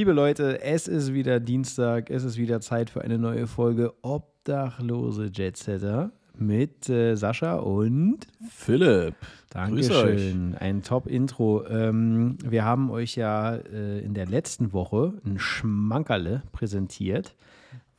Liebe 0.00 0.12
Leute, 0.12 0.62
es 0.62 0.88
ist 0.88 1.12
wieder 1.12 1.40
Dienstag, 1.40 2.08
es 2.08 2.24
ist 2.24 2.38
wieder 2.38 2.62
Zeit 2.62 2.88
für 2.88 3.02
eine 3.02 3.18
neue 3.18 3.46
Folge 3.46 3.92
Obdachlose 4.00 5.30
Jetsetter 5.30 6.10
mit 6.38 6.88
äh, 6.88 7.16
Sascha 7.16 7.56
und 7.56 8.20
Philipp. 8.48 9.14
Dankeschön. 9.50 10.54
Ein 10.58 10.82
Top-Intro. 10.82 11.66
Ähm, 11.66 12.38
wir 12.42 12.64
haben 12.64 12.90
euch 12.90 13.14
ja 13.16 13.56
äh, 13.56 13.98
in 13.98 14.14
der 14.14 14.24
letzten 14.24 14.72
Woche 14.72 15.12
ein 15.26 15.38
Schmankerle 15.38 16.44
präsentiert, 16.50 17.34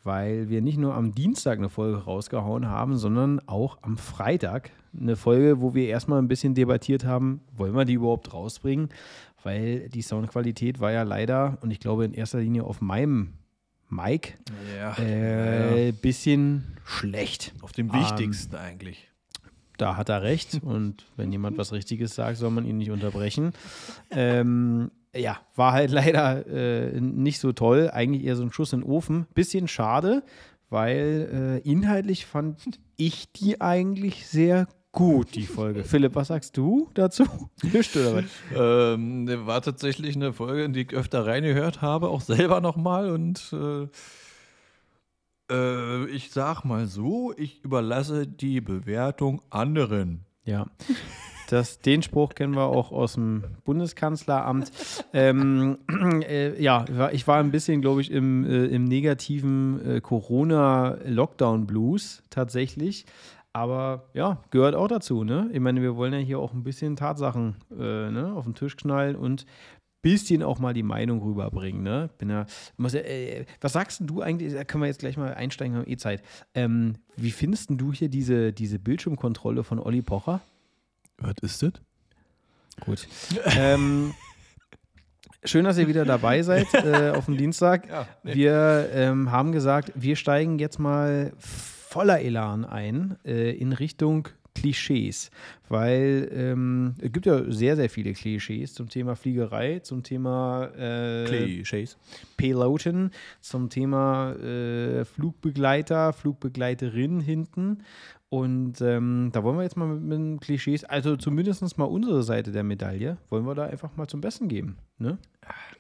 weil 0.04 0.49
wir 0.49 0.63
nicht 0.63 0.79
nur 0.79 0.95
am 0.95 1.13
Dienstag 1.13 1.59
eine 1.59 1.70
Folge 1.70 1.99
rausgehauen 1.99 2.68
haben, 2.68 2.97
sondern 2.97 3.48
auch 3.48 3.77
am 3.84 3.98
Freitag 3.98 4.71
eine 4.99 5.15
Folge, 5.15 5.62
wo 5.62 5.73
wir 5.73 5.88
erstmal 5.88 6.20
ein 6.20 6.27
bisschen 6.27 6.54
debattiert 6.54 7.05
haben, 7.05 7.41
wollen 7.55 7.76
wir 7.76 7.85
die 7.85 7.93
überhaupt 7.93 8.34
rausbringen? 8.34 8.90
Weil 9.44 9.90
die 9.90 10.02
Soundqualität 10.02 10.80
war 10.80 10.91
ja 10.91 11.04
leider, 11.04 11.58
und 11.62 11.72
ich 11.72 11.80
glaube 11.80 12.05
in 12.05 12.13
erster 12.13 12.40
Linie 12.40 12.63
auf 12.63 12.82
meinem 12.82 13.34
Mic, 13.90 14.36
Ja, 14.77 14.94
äh, 14.99 15.88
ja. 15.88 15.91
bisschen 16.02 16.77
schlecht. 16.86 17.54
Auf 17.62 17.72
dem 17.72 17.88
Ähm, 17.88 17.94
Wichtigsten 17.94 18.55
eigentlich. 18.55 19.08
Da 19.77 19.98
hat 19.98 20.09
er 20.09 20.22
recht. 20.22 20.59
Und 20.63 21.05
wenn 21.18 21.32
jemand 21.32 21.58
was 21.58 21.73
Richtiges 21.73 22.13
sagt, 22.16 22.38
soll 22.38 22.52
man 22.52 22.66
ihn 22.66 22.77
nicht 22.77 22.91
unterbrechen. 22.91 23.52
Ähm, 24.12 24.91
ja, 25.16 25.40
war 25.55 25.73
halt 25.73 25.91
leider 25.91 26.46
äh, 26.48 27.02
nicht 27.02 27.40
so 27.40 27.52
toll. 27.52 27.90
Eigentlich 27.91 28.23
eher 28.23 28.35
so 28.35 28.44
ein 28.44 28.52
Schuss 28.52 28.73
in 28.73 28.82
den 28.82 28.90
Ofen. 28.90 29.26
Bisschen 29.34 29.68
schade, 29.68 30.23
weil 30.70 31.62
äh, 31.66 31.70
inhaltlich 31.70 32.26
fand 32.26 32.80
ich 32.96 33.32
die 33.34 33.60
eigentlich 33.60 34.27
sehr 34.27 34.68
gut, 34.91 35.35
die 35.35 35.46
Folge. 35.46 35.84
Philipp, 35.84 36.15
was 36.15 36.29
sagst 36.29 36.57
du 36.57 36.90
dazu? 36.93 37.26
Nicht 37.62 37.96
oder 37.96 38.15
was? 38.15 38.26
Ähm, 38.55 39.27
war 39.46 39.62
tatsächlich 39.62 40.15
eine 40.15 40.34
Folge, 40.34 40.63
in 40.63 40.74
die 40.74 40.82
ich 40.82 40.93
öfter 40.93 41.26
reingehört 41.26 41.82
habe, 41.82 42.10
auch 42.10 42.21
selber 42.21 42.62
nochmal. 42.62 43.12
Und 43.12 43.54
äh, 43.54 43.88
äh, 45.52 46.05
ich 46.07 46.32
sag 46.32 46.63
mal 46.63 46.88
so, 46.88 47.34
ich 47.38 47.63
überlasse 47.63 48.26
die 48.27 48.62
Bewertung 48.62 49.41
anderen. 49.49 50.26
Ja. 50.43 50.65
Das, 51.49 51.80
den 51.80 52.02
Spruch 52.02 52.34
kennen 52.34 52.55
wir 52.55 52.68
auch 52.68 52.93
aus 52.93 53.15
dem 53.15 53.43
Bundeskanzleramt. 53.65 54.71
Ähm, 55.12 55.80
äh, 56.21 56.58
ja, 56.62 56.85
ich 57.12 57.27
war 57.27 57.40
ein 57.40 57.52
bisschen, 57.52 57.82
glaube 57.82 57.99
ich, 57.99 58.10
im, 58.10 58.46
äh, 58.46 58.68
im 58.68 58.85
negativen 58.85 59.85
äh, 59.85 59.99
Corona-Lockdown-Blues 59.99 62.24
tatsächlich. 62.30 63.05
Aber 63.54 64.09
ja, 64.13 64.41
gehört 64.50 64.75
auch 64.75 64.88
dazu, 64.88 65.24
ne? 65.24 65.50
Ich 65.52 65.59
meine, 65.59 65.81
wir 65.81 65.96
wollen 65.96 66.13
ja 66.13 66.19
hier 66.19 66.40
auch 66.40 66.53
ein 66.53 66.63
bisschen 66.63 66.96
Tatsachen 66.96 67.56
äh, 67.72 68.09
ne, 68.09 68.34
auf 68.34 68.46
den 68.46 68.56
Tisch 68.56 68.78
knallen 68.78 69.16
und 69.16 69.46
bisschen 70.02 70.41
auch 70.41 70.58
mal 70.58 70.74
die 70.74 70.84
Meinung 70.84 71.22
rüberbringen, 71.22 71.84
ne? 71.84 72.09
Bin 72.18 72.30
ja, 72.30 72.46
muss 72.78 72.94
ja 72.94 73.02
äh, 73.02 73.46
was 73.59 73.74
sagst 73.74 74.02
du 74.03 74.22
eigentlich? 74.22 74.53
Da 74.53 74.63
können 74.63 74.84
wir 74.84 74.88
jetzt 74.88 75.00
gleich 75.00 75.18
mal 75.18 75.34
einsteigen, 75.34 75.74
wir 75.75 75.81
haben 75.81 75.91
eh 75.91 75.97
Zeit. 75.97 76.24
Ähm, 76.53 76.96
wie 77.18 77.31
findest 77.31 77.69
du 77.72 77.91
hier 77.91 78.09
diese, 78.09 78.53
diese 78.53 78.80
Bildschirmkontrolle 78.80 79.63
von 79.63 79.80
Olli 79.80 80.02
Pocher? 80.02 80.40
Was 81.18 81.36
ist 81.41 81.62
das? 81.62 81.74
Gut. 82.86 83.08
ähm, 83.58 84.13
schön, 85.44 85.66
dass 85.66 85.78
ihr 85.78 85.88
wieder 85.88 86.06
dabei 86.06 86.41
seid 86.41 86.74
äh, 86.74 87.12
auf 87.12 87.25
dem 87.25 87.38
Dienstag. 87.38 87.88
Ja, 87.88 88.08
nee. 88.24 88.34
Wir 88.34 88.90
ähm, 88.94 89.30
haben 89.30 89.52
gesagt, 89.52 89.91
wir 89.94 90.16
steigen 90.16 90.58
jetzt 90.58 90.80
mal 90.80 91.34
voller 91.91 92.22
Elan 92.22 92.63
ein 92.63 93.17
äh, 93.25 93.51
in 93.51 93.73
Richtung 93.73 94.29
Klischees, 94.56 95.29
weil 95.67 96.29
ähm, 96.34 96.95
es 97.01 97.11
gibt 97.11 97.25
ja 97.25 97.51
sehr, 97.51 97.75
sehr 97.75 97.89
viele 97.89 98.13
Klischees 98.13 98.73
zum 98.73 98.89
Thema 98.89 99.16
Fliegerei, 99.16 99.79
zum 99.79 100.03
Thema 100.03 100.69
äh, 100.78 101.25
Klischees. 101.25 101.97
Piloten, 102.38 103.12
zum 103.41 103.69
Thema 103.69 104.34
äh, 104.35 105.03
Flugbegleiter, 105.03 106.13
Flugbegleiterin 106.13 107.19
hinten. 107.19 107.80
Und 108.30 108.80
ähm, 108.80 109.30
da 109.34 109.44
wollen 109.44 109.57
wir 109.57 109.63
jetzt 109.63 109.75
mal 109.75 109.88
mit, 109.88 110.19
mit 110.19 110.41
Klischees, 110.41 110.85
also 110.85 111.18
zumindest 111.18 111.78
mal 111.78 111.85
unsere 111.85 112.24
Seite 112.24 112.53
der 112.53 112.63
Medaille, 112.63 113.18
wollen 113.30 113.46
wir 113.46 113.56
da 113.56 113.66
einfach 113.66 113.97
mal 113.97 114.07
zum 114.07 114.22
Besten 114.22 114.47
geben. 114.47 114.78
Ne? 114.97 115.18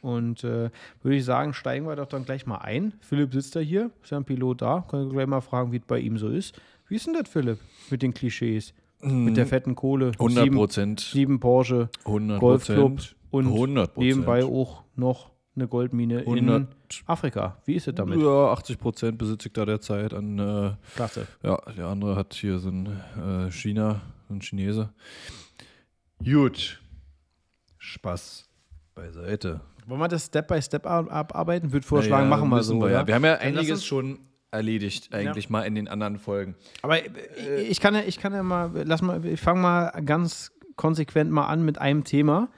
Und 0.01 0.43
äh, 0.43 0.69
würde 1.01 1.15
ich 1.17 1.25
sagen, 1.25 1.53
steigen 1.53 1.85
wir 1.85 1.95
doch 1.95 2.07
dann 2.07 2.25
gleich 2.25 2.45
mal 2.45 2.57
ein. 2.57 2.93
Philipp 3.01 3.33
sitzt 3.33 3.55
da 3.55 3.59
hier, 3.59 3.91
ist 4.03 4.11
ja 4.11 4.17
ein 4.17 4.25
Pilot 4.25 4.61
da. 4.61 4.85
Können 4.89 5.07
wir 5.07 5.13
gleich 5.13 5.27
mal 5.27 5.41
fragen, 5.41 5.71
wie 5.71 5.77
es 5.77 5.85
bei 5.85 5.99
ihm 5.99 6.17
so 6.17 6.29
ist. 6.29 6.59
Wie 6.87 6.95
ist 6.95 7.07
denn 7.07 7.13
das, 7.13 7.29
Philipp, 7.29 7.59
mit 7.89 8.01
den 8.01 8.13
Klischees? 8.13 8.73
Mit 9.01 9.37
der 9.37 9.47
fetten 9.47 9.75
Kohle. 9.75 10.11
100 10.11 10.43
Sieben, 10.43 10.55
Prozent. 10.55 10.99
sieben 10.99 11.39
Porsche, 11.39 11.89
100 12.05 12.39
Golfclub 12.39 12.99
und 13.31 13.47
100 13.47 13.97
nebenbei 13.97 14.43
auch 14.43 14.83
noch 14.95 15.31
eine 15.55 15.67
Goldmine 15.67 16.21
in 16.21 16.49
100. 16.49 16.67
Afrika. 17.07 17.57
Wie 17.65 17.75
ist 17.75 17.87
es 17.87 17.95
damit? 17.95 18.19
Ja, 18.19 18.51
80 18.51 18.77
Prozent 18.77 19.17
besitze 19.17 19.47
ich 19.47 19.53
da 19.53 19.65
derzeit 19.65 20.13
an. 20.13 20.37
Äh, 20.37 20.71
Klasse. 20.95 21.27
ja, 21.43 21.57
der 21.75 21.87
andere 21.87 22.15
hat 22.15 22.33
hier 22.33 22.59
so 22.59 22.69
ein 22.69 22.85
äh, 22.87 23.51
China, 23.51 24.01
so 24.27 24.35
ein 24.35 24.41
Chinese. 24.41 24.89
Gut. 26.23 26.79
Spaß 27.77 28.50
beiseite. 28.95 29.61
Wollen 29.87 29.99
wir 29.99 30.07
das 30.07 30.25
Step 30.27 30.47
by 30.47 30.61
Step 30.61 30.85
ab- 30.85 31.11
abarbeiten? 31.11 31.71
Würde 31.73 31.85
vorschlagen, 31.85 32.29
Naja, 32.29 32.37
machen 32.39 32.49
wir 32.49 32.63
so. 32.63 32.79
Wir, 32.81 32.91
ja. 32.91 33.07
wir 33.07 33.15
haben 33.15 33.25
ja 33.25 33.35
einiges 33.35 33.71
uns- 33.71 33.85
schon 33.85 34.19
erledigt, 34.51 35.13
eigentlich 35.13 35.49
mal 35.49 35.61
in 35.63 35.75
den 35.75 35.87
anderen 35.87 36.17
Folgen. 36.19 36.55
Aber 36.81 36.97
äh, 37.03 37.61
ich 37.61 37.79
kann 37.79 37.95
ja, 37.95 38.01
ich 38.01 38.19
kann 38.19 38.33
ja 38.33 38.43
mal, 38.43 38.71
lass 38.85 39.01
mal, 39.01 39.25
ich 39.25 39.39
fange 39.39 39.61
mal 39.61 39.89
ganz 40.05 40.51
konsequent 40.75 41.31
mal 41.31 41.45
an 41.47 41.63
mit 41.63 41.77
einem 41.79 42.03
Thema 42.03 42.49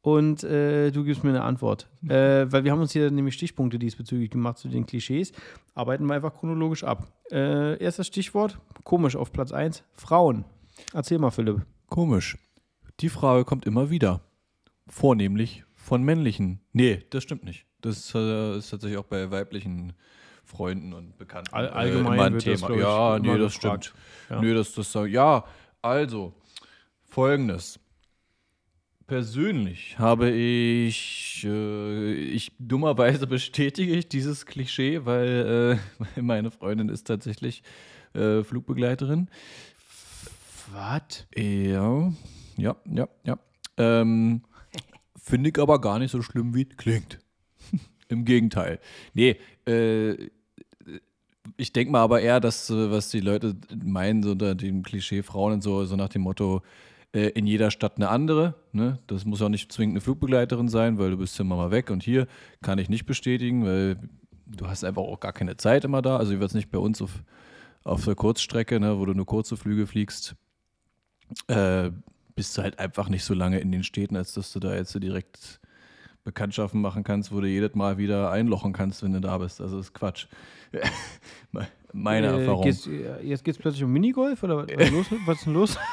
und 0.00 0.44
äh, 0.44 0.90
du 0.92 1.02
gibst 1.04 1.24
mir 1.24 1.30
eine 1.30 1.42
Antwort. 1.42 1.88
äh, 2.08 2.50
weil 2.50 2.62
wir 2.64 2.70
haben 2.70 2.80
uns 2.80 2.92
hier 2.92 3.10
nämlich 3.10 3.34
Stichpunkte 3.34 3.78
diesbezüglich 3.80 4.30
gemacht 4.30 4.58
zu 4.58 4.68
den 4.68 4.86
Klischees. 4.86 5.32
Arbeiten 5.74 6.06
wir 6.06 6.14
einfach 6.14 6.34
chronologisch 6.34 6.84
ab. 6.84 7.08
Äh, 7.32 7.82
erstes 7.82 8.06
Stichwort, 8.06 8.58
komisch 8.84 9.16
auf 9.16 9.32
Platz 9.32 9.50
1, 9.52 9.82
Frauen. 9.94 10.44
Erzähl 10.94 11.18
mal, 11.18 11.30
Philipp. 11.30 11.66
Komisch. 11.88 12.38
Die 13.00 13.08
Frage 13.08 13.44
kommt 13.44 13.66
immer 13.66 13.90
wieder. 13.90 14.20
Vornehmlich 14.88 15.64
von 15.90 16.04
männlichen. 16.04 16.60
Nee, 16.72 17.02
das 17.10 17.24
stimmt 17.24 17.42
nicht. 17.42 17.66
Das 17.80 18.14
äh, 18.14 18.56
ist 18.58 18.70
tatsächlich 18.70 18.96
auch 18.96 19.06
bei 19.06 19.28
weiblichen 19.32 19.92
Freunden 20.44 20.92
und 20.92 21.18
Bekannten 21.18 21.52
All- 21.52 21.66
äh, 21.66 21.70
allgemein 21.70 22.12
immer 22.14 22.24
ein 22.26 22.32
wird 22.34 22.46
das, 22.46 22.60
Thema. 22.60 22.74
ich, 22.74 22.80
ja, 22.80 23.18
nee, 23.18 23.36
das 23.38 23.54
gefragt. 23.54 23.84
stimmt. 23.86 24.00
Ja. 24.30 24.40
Nee, 24.40 24.54
das, 24.54 24.72
das, 24.72 24.96
ja, 25.08 25.44
also, 25.82 26.32
folgendes. 27.02 27.80
Persönlich 29.08 29.98
habe 29.98 30.30
ich, 30.30 31.44
äh, 31.44 32.12
ich 32.12 32.52
dummerweise 32.60 33.26
bestätige 33.36 33.92
ich 33.96 34.08
dieses 34.08 34.46
Klischee, 34.46 35.04
weil 35.06 35.80
äh, 36.16 36.20
meine 36.20 36.52
Freundin 36.52 36.88
ist 36.88 37.08
tatsächlich 37.08 37.64
äh, 38.14 38.44
Flugbegleiterin. 38.44 39.28
Was? 40.72 41.26
Ja, 41.34 42.12
ja, 42.56 42.76
ja, 42.88 43.08
ja. 43.24 43.38
Ähm, 43.76 44.42
Finde 45.22 45.50
ich 45.50 45.58
aber 45.58 45.80
gar 45.80 45.98
nicht 45.98 46.10
so 46.10 46.22
schlimm, 46.22 46.54
wie 46.54 46.66
es 46.68 46.76
klingt. 46.76 47.18
Im 48.08 48.24
Gegenteil. 48.24 48.80
Nee, 49.14 49.36
äh, 49.66 50.30
ich 51.56 51.72
denke 51.72 51.92
mal 51.92 52.00
aber 52.00 52.20
eher, 52.20 52.40
dass, 52.40 52.70
äh, 52.70 52.90
was 52.90 53.10
die 53.10 53.20
Leute 53.20 53.56
meinen, 53.84 54.22
so 54.22 54.32
unter 54.32 54.54
dem 54.54 54.82
Klischee 54.82 55.22
Frauen 55.22 55.54
und 55.54 55.62
so, 55.62 55.84
so 55.84 55.96
nach 55.96 56.08
dem 56.08 56.22
Motto, 56.22 56.62
äh, 57.12 57.28
in 57.30 57.46
jeder 57.46 57.70
Stadt 57.70 57.96
eine 57.96 58.08
andere. 58.08 58.54
Ne? 58.72 58.98
Das 59.06 59.24
muss 59.24 59.42
auch 59.42 59.48
nicht 59.48 59.72
zwingend 59.72 59.94
eine 59.94 60.00
Flugbegleiterin 60.00 60.68
sein, 60.68 60.98
weil 60.98 61.10
du 61.10 61.16
bist 61.16 61.38
immer 61.38 61.56
mal 61.56 61.70
weg 61.70 61.90
und 61.90 62.02
hier 62.02 62.26
kann 62.62 62.78
ich 62.78 62.88
nicht 62.88 63.06
bestätigen, 63.06 63.64
weil 63.64 63.98
du 64.46 64.66
hast 64.66 64.84
einfach 64.84 65.02
auch 65.02 65.20
gar 65.20 65.32
keine 65.32 65.56
Zeit 65.56 65.84
immer 65.84 66.02
da. 66.02 66.16
Also, 66.16 66.32
wie 66.32 66.40
wird 66.40 66.50
es 66.50 66.54
nicht 66.54 66.70
bei 66.70 66.78
uns 66.78 67.02
auf, 67.02 67.22
auf 67.84 68.04
der 68.04 68.14
Kurzstrecke, 68.14 68.80
ne, 68.80 68.98
wo 68.98 69.04
du 69.04 69.14
nur 69.14 69.26
kurze 69.26 69.56
Flüge 69.56 69.86
fliegst 69.86 70.36
äh, 71.48 71.90
bist 72.34 72.56
du 72.56 72.62
halt 72.62 72.78
einfach 72.78 73.08
nicht 73.08 73.24
so 73.24 73.34
lange 73.34 73.58
in 73.60 73.72
den 73.72 73.82
Städten, 73.84 74.16
als 74.16 74.34
dass 74.34 74.52
du 74.52 74.60
da 74.60 74.74
jetzt 74.74 74.92
so 74.92 74.98
direkt 74.98 75.60
Bekanntschaften 76.24 76.80
machen 76.80 77.02
kannst, 77.04 77.32
wo 77.32 77.40
du 77.40 77.46
jedes 77.48 77.74
Mal 77.74 77.96
wieder 77.98 78.30
einlochen 78.30 78.72
kannst, 78.72 79.02
wenn 79.02 79.12
du 79.12 79.20
da 79.20 79.38
bist. 79.38 79.60
Also 79.60 79.78
das 79.78 79.86
ist 79.86 79.94
Quatsch. 79.94 80.26
Meine 81.92 82.28
Äh, 82.28 82.40
Erfahrung. 82.40 82.62
geht's, 82.62 82.86
äh, 82.86 83.20
jetzt 83.22 83.42
geht 83.44 83.54
es 83.56 83.60
plötzlich 83.60 83.82
um 83.82 83.92
Minigolf 83.92 84.42
oder 84.44 84.58
was, 84.58 84.66
was, 84.76 84.84
ist 84.86 84.92
los, 84.92 85.06
was 85.26 85.36
ist 85.38 85.46
denn 85.46 85.52
los? 85.54 85.78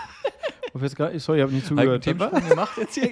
Nicht- 0.74 0.98
Sorry, 1.22 1.40
ich 1.40 1.44
habe 1.44 1.52
nicht 1.54 1.66
zugehört. 1.66 2.04
Thema 2.04 2.32
Hab 2.32 2.44
ich 2.44 2.50
gemacht 2.50 2.78
jetzt 2.78 2.94
hier? 2.94 3.10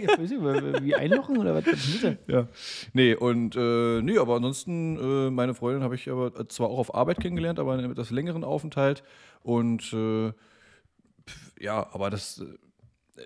Wie 0.83 0.93
einlochen 0.93 1.37
oder 1.37 1.55
was? 1.55 1.65
was? 1.65 2.15
Ja. 2.27 2.47
Nee, 2.93 3.15
und 3.15 3.55
äh, 3.55 4.01
nee, 4.03 4.19
aber 4.19 4.35
ansonsten, 4.35 4.97
äh, 4.97 5.31
meine 5.31 5.55
Freundin 5.55 5.81
habe 5.81 5.95
ich 5.95 6.07
aber 6.11 6.47
zwar 6.47 6.67
auch 6.69 6.77
auf 6.77 6.93
Arbeit 6.93 7.19
kennengelernt, 7.21 7.57
aber 7.57 7.73
in 7.73 7.79
einem 7.79 7.91
etwas 7.91 8.11
längeren 8.11 8.43
Aufenthalt. 8.43 9.01
Und 9.41 9.91
äh, 9.93 10.31
ja, 11.59 11.87
aber 11.91 12.11
das, 12.11 12.39
äh, 12.39 12.45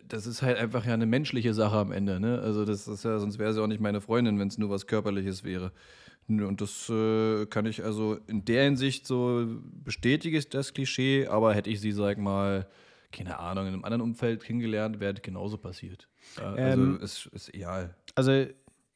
das 0.08 0.28
ist 0.28 0.42
halt 0.42 0.58
einfach 0.58 0.86
ja 0.86 0.94
eine 0.94 1.06
menschliche 1.06 1.54
Sache 1.54 1.78
am 1.78 1.92
Ende. 1.92 2.20
Ne? 2.20 2.40
Also 2.40 2.66
das 2.66 2.88
ist 2.88 3.04
ja, 3.04 3.20
sonst 3.20 3.40
wäre 3.40 3.54
sie 3.54 3.62
auch 3.62 3.68
nicht 3.68 3.82
meine 3.82 4.02
Freundin, 4.02 4.40
wenn 4.40 4.48
es 4.48 4.58
nur 4.58 4.70
was 4.70 4.88
Körperliches 4.88 5.44
wäre. 5.44 5.72
Und 6.28 6.62
das 6.62 6.90
äh, 6.90 7.48
kann 7.48 7.66
ich 7.66 7.84
also 7.84 8.20
in 8.28 8.46
der 8.46 8.66
Hinsicht 8.66 9.08
so 9.08 9.48
bestätige 9.84 10.38
ich 10.38 10.50
das 10.50 10.74
Klischee, 10.74 11.26
aber 11.28 11.56
hätte 11.56 11.72
ich 11.72 11.82
sie, 11.82 11.92
sag 11.92 12.20
mal, 12.20 12.68
keine 13.12 13.40
Ahnung, 13.40 13.66
in 13.66 13.74
einem 13.74 13.84
anderen 13.84 14.02
Umfeld 14.02 14.44
kennengelernt, 14.44 15.00
wäre 15.00 15.16
genauso 15.16 15.58
passiert. 15.58 16.08
Ja, 16.38 16.54
also 16.54 16.84
Ähm, 16.84 17.00
es 17.02 17.26
ist 17.28 17.54
egal. 17.56 17.96
Also 18.14 18.46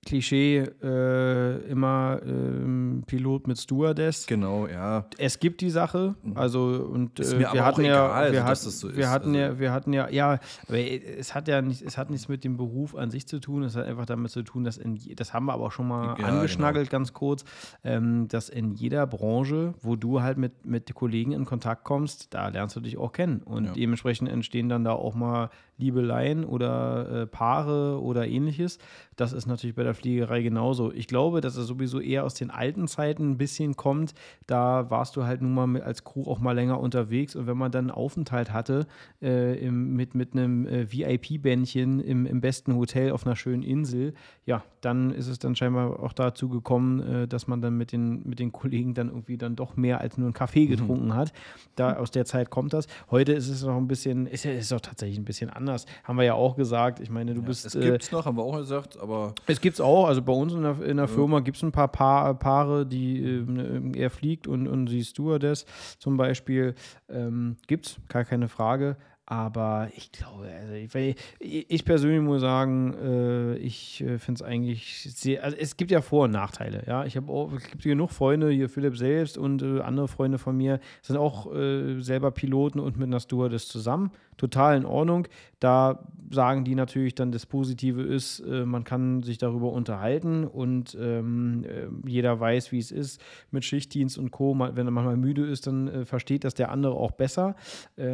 Klischee 0.05 0.65
äh, 0.81 1.57
immer 1.69 2.19
ähm, 2.25 3.03
Pilot 3.07 3.47
mit 3.47 3.57
Stewardess. 3.57 4.27
Genau, 4.27 4.67
ja. 4.67 5.05
Es 5.17 5.39
gibt 5.39 5.61
die 5.61 5.69
Sache, 5.69 6.15
also 6.35 6.87
und 6.91 7.19
äh, 7.19 7.39
wir 7.39 7.65
hatten 7.65 7.81
ja, 7.85 8.05
egal, 8.05 8.31
wir, 8.33 8.45
also, 8.45 8.65
hat, 8.65 8.67
das 8.67 8.79
so 8.79 8.95
wir 8.95 9.09
hatten 9.09 9.29
also. 9.35 9.39
ja, 9.39 9.59
wir 9.59 9.71
hatten 9.71 9.93
ja, 9.93 10.09
ja, 10.09 10.39
aber 10.67 10.77
es 10.79 11.33
hat 11.33 11.47
ja 11.47 11.61
nicht, 11.61 11.81
es 11.81 11.97
hat 11.97 12.09
nichts 12.09 12.27
mit 12.27 12.43
dem 12.43 12.57
Beruf 12.57 12.95
an 12.95 13.11
sich 13.11 13.27
zu 13.27 13.39
tun. 13.39 13.63
Es 13.63 13.75
hat 13.75 13.85
einfach 13.85 14.05
damit 14.05 14.31
zu 14.31 14.43
tun, 14.43 14.63
dass 14.63 14.77
in, 14.77 14.99
das 15.15 15.33
haben 15.33 15.45
wir 15.45 15.53
aber 15.53 15.65
auch 15.65 15.71
schon 15.71 15.87
mal 15.87 16.15
Ja, 16.19 16.25
angeschnaggelt, 16.25 16.89
ganz 16.89 17.13
kurz, 17.13 17.45
ähm, 17.83 18.27
dass 18.27 18.49
in 18.49 18.73
jeder 18.73 19.07
Branche, 19.07 19.73
wo 19.81 19.95
du 19.95 20.21
halt 20.21 20.37
mit 20.37 20.65
mit 20.65 20.93
Kollegen 20.93 21.31
in 21.31 21.45
Kontakt 21.45 21.83
kommst, 21.83 22.33
da 22.33 22.49
lernst 22.49 22.75
du 22.75 22.79
dich 22.81 22.97
auch 22.97 23.11
kennen 23.13 23.41
und 23.43 23.65
Ja. 23.65 23.71
dementsprechend 23.73 24.29
entstehen 24.29 24.69
dann 24.69 24.83
da 24.83 24.91
auch 24.91 25.15
mal 25.15 25.49
Liebeleien 25.77 26.45
oder 26.45 27.21
äh, 27.23 27.25
Paare 27.27 28.01
oder 28.01 28.27
ähnliches. 28.27 28.77
Das 29.15 29.33
ist 29.33 29.47
natürlich 29.47 29.75
bei 29.75 29.83
der 29.83 29.92
Fliegerei 29.93 30.41
genauso. 30.41 30.91
Ich 30.91 31.07
glaube, 31.07 31.41
dass 31.41 31.55
es 31.55 31.67
sowieso 31.67 31.99
eher 31.99 32.23
aus 32.23 32.33
den 32.33 32.49
alten 32.49 32.87
Zeiten 32.87 33.31
ein 33.31 33.37
bisschen 33.37 33.75
kommt. 33.75 34.13
Da 34.47 34.89
warst 34.89 35.15
du 35.15 35.23
halt 35.23 35.41
nun 35.41 35.53
mal 35.53 35.67
mit, 35.67 35.83
als 35.83 36.03
Crew 36.03 36.23
auch 36.23 36.39
mal 36.39 36.53
länger 36.53 36.79
unterwegs 36.79 37.35
und 37.35 37.47
wenn 37.47 37.57
man 37.57 37.71
dann 37.71 37.85
einen 37.85 37.91
Aufenthalt 37.91 38.51
hatte 38.51 38.87
äh, 39.21 39.57
im, 39.59 39.95
mit, 39.95 40.15
mit 40.15 40.33
einem 40.33 40.67
äh, 40.67 40.91
VIP-Bändchen 40.91 41.99
im, 41.99 42.25
im 42.25 42.41
besten 42.41 42.75
Hotel 42.75 43.11
auf 43.11 43.25
einer 43.25 43.35
schönen 43.35 43.63
Insel, 43.63 44.13
ja, 44.45 44.63
dann 44.81 45.11
ist 45.11 45.27
es 45.27 45.39
dann 45.39 45.55
scheinbar 45.55 46.01
auch 46.01 46.13
dazu 46.13 46.49
gekommen, 46.49 46.99
äh, 46.99 47.27
dass 47.27 47.47
man 47.47 47.61
dann 47.61 47.77
mit 47.77 47.91
den, 47.91 48.27
mit 48.27 48.39
den 48.39 48.51
Kollegen 48.51 48.93
dann 48.93 49.09
irgendwie 49.09 49.37
dann 49.37 49.55
doch 49.55 49.75
mehr 49.75 50.01
als 50.01 50.17
nur 50.17 50.27
einen 50.27 50.33
Kaffee 50.33 50.65
getrunken 50.65 51.15
hat. 51.15 51.33
Da 51.75 51.95
aus 51.97 52.11
der 52.11 52.25
Zeit 52.25 52.49
kommt 52.49 52.73
das. 52.73 52.87
Heute 53.09 53.33
ist 53.33 53.49
es 53.49 53.63
noch 53.63 53.77
ein 53.77 53.87
bisschen, 53.87 54.27
ist 54.27 54.43
ja 54.43 54.51
ist 54.51 54.71
doch 54.71 54.81
tatsächlich 54.81 55.17
ein 55.17 55.25
bisschen 55.25 55.49
anders. 55.49 55.85
Haben 56.03 56.17
wir 56.17 56.25
ja 56.25 56.33
auch 56.33 56.55
gesagt. 56.55 56.99
Ich 56.99 57.09
meine, 57.09 57.33
du 57.33 57.41
bist. 57.41 57.65
Es 57.65 57.75
äh, 57.75 57.81
gibt's 57.81 58.11
noch, 58.11 58.25
haben 58.25 58.37
wir 58.37 58.43
auch 58.43 58.57
gesagt, 58.57 58.99
aber 58.99 59.33
es 59.47 59.61
gibt's 59.61 59.79
auch, 59.83 60.07
also 60.07 60.21
bei 60.21 60.33
uns 60.33 60.53
in 60.53 60.63
der, 60.63 60.81
in 60.81 60.97
der 60.97 61.07
Firma 61.07 61.39
gibt 61.41 61.57
es 61.57 61.63
ein 61.63 61.71
paar 61.71 61.89
pa 61.89 62.33
Paare, 62.33 62.85
die 62.85 63.21
ähm, 63.23 63.93
er 63.93 64.09
fliegt 64.09 64.47
und, 64.47 64.67
und 64.67 64.87
sie 64.87 65.03
Stewardess 65.03 65.65
zum 65.99 66.17
Beispiel. 66.17 66.75
Ähm, 67.09 67.57
gibt's, 67.67 67.97
gar 68.07 68.23
keine 68.23 68.47
Frage. 68.47 68.97
Aber 69.33 69.89
ich 69.95 70.11
glaube, 70.11 70.45
also 70.61 70.73
ich, 70.73 70.93
ich 71.39 71.65
ich 71.67 71.85
persönlich 71.85 72.21
muss 72.21 72.41
sagen, 72.41 72.93
äh, 72.93 73.55
ich 73.55 73.99
äh, 74.01 74.19
finde 74.19 74.43
es 74.43 74.47
eigentlich 74.47 75.11
sehr, 75.11 75.43
also 75.43 75.57
es 75.59 75.75
gibt 75.75 75.89
ja 75.89 76.01
Vor- 76.01 76.25
und 76.25 76.31
Nachteile, 76.31 76.83
ja. 76.85 77.03
Ich 77.05 77.17
habe 77.17 77.31
auch, 77.31 77.51
es 77.53 77.63
gibt 77.63 77.81
genug 77.81 78.11
Freunde, 78.11 78.51
hier 78.51 78.69
Philipp 78.69 78.95
selbst 78.95 79.39
und 79.39 79.63
äh, 79.63 79.79
andere 79.79 80.07
Freunde 80.07 80.37
von 80.37 80.55
mir 80.55 80.79
sind 81.01 81.17
auch 81.17 81.51
äh, 81.51 81.99
selber 81.99 82.29
Piloten 82.29 82.79
und 82.79 82.95
mit 82.97 83.07
einer 83.07 83.19
Stewardess 83.19 83.67
zusammen. 83.67 84.11
Total 84.37 84.77
in 84.77 84.85
Ordnung. 84.85 85.27
Da 85.59 86.07
sagen 86.31 86.63
die 86.63 86.75
natürlich 86.75 87.15
dann, 87.15 87.31
das 87.31 87.45
Positive 87.45 88.01
ist, 88.01 88.39
äh, 88.39 88.65
man 88.65 88.83
kann 88.83 89.23
sich 89.23 89.39
darüber 89.39 89.71
unterhalten 89.71 90.45
und 90.45 90.95
ähm, 90.99 91.63
äh, 91.63 91.87
jeder 92.07 92.39
weiß, 92.39 92.71
wie 92.71 92.79
es 92.79 92.91
ist 92.91 93.21
mit 93.49 93.65
Schichtdienst 93.65 94.17
und 94.19 94.29
Co. 94.29 94.53
Man, 94.53 94.75
wenn 94.75 94.87
er 94.87 94.91
manchmal 94.91 95.17
müde 95.17 95.45
ist, 95.45 95.65
dann 95.65 96.05
versteht 96.05 96.43
das 96.43 96.53
der 96.53 96.71
andere 96.71 96.93
auch 96.93 97.11
besser. 97.11 97.55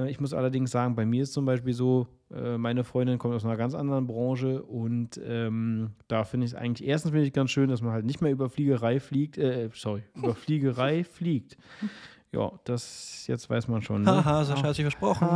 Ich 0.08 0.20
muss 0.20 0.34
allerdings 0.34 0.72
sagen, 0.72 0.96
bei 0.96 1.06
mir 1.10 1.24
ist 1.24 1.34
zum 1.34 1.46
Beispiel 1.46 1.74
so, 1.74 2.08
äh, 2.34 2.58
meine 2.58 2.84
Freundin 2.84 3.18
kommt 3.18 3.36
aus 3.36 3.46
einer 3.46 3.58
ganz 3.58 3.74
anderen 3.74 4.08
Branche 4.08 4.64
und 4.64 5.20
ähm, 5.24 5.92
da 6.08 6.24
finde 6.24 6.46
ich 6.46 6.54
es 6.54 6.58
eigentlich, 6.58 6.88
erstens 6.88 7.12
finde 7.12 7.26
ich 7.26 7.34
ganz 7.34 7.52
schön, 7.52 7.70
dass 7.70 7.82
man 7.82 7.92
halt 7.92 8.06
nicht 8.06 8.22
mehr 8.22 8.32
über 8.32 8.50
Fliegerei 8.50 9.00
fliegt, 9.00 9.38
äh, 9.38 9.70
sorry, 9.74 10.04
über 10.16 10.36
Fliegerei 10.36 11.04
fliegt. 11.04 11.58
Ja, 12.32 12.52
das 12.64 13.26
jetzt 13.26 13.50
weiß 13.50 13.68
man 13.68 13.82
schon. 13.82 14.04
Ne? 14.04 14.24
haha, 14.24 14.46
Sascha 14.46 14.64
hat 14.68 14.76
sich 14.76 14.84
versprochen. 14.84 15.28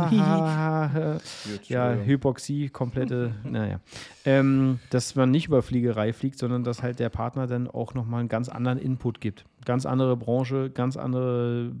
Ja. 1.68 1.94
Hypoxie, 1.94 2.68
komplette, 2.68 3.34
naja. 3.42 3.80
Ähm, 4.24 4.78
dass 4.90 5.16
man 5.16 5.32
nicht 5.32 5.48
über 5.48 5.62
Fliegerei 5.62 6.12
fliegt, 6.12 6.38
sondern 6.38 6.62
dass 6.62 6.82
halt 6.84 7.00
der 7.00 7.08
Partner 7.08 7.48
dann 7.48 7.68
auch 7.68 7.94
nochmal 7.94 8.20
einen 8.20 8.28
ganz 8.28 8.48
anderen 8.48 8.78
Input 8.78 9.20
gibt. 9.20 9.44
Ganz 9.64 9.86
andere 9.86 10.16
Branche, 10.16 10.70
ganz 10.70 10.96
andere, 10.96 11.72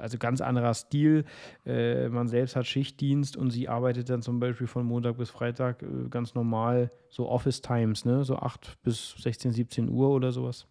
also 0.00 0.16
ganz 0.16 0.40
anderer 0.40 0.72
Stil. 0.72 1.26
Äh, 1.66 2.08
man 2.08 2.26
selbst 2.28 2.56
hat 2.56 2.64
Schichtdienst 2.66 3.36
und 3.36 3.50
sie 3.50 3.68
arbeitet 3.68 4.08
dann 4.08 4.22
zum 4.22 4.40
Beispiel 4.40 4.66
von 4.66 4.86
Montag 4.86 5.18
bis 5.18 5.28
Freitag 5.28 5.82
äh, 5.82 6.08
ganz 6.08 6.34
normal, 6.34 6.90
so 7.10 7.28
Office 7.28 7.60
Times, 7.60 8.06
ne? 8.06 8.24
so 8.24 8.36
8 8.36 8.82
bis 8.82 9.14
16, 9.18 9.52
17 9.52 9.90
Uhr 9.90 10.08
oder 10.08 10.32
sowas. 10.32 10.66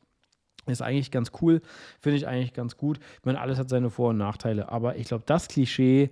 Ist 0.65 0.81
eigentlich 0.81 1.11
ganz 1.11 1.31
cool, 1.41 1.61
finde 1.99 2.17
ich 2.17 2.27
eigentlich 2.27 2.53
ganz 2.53 2.77
gut. 2.77 2.99
Ich 3.19 3.25
meine, 3.25 3.39
alles 3.41 3.57
hat 3.59 3.69
seine 3.69 3.89
Vor- 3.89 4.09
und 4.11 4.17
Nachteile, 4.17 4.69
aber 4.69 4.95
ich 4.95 5.07
glaube, 5.07 5.23
das 5.25 5.47
Klischee, 5.47 6.09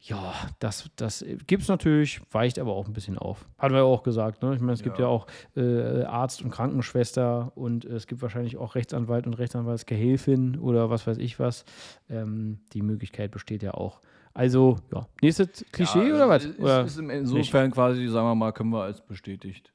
ja, 0.00 0.34
das, 0.58 0.90
das 0.96 1.24
gibt 1.46 1.62
es 1.62 1.68
natürlich, 1.68 2.20
weicht 2.32 2.58
aber 2.58 2.72
auch 2.72 2.88
ein 2.88 2.92
bisschen 2.92 3.16
auf. 3.16 3.46
Hatten 3.58 3.74
wir 3.74 3.82
ja 3.82 3.86
auch 3.86 4.02
gesagt, 4.02 4.42
ne? 4.42 4.52
Ich 4.54 4.60
meine, 4.60 4.72
es 4.72 4.82
gibt 4.82 4.98
ja 4.98 5.04
Ja. 5.04 5.10
auch 5.10 5.28
äh, 5.56 6.02
Arzt 6.02 6.42
und 6.42 6.50
Krankenschwester 6.50 7.52
und 7.54 7.84
äh, 7.84 7.90
es 7.90 8.08
gibt 8.08 8.20
wahrscheinlich 8.20 8.56
auch 8.56 8.74
Rechtsanwalt 8.74 9.28
und 9.28 9.34
Rechtsanwaltsgehilfin 9.34 10.58
oder 10.58 10.90
was 10.90 11.06
weiß 11.06 11.18
ich 11.18 11.38
was. 11.38 11.64
Ähm, 12.10 12.58
die 12.72 12.82
Möglichkeit 12.82 13.30
besteht 13.30 13.62
ja 13.62 13.74
auch. 13.74 14.00
Also, 14.34 14.78
ja, 14.92 15.06
nächstes 15.20 15.64
Klischee 15.70 16.08
Ja, 16.08 16.14
oder 16.16 16.28
was? 16.28 16.46
Ist, 16.46 16.58
Oder 16.58 16.84
ist 16.84 16.98
insofern 16.98 17.70
quasi, 17.70 18.08
sagen 18.08 18.26
wir 18.26 18.34
mal, 18.34 18.50
können 18.52 18.70
wir 18.70 18.82
als 18.82 19.00
bestätigt 19.02 19.72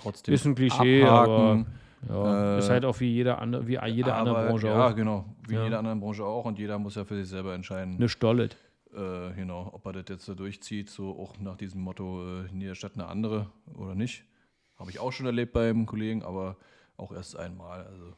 trotzdem 0.00 0.34
ist 0.34 0.44
ein 0.46 0.54
Klischee, 0.54 1.04
aber 1.04 1.20
abhaken. 1.52 1.66
Ja, 2.08 2.56
Äh, 2.56 2.58
ist 2.58 2.70
halt 2.70 2.84
auch 2.84 2.98
wie 3.00 3.10
jede 3.12 3.38
andere, 3.38 3.66
wie 3.66 3.78
jede 3.88 4.14
andere 4.14 4.38
Aber, 4.38 4.48
Branche 4.48 4.66
ja, 4.68 4.88
auch. 4.88 4.94
genau. 4.96 5.24
Wie 5.46 5.54
Ja. 5.54 5.60
in 5.60 5.64
jeder 5.66 5.78
anderen 5.78 6.00
Branche 6.00 6.24
auch. 6.24 6.44
Und 6.44 6.58
jeder 6.58 6.78
muss 6.78 6.94
ja 6.94 7.04
für 7.04 7.16
sich 7.16 7.28
selber 7.28 7.54
entscheiden, 7.54 7.96
Eine 7.96 8.08
Stollet. 8.08 8.56
äh, 8.94 9.32
genau, 9.34 9.70
ob 9.72 9.84
er 9.86 9.92
das 9.92 10.04
jetzt 10.08 10.24
so 10.24 10.34
durchzieht, 10.34 10.88
so 10.90 11.10
auch 11.18 11.38
nach 11.38 11.56
diesem 11.56 11.80
Motto, 11.82 12.24
äh, 12.42 12.46
in 12.50 12.60
jeder 12.60 12.74
Stadt 12.74 12.92
eine 12.94 13.06
andere 13.06 13.46
oder 13.74 13.94
nicht. 13.94 14.24
Habe 14.76 14.90
ich 14.90 14.98
auch 14.98 15.12
schon 15.12 15.26
erlebt 15.26 15.52
beim 15.52 15.84
Kollegen, 15.86 16.22
aber 16.22 16.56
auch 16.96 17.12
erst 17.12 17.36
einmal. 17.38 17.84
Also, 17.86 18.14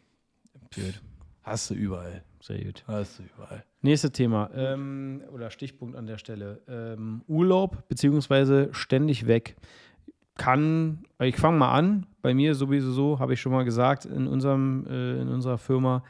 pff, 0.73 1.00
hast 1.43 1.70
du 1.70 1.75
überall. 1.75 2.23
Sehr 2.40 2.62
gut. 2.64 2.84
Hast 2.87 3.19
du 3.19 3.25
überall. 3.25 3.64
Nächstes 3.81 4.12
Thema 4.12 4.49
ähm, 4.55 5.23
oder 5.32 5.50
Stichpunkt 5.50 5.96
an 5.96 6.06
der 6.06 6.19
Stelle. 6.19 6.61
Ähm, 6.69 7.23
Urlaub 7.26 7.88
beziehungsweise 7.88 8.69
ständig 8.73 9.26
weg. 9.26 9.56
Kann, 10.37 11.05
ich 11.20 11.37
fange 11.37 11.58
mal 11.58 11.73
an, 11.73 12.06
bei 12.23 12.35
mir 12.35 12.55
sowieso 12.55 12.93
so, 12.93 13.19
habe 13.19 13.35
ich 13.35 13.41
schon 13.41 13.53
mal 13.53 13.65
gesagt, 13.65 14.05
in, 14.05 14.27
unserem, 14.27 14.87
äh, 14.89 15.21
in 15.21 15.29
unserer 15.29 15.59
Firma 15.59 16.05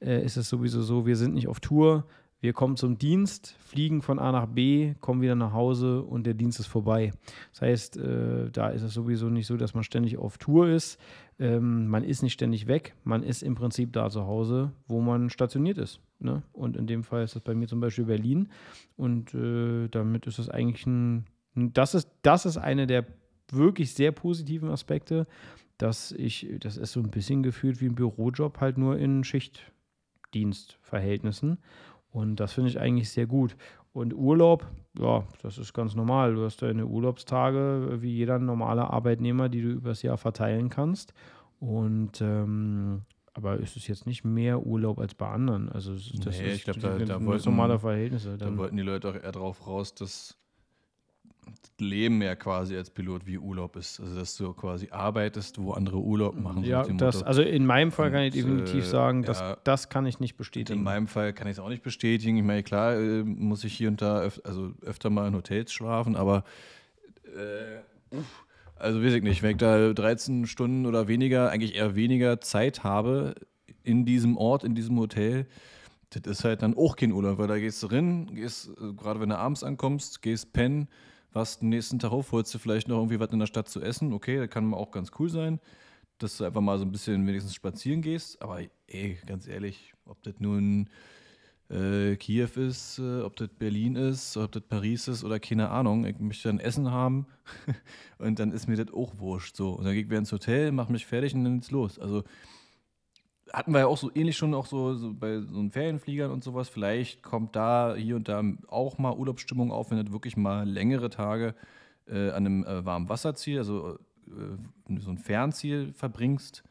äh, 0.00 0.24
ist 0.24 0.36
es 0.36 0.48
sowieso 0.48 0.82
so, 0.82 1.06
wir 1.06 1.16
sind 1.16 1.34
nicht 1.34 1.48
auf 1.48 1.60
Tour, 1.60 2.04
wir 2.40 2.52
kommen 2.52 2.76
zum 2.76 2.98
Dienst, 2.98 3.56
fliegen 3.58 4.00
von 4.00 4.20
A 4.20 4.30
nach 4.30 4.46
B, 4.46 4.94
kommen 5.00 5.22
wieder 5.22 5.34
nach 5.34 5.52
Hause 5.52 6.02
und 6.02 6.24
der 6.24 6.34
Dienst 6.34 6.60
ist 6.60 6.68
vorbei. 6.68 7.12
Das 7.52 7.62
heißt, 7.62 7.96
äh, 7.96 8.50
da 8.52 8.68
ist 8.68 8.82
es 8.82 8.94
sowieso 8.94 9.28
nicht 9.28 9.48
so, 9.48 9.56
dass 9.56 9.74
man 9.74 9.82
ständig 9.82 10.18
auf 10.18 10.38
Tour 10.38 10.68
ist. 10.68 11.00
Ähm, 11.40 11.88
man 11.88 12.04
ist 12.04 12.22
nicht 12.22 12.34
ständig 12.34 12.68
weg, 12.68 12.94
man 13.02 13.24
ist 13.24 13.42
im 13.42 13.56
Prinzip 13.56 13.92
da 13.92 14.08
zu 14.08 14.24
Hause, 14.24 14.70
wo 14.86 15.00
man 15.00 15.30
stationiert 15.30 15.78
ist. 15.78 16.00
Ne? 16.20 16.42
Und 16.52 16.76
in 16.76 16.86
dem 16.86 17.02
Fall 17.02 17.24
ist 17.24 17.34
das 17.34 17.42
bei 17.42 17.54
mir 17.54 17.66
zum 17.66 17.80
Beispiel 17.80 18.04
Berlin. 18.04 18.50
Und 18.96 19.34
äh, 19.34 19.88
damit 19.88 20.26
ist 20.28 20.38
es 20.38 20.48
eigentlich 20.48 20.86
ein, 20.86 21.26
das 21.54 21.94
ist, 21.94 22.08
das 22.22 22.46
ist 22.46 22.56
eine 22.56 22.86
der 22.86 23.04
wirklich 23.50 23.94
sehr 23.94 24.12
positiven 24.12 24.70
Aspekte, 24.70 25.26
dass 25.78 26.12
ich, 26.12 26.46
das 26.60 26.76
ist 26.76 26.92
so 26.92 27.00
ein 27.00 27.10
bisschen 27.10 27.42
gefühlt 27.42 27.80
wie 27.80 27.86
ein 27.86 27.94
Bürojob, 27.94 28.60
halt 28.60 28.78
nur 28.78 28.98
in 28.98 29.24
Schichtdienstverhältnissen. 30.32 31.58
Und 32.10 32.36
das 32.40 32.52
finde 32.52 32.70
ich 32.70 32.80
eigentlich 32.80 33.10
sehr 33.10 33.26
gut. 33.26 33.56
Und 33.92 34.14
Urlaub, 34.14 34.66
ja, 34.98 35.24
das 35.42 35.58
ist 35.58 35.72
ganz 35.74 35.94
normal. 35.94 36.34
Du 36.34 36.44
hast 36.44 36.62
deine 36.62 36.86
Urlaubstage 36.86 37.98
wie 38.00 38.12
jeder 38.12 38.38
normale 38.38 38.90
Arbeitnehmer, 38.90 39.48
die 39.48 39.62
du 39.62 39.68
übers 39.70 40.02
Jahr 40.02 40.18
verteilen 40.18 40.68
kannst. 40.68 41.12
Und 41.60 42.20
ähm, 42.20 43.02
aber 43.34 43.58
ist 43.58 43.76
es 43.76 43.86
jetzt 43.86 44.06
nicht 44.06 44.24
mehr 44.24 44.64
Urlaub 44.66 44.98
als 44.98 45.14
bei 45.14 45.28
anderen? 45.28 45.68
Also 45.68 45.94
das 45.94 46.40
Nee, 46.40 46.48
ist 46.48 46.56
ich 46.56 46.64
glaub, 46.64 46.80
da- 46.80 46.98
da 46.98 47.24
wollten- 47.24 47.44
normale 47.50 47.78
Verhältnisse. 47.78 48.36
Da 48.36 48.46
Dann, 48.46 48.58
wollten 48.58 48.76
die 48.76 48.82
Leute 48.82 49.10
auch 49.10 49.14
eher 49.14 49.32
drauf 49.32 49.66
raus, 49.66 49.94
dass 49.94 50.08
das 50.28 50.38
Leben 51.78 52.22
ja 52.22 52.34
quasi 52.34 52.76
als 52.76 52.90
Pilot 52.90 53.26
wie 53.26 53.38
Urlaub 53.38 53.76
ist. 53.76 54.00
Also, 54.00 54.16
dass 54.16 54.36
du 54.36 54.52
quasi 54.52 54.88
arbeitest, 54.90 55.60
wo 55.60 55.72
andere 55.72 55.98
Urlaub 55.98 56.38
machen. 56.38 56.64
so 56.64 56.70
ja, 56.70 56.82
das, 56.84 57.22
also 57.22 57.42
in 57.42 57.66
meinem 57.66 57.92
Fall 57.92 58.10
kann 58.10 58.22
ich 58.22 58.34
Und, 58.34 58.58
definitiv 58.58 58.84
äh, 58.84 58.88
sagen, 58.88 59.22
dass, 59.22 59.40
ja. 59.40 59.56
das 59.64 59.88
kann 59.88 60.06
ich 60.06 60.20
nicht 60.20 60.36
bestätigen. 60.36 60.78
in 60.78 60.84
meinem 60.84 61.06
Fall 61.06 61.32
kann 61.32 61.46
ich 61.46 61.52
es 61.52 61.58
auch 61.58 61.68
nicht 61.68 61.82
bestätigen. 61.82 62.36
Ich 62.36 62.44
meine, 62.44 62.62
klar 62.62 62.96
äh, 62.96 63.22
muss 63.22 63.64
ich 63.64 63.74
hier 63.74 63.88
und 63.88 64.02
da 64.02 64.22
öf 64.22 64.40
also 64.44 64.72
öfter 64.82 65.10
mal 65.10 65.28
in 65.28 65.34
Hotels 65.34 65.72
schlafen, 65.72 66.16
aber 66.16 66.44
äh, 67.36 68.16
also 68.76 69.02
weiß 69.02 69.14
ich 69.14 69.22
nicht, 69.22 69.42
wenn 69.42 69.52
ich 69.52 69.56
da 69.56 69.92
13 69.92 70.46
Stunden 70.46 70.86
oder 70.86 71.08
weniger, 71.08 71.50
eigentlich 71.50 71.74
eher 71.74 71.96
weniger 71.96 72.40
Zeit 72.40 72.84
habe 72.84 73.34
in 73.82 74.04
diesem 74.04 74.36
Ort, 74.36 74.64
in 74.64 74.74
diesem 74.74 74.98
Hotel, 74.98 75.46
das 76.10 76.38
ist 76.38 76.44
halt 76.44 76.62
dann 76.62 76.76
auch 76.76 76.96
kein 76.96 77.12
Urlaub, 77.12 77.38
weil 77.38 77.48
da 77.48 77.58
gehst 77.58 77.82
du 77.82 77.86
rein, 77.88 78.30
gehst, 78.34 78.70
äh, 78.80 78.92
gerade 78.94 79.20
wenn 79.20 79.28
du 79.28 79.38
abends 79.38 79.62
ankommst, 79.62 80.22
gehst 80.22 80.52
pennen, 80.52 80.88
was 81.32 81.58
den 81.58 81.68
nächsten 81.68 81.98
Tag 81.98 82.12
auf, 82.12 82.32
holst 82.32 82.54
du 82.54 82.58
vielleicht 82.58 82.88
noch 82.88 82.96
irgendwie 82.96 83.20
was 83.20 83.32
in 83.32 83.38
der 83.38 83.46
Stadt 83.46 83.68
zu 83.68 83.80
essen, 83.80 84.12
okay, 84.12 84.38
das 84.38 84.50
kann 84.50 84.72
auch 84.74 84.90
ganz 84.90 85.10
cool 85.18 85.28
sein, 85.28 85.60
dass 86.18 86.38
du 86.38 86.44
einfach 86.44 86.60
mal 86.60 86.78
so 86.78 86.84
ein 86.84 86.92
bisschen 86.92 87.26
wenigstens 87.26 87.54
spazieren 87.54 88.02
gehst, 88.02 88.40
aber 88.42 88.60
ey, 88.86 89.18
ganz 89.26 89.46
ehrlich, 89.46 89.94
ob 90.04 90.22
das 90.22 90.34
nun 90.38 90.88
äh, 91.70 92.16
Kiew 92.16 92.48
ist, 92.56 92.98
äh, 92.98 93.20
ob 93.20 93.36
das 93.36 93.48
Berlin 93.48 93.96
ist, 93.96 94.36
ob 94.36 94.52
das 94.52 94.62
Paris 94.62 95.08
ist 95.08 95.24
oder 95.24 95.38
keine 95.38 95.70
Ahnung. 95.70 96.04
Ich 96.06 96.18
möchte 96.18 96.48
dann 96.48 96.60
Essen 96.60 96.90
haben 96.90 97.26
und 98.18 98.38
dann 98.38 98.52
ist 98.52 98.68
mir 98.68 98.76
das 98.76 98.92
auch 98.94 99.18
wurscht. 99.18 99.56
So. 99.56 99.72
Und 99.72 99.84
dann 99.84 99.92
gehe 99.92 100.02
ich 100.02 100.08
wieder 100.08 100.18
ins 100.18 100.32
Hotel, 100.32 100.72
mache 100.72 100.92
mich 100.92 101.06
fertig 101.06 101.34
und 101.34 101.44
dann 101.44 101.56
geht's 101.56 101.70
los. 101.70 101.98
Also 101.98 102.24
hatten 103.52 103.72
wir 103.72 103.80
ja 103.80 103.86
auch 103.86 103.98
so 103.98 104.10
ähnlich 104.14 104.36
schon 104.36 104.54
auch 104.54 104.66
so, 104.66 104.94
so 104.94 105.14
bei 105.14 105.40
so 105.40 105.68
Ferienfliegern 105.70 106.30
und 106.30 106.44
sowas. 106.44 106.68
Vielleicht 106.68 107.22
kommt 107.22 107.56
da 107.56 107.94
hier 107.94 108.16
und 108.16 108.28
da 108.28 108.42
auch 108.68 108.98
mal 108.98 109.14
Urlaubsstimmung 109.14 109.70
auf, 109.72 109.90
wenn 109.90 110.04
du 110.04 110.12
wirklich 110.12 110.36
mal 110.36 110.68
längere 110.68 111.10
Tage 111.10 111.54
äh, 112.06 112.30
an 112.30 112.46
einem 112.46 112.64
äh, 112.64 112.84
warmen 112.84 113.08
Wasserziel, 113.08 113.58
also 113.58 113.98
äh, 114.26 114.98
so 115.00 115.10
ein 115.10 115.18
Fernziel 115.18 115.92
verbringst. 115.92 116.62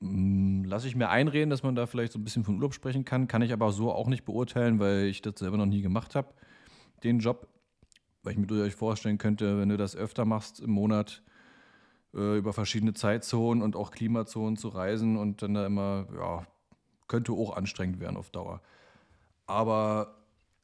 Hm, 0.00 0.64
Lasse 0.64 0.88
ich 0.88 0.96
mir 0.96 1.08
einreden, 1.08 1.50
dass 1.50 1.62
man 1.62 1.74
da 1.74 1.86
vielleicht 1.86 2.12
so 2.12 2.18
ein 2.18 2.24
bisschen 2.24 2.44
von 2.44 2.56
Urlaub 2.56 2.74
sprechen 2.74 3.04
kann, 3.04 3.28
kann 3.28 3.42
ich 3.42 3.52
aber 3.52 3.72
so 3.72 3.92
auch 3.92 4.08
nicht 4.08 4.24
beurteilen, 4.24 4.78
weil 4.78 5.04
ich 5.04 5.22
das 5.22 5.38
selber 5.38 5.56
noch 5.56 5.66
nie 5.66 5.82
gemacht 5.82 6.14
habe, 6.14 6.28
den 7.02 7.18
Job. 7.18 7.48
Weil 8.22 8.32
ich 8.32 8.38
mir 8.38 8.46
durchaus 8.46 8.74
vorstellen 8.74 9.18
könnte, 9.18 9.58
wenn 9.58 9.68
du 9.68 9.76
das 9.76 9.94
öfter 9.94 10.24
machst 10.24 10.60
im 10.60 10.70
Monat, 10.70 11.22
äh, 12.14 12.38
über 12.38 12.52
verschiedene 12.52 12.94
Zeitzonen 12.94 13.62
und 13.62 13.76
auch 13.76 13.90
Klimazonen 13.90 14.56
zu 14.56 14.68
reisen 14.68 15.16
und 15.16 15.42
dann 15.42 15.54
da 15.54 15.66
immer, 15.66 16.06
ja, 16.16 16.46
könnte 17.08 17.32
auch 17.32 17.56
anstrengend 17.56 18.00
werden 18.00 18.16
auf 18.16 18.30
Dauer. 18.30 18.60
Aber 19.46 20.14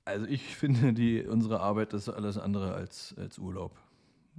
also 0.04 0.26
ich 0.26 0.42
finde, 0.56 0.92
die, 0.92 1.22
unsere 1.22 1.60
Arbeit 1.60 1.92
ist 1.92 2.08
alles 2.08 2.38
andere 2.38 2.74
als, 2.74 3.14
als 3.18 3.38
Urlaub, 3.38 3.76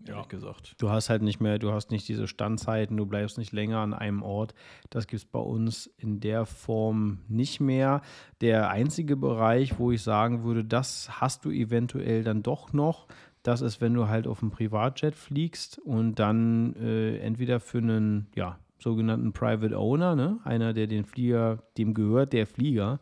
ehrlich 0.07 0.23
ja. 0.23 0.27
gesagt. 0.27 0.75
Du 0.79 0.89
hast 0.89 1.09
halt 1.09 1.21
nicht 1.21 1.39
mehr, 1.39 1.59
du 1.59 1.71
hast 1.71 1.91
nicht 1.91 2.07
diese 2.07 2.27
Standzeiten, 2.27 2.97
du 2.97 3.05
bleibst 3.05 3.37
nicht 3.37 3.51
länger 3.51 3.79
an 3.79 3.93
einem 3.93 4.23
Ort. 4.23 4.53
Das 4.89 5.07
gibt 5.07 5.21
es 5.21 5.25
bei 5.25 5.39
uns 5.39 5.87
in 5.97 6.19
der 6.19 6.45
Form 6.45 7.19
nicht 7.27 7.59
mehr. 7.59 8.01
Der 8.41 8.69
einzige 8.69 9.15
Bereich, 9.15 9.79
wo 9.79 9.91
ich 9.91 10.01
sagen 10.01 10.43
würde, 10.43 10.65
das 10.65 11.21
hast 11.21 11.45
du 11.45 11.51
eventuell 11.51 12.23
dann 12.23 12.43
doch 12.43 12.73
noch, 12.73 13.07
das 13.43 13.61
ist, 13.61 13.81
wenn 13.81 13.93
du 13.93 14.07
halt 14.07 14.27
auf 14.27 14.41
einem 14.41 14.51
Privatjet 14.51 15.15
fliegst 15.15 15.79
und 15.79 16.15
dann 16.15 16.75
äh, 16.75 17.17
entweder 17.17 17.59
für 17.59 17.79
einen, 17.79 18.27
ja, 18.35 18.57
sogenannten 18.81 19.31
Private 19.31 19.77
Owner, 19.77 20.15
ne? 20.15 20.39
einer, 20.43 20.73
der 20.73 20.87
den 20.87 21.05
Flieger, 21.05 21.59
dem 21.77 21.93
gehört 21.93 22.33
der 22.33 22.47
Flieger, 22.47 22.99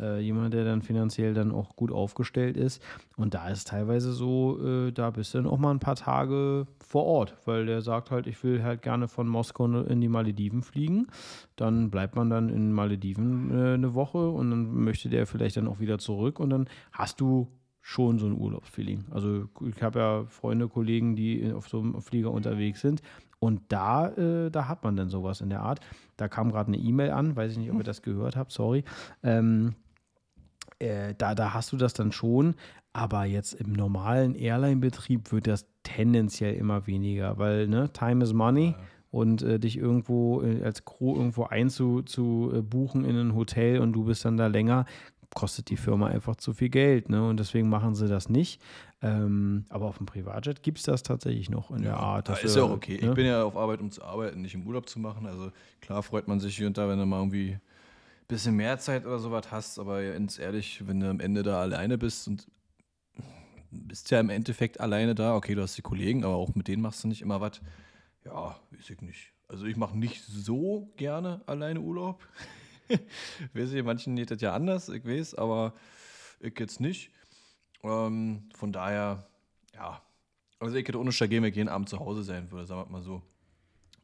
äh, 0.00 0.20
jemand, 0.20 0.54
der 0.54 0.64
dann 0.64 0.82
finanziell 0.82 1.34
dann 1.34 1.52
auch 1.52 1.76
gut 1.76 1.92
aufgestellt 1.92 2.56
ist. 2.56 2.82
Und 3.16 3.34
da 3.34 3.48
ist 3.48 3.68
teilweise 3.68 4.12
so, 4.12 4.58
äh, 4.64 4.92
da 4.92 5.10
bist 5.10 5.34
du 5.34 5.38
dann 5.38 5.46
auch 5.46 5.58
mal 5.58 5.70
ein 5.70 5.80
paar 5.80 5.96
Tage 5.96 6.66
vor 6.78 7.04
Ort, 7.04 7.36
weil 7.44 7.66
der 7.66 7.82
sagt 7.82 8.10
halt, 8.10 8.26
ich 8.26 8.42
will 8.42 8.62
halt 8.62 8.82
gerne 8.82 9.08
von 9.08 9.28
Moskau 9.28 9.66
in 9.66 10.00
die 10.00 10.08
Malediven 10.08 10.62
fliegen. 10.62 11.08
Dann 11.56 11.90
bleibt 11.90 12.16
man 12.16 12.30
dann 12.30 12.48
in 12.48 12.72
Malediven 12.72 13.50
äh, 13.50 13.74
eine 13.74 13.94
Woche 13.94 14.28
und 14.28 14.50
dann 14.50 14.84
möchte 14.84 15.08
der 15.08 15.26
vielleicht 15.26 15.56
dann 15.56 15.68
auch 15.68 15.80
wieder 15.80 15.98
zurück 15.98 16.40
und 16.40 16.50
dann 16.50 16.68
hast 16.92 17.20
du 17.20 17.48
schon 17.88 18.18
so 18.18 18.26
ein 18.26 18.38
Urlaubsfeeling. 18.38 19.06
Also 19.10 19.48
ich 19.66 19.82
habe 19.82 19.98
ja 19.98 20.24
Freunde, 20.26 20.68
Kollegen, 20.68 21.16
die 21.16 21.50
auf 21.54 21.68
so 21.68 21.80
einem 21.80 22.02
Flieger 22.02 22.30
unterwegs 22.30 22.82
sind. 22.82 23.00
Und 23.40 23.62
da, 23.68 24.08
äh, 24.08 24.50
da 24.50 24.68
hat 24.68 24.84
man 24.84 24.94
dann 24.94 25.08
sowas 25.08 25.40
in 25.40 25.48
der 25.48 25.62
Art. 25.62 25.80
Da 26.18 26.28
kam 26.28 26.52
gerade 26.52 26.68
eine 26.68 26.76
E-Mail 26.76 27.12
an, 27.12 27.34
weiß 27.34 27.52
ich 27.52 27.56
nicht, 27.56 27.70
ob 27.70 27.78
ihr 27.78 27.84
das 27.84 28.02
gehört 28.02 28.36
habt, 28.36 28.52
sorry. 28.52 28.84
Ähm, 29.22 29.74
äh, 30.80 31.14
da, 31.16 31.34
da 31.34 31.54
hast 31.54 31.72
du 31.72 31.78
das 31.78 31.94
dann 31.94 32.12
schon, 32.12 32.56
aber 32.92 33.24
jetzt 33.24 33.54
im 33.54 33.72
normalen 33.72 34.34
Airline-Betrieb 34.34 35.32
wird 35.32 35.46
das 35.46 35.64
tendenziell 35.82 36.56
immer 36.56 36.86
weniger, 36.86 37.38
weil 37.38 37.68
ne, 37.68 37.90
Time 37.94 38.22
is 38.22 38.34
Money. 38.34 38.72
Ja 38.72 38.84
und 39.10 39.42
äh, 39.42 39.58
dich 39.58 39.78
irgendwo 39.78 40.42
äh, 40.42 40.62
als 40.62 40.84
Crew 40.84 41.16
irgendwo 41.16 41.44
einzubuchen 41.44 43.04
äh, 43.04 43.08
in 43.08 43.16
ein 43.16 43.34
Hotel 43.34 43.80
und 43.80 43.94
du 43.94 44.04
bist 44.04 44.24
dann 44.24 44.36
da 44.36 44.48
länger, 44.48 44.84
kostet 45.34 45.70
die 45.70 45.76
Firma 45.76 46.06
einfach 46.08 46.36
zu 46.36 46.52
viel 46.52 46.68
Geld. 46.68 47.08
Ne? 47.08 47.26
Und 47.26 47.38
deswegen 47.38 47.68
machen 47.68 47.94
sie 47.94 48.08
das 48.08 48.28
nicht. 48.28 48.60
Ähm, 49.02 49.64
aber 49.68 49.86
auf 49.86 49.98
dem 49.98 50.06
Privatjet 50.06 50.62
gibt 50.62 50.78
es 50.78 50.84
das 50.84 51.02
tatsächlich 51.02 51.50
noch 51.50 51.70
in 51.70 51.78
ja, 51.78 51.90
der 51.90 51.96
Art. 51.96 52.28
Das 52.28 52.42
ist 52.42 52.56
ja 52.56 52.64
auch 52.64 52.70
okay. 52.70 52.98
Ne? 53.00 53.08
Ich 53.08 53.14
bin 53.14 53.26
ja 53.26 53.44
auf 53.44 53.56
Arbeit, 53.56 53.80
um 53.80 53.90
zu 53.90 54.02
arbeiten, 54.02 54.42
nicht 54.42 54.54
im 54.54 54.66
Urlaub 54.66 54.88
zu 54.88 54.98
machen. 54.98 55.26
Also 55.26 55.52
klar 55.80 56.02
freut 56.02 56.28
man 56.28 56.40
sich 56.40 56.56
hier 56.56 56.66
und 56.66 56.76
da, 56.76 56.88
wenn 56.88 56.98
du 56.98 57.06
mal 57.06 57.18
irgendwie 57.18 57.52
ein 57.52 57.60
bisschen 58.26 58.56
mehr 58.56 58.78
Zeit 58.78 59.06
oder 59.06 59.18
sowas 59.18 59.50
hast. 59.50 59.78
Aber 59.78 60.02
ganz 60.02 60.38
ehrlich, 60.38 60.86
wenn 60.86 61.00
du 61.00 61.08
am 61.08 61.20
Ende 61.20 61.42
da 61.42 61.60
alleine 61.60 61.98
bist 61.98 62.26
und 62.26 62.46
bist 63.70 64.10
ja 64.10 64.20
im 64.20 64.30
Endeffekt 64.30 64.80
alleine 64.80 65.14
da. 65.14 65.36
Okay, 65.36 65.54
du 65.54 65.62
hast 65.62 65.76
die 65.76 65.82
Kollegen, 65.82 66.24
aber 66.24 66.34
auch 66.34 66.54
mit 66.54 66.68
denen 66.68 66.82
machst 66.82 67.04
du 67.04 67.08
nicht 67.08 67.22
immer 67.22 67.40
was. 67.40 67.60
Ja, 68.24 68.56
weiß 68.70 68.90
ich 68.90 69.00
nicht. 69.00 69.32
Also 69.46 69.66
ich 69.66 69.76
mache 69.76 69.96
nicht 69.96 70.24
so 70.24 70.92
gerne 70.96 71.40
alleine 71.46 71.80
Urlaub. 71.80 72.26
weiß 73.54 73.72
ich, 73.72 73.84
manchen 73.84 74.16
geht 74.16 74.30
das 74.30 74.40
ja 74.40 74.54
anders, 74.54 74.88
ich 74.88 75.04
weiß, 75.04 75.34
aber 75.34 75.74
ich 76.40 76.58
jetzt 76.58 76.80
nicht. 76.80 77.10
Ähm, 77.82 78.48
von 78.54 78.72
daher, 78.72 79.26
ja, 79.74 80.02
also 80.58 80.74
ich 80.76 80.86
hätte 80.86 80.98
ohne 80.98 81.12
Stageme 81.12 81.48
jeden 81.48 81.68
Abend 81.68 81.88
zu 81.88 81.98
Hause 81.98 82.22
sein 82.22 82.50
würde, 82.50 82.66
sagen 82.66 82.88
wir 82.88 82.92
mal 82.92 83.02
so. 83.02 83.22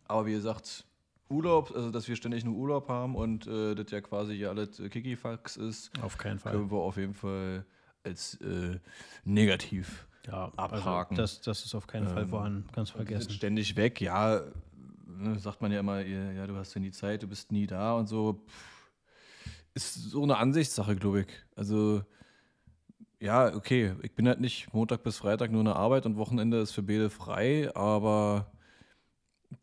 Aber 0.06 0.26
wie 0.26 0.32
gesagt, 0.32 0.84
Urlaub, 1.28 1.72
also 1.74 1.90
dass 1.90 2.06
wir 2.06 2.16
ständig 2.16 2.44
nur 2.44 2.54
Urlaub 2.54 2.88
haben 2.88 3.16
und 3.16 3.46
äh, 3.46 3.74
das 3.74 3.90
ja 3.90 4.00
quasi 4.00 4.36
hier 4.36 4.50
alles 4.50 4.78
äh, 4.78 4.88
Kikifax 4.88 5.56
ist, 5.56 5.90
auf 6.02 6.18
keinen 6.18 6.38
Fall. 6.38 6.52
können 6.52 6.70
wir 6.70 6.78
auf 6.78 6.96
jeden 6.96 7.14
Fall 7.14 7.64
als 8.04 8.34
äh, 8.42 8.78
negativ 9.24 10.06
ja, 10.26 10.52
also 10.56 10.76
abhaken. 10.76 11.18
Also 11.18 11.36
das, 11.36 11.40
das 11.40 11.64
ist 11.64 11.74
auf 11.74 11.86
keinen 11.86 12.06
ähm, 12.06 12.14
Fall 12.14 12.26
vorhanden, 12.28 12.68
ganz 12.72 12.90
vergessen. 12.90 13.30
Ständig 13.32 13.74
weg, 13.76 14.00
ja, 14.00 14.42
ne, 15.06 15.38
sagt 15.38 15.62
man 15.62 15.72
ja 15.72 15.80
immer, 15.80 16.00
ja, 16.00 16.46
du 16.46 16.54
hast 16.54 16.74
ja 16.74 16.80
nie 16.80 16.92
Zeit, 16.92 17.22
du 17.22 17.26
bist 17.26 17.50
nie 17.50 17.66
da 17.66 17.94
und 17.94 18.06
so. 18.06 18.44
Pff 18.46 18.73
ist 19.74 19.94
so 19.94 20.22
eine 20.22 20.38
Ansichtssache, 20.38 20.96
glaube 20.96 21.22
ich. 21.22 21.26
Also, 21.56 22.02
ja, 23.20 23.54
okay, 23.54 23.94
ich 24.02 24.14
bin 24.14 24.28
halt 24.28 24.40
nicht 24.40 24.72
Montag 24.72 25.02
bis 25.02 25.18
Freitag 25.18 25.50
nur 25.50 25.60
in 25.60 25.66
der 25.66 25.76
Arbeit 25.76 26.06
und 26.06 26.16
Wochenende 26.16 26.58
ist 26.58 26.72
für 26.72 26.82
Bede 26.82 27.10
frei, 27.10 27.74
aber 27.74 28.52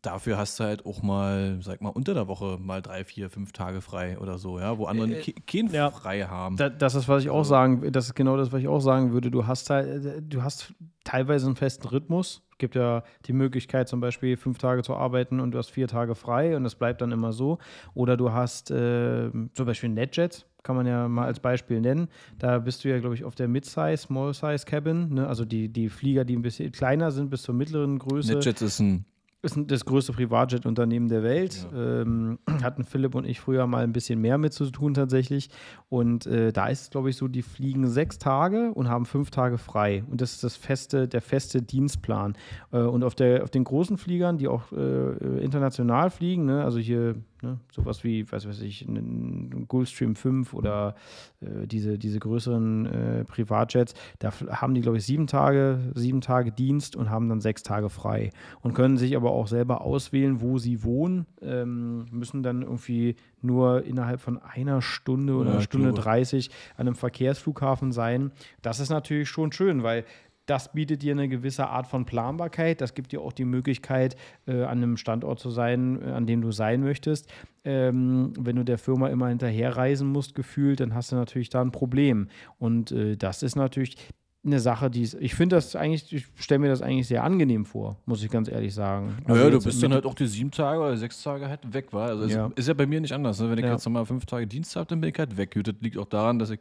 dafür 0.00 0.38
hast 0.38 0.58
du 0.58 0.64
halt 0.64 0.86
auch 0.86 1.02
mal, 1.02 1.58
sag 1.62 1.80
mal, 1.80 1.90
unter 1.90 2.14
der 2.14 2.28
Woche 2.28 2.58
mal 2.60 2.82
drei, 2.82 3.04
vier, 3.04 3.30
fünf 3.30 3.52
Tage 3.52 3.80
frei 3.80 4.18
oder 4.18 4.38
so, 4.38 4.58
ja, 4.58 4.78
wo 4.78 4.86
andere 4.86 5.20
äh, 5.20 5.32
kein 5.46 5.68
ja, 5.68 5.90
frei 5.90 6.22
haben. 6.22 6.56
das 6.56 6.94
ist, 6.94 7.08
was 7.08 7.22
ich 7.22 7.30
auch 7.30 7.44
sagen, 7.44 7.92
das 7.92 8.06
ist 8.06 8.14
genau 8.14 8.36
das, 8.36 8.52
was 8.52 8.60
ich 8.60 8.68
auch 8.68 8.80
sagen 8.80 9.12
würde. 9.12 9.30
Du 9.30 9.46
hast 9.46 9.70
halt, 9.70 10.22
du 10.32 10.42
hast 10.42 10.74
teilweise 11.04 11.46
einen 11.46 11.56
festen 11.56 11.86
Rhythmus. 11.86 12.42
Gibt 12.62 12.76
ja 12.76 13.02
die 13.24 13.32
Möglichkeit, 13.32 13.88
zum 13.88 13.98
Beispiel 13.98 14.36
fünf 14.36 14.58
Tage 14.58 14.84
zu 14.84 14.94
arbeiten 14.94 15.40
und 15.40 15.50
du 15.50 15.58
hast 15.58 15.72
vier 15.72 15.88
Tage 15.88 16.14
frei 16.14 16.56
und 16.56 16.62
das 16.62 16.76
bleibt 16.76 17.00
dann 17.00 17.10
immer 17.10 17.32
so. 17.32 17.58
Oder 17.92 18.16
du 18.16 18.30
hast 18.30 18.70
äh, 18.70 19.32
zum 19.52 19.66
Beispiel 19.66 19.88
NetJets, 19.88 20.46
kann 20.62 20.76
man 20.76 20.86
ja 20.86 21.08
mal 21.08 21.24
als 21.24 21.40
Beispiel 21.40 21.80
nennen. 21.80 22.06
Da 22.38 22.60
bist 22.60 22.84
du 22.84 22.88
ja, 22.88 23.00
glaube 23.00 23.16
ich, 23.16 23.24
auf 23.24 23.34
der 23.34 23.48
Mid-Size, 23.48 23.96
Small-Size 23.96 24.64
Cabin, 24.64 25.12
ne? 25.12 25.26
also 25.26 25.44
die, 25.44 25.70
die 25.70 25.88
Flieger, 25.88 26.24
die 26.24 26.36
ein 26.36 26.42
bisschen 26.42 26.70
kleiner 26.70 27.10
sind, 27.10 27.30
bis 27.30 27.42
zur 27.42 27.56
mittleren 27.56 27.98
Größe. 27.98 28.32
NetJets 28.32 28.62
ist 28.62 28.78
ein 28.78 29.06
ist 29.42 29.58
das 29.66 29.84
größte 29.84 30.12
Privatjet-Unternehmen 30.12 31.08
der 31.08 31.22
Welt. 31.24 31.66
Ja. 31.72 32.02
Ähm, 32.02 32.38
hatten 32.62 32.84
Philipp 32.84 33.14
und 33.14 33.26
ich 33.26 33.40
früher 33.40 33.66
mal 33.66 33.82
ein 33.82 33.92
bisschen 33.92 34.20
mehr 34.20 34.38
mit 34.38 34.52
zu 34.52 34.70
tun 34.70 34.94
tatsächlich. 34.94 35.50
Und 35.88 36.26
äh, 36.26 36.52
da 36.52 36.68
ist 36.68 36.82
es, 36.82 36.90
glaube 36.90 37.10
ich, 37.10 37.16
so, 37.16 37.26
die 37.26 37.42
fliegen 37.42 37.88
sechs 37.88 38.18
Tage 38.18 38.72
und 38.72 38.88
haben 38.88 39.04
fünf 39.04 39.30
Tage 39.30 39.58
frei. 39.58 40.04
Und 40.08 40.20
das 40.20 40.32
ist 40.32 40.44
das 40.44 40.56
feste, 40.56 41.08
der 41.08 41.20
feste 41.20 41.60
Dienstplan. 41.60 42.34
Äh, 42.70 42.78
und 42.78 43.02
auf, 43.02 43.16
der, 43.16 43.42
auf 43.42 43.50
den 43.50 43.64
großen 43.64 43.98
Fliegern, 43.98 44.38
die 44.38 44.46
auch 44.46 44.70
äh, 44.72 45.42
international 45.42 46.10
fliegen, 46.10 46.44
ne, 46.44 46.64
also 46.64 46.78
hier 46.78 47.16
Ne? 47.42 47.58
Sowas 47.72 48.04
wie, 48.04 48.30
was 48.30 48.46
weiß 48.46 48.60
ich, 48.62 48.82
ein 48.82 49.66
Gulfstream 49.68 50.14
5 50.14 50.54
oder 50.54 50.94
äh, 51.40 51.66
diese, 51.66 51.98
diese 51.98 52.18
größeren 52.18 52.86
äh, 52.86 53.24
Privatjets, 53.24 53.94
da 54.18 54.30
haben 54.50 54.74
die, 54.74 54.80
glaube 54.80 54.98
ich, 54.98 55.04
sieben 55.04 55.26
Tage, 55.26 55.78
sieben 55.94 56.20
Tage 56.20 56.52
Dienst 56.52 56.96
und 56.96 57.10
haben 57.10 57.28
dann 57.28 57.40
sechs 57.40 57.62
Tage 57.62 57.90
frei 57.90 58.30
und 58.60 58.74
können 58.74 58.96
sich 58.96 59.16
aber 59.16 59.32
auch 59.32 59.46
selber 59.46 59.80
auswählen, 59.80 60.40
wo 60.40 60.58
sie 60.58 60.84
wohnen, 60.84 61.26
ähm, 61.40 62.06
müssen 62.10 62.42
dann 62.42 62.62
irgendwie 62.62 63.16
nur 63.40 63.84
innerhalb 63.84 64.20
von 64.20 64.38
einer 64.38 64.80
Stunde 64.80 65.34
oder 65.34 65.48
ja, 65.48 65.52
einer 65.54 65.62
Stunde 65.62 65.92
30 65.92 66.50
an 66.76 66.86
einem 66.86 66.94
Verkehrsflughafen 66.94 67.92
sein. 67.92 68.32
Das 68.62 68.80
ist 68.80 68.90
natürlich 68.90 69.28
schon 69.28 69.52
schön, 69.52 69.82
weil 69.82 70.04
das 70.46 70.72
bietet 70.72 71.02
dir 71.02 71.12
eine 71.12 71.28
gewisse 71.28 71.68
Art 71.68 71.86
von 71.86 72.04
Planbarkeit. 72.04 72.80
Das 72.80 72.94
gibt 72.94 73.12
dir 73.12 73.20
auch 73.20 73.32
die 73.32 73.44
Möglichkeit, 73.44 74.16
äh, 74.46 74.62
an 74.62 74.78
einem 74.78 74.96
Standort 74.96 75.38
zu 75.38 75.50
sein, 75.50 76.02
äh, 76.02 76.10
an 76.10 76.26
dem 76.26 76.42
du 76.42 76.50
sein 76.50 76.82
möchtest. 76.82 77.32
Ähm, 77.64 78.32
wenn 78.38 78.56
du 78.56 78.64
der 78.64 78.78
Firma 78.78 79.08
immer 79.08 79.28
hinterherreisen 79.28 80.08
musst, 80.08 80.34
gefühlt, 80.34 80.80
dann 80.80 80.94
hast 80.94 81.12
du 81.12 81.16
natürlich 81.16 81.50
da 81.50 81.62
ein 81.62 81.70
Problem. 81.70 82.28
Und 82.58 82.90
äh, 82.90 83.16
das 83.16 83.42
ist 83.42 83.54
natürlich 83.54 83.96
eine 84.44 84.58
Sache, 84.58 84.90
die 84.90 85.08
ich 85.20 85.34
finde 85.34 85.56
das 85.56 85.76
eigentlich, 85.76 86.12
ich 86.12 86.26
stelle 86.34 86.58
mir 86.58 86.68
das 86.68 86.82
eigentlich 86.82 87.06
sehr 87.06 87.22
angenehm 87.22 87.64
vor, 87.64 87.96
muss 88.06 88.24
ich 88.24 88.30
ganz 88.30 88.48
ehrlich 88.48 88.74
sagen. 88.74 89.16
Also 89.24 89.38
naja, 89.38 89.50
du 89.50 89.62
bist 89.62 89.80
dann 89.82 89.92
halt 89.92 90.04
auch 90.04 90.14
die 90.14 90.26
sieben 90.26 90.50
Tage 90.50 90.80
oder 90.80 90.96
sechs 90.96 91.22
Tage 91.22 91.48
halt 91.48 91.72
weg, 91.72 91.92
war. 91.92 92.08
Also 92.08 92.26
ja. 92.26 92.50
ist 92.56 92.66
ja 92.66 92.74
bei 92.74 92.86
mir 92.86 93.00
nicht 93.00 93.12
anders. 93.12 93.38
Ne? 93.38 93.50
Wenn 93.50 93.58
ich 93.58 93.64
ja. 93.64 93.72
jetzt 93.72 93.84
nochmal 93.84 94.04
fünf 94.04 94.26
Tage 94.26 94.48
Dienst 94.48 94.74
habe, 94.74 94.86
dann 94.86 95.00
bin 95.00 95.10
ich 95.10 95.18
halt 95.18 95.36
weg. 95.36 95.56
Das 95.62 95.74
liegt 95.80 95.96
auch 95.96 96.06
daran, 96.06 96.40
dass 96.40 96.50
ich 96.50 96.58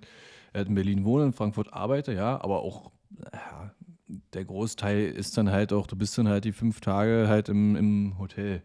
halt 0.53 0.67
in 0.67 0.75
Berlin 0.75 1.05
wohne, 1.05 1.25
in 1.25 1.33
Frankfurt 1.33 1.73
arbeite, 1.73 2.13
ja, 2.13 2.41
aber 2.41 2.61
auch 2.61 2.91
ja, 3.33 3.71
der 4.33 4.45
Großteil 4.45 5.05
ist 5.05 5.37
dann 5.37 5.51
halt 5.51 5.73
auch, 5.73 5.87
du 5.87 5.95
bist 5.95 6.17
dann 6.17 6.27
halt 6.27 6.45
die 6.45 6.51
fünf 6.51 6.81
Tage 6.81 7.25
halt 7.27 7.49
im, 7.49 7.75
im 7.75 8.17
Hotel. 8.17 8.63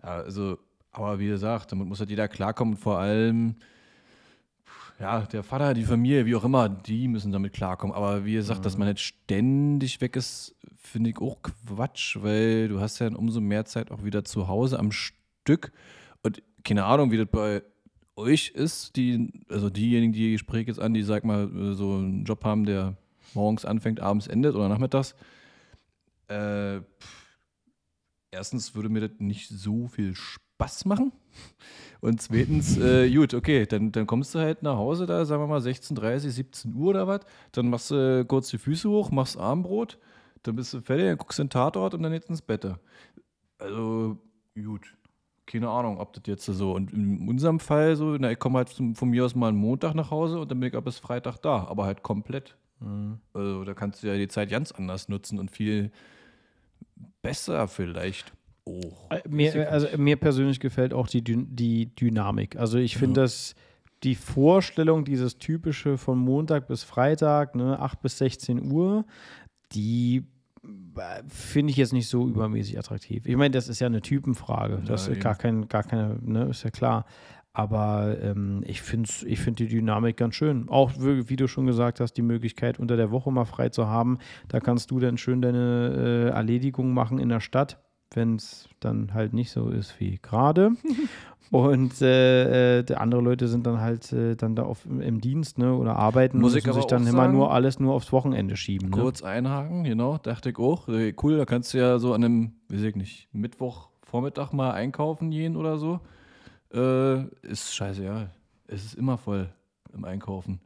Also, 0.00 0.58
aber 0.92 1.18
wie 1.18 1.26
gesagt, 1.26 1.72
damit 1.72 1.88
muss 1.88 2.00
halt 2.00 2.10
jeder 2.10 2.28
klarkommen 2.28 2.74
und 2.74 2.80
vor 2.80 2.98
allem, 2.98 3.56
ja, 5.00 5.20
der 5.20 5.42
Vater, 5.42 5.74
die 5.74 5.84
Familie, 5.84 6.26
wie 6.26 6.34
auch 6.34 6.44
immer, 6.44 6.68
die 6.68 7.06
müssen 7.08 7.30
damit 7.30 7.52
klarkommen. 7.52 7.94
Aber 7.94 8.24
wie 8.24 8.32
gesagt, 8.34 8.60
mhm. 8.60 8.64
dass 8.64 8.78
man 8.78 8.88
jetzt 8.88 9.02
ständig 9.02 10.00
weg 10.00 10.16
ist, 10.16 10.56
finde 10.76 11.10
ich 11.10 11.18
auch 11.18 11.38
Quatsch, 11.42 12.16
weil 12.20 12.68
du 12.68 12.80
hast 12.80 12.98
ja 12.98 13.08
umso 13.08 13.40
mehr 13.40 13.64
Zeit 13.64 13.90
auch 13.90 14.02
wieder 14.04 14.24
zu 14.24 14.48
Hause 14.48 14.78
am 14.78 14.90
Stück. 14.90 15.72
Und 16.22 16.42
keine 16.64 16.84
Ahnung, 16.84 17.10
wie 17.12 17.16
das 17.16 17.28
bei 17.30 17.62
euch 18.18 18.50
ist, 18.50 18.96
die, 18.96 19.32
also 19.48 19.70
diejenigen, 19.70 20.12
die 20.12 20.34
ich 20.34 20.40
spreche 20.40 20.66
jetzt 20.66 20.80
an, 20.80 20.92
die, 20.92 21.02
sag 21.02 21.24
mal, 21.24 21.48
so 21.74 21.94
einen 21.94 22.24
Job 22.24 22.44
haben, 22.44 22.64
der 22.64 22.96
morgens 23.34 23.64
anfängt, 23.64 24.00
abends 24.00 24.26
endet 24.26 24.54
oder 24.54 24.68
nachmittags. 24.68 25.14
Äh, 26.28 26.80
erstens 28.30 28.74
würde 28.74 28.88
mir 28.88 29.08
das 29.08 29.18
nicht 29.18 29.48
so 29.48 29.86
viel 29.86 30.14
Spaß 30.14 30.84
machen. 30.84 31.12
Und 32.00 32.20
zweitens, 32.20 32.76
äh, 32.76 33.08
gut, 33.14 33.34
okay, 33.34 33.66
dann, 33.66 33.92
dann 33.92 34.06
kommst 34.06 34.34
du 34.34 34.40
halt 34.40 34.62
nach 34.62 34.76
Hause 34.76 35.06
da, 35.06 35.24
sagen 35.24 35.42
wir 35.42 35.46
mal 35.46 35.60
16.30, 35.60 36.30
17 36.30 36.74
Uhr 36.74 36.90
oder 36.90 37.06
was. 37.06 37.20
Dann 37.52 37.70
machst 37.70 37.90
du 37.90 38.24
kurz 38.26 38.50
die 38.50 38.58
Füße 38.58 38.88
hoch, 38.88 39.10
machst 39.10 39.38
Armbrot, 39.38 39.98
dann 40.42 40.56
bist 40.56 40.74
du 40.74 40.80
fertig, 40.80 41.06
dann 41.06 41.18
guckst 41.18 41.38
du 41.38 41.44
den 41.44 41.50
Tatort 41.50 41.94
und 41.94 42.02
dann 42.02 42.12
jetzt 42.12 42.28
ins 42.28 42.42
Bett. 42.42 42.66
Also, 43.58 44.18
gut. 44.54 44.97
Keine 45.48 45.70
Ahnung, 45.70 45.98
ob 45.98 46.12
das 46.12 46.24
jetzt 46.26 46.44
so. 46.44 46.72
Und 46.72 46.92
in 46.92 47.26
unserem 47.26 47.58
Fall 47.58 47.96
so, 47.96 48.16
na, 48.18 48.30
ich 48.30 48.38
komme 48.38 48.58
halt 48.58 48.68
zum, 48.68 48.94
von 48.94 49.08
mir 49.08 49.24
aus 49.24 49.34
mal 49.34 49.48
einen 49.48 49.56
Montag 49.56 49.94
nach 49.94 50.10
Hause 50.10 50.40
und 50.40 50.50
dann 50.50 50.60
bin 50.60 50.68
ich 50.68 50.76
ab 50.76 50.84
bis 50.84 50.98
Freitag 50.98 51.38
da, 51.38 51.64
aber 51.64 51.86
halt 51.86 52.02
komplett. 52.02 52.54
Mhm. 52.80 53.18
Also 53.32 53.64
da 53.64 53.72
kannst 53.72 54.02
du 54.02 54.08
ja 54.08 54.16
die 54.16 54.28
Zeit 54.28 54.50
ganz 54.50 54.72
anders 54.72 55.08
nutzen 55.08 55.38
und 55.38 55.50
viel 55.50 55.90
besser 57.22 57.66
vielleicht. 57.66 58.30
Oh, 58.66 58.92
mir, 59.26 59.72
also 59.72 59.88
mir 59.96 60.16
persönlich 60.16 60.60
gefällt 60.60 60.92
auch 60.92 61.08
die, 61.08 61.22
die 61.24 61.94
Dynamik. 61.96 62.56
Also 62.56 62.76
ich 62.76 62.98
finde 62.98 63.20
ja. 63.20 63.24
das 63.24 63.54
die 64.02 64.16
Vorstellung, 64.16 65.06
dieses 65.06 65.38
typische 65.38 65.96
von 65.96 66.18
Montag 66.18 66.68
bis 66.68 66.84
Freitag, 66.84 67.54
ne, 67.54 67.80
8 67.80 68.02
bis 68.02 68.18
16 68.18 68.70
Uhr, 68.70 69.06
die 69.72 70.24
finde 71.28 71.70
ich 71.70 71.76
jetzt 71.76 71.92
nicht 71.92 72.08
so 72.08 72.26
übermäßig 72.26 72.78
attraktiv. 72.78 73.26
Ich 73.26 73.36
meine, 73.36 73.52
das 73.52 73.68
ist 73.68 73.80
ja 73.80 73.86
eine 73.86 74.02
Typenfrage. 74.02 74.82
Das 74.86 75.06
ja, 75.06 75.12
ist 75.12 75.20
gar, 75.20 75.34
kein, 75.34 75.68
gar 75.68 75.82
keine, 75.82 76.18
ne, 76.20 76.44
ist 76.46 76.64
ja 76.64 76.70
klar. 76.70 77.06
Aber 77.52 78.16
ähm, 78.22 78.62
ich 78.66 78.82
finde 78.82 79.10
ich 79.26 79.40
find 79.40 79.58
die 79.58 79.66
Dynamik 79.66 80.16
ganz 80.16 80.36
schön. 80.36 80.68
Auch, 80.68 80.92
wie 80.96 81.36
du 81.36 81.48
schon 81.48 81.66
gesagt 81.66 81.98
hast, 81.98 82.12
die 82.12 82.22
Möglichkeit, 82.22 82.78
unter 82.78 82.96
der 82.96 83.10
Woche 83.10 83.32
mal 83.32 83.46
frei 83.46 83.68
zu 83.68 83.88
haben. 83.88 84.18
Da 84.46 84.60
kannst 84.60 84.90
du 84.90 85.00
dann 85.00 85.18
schön 85.18 85.42
deine 85.42 86.28
äh, 86.30 86.34
Erledigung 86.34 86.94
machen 86.94 87.18
in 87.18 87.28
der 87.28 87.40
Stadt, 87.40 87.82
wenn 88.14 88.36
es 88.36 88.68
dann 88.80 89.12
halt 89.12 89.32
nicht 89.32 89.50
so 89.50 89.70
ist 89.70 89.98
wie 89.98 90.18
gerade. 90.22 90.72
Und 91.50 92.00
äh, 92.02 92.80
äh 92.80 92.94
andere 92.94 93.20
Leute 93.20 93.48
sind 93.48 93.66
dann 93.66 93.80
halt 93.80 94.12
äh, 94.12 94.36
dann 94.36 94.54
da 94.54 94.64
auf, 94.64 94.84
im 94.86 95.20
Dienst 95.20 95.58
ne, 95.58 95.74
oder 95.74 95.96
arbeiten 95.96 96.38
Muss 96.38 96.54
und 96.54 96.72
sich 96.72 96.84
dann 96.86 97.06
immer 97.06 97.24
sagen, 97.24 97.32
nur 97.32 97.52
alles 97.52 97.80
nur 97.80 97.94
aufs 97.94 98.12
Wochenende 98.12 98.56
schieben. 98.56 98.90
Ne? 98.90 98.96
Kurz 98.96 99.22
ne? 99.22 99.28
einhaken, 99.28 99.84
genau, 99.84 100.18
dachte 100.18 100.50
ich 100.50 100.58
auch. 100.58 100.88
Äh, 100.88 101.14
cool, 101.22 101.38
da 101.38 101.44
kannst 101.44 101.72
du 101.74 101.78
ja 101.78 101.98
so 101.98 102.12
an 102.12 102.24
einem, 102.24 102.52
weiß 102.68 102.82
ich 102.82 102.96
nicht, 102.96 103.28
Mittwochvormittag 103.32 104.52
mal 104.52 104.72
einkaufen 104.72 105.30
gehen 105.30 105.56
oder 105.56 105.78
so. 105.78 106.00
Äh, 106.72 107.24
ist 107.46 107.74
scheiße, 107.74 108.04
ja. 108.04 108.28
Es 108.66 108.84
ist 108.84 108.94
immer 108.94 109.16
voll 109.16 109.48
im 109.94 110.04
Einkaufen. 110.04 110.60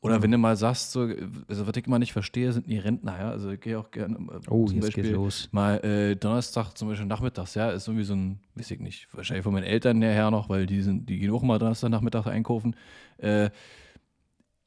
Oder 0.00 0.18
mhm. 0.18 0.22
wenn 0.22 0.30
du 0.30 0.38
mal 0.38 0.56
sagst, 0.56 0.92
so, 0.92 1.08
also 1.48 1.66
was 1.66 1.76
ich 1.76 1.86
immer 1.86 1.98
nicht 1.98 2.12
verstehe, 2.12 2.52
sind 2.52 2.68
die 2.68 2.78
Rentner, 2.78 3.18
ja. 3.18 3.30
Also 3.30 3.50
ich 3.50 3.60
gehe 3.60 3.78
auch 3.78 3.90
gerne 3.90 4.16
äh, 4.16 4.48
oh, 4.48 4.66
zum 4.66 4.80
Beispiel 4.80 5.10
los. 5.10 5.48
mal 5.50 5.84
äh, 5.84 6.14
Donnerstag 6.14 6.74
zum 6.74 6.88
Beispiel 6.88 7.06
nachmittags, 7.06 7.54
ja, 7.54 7.70
ist 7.70 7.88
irgendwie 7.88 8.04
so 8.04 8.14
ein, 8.14 8.38
weiß 8.54 8.70
ich 8.70 8.80
nicht, 8.80 9.08
wahrscheinlich 9.12 9.42
von 9.42 9.52
meinen 9.52 9.64
Eltern 9.64 10.00
her 10.00 10.30
noch, 10.30 10.48
weil 10.48 10.66
die 10.66 10.82
sind, 10.82 11.08
die 11.08 11.18
gehen 11.18 11.32
auch 11.32 11.42
mal 11.42 11.58
Donnerstag 11.58 11.90
nachmittags 11.90 12.28
einkaufen. 12.28 12.76
Äh, 13.16 13.50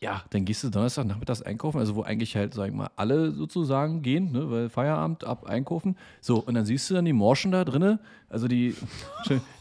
ja, 0.01 0.23
dann 0.31 0.45
gehst 0.45 0.63
du 0.63 0.69
Donnerstag 0.69 1.05
nachmittags 1.05 1.43
einkaufen, 1.43 1.77
also 1.77 1.95
wo 1.95 2.01
eigentlich 2.01 2.35
halt, 2.35 2.53
sag 2.53 2.67
ich 2.67 2.73
mal, 2.73 2.89
alle 2.95 3.31
sozusagen 3.31 4.01
gehen, 4.01 4.31
ne, 4.31 4.49
weil 4.49 4.69
Feierabend 4.69 5.23
ab 5.23 5.45
einkaufen. 5.45 5.95
So, 6.19 6.39
und 6.39 6.55
dann 6.55 6.65
siehst 6.65 6.89
du 6.89 6.95
dann 6.95 7.05
die 7.05 7.13
Morschen 7.13 7.51
da 7.51 7.63
drinnen, 7.63 7.99
also 8.27 8.47
die, 8.49 8.75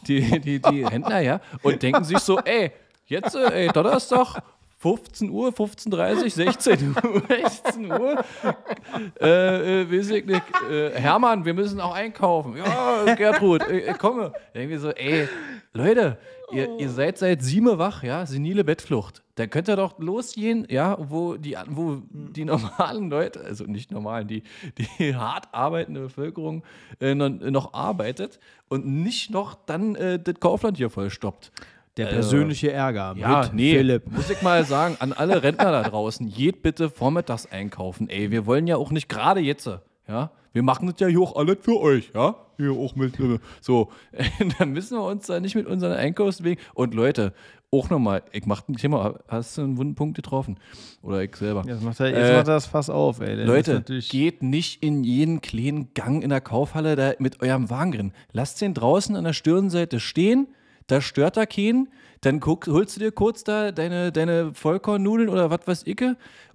die, 0.07 0.41
die, 0.41 0.59
die 0.59 0.85
Händler, 0.85 1.21
ja, 1.21 1.39
und 1.61 1.81
denken 1.81 2.03
sich 2.03 2.17
so, 2.19 2.39
ey, 2.39 2.71
jetzt, 3.05 3.35
äh, 3.35 3.67
ey, 3.67 3.67
Donnerstag, 3.69 4.41
15 4.81 5.29
Uhr, 5.29 5.49
15.30 5.49 6.23
Uhr, 6.23 6.29
16 6.29 6.95
Uhr, 6.95 7.21
16 7.29 7.91
Uhr. 7.91 8.25
Äh, 9.21 9.81
äh, 9.83 9.85
nicht. 9.85 10.43
Äh, 10.71 10.89
Hermann, 10.95 11.45
wir 11.45 11.53
müssen 11.53 11.79
auch 11.79 11.93
einkaufen. 11.93 12.57
Ja, 12.57 13.13
Gertrud, 13.13 13.61
äh, 13.69 13.93
komme. 13.93 14.33
Irgendwie 14.55 14.77
so, 14.77 14.89
ey, 14.89 15.27
Leute, 15.73 16.17
ihr, 16.51 16.79
ihr 16.79 16.89
seid 16.89 17.19
seit 17.19 17.43
sieben 17.43 17.77
wach, 17.77 18.01
ja, 18.01 18.25
senile 18.25 18.63
Bettflucht. 18.63 19.21
Da 19.35 19.45
könnt 19.45 19.69
ihr 19.69 19.75
doch 19.75 19.99
losgehen, 19.99 20.65
ja, 20.67 20.97
wo 20.99 21.37
die, 21.37 21.55
wo 21.67 22.01
die 22.11 22.45
normalen 22.45 23.11
Leute, 23.11 23.41
also 23.41 23.65
nicht 23.65 23.91
normalen, 23.91 24.27
die, 24.27 24.41
die 24.99 25.15
hart 25.15 25.47
arbeitende 25.51 26.01
Bevölkerung 26.01 26.63
äh, 26.99 27.13
noch, 27.13 27.73
arbeitet 27.75 28.39
und 28.67 28.87
nicht 28.87 29.29
noch 29.29 29.53
dann 29.65 29.93
äh, 29.93 30.17
das 30.17 30.39
Kaufland 30.39 30.77
hier 30.77 30.89
voll 30.89 31.11
Der 31.97 32.09
äh, 32.09 32.13
persönliche 32.13 32.71
Ärger 32.71 33.15
ja, 33.17 33.41
mit 33.41 33.53
nee, 33.53 33.75
Philipp. 33.75 34.09
Muss 34.09 34.29
ich 34.29 34.41
mal 34.41 34.63
sagen, 34.63 34.95
an 34.99 35.11
alle 35.11 35.43
Rentner 35.43 35.71
da 35.71 35.83
draußen, 35.83 36.29
geht 36.29 36.63
bitte 36.63 36.89
vormittags 36.89 37.51
einkaufen. 37.51 38.09
Ey, 38.09 38.31
wir 38.31 38.45
wollen 38.45 38.67
ja 38.67 38.77
auch 38.77 38.91
nicht 38.91 39.09
gerade 39.09 39.41
jetzt, 39.41 39.69
ja. 40.07 40.31
Wir 40.53 40.63
machen 40.63 40.87
das 40.87 40.99
ja 40.99 41.07
hier 41.07 41.21
auch 41.21 41.35
alles 41.35 41.57
für 41.61 41.79
euch, 41.79 42.11
ja. 42.13 42.35
Hier 42.57 42.71
auch 42.71 42.95
mit, 42.95 43.19
äh, 43.19 43.39
so. 43.61 43.89
dann 44.59 44.71
müssen 44.71 44.97
wir 44.97 45.03
uns 45.03 45.27
da 45.27 45.39
nicht 45.39 45.55
mit 45.55 45.67
unseren 45.67 45.93
Einkaufswegen. 45.93 46.63
Und 46.73 46.93
Leute, 46.93 47.33
auch 47.71 47.89
nochmal, 47.89 48.23
ich 48.33 48.45
mach 48.45 48.67
ein 48.67 48.75
Thema, 48.75 49.19
hast 49.27 49.57
du 49.57 49.61
einen 49.61 49.77
wunden 49.77 49.95
Punkt 49.95 50.15
getroffen? 50.15 50.57
Oder 51.01 51.23
ich 51.23 51.35
selber. 51.35 51.63
Jetzt 51.65 51.81
macht 51.83 51.99
er, 52.01 52.07
jetzt 52.07 52.17
äh, 52.17 52.37
macht 52.37 52.47
er 52.47 52.55
das 52.55 52.65
Fass 52.65 52.89
auf, 52.89 53.21
ey. 53.21 53.35
Leute, 53.43 53.81
geht 53.81 54.43
nicht 54.43 54.83
in 54.83 55.03
jeden 55.03 55.41
kleinen 55.41 55.93
Gang 55.93 56.21
in 56.21 56.29
der 56.29 56.41
Kaufhalle 56.41 56.95
da 56.95 57.13
mit 57.19 57.41
eurem 57.41 57.69
Wagen 57.69 57.91
drin. 57.91 58.13
Lasst 58.33 58.61
den 58.61 58.73
draußen 58.73 59.15
an 59.15 59.23
der 59.23 59.33
Stirnseite 59.33 59.99
stehen 59.99 60.47
da 60.91 61.01
stört 61.01 61.37
da 61.37 61.45
keinen. 61.45 61.89
Dann 62.21 62.39
guck, 62.39 62.67
holst 62.67 62.95
du 62.95 62.99
dir 62.99 63.11
kurz 63.11 63.43
da 63.43 63.71
deine, 63.71 64.11
deine 64.11 64.53
Vollkornnudeln 64.53 65.29
oder 65.29 65.49
was 65.49 65.65
weiß 65.65 65.83
ich 65.85 66.03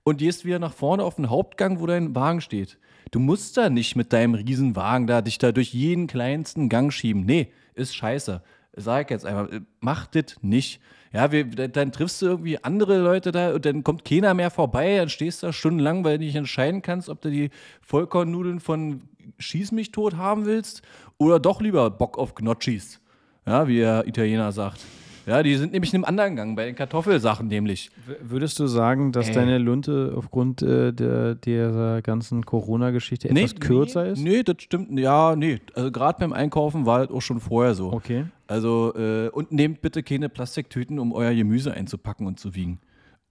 und 0.05 0.19
gehst 0.19 0.45
wieder 0.45 0.59
nach 0.59 0.75
vorne 0.75 1.03
auf 1.03 1.17
den 1.17 1.31
Hauptgang, 1.31 1.81
wo 1.81 1.87
dein 1.87 2.15
Wagen 2.15 2.41
steht. 2.41 2.79
Du 3.11 3.19
musst 3.19 3.57
da 3.57 3.71
nicht 3.71 3.97
mit 3.97 4.13
deinem 4.13 4.35
Riesenwagen 4.35 5.07
da 5.07 5.23
dich 5.23 5.39
da 5.39 5.53
durch 5.53 5.73
jeden 5.73 6.07
kleinsten 6.07 6.69
Gang 6.69 6.93
schieben. 6.93 7.25
Nee, 7.25 7.49
ist 7.75 7.97
scheiße. 7.97 8.43
Sag 8.75 9.07
ich 9.07 9.11
jetzt 9.11 9.25
einfach, 9.25 9.49
mach 9.81 10.07
das 10.07 10.37
nicht. 10.43 10.81
Ja, 11.13 11.33
wir, 11.33 11.47
dann 11.47 11.93
triffst 11.93 12.21
du 12.21 12.27
irgendwie 12.27 12.63
andere 12.63 12.99
Leute 12.99 13.33
da 13.33 13.55
und 13.55 13.65
dann 13.65 13.83
kommt 13.83 14.05
keiner 14.05 14.35
mehr 14.35 14.51
vorbei, 14.51 14.99
dann 14.99 15.09
stehst 15.09 15.43
du 15.43 15.47
da 15.47 15.53
stundenlang, 15.53 16.05
weil 16.05 16.19
du 16.19 16.25
nicht 16.25 16.37
entscheiden 16.37 16.83
kannst, 16.83 17.09
ob 17.09 17.23
du 17.23 17.31
die 17.31 17.49
Vollkornnudeln 17.81 18.61
von 18.61 19.03
Schieß 19.39 19.73
mich 19.73 19.93
tot 19.93 20.17
haben 20.17 20.45
willst 20.45 20.83
oder 21.17 21.41
doch 21.41 21.63
lieber 21.63 21.91
Bock 21.91 22.19
auf 22.19 22.35
Gnocchis. 22.35 23.01
Ja, 23.47 23.69
wie 23.69 23.77
der 23.77 24.07
Italiener 24.07 24.53
sagt. 24.53 24.85
Ja, 25.27 25.43
die 25.43 25.57
sind 25.57 25.73
nämlich 25.73 25.93
in 25.93 25.99
einem 25.99 26.05
anderen 26.05 26.37
Gang, 26.37 26.57
bei 26.57 26.67
den 26.67 26.77
Kartoffelsachen 26.77 27.49
nämlich. 27.49 27.91
Würdest 28.21 28.61
du 28.61 28.69
sagen, 28.69 29.11
dass 29.11 29.29
Ey. 29.29 29.35
deine 29.35 29.59
Lunte 29.59 30.15
aufgrund 30.17 30.63
äh, 30.63 30.93
der, 30.93 31.35
der 31.35 32.01
ganzen 32.03 32.47
Corona-Geschichte 32.47 33.29
etwas 33.29 33.55
nee, 33.55 33.59
kürzer 33.59 34.05
nee, 34.05 34.11
ist? 34.13 34.23
Nee, 34.23 34.43
das 34.45 34.63
stimmt. 34.63 34.97
Ja, 34.99 35.35
nee. 35.35 35.61
Also 35.75 35.91
gerade 35.91 36.21
beim 36.21 36.33
Einkaufen 36.33 36.87
war 36.87 37.01
das 37.01 37.11
auch 37.11 37.23
schon 37.23 37.41
vorher 37.41 37.75
so. 37.75 37.93
Okay. 37.93 38.27
Also, 38.47 38.95
äh, 38.95 39.29
und 39.31 39.51
nehmt 39.51 39.81
bitte 39.81 40.05
keine 40.05 40.29
Plastiktüten, 40.29 41.01
um 41.01 41.13
euer 41.13 41.35
Gemüse 41.35 41.75
einzupacken 41.75 42.29
und 42.29 42.39
zu 42.39 42.55
wiegen. 42.55 42.79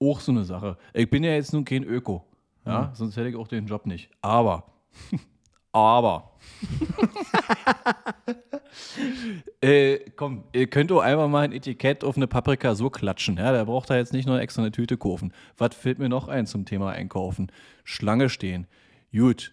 Auch 0.02 0.20
so 0.20 0.34
eine 0.34 0.44
Sache. 0.44 0.78
Ich 0.94 1.10
bin 1.10 1.24
ja 1.24 1.32
jetzt 1.32 1.54
nun 1.54 1.64
kein 1.64 1.86
Öko. 1.86 2.26
Ja, 2.66 2.82
mhm. 2.82 2.96
sonst 2.96 3.16
hätte 3.16 3.30
ich 3.30 3.38
auch 3.38 3.48
den 3.48 3.68
Job 3.68 3.86
nicht. 3.86 4.10
Aber 4.22 4.66
aber. 5.76 6.32
äh, 9.62 10.00
komm, 10.16 10.46
ihr 10.54 10.68
könnt 10.68 10.92
doch 10.92 11.02
einfach 11.02 11.28
mal 11.28 11.44
ein 11.44 11.52
Etikett 11.52 12.04
auf 12.04 12.16
eine 12.16 12.28
Paprika 12.28 12.76
so 12.76 12.90
klatschen. 12.90 13.38
Ja, 13.38 13.52
der 13.52 13.66
braucht 13.66 13.90
da 13.90 13.98
jetzt 13.98 14.14
nicht 14.14 14.26
nur 14.26 14.40
extra 14.40 14.62
eine 14.62 14.72
Tüte 14.72 14.98
kaufen. 14.98 15.34
Was 15.58 15.76
fällt 15.76 16.00
mir 16.00 16.10
noch 16.10 16.30
ein 16.30 16.48
zum 16.48 16.66
Thema 16.66 16.92
Einkaufen? 16.92 17.52
Schlange 17.84 18.30
stehen. 18.30 18.68
Gut. 19.12 19.52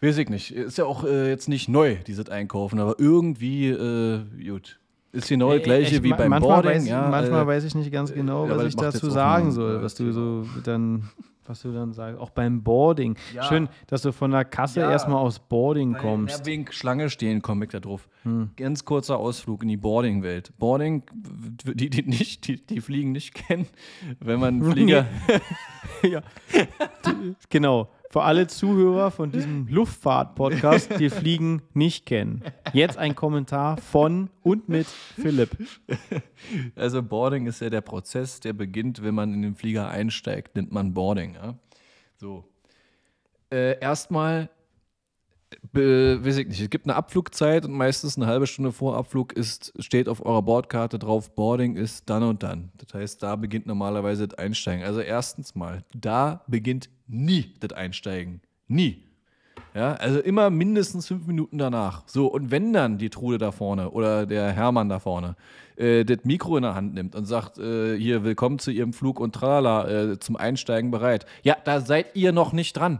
weiß 0.00 0.18
ich 0.18 0.28
nicht. 0.30 0.52
Ist 0.52 0.78
ja 0.78 0.84
auch 0.84 1.04
äh, 1.04 1.28
jetzt 1.28 1.48
nicht 1.48 1.68
neu, 1.68 1.96
dieses 2.06 2.30
Einkaufen, 2.30 2.78
aber 2.78 2.94
irgendwie, 2.98 3.68
äh, 3.68 4.20
gut. 4.46 4.78
Ist 5.12 5.28
genau 5.28 5.52
das 5.52 5.64
gleiche 5.64 5.96
Ich- 5.96 6.02
wie 6.04 6.10
beim 6.10 6.30
manchmal 6.30 6.62
Boarding. 6.62 6.82
Weiß, 6.82 6.88
ja, 6.88 7.08
manchmal 7.08 7.42
äh, 7.42 7.46
weiß 7.48 7.64
ich 7.64 7.74
nicht 7.74 7.90
ganz 7.90 8.14
genau, 8.14 8.46
ja, 8.46 8.52
aber 8.52 8.62
was 8.62 8.68
ich 8.68 8.76
dazu 8.76 9.10
sagen 9.10 9.50
soll, 9.50 9.82
was 9.82 9.96
du 9.96 10.04
Thema. 10.04 10.14
so 10.14 10.46
dann, 10.62 11.10
was 11.50 11.62
du 11.62 11.72
dann 11.72 11.92
sagst. 11.92 12.18
Auch 12.20 12.30
beim 12.30 12.62
Boarding. 12.62 13.16
Ja. 13.34 13.42
Schön, 13.42 13.68
dass 13.88 14.02
du 14.02 14.12
von 14.12 14.30
der 14.30 14.44
Kasse 14.44 14.80
Ja. 14.80 14.90
erstmal 14.90 15.18
aufs 15.18 15.40
Boarding 15.40 15.92
Ja, 15.94 15.98
kommst. 15.98 16.38
Hm. 16.38 16.46
wegen 16.46 16.72
Schlange 16.72 17.10
stehen, 17.10 17.42
komme 17.42 17.64
ich 17.64 17.70
da 17.72 17.80
drauf. 17.80 18.08
Ganz 18.56 18.84
kurzer 18.84 19.18
Ausflug 19.18 19.62
in 19.62 19.68
die 19.68 19.76
Boarding-Welt. 19.76 20.52
Boarding, 20.58 21.02
die, 21.12 21.90
die 21.90 22.02
nicht, 22.02 22.46
die, 22.46 22.64
die 22.64 22.80
Fliegen 22.80 23.12
nicht 23.12 23.34
kennen, 23.34 23.66
wenn 24.20 24.38
man 24.40 24.62
Flieger. 24.72 25.06
ja. 26.02 26.22
Genau. 27.50 27.88
Für 28.12 28.22
alle 28.22 28.48
Zuhörer 28.48 29.12
von 29.12 29.30
diesem 29.30 29.68
Luftfahrt-Podcast, 29.68 30.98
die 30.98 31.10
Fliegen 31.10 31.62
nicht 31.74 32.06
kennen. 32.06 32.42
Jetzt 32.72 32.98
ein 32.98 33.14
Kommentar 33.14 33.76
von 33.76 34.30
und 34.42 34.68
mit 34.68 34.88
Philipp. 34.88 35.56
Also 36.74 37.04
Boarding 37.04 37.46
ist 37.46 37.60
ja 37.60 37.70
der 37.70 37.82
Prozess, 37.82 38.40
der 38.40 38.52
beginnt, 38.52 39.04
wenn 39.04 39.14
man 39.14 39.32
in 39.32 39.42
den 39.42 39.54
Flieger 39.54 39.88
einsteigt, 39.90 40.56
nennt 40.56 40.72
man 40.72 40.92
Boarding. 40.92 41.34
Ja? 41.34 41.54
So. 42.16 42.48
Äh, 43.52 43.78
erstmal, 43.78 44.50
be- 45.72 46.24
weiß 46.24 46.38
ich 46.38 46.48
nicht, 46.48 46.60
es 46.60 46.70
gibt 46.70 46.86
eine 46.86 46.96
Abflugzeit 46.96 47.64
und 47.64 47.72
meistens 47.72 48.16
eine 48.16 48.26
halbe 48.26 48.46
Stunde 48.46 48.72
vor 48.72 48.96
Abflug 48.96 49.32
ist, 49.32 49.72
steht 49.78 50.08
auf 50.08 50.24
eurer 50.24 50.42
Bordkarte 50.42 50.98
drauf, 50.98 51.34
Boarding 51.34 51.76
ist 51.76 52.08
dann 52.08 52.22
und 52.22 52.42
dann. 52.42 52.70
Das 52.78 52.94
heißt, 52.94 53.22
da 53.22 53.36
beginnt 53.36 53.66
normalerweise 53.66 54.28
das 54.28 54.38
Einsteigen. 54.38 54.84
Also 54.84 55.00
erstens 55.00 55.54
mal, 55.54 55.84
da 55.94 56.42
beginnt 56.46 56.88
nie 57.06 57.54
das 57.60 57.72
Einsteigen. 57.72 58.40
Nie. 58.68 59.04
Ja, 59.74 59.94
also 59.94 60.18
immer 60.18 60.50
mindestens 60.50 61.06
fünf 61.06 61.26
Minuten 61.28 61.58
danach. 61.58 62.02
So, 62.06 62.26
und 62.26 62.50
wenn 62.50 62.72
dann 62.72 62.98
die 62.98 63.10
Trude 63.10 63.38
da 63.38 63.52
vorne 63.52 63.90
oder 63.90 64.26
der 64.26 64.50
Hermann 64.50 64.88
da 64.88 64.98
vorne 64.98 65.36
äh, 65.76 66.04
das 66.04 66.18
Mikro 66.24 66.56
in 66.56 66.64
der 66.64 66.74
Hand 66.74 66.94
nimmt 66.94 67.14
und 67.14 67.26
sagt, 67.26 67.58
äh, 67.58 67.96
hier, 67.96 68.24
willkommen 68.24 68.58
zu 68.58 68.72
Ihrem 68.72 68.92
Flug 68.92 69.20
und 69.20 69.32
tralala, 69.32 69.88
äh, 69.88 70.18
zum 70.18 70.34
Einsteigen 70.34 70.90
bereit. 70.90 71.24
Ja, 71.44 71.56
da 71.64 71.80
seid 71.80 72.16
ihr 72.16 72.32
noch 72.32 72.52
nicht 72.52 72.76
dran. 72.76 72.98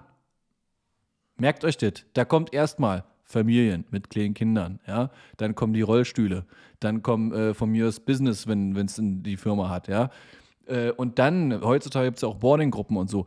Merkt 1.40 1.64
euch 1.64 1.76
das. 1.76 2.04
Da 2.12 2.24
kommt 2.24 2.52
erstmal 2.52 3.04
Familien 3.24 3.84
mit 3.90 4.10
kleinen 4.10 4.34
Kindern, 4.34 4.80
ja. 4.86 5.10
Dann 5.36 5.54
kommen 5.54 5.72
die 5.72 5.82
Rollstühle. 5.82 6.44
Dann 6.80 7.02
kommen 7.02 7.32
äh, 7.32 7.54
von 7.54 7.70
mir 7.70 7.86
das 7.86 8.00
Business, 8.00 8.46
wenn 8.46 8.76
es 8.76 9.00
die 9.00 9.36
Firma 9.36 9.68
hat, 9.68 9.88
ja. 9.88 10.10
Äh, 10.66 10.90
und 10.92 11.18
dann, 11.18 11.60
heutzutage 11.62 12.06
gibt 12.06 12.18
es 12.18 12.22
ja 12.22 12.28
auch 12.28 12.36
Boarding-Gruppen 12.36 12.96
und 12.96 13.08
so 13.08 13.26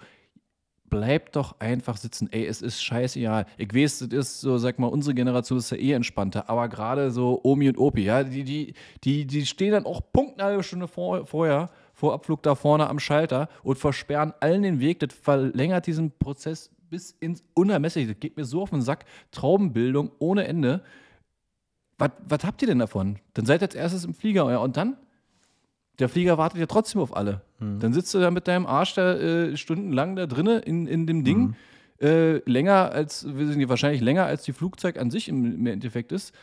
bleibt 0.93 1.35
doch 1.35 1.59
einfach 1.59 1.97
sitzen. 1.97 2.29
Ey, 2.31 2.45
es 2.45 2.61
ist 2.61 2.83
scheißegal. 2.83 3.47
Ich 3.57 3.73
weiß, 3.73 3.99
das 3.99 4.09
ist 4.09 4.41
so, 4.41 4.59
sag 4.59 4.77
mal, 4.77 4.85
unsere 4.85 5.15
Generation 5.15 5.57
ist 5.57 5.71
ja 5.71 5.77
eh 5.77 5.93
entspannter, 5.93 6.47
aber 6.51 6.69
gerade 6.69 7.09
so 7.09 7.39
Omi 7.41 7.67
und 7.67 7.79
Opi, 7.79 8.03
ja, 8.03 8.23
die, 8.23 8.43
die, 8.43 8.75
die, 9.03 9.25
die 9.25 9.47
stehen 9.47 9.71
dann 9.71 9.87
auch 9.87 10.01
Punkt 10.13 10.39
eine 10.39 10.49
halbe 10.49 10.61
Stunde 10.61 10.87
vor, 10.87 11.25
vorher, 11.25 11.71
vor 11.95 12.13
Abflug 12.13 12.43
da 12.43 12.53
vorne 12.53 12.87
am 12.87 12.99
Schalter 12.99 13.49
und 13.63 13.79
versperren 13.79 14.33
allen 14.39 14.61
den 14.61 14.79
Weg. 14.79 14.99
Das 14.99 15.15
verlängert 15.15 15.87
diesen 15.87 16.11
Prozess 16.11 16.69
bis 16.93 17.17
ins 17.19 17.43
Unermessliche. 17.55 18.09
Das 18.09 18.19
geht 18.19 18.37
mir 18.37 18.45
so 18.45 18.61
auf 18.61 18.69
den 18.69 18.83
Sack. 18.83 19.05
Traubenbildung 19.31 20.11
ohne 20.19 20.47
Ende. 20.47 20.83
Was, 21.97 22.11
was 22.27 22.43
habt 22.43 22.61
ihr 22.61 22.67
denn 22.67 22.77
davon? 22.77 23.17
Dann 23.33 23.47
seid 23.47 23.63
ihr 23.63 23.65
als 23.65 23.73
erstes 23.73 24.05
im 24.05 24.13
Flieger, 24.13 24.47
ja, 24.51 24.59
und 24.59 24.77
dann? 24.77 24.97
Der 25.97 26.07
Flieger 26.07 26.37
wartet 26.37 26.59
ja 26.59 26.67
trotzdem 26.67 27.01
auf 27.01 27.15
alle. 27.15 27.41
Dann 27.59 27.93
sitzt 27.93 28.13
du 28.13 28.19
da 28.19 28.29
mit 28.29 28.47
deinem 28.47 28.67
Arsch 28.67 28.93
da 28.93 29.15
äh, 29.15 29.57
stundenlang 29.57 30.15
da 30.15 30.27
drinnen 30.27 30.61
in, 30.61 30.85
in 30.85 31.07
dem 31.07 31.23
Ding. 31.23 31.55
Äh, 31.99 32.47
länger 32.49 32.91
als, 32.91 33.25
wir 33.35 33.47
sind 33.47 33.67
wahrscheinlich 33.69 34.01
länger 34.01 34.25
als 34.25 34.43
die 34.43 34.53
Flugzeug 34.53 34.99
an 34.99 35.09
sich 35.09 35.29
im, 35.29 35.45
im 35.45 35.65
Endeffekt 35.65 36.11
ist. 36.11 36.33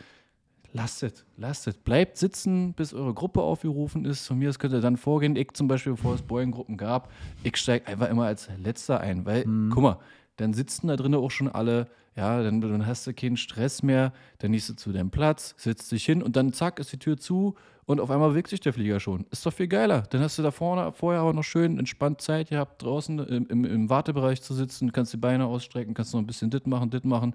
Lasst 0.73 1.03
es, 1.03 1.25
lasst 1.37 1.67
es. 1.67 1.77
Bleibt 1.77 2.17
sitzen, 2.17 2.73
bis 2.75 2.95
eure 2.95 3.13
Gruppe 3.13 3.43
aufgerufen 3.43 4.05
ist. 4.05 4.27
Von 4.27 4.39
mir 4.39 4.49
aus 4.49 4.59
könnt 4.59 4.73
ihr 4.73 4.81
dann 4.81 4.97
vorgehen. 4.97 5.37
Ich 5.37 5.53
zum 5.53 5.69
Beispiel, 5.69 5.93
bevor 5.93 6.15
es 6.15 6.23
Boeing-Gruppen 6.23 6.77
gab, 6.77 7.11
ich 7.43 7.57
steige 7.57 7.87
einfach 7.87 8.09
immer 8.09 8.25
als 8.25 8.49
Letzter 8.57 9.01
ein. 9.01 9.27
Weil, 9.27 9.45
guck 9.71 9.83
mal, 9.83 9.99
dann 10.41 10.55
sitzen 10.55 10.89
da 10.89 10.97
drinnen 10.97 11.21
auch 11.21 11.31
schon 11.31 11.49
alle, 11.49 11.87
ja, 12.17 12.43
dann, 12.43 12.61
dann 12.61 12.87
hast 12.87 13.07
du 13.07 13.13
keinen 13.13 13.37
Stress 13.37 13.83
mehr, 13.83 14.13
dann 14.39 14.53
gehst 14.53 14.69
du 14.71 14.75
zu 14.75 14.91
deinem 14.93 15.11
Platz, 15.11 15.55
setzt 15.59 15.93
dich 15.93 16.05
hin 16.05 16.23
und 16.23 16.37
dann 16.37 16.53
zack, 16.53 16.79
ist 16.79 16.93
die 16.93 16.99
Tür 16.99 17.19
zu 17.19 17.57
und 17.85 18.01
auf 18.01 18.11
einmal 18.11 18.31
bewegt 18.31 18.49
sich 18.49 18.61
der 18.61 18.73
Flieger 18.73 19.01
schon. 19.01 19.27
Ist 19.31 19.45
doch 19.45 19.53
viel 19.53 19.69
geiler. 19.69 20.03
Dann 20.11 20.23
hast 20.23 20.39
du 20.39 20.43
da 20.43 20.51
vorne 20.51 20.93
vorher 20.93 21.23
auch 21.23 21.33
noch 21.33 21.45
schön 21.45 21.79
entspannt 21.79 22.21
Zeit 22.21 22.49
gehabt, 22.49 22.83
draußen 22.83 23.19
im, 23.19 23.47
im, 23.49 23.65
im 23.65 23.91
Wartebereich 23.91 24.41
zu 24.41 24.55
sitzen, 24.55 24.93
kannst 24.93 25.13
die 25.13 25.19
Beine 25.19 25.45
ausstrecken, 25.45 25.93
kannst 25.93 26.15
noch 26.15 26.21
ein 26.21 26.27
bisschen 26.27 26.51
dit 26.51 26.67
machen, 26.67 26.89
dit 26.89 27.05
machen, 27.05 27.35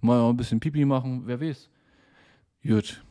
mal 0.00 0.18
noch 0.18 0.30
ein 0.30 0.36
bisschen 0.36 0.60
Pipi 0.60 0.84
machen, 0.84 1.22
wer 1.26 1.40
weiß. 1.40 1.68
Gut. 2.64 3.02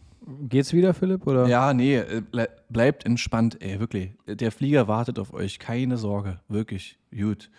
Geht's 0.47 0.71
wieder, 0.71 0.93
Philipp? 0.93 1.27
Oder? 1.27 1.47
Ja, 1.47 1.73
nee, 1.73 1.97
äh, 1.97 2.21
ble 2.21 2.47
bleibt 2.69 3.05
entspannt, 3.05 3.61
ey, 3.61 3.81
wirklich. 3.81 4.11
Der 4.25 4.53
Flieger 4.53 4.87
wartet 4.87 5.19
auf 5.19 5.33
euch, 5.33 5.59
keine 5.59 5.97
Sorge, 5.97 6.39
wirklich. 6.47 6.97
Gut. 7.11 7.49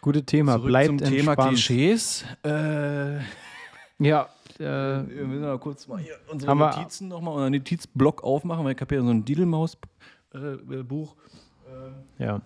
Gutes 0.00 0.24
Thema. 0.26 0.54
Zurück 0.54 0.66
Bleibt 0.66 0.88
zum 0.88 0.98
Thema 0.98 1.32
entspannt. 1.32 1.48
Klischees. 1.50 2.24
Äh, 2.44 3.18
Ja. 3.98 4.28
Äh, 4.58 4.64
wir 4.64 5.24
müssen 5.24 5.42
mal 5.42 5.58
kurz 5.60 5.86
mal 5.86 6.00
hier 6.00 6.14
unsere 6.26 6.56
Notizen 6.56 7.06
nochmal, 7.06 7.34
unseren 7.34 7.52
Notizblock 7.52 8.24
aufmachen, 8.24 8.64
weil 8.64 8.74
ich 8.74 8.80
habe 8.80 8.92
hier 8.92 9.04
so 9.04 9.10
ein 9.10 9.24
Didelmaus-Buch. 9.24 11.14
Ja. 12.18 12.42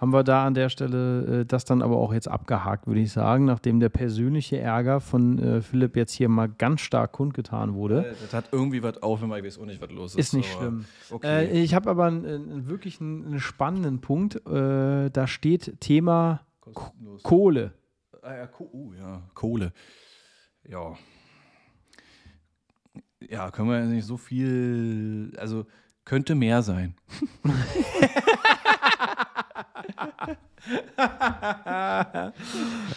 Haben 0.00 0.14
wir 0.14 0.24
da 0.24 0.46
an 0.46 0.54
der 0.54 0.70
Stelle 0.70 1.40
äh, 1.40 1.44
das 1.44 1.66
dann 1.66 1.82
aber 1.82 1.98
auch 1.98 2.14
jetzt 2.14 2.26
abgehakt, 2.26 2.86
würde 2.86 3.00
ich 3.00 3.12
sagen, 3.12 3.44
nachdem 3.44 3.80
der 3.80 3.90
persönliche 3.90 4.58
Ärger 4.58 5.00
von 5.00 5.38
äh, 5.38 5.60
Philipp 5.60 5.94
jetzt 5.94 6.14
hier 6.14 6.30
mal 6.30 6.48
ganz 6.48 6.80
stark 6.80 7.12
kundgetan 7.12 7.74
wurde. 7.74 8.16
das 8.22 8.32
hat 8.32 8.46
irgendwie 8.50 8.82
was 8.82 9.02
auf, 9.02 9.20
wenn 9.20 9.30
ich 9.30 9.44
weiß 9.44 9.58
auch 9.58 9.66
nicht, 9.66 9.82
was 9.82 9.90
los 9.90 10.14
ist. 10.14 10.28
Ist 10.28 10.32
nicht 10.32 10.50
schlimm. 10.50 10.86
Okay. 11.10 11.44
Äh, 11.44 11.62
ich 11.62 11.74
habe 11.74 11.90
aber 11.90 12.06
einen, 12.06 12.66
wirklich 12.66 12.98
einen, 13.02 13.40
spannenden 13.40 14.00
Punkt. 14.00 14.36
Äh, 14.46 15.10
da 15.10 15.26
steht 15.26 15.78
Thema 15.80 16.40
Kostenlos. 16.72 17.22
Kohle. 17.22 17.74
Ah, 18.22 18.34
ja, 18.34 18.46
Ko 18.46 18.68
uh, 18.72 18.94
ja, 18.94 19.22
Kohle. 19.34 19.72
Ja. 20.68 20.96
Ja, 23.28 23.50
können 23.50 23.68
wir 23.68 23.80
nicht 23.84 24.06
so 24.06 24.16
viel, 24.16 25.32
also 25.36 25.66
könnte 26.04 26.34
mehr 26.34 26.62
sein. 26.62 26.94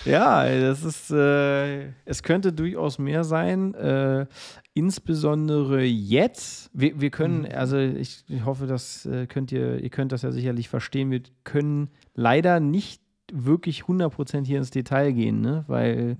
Ja, 0.05 0.45
das 0.59 0.83
ist, 0.83 1.11
äh, 1.11 1.87
es 2.05 2.23
könnte 2.23 2.51
durchaus 2.51 2.99
mehr 2.99 3.23
sein, 3.23 3.73
äh, 3.73 4.25
insbesondere 4.73 5.83
jetzt. 5.83 6.69
Wir, 6.73 6.99
wir 6.99 7.09
können, 7.09 7.45
also 7.45 7.77
ich, 7.77 8.23
ich 8.27 8.45
hoffe, 8.45 8.67
das 8.67 9.05
äh, 9.05 9.27
könnt 9.27 9.51
ihr, 9.51 9.79
ihr 9.79 9.89
könnt 9.89 10.11
das 10.11 10.23
ja 10.23 10.31
sicherlich 10.31 10.69
verstehen, 10.69 11.11
wir 11.11 11.21
können 11.43 11.89
leider 12.15 12.59
nicht 12.59 13.02
wirklich 13.33 13.83
100% 13.83 14.45
hier 14.45 14.59
ins 14.59 14.71
Detail 14.71 15.11
gehen, 15.11 15.41
ne? 15.41 15.63
weil 15.67 16.17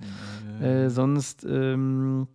äh, 0.62 0.90
sonst 0.90 1.46
ähm, 1.46 2.28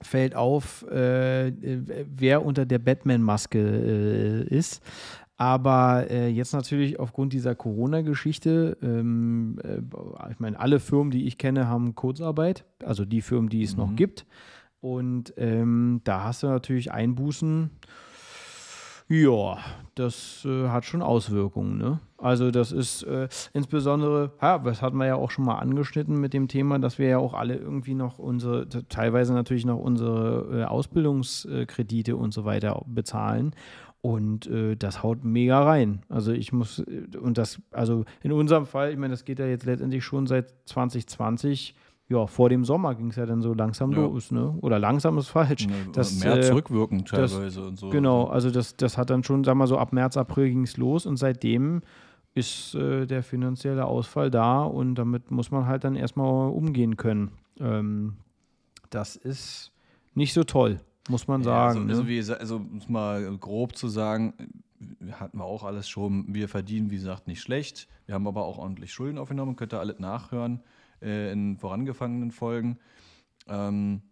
fällt 0.00 0.34
auf, 0.34 0.86
äh, 0.88 1.52
wer 1.52 2.44
unter 2.44 2.64
der 2.64 2.78
Batman-Maske 2.78 3.58
äh, 3.58 4.54
ist. 4.54 4.82
Aber 5.36 6.10
äh, 6.10 6.28
jetzt 6.28 6.52
natürlich 6.52 7.00
aufgrund 7.00 7.32
dieser 7.32 7.54
Corona-Geschichte, 7.54 8.76
ähm, 8.82 9.58
äh, 9.64 9.80
ich 10.30 10.38
meine, 10.38 10.58
alle 10.60 10.80
Firmen, 10.80 11.10
die 11.10 11.26
ich 11.26 11.38
kenne, 11.38 11.66
haben 11.66 11.94
Kurzarbeit, 11.94 12.66
also 12.84 13.04
die 13.06 13.22
Firmen, 13.22 13.48
die 13.48 13.62
es 13.62 13.76
noch 13.76 13.94
gibt. 13.96 14.26
Und 14.80 15.32
ähm, 15.36 16.00
da 16.04 16.24
hast 16.24 16.42
du 16.42 16.48
natürlich 16.48 16.92
Einbußen. 16.92 17.70
Ja, 19.12 19.58
das 19.96 20.44
äh, 20.44 20.68
hat 20.68 20.84
schon 20.84 21.02
Auswirkungen. 21.02 21.78
Ne? 21.78 21.98
Also 22.16 22.52
das 22.52 22.70
ist 22.70 23.02
äh, 23.02 23.28
insbesondere, 23.52 24.30
ja, 24.40 24.60
das 24.60 24.82
hatten 24.82 24.98
wir 24.98 25.06
ja 25.06 25.16
auch 25.16 25.32
schon 25.32 25.44
mal 25.44 25.58
angeschnitten 25.58 26.20
mit 26.20 26.32
dem 26.32 26.46
Thema, 26.46 26.78
dass 26.78 27.00
wir 27.00 27.08
ja 27.08 27.18
auch 27.18 27.34
alle 27.34 27.56
irgendwie 27.56 27.94
noch 27.94 28.20
unsere, 28.20 28.68
teilweise 28.68 29.34
natürlich 29.34 29.66
noch 29.66 29.78
unsere 29.78 30.60
äh, 30.60 30.64
Ausbildungskredite 30.64 32.14
und 32.14 32.32
so 32.32 32.44
weiter 32.44 32.84
bezahlen. 32.86 33.56
Und 34.00 34.46
äh, 34.46 34.76
das 34.76 35.02
haut 35.02 35.24
mega 35.24 35.60
rein. 35.60 36.02
Also 36.08 36.30
ich 36.30 36.52
muss, 36.52 36.78
äh, 36.78 37.08
und 37.20 37.36
das, 37.36 37.60
also 37.72 38.04
in 38.22 38.30
unserem 38.30 38.64
Fall, 38.64 38.92
ich 38.92 38.96
meine, 38.96 39.10
das 39.10 39.24
geht 39.24 39.40
ja 39.40 39.46
jetzt 39.46 39.66
letztendlich 39.66 40.04
schon 40.04 40.28
seit 40.28 40.54
2020. 40.66 41.74
Ja, 42.10 42.26
vor 42.26 42.48
dem 42.48 42.64
Sommer 42.64 42.96
ging 42.96 43.10
es 43.10 43.16
ja 43.16 43.24
dann 43.24 43.40
so 43.40 43.54
langsam 43.54 43.92
Ja. 43.92 43.98
los, 43.98 44.32
ne? 44.32 44.58
Oder 44.62 44.80
langsam 44.80 45.16
ist 45.18 45.28
falsch. 45.28 45.68
Das, 45.92 46.18
mehr 46.22 46.38
äh, 46.38 46.42
zurückwirkend 46.42 47.10
das- 47.12 47.30
teilweise 47.32 47.64
und 47.64 47.78
so. 47.78 47.88
Genau, 47.90 48.24
also 48.24 48.50
das, 48.50 48.76
das 48.76 48.98
hat 48.98 49.10
dann 49.10 49.22
schon, 49.22 49.44
sagen 49.44 49.58
wir 49.60 49.68
so, 49.68 49.78
ab 49.78 49.92
März, 49.92 50.16
April 50.16 50.48
ging 50.48 50.64
es 50.64 50.76
los 50.76 51.06
und 51.06 51.16
seitdem 51.18 51.82
ist 52.34 52.74
äh, 52.74 53.06
der 53.06 53.22
finanzielle 53.22 53.84
Ausfall 53.84 54.28
da 54.30 54.62
und 54.64 54.96
damit 54.96 55.30
muss 55.30 55.52
man 55.52 55.66
halt 55.66 55.84
dann 55.84 55.94
erstmal 55.94 56.50
umgehen 56.50 56.96
können. 56.96 57.30
Ähm, 57.60 58.14
das 58.90 59.14
ist 59.14 59.72
nicht 60.14 60.32
so 60.32 60.42
toll, 60.42 60.80
muss 61.08 61.28
man 61.28 61.42
Ja, 61.42 61.44
sagen. 61.72 61.78
also, 61.90 61.90
also, 61.90 62.02
ne? 62.02 62.08
wie, 62.08 62.32
also 62.32 62.56
um 62.56 62.76
es 62.78 62.88
mal 62.88 63.36
grob 63.38 63.76
zu 63.76 63.86
sagen, 63.86 64.34
hatten 65.12 65.38
wir 65.38 65.44
auch 65.44 65.62
alles 65.62 65.88
schon. 65.88 66.24
Wir 66.34 66.48
verdienen, 66.48 66.90
wie 66.90 66.96
gesagt, 66.96 67.28
nicht 67.28 67.40
schlecht. 67.40 67.86
Wir 68.06 68.16
haben 68.16 68.26
aber 68.26 68.44
auch 68.44 68.58
ordentlich 68.58 68.92
Schulden 68.92 69.18
aufgenommen. 69.18 69.54
Könnt 69.54 69.72
ihr 69.74 69.78
alles 69.78 70.00
nachhören 70.00 70.58
äh, 71.02 71.32
in 71.32 71.56
vorangefangenen 71.56 72.30
Folgen. 72.30 72.78
Ähm, 73.48 74.02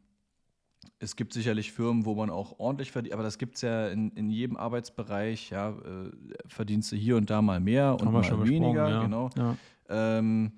es 1.01 1.14
gibt 1.16 1.33
sicherlich 1.33 1.72
Firmen, 1.72 2.05
wo 2.05 2.14
man 2.14 2.31
auch 2.31 2.59
ordentlich 2.59 2.90
verdient, 2.90 3.14
aber 3.14 3.22
das 3.22 3.38
gibt 3.38 3.57
es 3.57 3.62
ja 3.62 3.88
in, 3.88 4.11
in 4.12 4.31
jedem 4.31 4.57
Arbeitsbereich, 4.57 5.51
ja, 5.51 5.70
äh, 5.70 6.11
verdienst 6.46 6.90
du 6.90 6.96
hier 6.96 7.16
und 7.16 7.31
da 7.31 7.40
mal 7.40 7.61
mehr 7.61 7.96
und 8.01 8.12
mal 8.12 8.48
weniger, 8.48 8.88
ja. 8.88 9.03
genau. 9.03 9.31
Ja. 9.37 9.57
Ähm, 9.88 10.53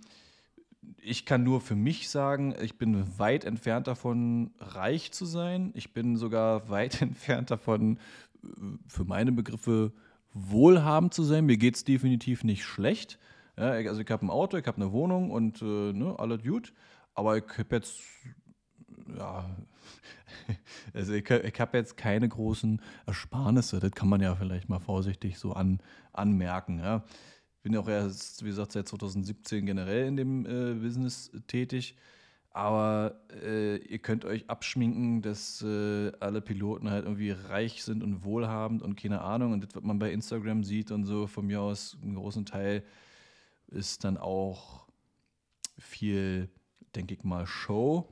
ich 1.03 1.25
kann 1.25 1.43
nur 1.43 1.61
für 1.61 1.77
mich 1.77 2.09
sagen, 2.09 2.55
ich 2.61 2.79
bin 2.79 3.19
weit 3.19 3.45
entfernt 3.45 3.87
davon, 3.87 4.51
reich 4.59 5.13
zu 5.13 5.25
sein. 5.25 5.73
Ich 5.75 5.93
bin 5.93 6.17
sogar 6.17 6.69
weit 6.71 7.03
entfernt 7.03 7.51
davon, 7.51 7.99
äh, 8.43 8.49
für 8.87 9.05
meine 9.05 9.33
Begriffe 9.33 9.93
wohlhabend 10.33 11.13
zu 11.13 11.23
sein. 11.23 11.47
Mir 11.47 11.57
geht 11.57 11.77
es 11.77 11.85
definitiv 11.85 12.45
nicht 12.45 12.65
schlecht. 12.65 13.19
Ja, 13.61 13.73
also 13.73 14.01
ich 14.01 14.11
habe 14.11 14.27
ein 14.27 14.31
Auto, 14.31 14.57
ich 14.57 14.67
habe 14.67 14.79
eine 14.79 14.93
Wohnung 14.93 15.31
und 15.31 15.61
äh, 15.63 15.93
ne, 15.93 16.15
alles 16.19 16.43
gut. 16.43 16.73
Aber 17.15 17.37
ich 17.37 17.45
habe 17.59 17.77
jetzt, 17.77 18.01
ja, 19.17 19.49
also 20.95 21.13
ich, 21.13 21.29
ich 21.29 21.61
habe 21.61 21.79
jetzt 21.79 21.97
keine 21.97 22.29
großen 22.29 22.81
Ersparnisse. 23.07 23.81
Das 23.81 23.93
kann 23.93 24.09
man 24.09 24.21
ja 24.21 24.35
vielleicht 24.35 24.69
mal 24.69 24.81
vorsichtig 24.81 25.39
so 25.39 25.53
an, 25.53 25.81
anmerken. 26.13 26.79
Ja 26.79 27.05
bin 27.63 27.75
ja 27.75 27.81
auch 27.81 27.89
erst, 27.89 28.43
wie 28.45 28.49
gesagt, 28.49 28.73
seit 28.73 28.89
2017 28.89 29.67
generell 29.67 30.07
in 30.07 30.17
dem 30.17 30.47
äh, 30.47 30.75
Business 30.75 31.31
tätig. 31.47 31.97
Aber 32.53 33.21
äh, 33.45 33.77
ihr 33.77 33.99
könnt 34.01 34.25
euch 34.25 34.51
abschminken, 34.51 35.23
dass 35.23 35.63
äh, 35.63 36.11
alle 36.19 36.41
Piloten 36.41 36.91
halt 36.91 37.05
irgendwie 37.05 37.31
reich 37.31 37.85
sind 37.85 38.03
und 38.03 38.25
wohlhabend 38.25 38.83
und 38.83 38.97
keine 38.97 39.21
Ahnung. 39.21 39.53
Und 39.53 39.65
das, 39.65 39.75
was 39.75 39.85
man 39.85 39.99
bei 40.01 40.11
Instagram 40.11 40.65
sieht 40.65 40.91
und 40.91 41.05
so, 41.05 41.27
von 41.29 41.47
mir 41.47 41.61
aus, 41.61 41.97
einen 42.03 42.17
großen 42.17 42.47
Teil 42.47 42.83
ist 43.71 44.05
dann 44.05 44.17
auch 44.17 44.87
viel, 45.79 46.51
denke 46.95 47.15
ich 47.15 47.25
mal, 47.25 47.47
Show. 47.47 48.09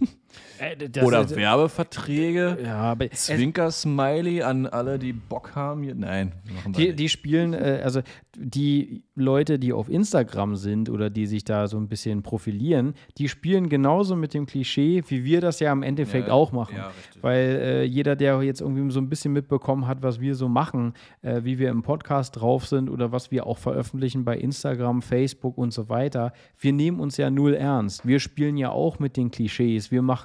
Äh, 0.58 0.88
das- 0.88 1.04
Oder 1.04 1.22
das- 1.22 1.36
Werbeverträge. 1.36 2.58
Ja, 2.64 2.76
aber 2.76 3.10
Zwinker-Smiley 3.10 4.42
an 4.42 4.66
alle, 4.66 4.98
die 4.98 5.12
Bock 5.12 5.54
haben. 5.54 5.82
Hier. 5.82 5.94
Nein, 5.94 6.32
Die, 6.76 6.94
die 6.94 7.08
spielen, 7.08 7.54
äh, 7.54 7.80
also 7.82 8.00
die 8.36 9.02
Leute, 9.16 9.58
die 9.58 9.72
auf 9.72 9.88
Instagram 9.88 10.54
sind 10.56 10.90
oder 10.90 11.10
die 11.10 11.26
sich 11.26 11.44
da 11.44 11.66
so 11.66 11.76
ein 11.76 11.88
bisschen 11.88 12.22
profilieren, 12.22 12.94
die 13.18 13.28
spielen 13.28 13.68
genauso 13.68 14.14
mit 14.14 14.32
dem 14.34 14.46
Klischee, 14.46 15.02
wie 15.08 15.24
wir 15.24 15.40
das 15.40 15.58
ja 15.60 15.72
im 15.72 15.82
Endeffekt 15.82 16.28
Ja, 16.28 16.34
auch 16.34 16.52
machen. 16.52 16.76
ja. 16.76 16.90
Weil 17.20 17.58
äh, 17.60 17.82
jeder, 17.84 18.14
der 18.14 18.40
jetzt 18.42 18.60
irgendwie 18.60 18.90
so 18.92 19.00
ein 19.00 19.08
bisschen 19.08 19.32
mitbekommen 19.32 19.86
hat, 19.88 20.02
was 20.02 20.20
wir 20.20 20.34
so 20.36 20.48
machen, 20.48 20.94
äh, 21.22 21.40
wie 21.42 21.58
wir 21.58 21.70
im 21.70 21.82
Podcast 21.82 22.36
drauf 22.40 22.66
sind 22.66 22.88
oder 22.90 23.10
was 23.10 23.30
wir 23.32 23.46
auch 23.46 23.58
veröffentlichen 23.58 24.24
bei 24.24 24.36
Instagram, 24.36 25.02
Facebook 25.02 25.58
und 25.58 25.72
so 25.72 25.88
weiter, 25.88 26.32
wir 26.60 26.72
nehmen 26.72 27.00
uns 27.00 27.16
ja 27.16 27.30
null 27.30 27.54
ernst. 27.54 28.06
Wir 28.06 28.20
spielen 28.20 28.56
ja 28.56 28.70
auch 28.70 28.98
mit 29.00 29.16
den 29.16 29.30
Klischees. 29.32 29.90
Wir 29.90 30.02
machen 30.02 30.17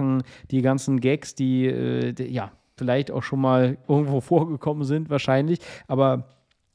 die 0.51 0.61
ganzen 0.61 0.99
Gags, 0.99 1.35
die, 1.35 1.65
äh, 1.65 2.13
die 2.13 2.25
ja, 2.25 2.51
vielleicht 2.77 3.11
auch 3.11 3.23
schon 3.23 3.41
mal 3.41 3.77
irgendwo 3.87 4.21
vorgekommen 4.21 4.83
sind, 4.83 5.09
wahrscheinlich, 5.09 5.59
aber 5.87 6.27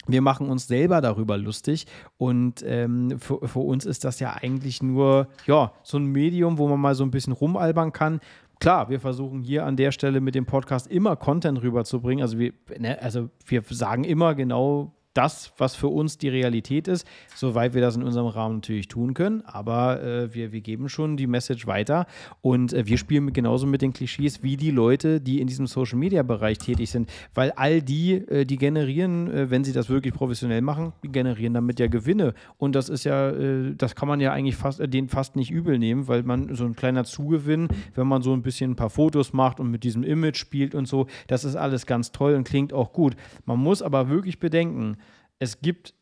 wir 0.09 0.22
machen 0.22 0.48
uns 0.48 0.66
selber 0.66 1.00
darüber 1.00 1.37
lustig 1.37 1.87
und 2.16 2.64
ähm, 2.66 3.18
für, 3.18 3.46
für 3.46 3.59
uns 3.59 3.85
ist 3.85 4.04
das 4.04 4.20
ja 4.20 4.35
eigentlich 4.40 4.83
nur 4.83 5.28
ja, 5.46 5.72
so 5.83 5.98
ein 5.98 6.07
Medium, 6.07 6.59
wo 6.59 6.66
man 6.66 6.81
mal 6.81 6.94
so 6.94 7.04
ein 7.04 7.11
bisschen 7.11 7.35
rumalbern 7.35 7.92
kann. 7.92 8.20
Klar, 8.59 8.88
wir 8.88 9.00
versuchen 9.00 9.42
hier 9.42 9.66
an 9.66 9.76
der 9.76 9.92
Stelle 9.92 10.20
mit 10.20 10.35
dem 10.35 10.46
Podcast 10.46 10.88
immer 10.88 11.14
Content 11.14 11.62
rüberzubringen. 11.62 12.22
Also 12.22 12.38
wir, 12.38 12.52
ne, 12.78 13.00
also 13.00 13.28
wir 13.46 13.62
sagen 13.68 14.02
immer 14.02 14.35
genau 14.35 14.94
das, 15.14 15.53
was 15.59 15.75
für 15.75 15.88
uns 15.88 16.18
die 16.18 16.29
Realität 16.29 16.87
ist, 16.87 17.07
soweit 17.35 17.75
wir 17.75 17.81
das 17.81 17.97
in 17.97 18.03
unserem 18.03 18.29
Rahmen 18.29 18.57
natürlich 18.57 18.88
tun 18.88 19.14
können. 19.14 19.42
Aber 19.44 20.03
äh, 20.03 20.35
wir, 20.35 20.53
wir 20.53 20.61
geben 20.61 20.88
schon 20.88 21.16
die 21.16 21.27
Message 21.27 21.66
weiter 21.66 22.07
und 22.40 22.73
äh, 22.73 22.87
wir 22.87 22.99
spielen 22.99 23.33
genauso 23.33 23.66
mit 23.66 23.83
den 23.83 23.92
Klischees 23.92 24.42
wie 24.42 24.57
die 24.57 24.71
Leute, 24.71 25.21
die 25.21 25.40
in 25.40 25.49
diesem 25.49 25.66
Social-Media-Bereich 25.66 26.59
tätig 26.59 26.90
sind. 26.90 27.11
Weil 27.35 27.51
all 27.53 27.83
die, 27.83 28.14
äh, 28.14 28.44
die 28.44 28.59
generieren, 28.59 29.29
äh, 29.31 29.51
wenn 29.51 29.64
sie 29.64 29.73
das 29.73 29.88
wirklich 29.88 30.14
professionell 30.14 30.62
machen, 30.62 30.92
generieren 31.03 31.55
damit 31.55 31.81
ja 31.81 31.88
Gewinne. 31.88 32.35
Und 32.57 32.75
das 32.75 32.88
ist 32.88 33.05
ja, 33.05 33.31
äh, 33.31 33.75
das 33.77 33.97
kann 33.97 34.09
man 34.09 34.21
ja 34.21 34.33
eigentlich 34.33 34.57
fast, 34.57 34.79
äh, 34.79 34.88
den 34.88 35.09
fast 35.09 35.35
nicht 35.37 35.51
übel 35.51 35.79
nehmen, 35.79 36.07
weil 36.07 36.23
man 36.23 36.55
so 36.55 36.64
ein 36.64 36.77
kleiner 36.77 37.05
Zugewinn, 37.05 37.68
wenn 37.94 38.07
man 38.07 38.23
so 38.23 38.33
ein 38.33 38.42
bisschen 38.42 38.73
ein 38.73 38.77
paar 38.77 38.90
Fotos 38.90 39.33
macht 39.33 39.59
und 39.59 39.71
mit 39.71 39.85
diesem 39.85 40.05
Image 40.05 40.37
spielt 40.37 40.75
und 40.75 40.87
so, 40.87 41.07
das 41.27 41.44
ist 41.44 41.57
alles 41.57 41.87
ganz 41.87 42.12
toll 42.12 42.35
und 42.35 42.44
klingt 42.44 42.73
auch 42.73 42.92
gut. 42.92 43.16
Man 43.47 43.59
muss 43.59 43.83
aber 43.83 44.09
wirklich 44.09 44.38
bedenken, 44.38 44.97
es 45.38 45.61
gibt 45.61 45.94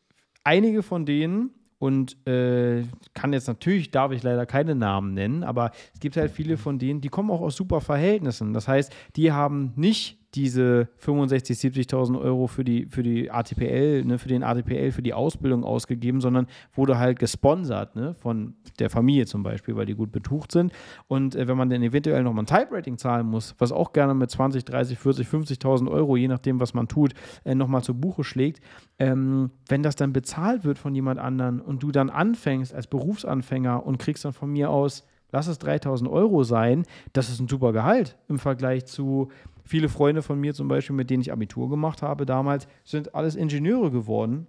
einige 0.43 0.83
von 0.83 1.05
denen, 1.05 1.51
und 1.79 2.27
äh, 2.27 2.83
kann 3.13 3.33
jetzt 3.33 3.47
natürlich, 3.47 3.91
darf 3.91 4.11
ich 4.11 4.23
leider 4.23 4.45
keine 4.45 4.73
Namen 4.73 5.13
nennen, 5.13 5.43
aber 5.43 5.71
es 5.93 5.99
gibt 5.99 6.17
halt 6.17 6.31
viele 6.31 6.57
von 6.57 6.79
denen, 6.79 7.01
die 7.01 7.09
kommen 7.09 7.29
auch 7.29 7.41
aus 7.41 7.55
super 7.55 7.81
Verhältnissen. 7.81 8.53
Das 8.53 8.67
heißt, 8.67 8.91
die 9.15 9.31
haben 9.31 9.73
nicht 9.75 10.17
diese 10.37 10.87
65.000, 11.03 11.89
70.000 11.89 12.21
Euro 12.21 12.45
für 12.45 12.63
die, 12.63 12.85
für 12.85 13.01
die 13.01 13.31
ATPL, 13.31 14.03
ne, 14.05 14.19
für 14.19 14.27
den 14.27 14.43
ATPL, 14.43 14.91
für 14.91 15.01
die 15.01 15.15
Ausbildung 15.15 15.63
ausgegeben, 15.63 16.21
sondern 16.21 16.45
wurde 16.75 16.99
halt 16.99 17.17
gesponsert 17.17 17.95
ne, 17.95 18.13
von 18.13 18.53
der 18.77 18.91
Familie 18.91 19.25
zum 19.25 19.41
Beispiel, 19.41 19.75
weil 19.75 19.87
die 19.87 19.95
gut 19.95 20.11
betucht 20.11 20.51
sind. 20.51 20.71
Und 21.07 21.35
äh, 21.35 21.47
wenn 21.47 21.57
man 21.57 21.71
dann 21.71 21.81
eventuell 21.81 22.21
nochmal 22.21 22.43
ein 22.43 22.45
Type-Rating 22.45 22.99
zahlen 22.99 23.25
muss, 23.25 23.55
was 23.57 23.71
auch 23.71 23.93
gerne 23.93 24.13
mit 24.13 24.29
20, 24.29 24.63
30, 24.63 24.99
40, 24.99 25.27
50.000 25.27 25.89
Euro, 25.89 26.15
je 26.15 26.27
nachdem, 26.27 26.59
was 26.59 26.75
man 26.75 26.87
tut, 26.87 27.15
äh, 27.43 27.55
nochmal 27.55 27.81
zu 27.81 27.95
Buche 27.95 28.23
schlägt, 28.23 28.61
ähm, 28.99 29.49
wenn 29.67 29.81
das 29.81 29.95
dann 29.95 30.13
bezahlt 30.13 30.63
wird 30.63 30.77
von 30.77 30.93
jemand 30.93 31.19
anderen 31.19 31.59
und 31.59 31.81
du 31.81 31.91
dann 31.91 32.11
anfängst 32.11 32.75
als 32.75 32.85
Berufsanfänger 32.85 33.83
und 33.83 33.97
kriegst 33.97 34.23
dann 34.23 34.33
von 34.33 34.51
mir 34.51 34.69
aus, 34.69 35.03
lass 35.31 35.47
es 35.47 35.57
3000 35.59 36.09
Euro 36.09 36.43
sein, 36.43 36.83
das 37.13 37.29
ist 37.29 37.39
ein 37.39 37.47
super 37.47 37.73
Gehalt 37.73 38.17
im 38.29 38.37
Vergleich 38.37 38.85
zu 38.85 39.29
viele 39.67 39.89
Freunde 39.89 40.21
von 40.21 40.39
mir 40.39 40.53
zum 40.53 40.67
Beispiel, 40.67 40.95
mit 40.95 41.09
denen 41.09 41.21
ich 41.21 41.31
Abitur 41.31 41.69
gemacht 41.69 42.01
habe 42.01 42.25
damals, 42.25 42.67
sind 42.83 43.13
alles 43.15 43.35
Ingenieure 43.35 43.91
geworden. 43.91 44.47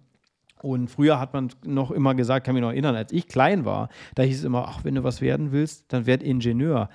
Und 0.62 0.88
früher 0.88 1.20
hat 1.20 1.34
man 1.34 1.50
noch 1.64 1.90
immer 1.90 2.14
gesagt, 2.14 2.46
kann 2.46 2.54
mich 2.54 2.62
noch 2.62 2.70
erinnern, 2.70 2.96
als 2.96 3.12
ich 3.12 3.28
klein 3.28 3.64
war, 3.64 3.88
da 4.14 4.24
hieß 4.24 4.38
es 4.38 4.44
immer, 4.44 4.66
ach, 4.68 4.84
wenn 4.84 4.96
du 4.96 5.04
was 5.04 5.20
werden 5.20 5.52
willst, 5.52 5.92
dann 5.92 6.06
werd 6.06 6.22
Ingenieur. 6.22 6.88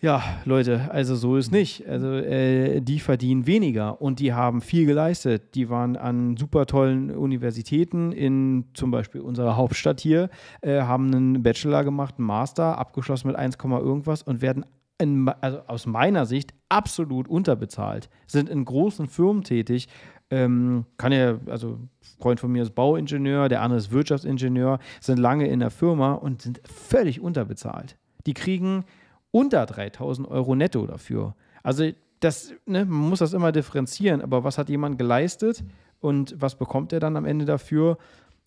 Ja, 0.00 0.22
Leute, 0.44 0.90
also 0.90 1.16
so 1.16 1.38
ist 1.38 1.50
nicht. 1.50 1.88
Also 1.88 2.08
äh, 2.08 2.82
die 2.82 3.00
verdienen 3.00 3.46
weniger 3.46 4.02
und 4.02 4.20
die 4.20 4.34
haben 4.34 4.60
viel 4.60 4.84
geleistet. 4.84 5.54
Die 5.54 5.70
waren 5.70 5.96
an 5.96 6.36
super 6.36 6.66
tollen 6.66 7.10
Universitäten 7.10 8.12
in 8.12 8.66
zum 8.74 8.90
Beispiel 8.90 9.22
unserer 9.22 9.56
Hauptstadt 9.56 10.00
hier, 10.00 10.28
äh, 10.60 10.82
haben 10.82 11.06
einen 11.06 11.42
Bachelor 11.42 11.84
gemacht, 11.84 12.16
einen 12.18 12.26
Master, 12.26 12.76
abgeschlossen 12.76 13.28
mit 13.28 13.36
1, 13.36 13.56
irgendwas 13.62 14.22
und 14.22 14.42
werden 14.42 14.66
in, 14.98 15.26
also 15.40 15.60
aus 15.68 15.86
meiner 15.86 16.26
Sicht 16.26 16.52
absolut 16.68 17.28
unterbezahlt. 17.28 18.08
Sind 18.26 18.48
in 18.48 18.64
großen 18.64 19.06
Firmen 19.06 19.42
tätig. 19.42 19.88
Ähm, 20.30 20.86
kann 20.96 21.12
ja, 21.12 21.38
also 21.46 21.78
Freund 22.18 22.40
von 22.40 22.50
mir 22.50 22.62
ist 22.62 22.74
Bauingenieur, 22.74 23.48
der 23.48 23.62
andere 23.62 23.78
ist 23.78 23.92
Wirtschaftsingenieur, 23.92 24.78
sind 25.00 25.18
lange 25.18 25.46
in 25.48 25.60
der 25.60 25.70
Firma 25.70 26.12
und 26.12 26.42
sind 26.42 26.60
völlig 26.66 27.20
unterbezahlt. 27.20 27.96
Die 28.26 28.34
kriegen 28.34 28.84
unter 29.30 29.66
3000 29.66 30.26
Euro 30.28 30.54
netto 30.54 30.86
dafür. 30.86 31.34
Also 31.62 31.90
das, 32.20 32.54
ne, 32.66 32.84
man 32.84 33.10
muss 33.10 33.18
das 33.18 33.34
immer 33.34 33.52
differenzieren, 33.52 34.22
aber 34.22 34.44
was 34.44 34.58
hat 34.58 34.68
jemand 34.68 34.96
geleistet 34.96 35.62
und 36.00 36.34
was 36.40 36.56
bekommt 36.56 36.92
er 36.92 37.00
dann 37.00 37.16
am 37.16 37.26
Ende 37.26 37.44
dafür? 37.44 37.98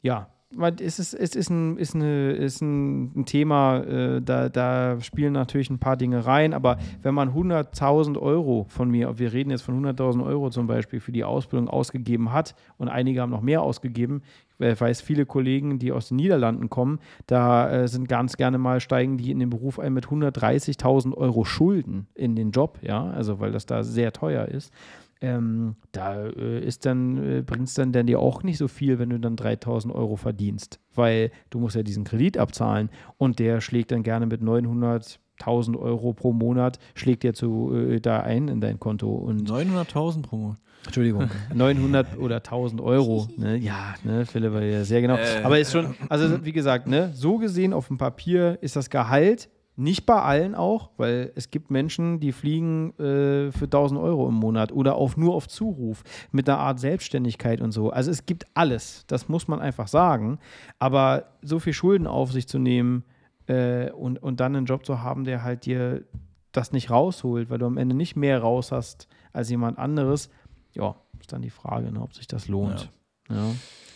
Ja, 0.01 0.30
es 0.79 0.99
ist, 0.99 1.13
es 1.13 1.36
ist, 1.36 1.49
ein, 1.49 1.77
ist, 1.77 1.93
eine, 1.93 2.31
ist 2.31 2.62
ein, 2.62 3.25
Thema, 3.25 3.79
äh, 3.79 4.21
da, 4.21 4.47
da 4.47 4.99
spielen 5.01 5.33
natürlich 5.33 5.69
ein 5.69 5.79
paar 5.79 5.97
Dinge 5.97 6.25
rein, 6.25 6.53
aber 6.53 6.77
wenn 7.01 7.13
man 7.13 7.33
100.000 7.33 8.17
Euro 8.17 8.65
von 8.69 8.89
mir, 8.89 9.19
wir 9.19 9.33
reden 9.33 9.49
jetzt 9.49 9.63
von 9.63 9.83
100.000 9.83 10.25
Euro 10.25 10.49
zum 10.49 10.67
Beispiel, 10.67 10.99
für 11.01 11.12
die 11.12 11.25
Ausbildung 11.25 11.69
ausgegeben 11.69 12.31
hat 12.31 12.55
und 12.77 12.88
einige 12.88 13.21
haben 13.21 13.31
noch 13.31 13.41
mehr 13.41 13.62
ausgegeben, 13.62 14.21
ich 14.60 14.81
weiß, 14.81 15.01
viele 15.01 15.25
Kollegen, 15.25 15.77
die 15.77 15.91
aus 15.91 16.07
den 16.07 16.17
Niederlanden 16.17 16.69
kommen, 16.69 16.99
da 17.27 17.69
äh, 17.69 17.88
sind 17.88 18.07
ganz 18.07 18.38
gerne 18.38 18.57
mal, 18.57 18.79
steigen 18.79 19.17
die 19.17 19.31
in 19.31 19.39
den 19.39 19.49
Beruf 19.49 19.79
ein 19.79 19.93
mit 19.93 20.07
130.000 20.07 21.13
Euro 21.13 21.43
Schulden 21.45 22.07
in 22.15 22.36
den 22.36 22.51
Job, 22.51 22.79
ja, 22.81 23.05
also 23.12 23.39
weil 23.39 23.51
das 23.51 23.65
da 23.65 23.83
sehr 23.83 24.13
teuer 24.13 24.45
ist. 24.45 24.73
Ähm, 25.21 25.75
da 25.91 26.27
äh, 26.27 26.63
ist 26.63 26.86
dann, 26.86 27.17
äh, 27.17 27.41
bringt 27.41 27.67
es 27.67 27.73
dann, 27.73 27.91
dann 27.91 28.08
dir 28.08 28.19
auch 28.19 28.43
nicht 28.43 28.58
so 28.58 28.67
viel, 28.67 28.99
wenn 28.99 29.10
du 29.10 29.19
dann 29.19 29.36
3000 29.36 29.93
Euro 29.93 30.15
verdienst, 30.15 30.80
weil 30.93 31.32
du 31.49 31.60
musst 31.60 31.75
ja 31.75 31.84
diesen 31.84 32.03
Kredit 32.03 32.38
abzahlen 32.38 32.89
und 33.17 33.39
der 33.39 33.62
schlägt 33.62 33.91
dann 33.91 34.03
gerne 34.03 34.27
mit 34.27 34.41
900.000 34.41 35.77
Euro 35.77 36.13
pro 36.13 36.34
Monat, 36.34 36.77
schlägt 36.93 37.23
der 37.23 37.34
zu, 37.34 37.73
äh, 37.75 37.99
da 37.99 38.19
ein 38.19 38.47
in 38.47 38.62
dein 38.62 38.80
Konto 38.80 39.10
und 39.10 39.49
900.000 39.49 40.21
pro 40.21 40.38
Monat. 40.38 40.60
Entschuldigung, 40.86 41.30
900 41.53 42.17
oder 42.17 42.38
1000 42.38 42.80
Euro. 42.82 43.27
Ne? 43.38 43.58
Ja, 43.58 43.95
ne, 44.03 44.25
Philipp, 44.25 44.53
ja 44.53 44.84
sehr 44.84 45.01
genau. 45.01 45.15
Äh. 45.15 45.43
Aber 45.43 45.60
ist 45.60 45.71
schon, 45.71 45.95
also 46.10 46.45
wie 46.45 46.53
gesagt, 46.53 46.88
ne, 46.88 47.12
so 47.13 47.38
gesehen 47.38 47.73
auf 47.73 47.88
dem 47.88 47.97
Papier 47.97 48.58
ist 48.62 48.75
das 48.75 48.89
Gehalt 48.89 49.49
nicht 49.77 50.07
bei 50.07 50.19
allen 50.19 50.55
auch, 50.55 50.89
weil 50.97 51.31
es 51.35 51.51
gibt 51.51 51.69
Menschen, 51.69 52.19
die 52.19 52.31
fliegen 52.31 52.97
äh, 52.99 53.51
für 53.51 53.65
1000 53.65 53.99
Euro 54.01 54.27
im 54.27 54.33
Monat 54.33 54.71
oder 54.71 54.95
auf, 54.95 55.17
nur 55.17 55.35
auf 55.35 55.47
Zuruf 55.47 56.03
mit 56.31 56.49
einer 56.49 56.57
Art 56.57 56.79
Selbstständigkeit 56.79 57.61
und 57.61 57.71
so. 57.71 57.91
Also 57.91 58.09
es 58.09 58.25
gibt 58.25 58.47
alles, 58.55 59.05
das 59.05 59.29
muss 59.29 59.47
man 59.47 59.61
einfach 59.61 59.87
sagen. 59.87 60.39
Aber 60.79 61.25
so 61.43 61.59
viel 61.59 61.73
Schulden 61.73 62.07
auf 62.07 62.31
sich 62.31 62.47
zu 62.47 62.57
nehmen 62.57 63.03
äh, 63.45 63.91
und, 63.91 64.21
und 64.21 64.39
dann 64.39 64.55
einen 64.55 64.65
Job 64.65 64.83
zu 64.83 65.03
haben, 65.03 65.25
der 65.25 65.43
halt 65.43 65.65
dir 65.65 66.05
das 66.51 66.71
nicht 66.71 66.89
rausholt, 66.89 67.51
weil 67.51 67.59
du 67.59 67.67
am 67.67 67.77
Ende 67.77 67.95
nicht 67.95 68.15
mehr 68.15 68.41
raus 68.41 68.71
hast 68.71 69.07
als 69.31 69.51
jemand 69.51 69.77
anderes, 69.77 70.31
ja, 70.73 70.95
ist 71.19 71.31
dann 71.31 71.43
die 71.43 71.51
Frage, 71.51 71.91
ne, 71.91 72.01
ob 72.01 72.15
sich 72.15 72.27
das 72.27 72.47
lohnt. 72.47 72.81
Ja. 72.81 72.89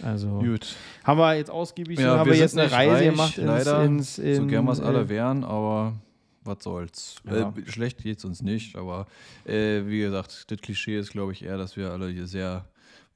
Also 0.03 0.39
Gut. 0.39 0.75
haben 1.03 1.19
wir 1.19 1.35
jetzt 1.35 1.51
ausgiebig, 1.51 1.99
Ja, 1.99 2.17
haben 2.17 2.29
wir 2.29 2.37
jetzt 2.37 2.57
eine 2.57 2.71
Reise 2.71 2.93
reich, 2.95 3.09
gemacht 3.09 3.37
ins, 3.37 3.47
leider. 3.47 3.83
ins 3.83 4.17
in, 4.17 4.35
so 4.35 4.47
gern 4.47 4.65
wir 4.65 4.71
es 4.71 4.79
äh, 4.79 4.83
alle 4.83 5.09
wären, 5.09 5.43
aber 5.43 5.93
was 6.43 6.63
soll's. 6.63 7.15
Ja. 7.25 7.49
Äh, 7.49 7.69
schlecht 7.69 7.99
geht's 7.99 8.25
uns 8.25 8.41
nicht, 8.41 8.75
aber 8.75 9.05
äh, 9.45 9.81
wie 9.85 9.99
gesagt, 9.99 10.49
das 10.49 10.57
Klischee 10.59 10.97
ist, 10.97 11.11
glaube 11.11 11.33
ich, 11.33 11.43
eher, 11.43 11.57
dass 11.57 11.77
wir 11.77 11.91
alle 11.91 12.09
hier 12.09 12.27
sehr 12.27 12.65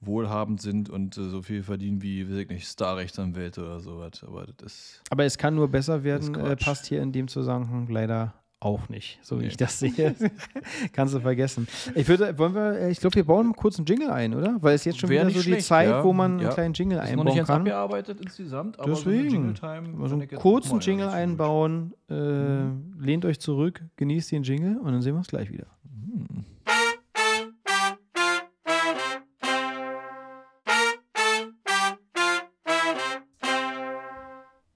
wohlhabend 0.01 0.62
sind 0.62 0.89
und 0.89 1.17
äh, 1.17 1.30
so 1.30 1.41
viel 1.41 1.63
verdienen 1.63 2.01
wie, 2.01 2.30
weiß 2.30 2.38
ich 2.38 2.49
nicht, 2.49 2.67
Starrechtsanwälte 2.67 3.62
oder 3.62 3.80
sowas. 3.80 4.23
Aber 4.25 4.45
das 4.58 4.73
ist. 4.73 5.01
Aber 5.10 5.23
es 5.25 5.38
kann 5.38 5.56
nur 5.56 5.67
besser 5.67 6.04
werden, 6.04 6.36
äh, 6.36 6.56
passt 6.56 6.86
hier 6.86 7.01
in 7.01 7.12
dem 7.12 7.28
Zusammenhang 7.28 7.88
leider 7.89 8.34
auch 8.65 8.89
nicht, 8.89 9.19
so 9.21 9.38
wie 9.38 9.43
Nee. 9.43 9.47
ich 9.49 9.58
das 9.58 9.80
sehe. 9.80 10.15
Kannst 10.93 11.13
du 11.13 11.19
vergessen. 11.19 11.67
Ich 11.93 12.08
würde, 12.08 12.38
wollen 12.39 12.56
wir, 12.56 12.80
äh, 12.80 12.91
ich 12.91 12.99
glaube, 12.99 13.15
wir 13.15 13.23
bauen 13.25 13.54
kurz 13.54 13.78
einen 13.78 13.86
Jingle 13.86 14.10
ein, 14.10 14.34
oder? 14.34 14.58
Weil 14.62 14.73
es 14.75 14.84
jetzt 14.86 14.99
schon 14.99 15.10
Wär 15.10 15.17
wieder 15.19 15.25
nicht 15.28 15.36
so 15.36 15.41
die 15.43 15.47
schlecht, 15.49 15.67
Zeit, 15.67 15.88
ja. 15.89 16.04
wo 16.04 16.12
man 16.13 16.39
Ja. 16.39 16.45
einen 16.47 16.54
kleinen 16.56 16.73
Jingle 16.73 16.97
Ist 16.97 17.04
noch 17.04 17.10
einbauen 17.12 17.25
nicht 17.28 17.36
ganz 17.38 17.47
kann. 17.47 17.62
abgearbeitet 17.62 18.19
insgesamt, 18.21 18.80
aber 18.80 18.95
so 18.95 19.10
Deswegen. 19.10 19.49
Also 19.49 19.56
fand 19.62 20.12
einen 20.13 20.21
jetzt 20.21 20.39
kurzen 20.41 20.80
Jingle 20.80 21.10
einbauen, 21.10 21.93
äh, 22.10 23.04
lehnt 23.04 23.23
euch 23.25 23.39
zurück, 23.39 23.82
genießt 23.97 24.32
den 24.32 24.43
Jingle 24.43 24.78
und 24.80 24.91
dann 24.91 25.01
sehen 25.01 25.13
wir 25.13 25.19
uns 25.19 25.28
gleich 25.28 25.51
wieder. 25.51 25.67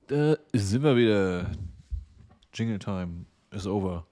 Da 0.08 0.36
sind 0.54 0.84
wir 0.84 0.96
wieder. 0.96 1.52
Jingle 2.54 2.80
Time 2.80 3.26
is 3.52 3.68
over. 3.68 4.06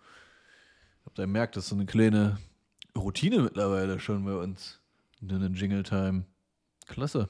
Habt 1.06 1.20
ihr 1.20 1.28
merkt, 1.28 1.56
das 1.56 1.66
ist 1.66 1.70
so 1.70 1.76
eine 1.76 1.86
kleine 1.86 2.38
Routine 2.98 3.40
mittlerweile 3.42 4.00
schon 4.00 4.26
bei 4.26 4.36
uns. 4.36 4.82
Eine 5.22 5.48
Jingle 5.48 5.84
Time. 5.84 6.26
Klasse. 6.88 7.30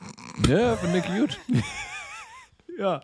Ja, 0.48 0.76
finde 0.76 0.98
ich 0.98 1.04
gut. 1.04 1.38
Ja, 2.78 3.00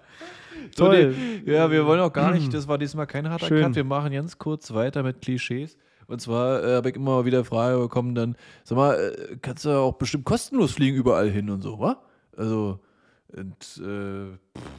Toll. 0.77 1.15
Ja, 1.47 1.71
wir 1.71 1.87
wollen 1.87 2.01
auch 2.01 2.13
gar 2.13 2.33
nicht, 2.33 2.53
das 2.53 2.69
war 2.69 2.79
diesmal 2.79 3.07
kein 3.07 3.29
harter 3.29 3.47
Schön. 3.47 3.63
Cut. 3.63 3.77
Wir 3.77 3.85
machen 3.85 4.13
ganz 4.13 4.39
kurz 4.39 4.73
weiter 4.73 5.03
mit 5.03 5.21
Klischees. 5.21 5.77
Und 6.07 6.21
zwar 6.21 6.63
äh, 6.63 6.77
habe 6.77 6.91
ich 6.91 6.97
immer 6.97 7.25
wieder 7.25 7.45
Frage 7.45 7.79
bekommen, 7.79 8.15
dann, 8.15 8.37
sag 8.63 8.77
mal, 8.77 8.95
äh, 8.95 9.37
kannst 9.41 9.65
du 9.65 9.71
auch 9.71 9.95
bestimmt 9.95 10.25
kostenlos 10.25 10.73
fliegen 10.73 10.97
überall 10.97 11.31
hin 11.31 11.49
und 11.49 11.63
so, 11.63 11.81
wa? 11.81 12.03
Also, 12.37 12.81
und, 13.29 13.81
äh, 13.83 14.37
pff, 14.57 14.71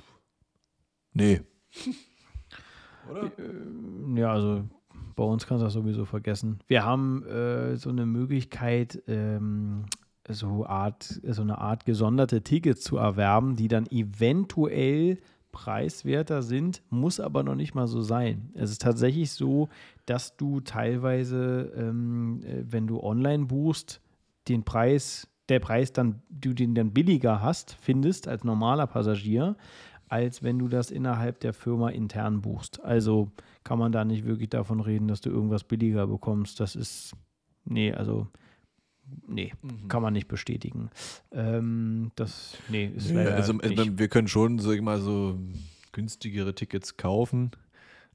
nee. 1.13 1.41
Oder? 3.09 3.31
Ja, 4.15 4.31
also 4.31 4.63
bei 5.15 5.23
uns 5.23 5.45
kannst 5.47 5.61
du 5.61 5.65
das 5.65 5.73
sowieso 5.73 6.05
vergessen. 6.05 6.59
Wir 6.67 6.83
haben 6.83 7.25
äh, 7.25 7.77
so 7.77 7.89
eine 7.89 8.05
Möglichkeit, 8.05 9.01
ähm, 9.07 9.85
so, 10.27 10.65
Art, 10.65 11.03
so 11.03 11.41
eine 11.41 11.59
Art 11.59 11.85
gesonderte 11.85 12.41
Tickets 12.41 12.81
zu 12.81 12.97
erwerben, 12.97 13.55
die 13.55 13.67
dann 13.67 13.85
eventuell 13.87 15.19
preiswerter 15.51 16.41
sind, 16.41 16.81
muss 16.89 17.21
aber 17.21 17.41
noch 17.43 17.55
nicht 17.55 17.75
mal 17.75 17.87
so 17.87 18.01
sein. 18.01 18.49
Es 18.55 18.71
ist 18.71 18.81
tatsächlich 18.81 19.31
so, 19.31 19.69
dass 20.05 20.35
du 20.35 20.59
teilweise, 20.59 21.71
ähm, 21.77 22.41
äh, 22.43 22.63
wenn 22.69 22.87
du 22.87 23.01
online 23.01 23.45
buchst, 23.45 24.01
den 24.49 24.63
Preis, 24.63 25.29
der 25.47 25.61
Preis 25.61 25.93
dann, 25.93 26.21
du 26.29 26.53
den 26.53 26.75
dann 26.75 26.91
billiger 26.91 27.41
hast, 27.41 27.77
findest 27.79 28.27
als 28.27 28.43
normaler 28.43 28.85
Passagier, 28.85 29.55
als 30.15 30.43
wenn 30.43 30.57
du 30.59 30.67
das 30.69 30.91
innerhalb 30.91 31.41
der 31.41 31.51
Firma 31.53 31.89
intern 31.89 32.39
buchst. 32.41 32.81
Also 32.83 33.31
kann 33.65 33.77
man 33.79 33.91
da 33.91 34.05
nicht 34.05 34.23
wirklich 34.25 34.47
davon 34.49 34.79
reden, 34.79 35.09
dass 35.09 35.19
du 35.19 35.29
irgendwas 35.29 35.65
billiger 35.65 36.07
bekommst. 36.07 36.61
Das 36.61 36.77
ist, 36.77 37.11
nee, 37.65 37.91
also, 37.93 38.27
nee, 39.27 39.51
Mhm. 39.61 39.89
kann 39.89 40.01
man 40.01 40.13
nicht 40.13 40.29
bestätigen. 40.29 40.89
Ähm, 41.31 42.11
das, 42.15 42.55
nee, 42.69 42.85
ist 42.95 43.09
Ja, 43.09 43.15
leider 43.15 43.35
also, 43.35 43.51
nicht. 43.53 43.99
wir 43.99 44.07
können 44.07 44.29
schon, 44.29 44.57
sag 44.59 44.75
ich 44.75 44.81
mal, 44.81 45.01
so 45.01 45.37
günstigere 45.91 46.55
Tickets 46.55 46.95
kaufen, 46.95 47.51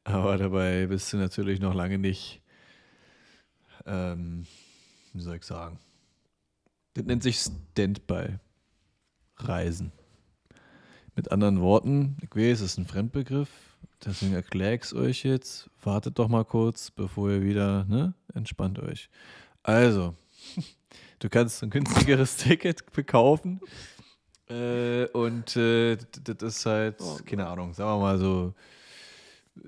aber 0.04 0.38
dabei 0.38 0.86
bist 0.86 1.12
du 1.12 1.18
natürlich 1.18 1.60
noch 1.60 1.74
lange 1.74 1.98
nicht, 1.98 2.40
ähm, 3.84 4.46
wie 5.12 5.20
soll 5.20 5.36
ich 5.36 5.44
sagen, 5.44 5.78
das 6.94 7.04
nennt 7.04 7.22
sich 7.22 7.38
Standby-Reisen. 7.38 9.92
Mit 11.16 11.32
anderen 11.32 11.60
Worten, 11.60 12.16
ich 12.22 12.34
weiß, 12.34 12.60
es 12.60 12.72
ist 12.72 12.78
ein 12.78 12.86
Fremdbegriff, 12.86 13.48
deswegen 14.04 14.34
erkläre 14.34 14.74
ich 14.74 14.82
es 14.82 14.94
euch 14.94 15.24
jetzt. 15.24 15.68
Wartet 15.82 16.18
doch 16.18 16.28
mal 16.28 16.44
kurz, 16.44 16.90
bevor 16.90 17.30
ihr 17.30 17.42
wieder, 17.42 17.84
ne, 17.84 18.14
entspannt 18.34 18.78
euch. 18.78 19.10
Also, 19.62 20.14
du 21.18 21.28
kannst 21.28 21.62
ein 21.62 21.70
günstigeres 21.70 22.36
Ticket 22.38 22.92
bekaufen 22.92 23.60
äh, 24.50 25.06
und 25.12 25.56
äh, 25.56 25.96
das 26.24 26.42
ist 26.42 26.66
halt, 26.66 26.96
keine 27.26 27.46
Ahnung, 27.46 27.72
sagen 27.72 27.90
wir 27.90 28.00
mal 28.00 28.18
so 28.18 28.52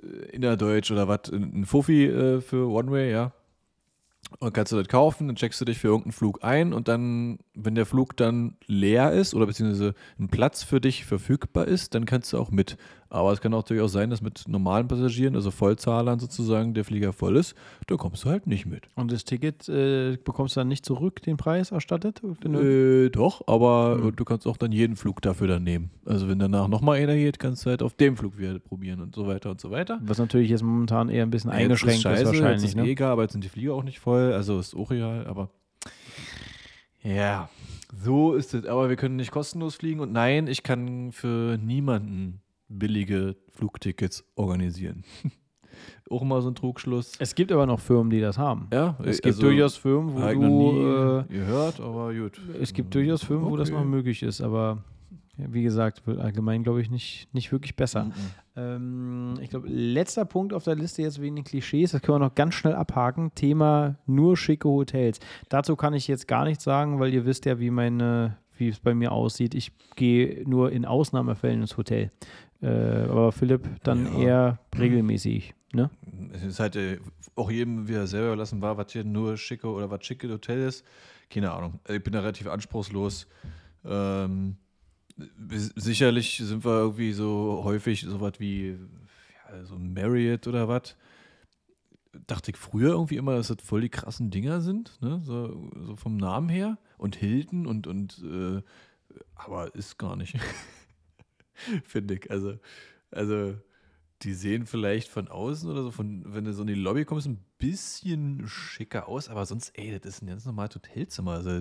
äh, 0.03 0.31
innerdeutsch 0.33 0.91
oder 0.91 1.07
was, 1.07 1.31
ein 1.31 1.65
Fuffi 1.65 2.07
äh, 2.07 2.41
für 2.41 2.69
One-Way, 2.69 3.13
ja. 3.13 3.33
Und 4.39 4.55
kannst 4.55 4.73
du 4.73 4.77
das 4.77 4.89
kaufen, 4.89 5.27
dann 5.27 5.37
checkst 5.37 5.61
du 5.61 5.65
dich 5.65 5.79
für 5.79 5.89
irgendeinen 5.89 6.13
Flug 6.13 6.43
ein 6.43 6.73
und 6.73 6.89
dann, 6.89 7.39
wenn 7.55 7.75
der 7.75 7.87
Flug 7.87 8.17
dann 8.17 8.57
leer 8.67 9.13
ist 9.13 9.35
oder 9.35 9.47
beziehungsweise 9.47 9.95
ein 10.19 10.29
Platz 10.29 10.63
für 10.63 10.81
dich 10.81 11.05
verfügbar 11.05 11.67
ist, 11.67 11.95
dann 11.95 12.05
kannst 12.05 12.33
du 12.33 12.39
auch 12.39 12.51
mit. 12.51 12.77
Aber 13.13 13.31
es 13.31 13.43
kann 13.43 13.53
auch 13.53 13.63
durchaus 13.63 13.93
sein, 13.93 14.09
dass 14.09 14.23
mit 14.23 14.49
normalen 14.49 14.89
Passagieren, 14.89 15.37
also 15.37 15.51
Vollzahlern 15.51 16.19
sozusagen, 16.19 16.73
der 16.73 16.83
Flieger 16.87 17.13
voll 17.13 17.37
ist, 17.37 17.55
da 17.87 17.97
kommst 17.97 18.25
du 18.25 18.31
halt 18.31 18.47
nicht 18.47 18.65
mit. 18.65 18.89
Und 18.95 19.13
das 19.13 19.25
Ticket 19.25 19.69
äh, 19.69 20.17
bekommst 20.17 20.57
du 20.57 20.61
dann 20.61 20.69
nicht 20.69 20.87
zurück, 20.87 21.21
den 21.21 21.37
Preis 21.37 21.73
erstattet? 21.73 22.23
Äh, 22.43 23.11
doch, 23.11 23.47
aber 23.47 23.99
Hm. 24.01 24.17
du 24.17 24.25
kannst 24.25 24.47
auch 24.47 24.57
dann 24.57 24.73
jeden 24.73 24.97
Flug 24.97 25.21
dafür 25.21 25.47
dann 25.47 25.63
nehmen. 25.63 25.91
Also 26.07 26.27
wenn 26.27 26.39
danach 26.39 26.69
nochmal 26.69 27.01
einer 27.03 27.15
geht, 27.15 27.39
kannst 27.39 27.67
du 27.67 27.71
halt 27.71 27.83
auf 27.83 27.93
dem 27.93 28.17
Flug 28.17 28.39
wieder 28.39 28.59
probieren 28.59 29.03
und 29.03 29.15
so 29.15 29.27
weiter 29.27 29.51
und 29.51 29.61
so 29.61 29.71
weiter. 29.71 30.01
Was 30.03 30.17
natürlich 30.17 30.49
jetzt 30.49 30.63
momentan 30.63 31.11
eher 31.11 31.23
ein 31.25 31.31
bisschen 31.31 31.51
Ja, 31.51 31.59
eingeschränkt 31.59 31.97
ist, 31.97 32.03
scheiße, 32.05 32.25
wahrscheinlich. 32.25 32.63
Jetzt 32.63 32.71
ist 32.71 32.77
ne? 32.77 32.87
eh 32.87 32.93
egal, 32.93 33.13
aber 33.13 33.23
jetzt 33.23 33.33
sind 33.33 33.45
die 33.45 33.51
Flieger 33.51 33.75
auch 33.75 33.85
nicht 33.85 34.01
voll, 34.01 34.33
also 34.33 34.59
ist 34.59 34.75
auch 34.75 34.91
egal, 34.91 35.27
aber 35.27 35.51
ja, 37.03 37.51
so 38.03 38.33
ist 38.35 38.55
es. 38.55 38.65
Aber 38.65 38.89
wir 38.89 38.97
können 38.97 39.17
nicht 39.17 39.33
kostenlos 39.33 39.75
fliegen 39.75 40.01
und 40.01 40.13
nein, 40.13 40.47
ich 40.47 40.63
kann 40.63 41.13
für 41.13 41.59
niemanden 41.59 42.41
billige 42.79 43.37
Flugtickets 43.51 44.25
organisieren. 44.35 45.05
auch 46.11 46.23
mal 46.23 46.43
so 46.43 46.51
ein 46.51 46.55
Trugschluss. 46.55 47.13
Es 47.19 47.35
gibt 47.35 47.51
aber 47.53 47.67
noch 47.67 47.81
Firmen, 47.81 48.11
die 48.11 48.21
das 48.21 48.37
haben. 48.39 48.69
Ja, 48.73 48.97
Es 49.05 49.17
gibt 49.23 49.37
also, 49.37 49.43
durchaus 49.43 49.77
Firmen, 49.77 50.15
wo 50.15 50.19
noch 50.19 50.33
du. 50.33 50.39
nie 50.41 51.35
Äh, 51.35 51.39
gehört, 51.39 51.81
aber 51.81 52.13
gut. 52.15 52.41
es 52.61 52.73
gibt 52.73 52.95
durchaus 52.95 53.23
Firmen, 53.25 53.51
wo 53.51 53.57
das 53.57 53.71
Okay. 53.71 53.79
noch 53.79 53.85
möglich 53.87 54.23
ist, 54.23 54.41
aber 54.41 54.85
wie 55.39 55.63
gesagt, 55.63 56.07
wird 56.07 56.19
allgemein, 56.21 56.63
glaube 56.63 56.83
ich, 56.83 56.91
nicht, 56.91 57.27
nicht 57.33 57.51
wirklich 57.51 57.75
besser. 57.75 58.05
Mhm. 58.05 58.13
Ähm, 58.55 59.35
ich 59.41 59.49
glaube, 59.49 59.67
letzter 59.67 60.27
Punkt 60.27 60.53
auf 60.53 60.65
der 60.65 60.75
Liste 60.75 61.01
jetzt 61.03 61.21
wegen 61.23 61.37
den 61.37 61.45
Klischees, 61.45 61.93
das 61.93 62.03
können 62.03 62.17
wir 62.21 62.27
noch 62.27 62.35
ganz 62.35 62.55
schnell 62.55 62.75
abhaken. 62.75 63.35
Thema 63.35 63.97
nur 64.07 64.37
schicke 64.37 64.69
Hotels. 64.69 65.21
Dazu 65.49 65.75
kann 65.75 65.95
ich 65.95 66.07
jetzt 66.07 66.29
gar 66.29 66.45
nichts 66.45 66.65
sagen, 66.65 67.01
weil 67.01 67.15
ihr 67.15 67.25
wisst 67.25 67.47
ja, 67.47 67.59
wie 67.59 67.71
meine, 67.71 68.37
wie 68.59 68.69
es 68.69 68.79
bei 68.79 68.95
mir 68.95 69.13
aussieht. 69.13 69.55
Ich 69.55 69.73
gehe 69.97 70.47
nur 70.47 70.71
in 70.71 70.85
Ausnahmefällen 70.85 71.63
ins 71.63 71.79
Hotel. 71.79 72.13
Äh, 72.63 72.69
aber 73.09 73.33
Philipp 73.33 73.69
dann 73.83 74.07
Ja. 74.07 74.19
eher 74.23 74.59
regelmäßig. 74.79 75.55
Ne? 75.73 75.91
Es 76.33 76.43
ist 76.45 76.61
halt 76.61 76.77
äh, 76.77 76.99
auch 77.35 77.51
jedem 77.51 77.89
wieder 77.89 78.07
selber 78.07 78.29
überlassen 78.29 78.61
war, 78.63 78.77
was 78.77 78.93
hier 78.93 79.05
nur 79.05 79.37
schicke 79.37 79.67
oder 79.69 79.91
was 79.91 80.05
schicke 80.05 80.29
Hotel 80.31 80.61
ist. 80.61 80.85
Keine 81.31 81.51
Ahnung. 81.53 81.81
Ich 81.89 82.03
bin 82.03 82.13
da 82.13 82.21
relativ 82.21 82.47
anspruchslos. 82.47 83.27
Ähm, 83.85 84.57
sicherlich 85.77 86.39
sind 86.39 86.65
wir 86.65 86.79
irgendwie 86.79 87.13
so 87.13 87.63
häufig 87.65 88.03
so 88.03 88.21
was 88.21 88.39
wie 88.39 88.77
ja, 89.51 89.65
so 89.65 89.77
Marriott 89.79 90.47
oder 90.47 90.69
was. 90.69 90.97
Dachte 92.27 92.51
ich 92.51 92.59
früher 92.59 92.91
irgendwie 92.91 93.17
immer, 93.17 93.35
dass 93.37 93.49
das 93.49 93.57
voll 93.65 93.81
die 93.81 93.89
krassen 93.89 94.31
Dinger 94.31 94.61
sind, 94.61 95.01
ne? 95.01 95.21
so, 95.25 95.71
so 95.81 95.97
vom 95.97 96.19
Namen 96.19 96.51
her. 96.51 96.77
Und 96.99 97.17
Hilton 97.17 97.67
und, 97.67 97.87
und 97.87 98.23
äh, 98.23 98.61
aber 99.35 99.75
ist 99.75 99.99
gar 99.99 100.17
nicht. 100.17 100.37
Finde 101.85 102.15
ich. 102.15 102.31
Also, 102.31 102.59
also 103.11 103.55
die 104.23 104.35
sehen 104.35 104.67
vielleicht 104.67 105.09
von 105.09 105.29
außen 105.29 105.69
oder 105.71 105.83
so, 105.83 105.91
von, 105.91 106.23
wenn 106.27 106.45
du 106.45 106.53
so 106.53 106.63
in 106.63 106.69
die 106.69 106.75
Lobby 106.75 107.05
kommst, 107.05 107.27
ein 107.27 107.45
bisschen 107.59 108.47
schicker 108.47 109.09
aus, 109.09 109.29
aber 109.29 109.47
sonst, 109.47 109.77
ey, 109.77 109.99
das 109.99 110.15
ist 110.15 110.23
ein 110.23 110.29
ganz 110.29 110.45
normales 110.45 110.75
Hotelzimmer. 110.75 111.33
Also, 111.33 111.61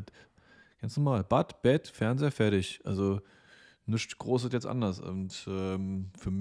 ganz 0.80 0.98
normal. 0.98 1.24
Bad, 1.24 1.62
Bett, 1.62 1.88
Fernseher, 1.88 2.32
fertig. 2.32 2.82
Also 2.84 3.22
nichts 3.86 4.18
Großes 4.18 4.52
jetzt 4.52 4.66
anders. 4.66 5.00
Und 5.00 5.46
ähm, 5.48 6.10
für, 6.18 6.32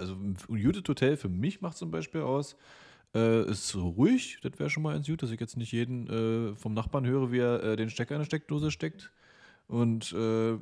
also 0.00 0.14
ein 0.14 0.62
gutes 0.62 0.82
Hotel 0.88 1.16
für 1.16 1.28
mich 1.28 1.60
macht 1.60 1.76
zum 1.76 1.90
Beispiel 1.90 2.22
aus, 2.22 2.56
äh, 3.14 3.44
ist 3.50 3.74
ruhig, 3.74 4.38
das 4.42 4.58
wäre 4.58 4.70
schon 4.70 4.82
mal 4.82 4.96
ein 4.96 5.02
gut, 5.02 5.22
dass 5.22 5.30
ich 5.30 5.40
jetzt 5.40 5.56
nicht 5.56 5.72
jeden 5.72 6.08
äh, 6.08 6.56
vom 6.56 6.74
Nachbarn 6.74 7.06
höre, 7.06 7.30
wie 7.30 7.40
er 7.40 7.62
äh, 7.62 7.76
den 7.76 7.90
Stecker 7.90 8.14
in 8.14 8.20
eine 8.20 8.24
Steckdose 8.24 8.70
steckt. 8.70 9.10
Und, 9.68 10.12
äh, 10.12 10.58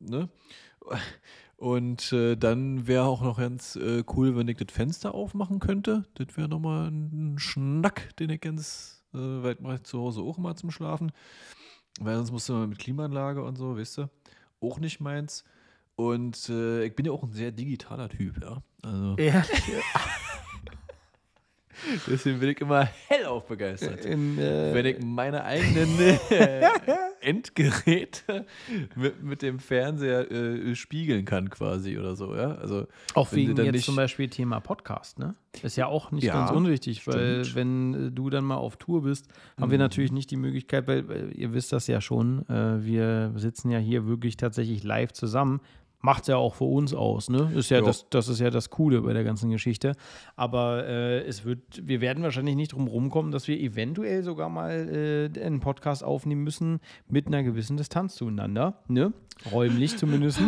ne? 0.00 0.28
Und 1.62 2.12
äh, 2.12 2.34
dann 2.34 2.88
wäre 2.88 3.04
auch 3.04 3.22
noch 3.22 3.38
ganz 3.38 3.76
äh, 3.76 4.02
cool, 4.16 4.34
wenn 4.36 4.48
ich 4.48 4.56
das 4.56 4.74
Fenster 4.74 5.14
aufmachen 5.14 5.60
könnte. 5.60 6.04
Das 6.14 6.36
wäre 6.36 6.48
nochmal 6.48 6.88
ein 6.88 7.38
Schnack, 7.38 8.16
den 8.16 8.30
ich 8.30 8.40
ganz 8.40 9.04
äh, 9.14 9.18
weit 9.18 9.60
mache 9.60 9.76
ich 9.76 9.84
zu 9.84 10.00
Hause 10.00 10.22
auch 10.22 10.38
mal 10.38 10.56
zum 10.56 10.72
Schlafen. 10.72 11.12
Weil 12.00 12.16
sonst 12.16 12.32
musst 12.32 12.48
du 12.48 12.54
mal 12.54 12.66
mit 12.66 12.80
Klimaanlage 12.80 13.44
und 13.44 13.54
so, 13.54 13.76
weißt 13.78 13.98
du, 13.98 14.10
auch 14.60 14.80
nicht 14.80 14.98
meins. 14.98 15.44
Und 15.94 16.48
äh, 16.48 16.84
ich 16.86 16.96
bin 16.96 17.06
ja 17.06 17.12
auch 17.12 17.22
ein 17.22 17.30
sehr 17.32 17.52
digitaler 17.52 18.08
Typ, 18.08 18.42
ja. 18.42 18.60
Also, 18.82 19.14
Ja. 19.22 19.44
deswegen 22.08 22.40
bin 22.40 22.48
ich 22.48 22.60
immer 22.60 22.88
hellauf 23.06 23.46
begeistert. 23.46 24.04
In, 24.04 24.36
äh, 24.36 24.74
wenn 24.74 24.86
ich 24.86 24.98
meine 25.00 25.44
eigenen 25.44 25.96
äh, 26.30 26.66
Endgeräte 27.22 28.46
mit, 28.96 29.22
mit 29.22 29.42
dem 29.42 29.58
Fernseher 29.58 30.30
äh, 30.30 30.74
spiegeln 30.74 31.24
kann 31.24 31.50
quasi 31.50 31.98
oder 31.98 32.16
so, 32.16 32.34
ja. 32.34 32.52
Also 32.56 32.86
Auch 33.14 33.32
wegen 33.32 33.56
jetzt 33.56 33.72
nicht- 33.72 33.84
zum 33.84 33.96
Beispiel 33.96 34.28
Thema 34.28 34.60
Podcast, 34.60 35.18
ne? 35.18 35.34
Ist 35.62 35.76
ja 35.76 35.86
auch 35.86 36.10
nicht 36.12 36.24
Ja, 36.24 36.32
ganz 36.46 36.50
unwichtig, 36.50 37.06
weil 37.06 37.44
stimmt. 37.44 37.54
wenn 37.56 38.06
äh, 38.08 38.10
du 38.10 38.30
dann 38.30 38.44
mal 38.44 38.56
auf 38.56 38.76
Tour 38.76 39.02
bist, 39.02 39.28
haben 39.60 39.70
wir 39.70 39.78
Mhm. 39.78 39.82
natürlich 39.82 40.12
nicht 40.12 40.30
die 40.30 40.36
Möglichkeit, 40.36 40.86
weil, 40.86 41.06
weil 41.08 41.32
ihr 41.36 41.52
wisst 41.52 41.72
das 41.72 41.86
ja 41.86 42.00
schon, 42.00 42.48
äh, 42.48 42.82
wir 42.84 43.32
sitzen 43.36 43.70
ja 43.70 43.78
hier 43.78 44.06
wirklich 44.06 44.36
tatsächlich 44.38 44.82
live 44.82 45.12
zusammen. 45.12 45.60
Macht 46.02 46.26
ja 46.26 46.36
auch 46.36 46.56
für 46.56 46.64
uns 46.64 46.92
aus, 46.92 47.30
ne? 47.30 47.52
Ist 47.54 47.70
ja 47.70 47.78
Jo. 47.78 47.86
das, 47.86 48.08
das 48.10 48.28
ist 48.28 48.40
ja 48.40 48.50
das 48.50 48.70
Coole 48.70 49.00
bei 49.02 49.12
der 49.12 49.22
ganzen 49.22 49.50
Geschichte. 49.50 49.92
Aber 50.34 50.84
äh, 50.84 51.20
es 51.20 51.44
wird, 51.44 51.60
wir 51.86 52.00
werden 52.00 52.24
wahrscheinlich 52.24 52.56
nicht 52.56 52.72
drum 52.72 52.88
rumkommen, 52.88 53.30
dass 53.30 53.46
wir 53.46 53.58
eventuell 53.58 54.24
sogar 54.24 54.48
mal 54.48 55.30
äh, 55.36 55.40
einen 55.40 55.60
Podcast 55.60 56.02
aufnehmen 56.02 56.42
müssen 56.42 56.80
mit 57.08 57.28
einer 57.28 57.44
gewissen 57.44 57.76
Distanz 57.76 58.16
zueinander, 58.16 58.82
ne? 58.88 59.12
Räumlich 59.52 59.96
zumindest. 59.96 60.40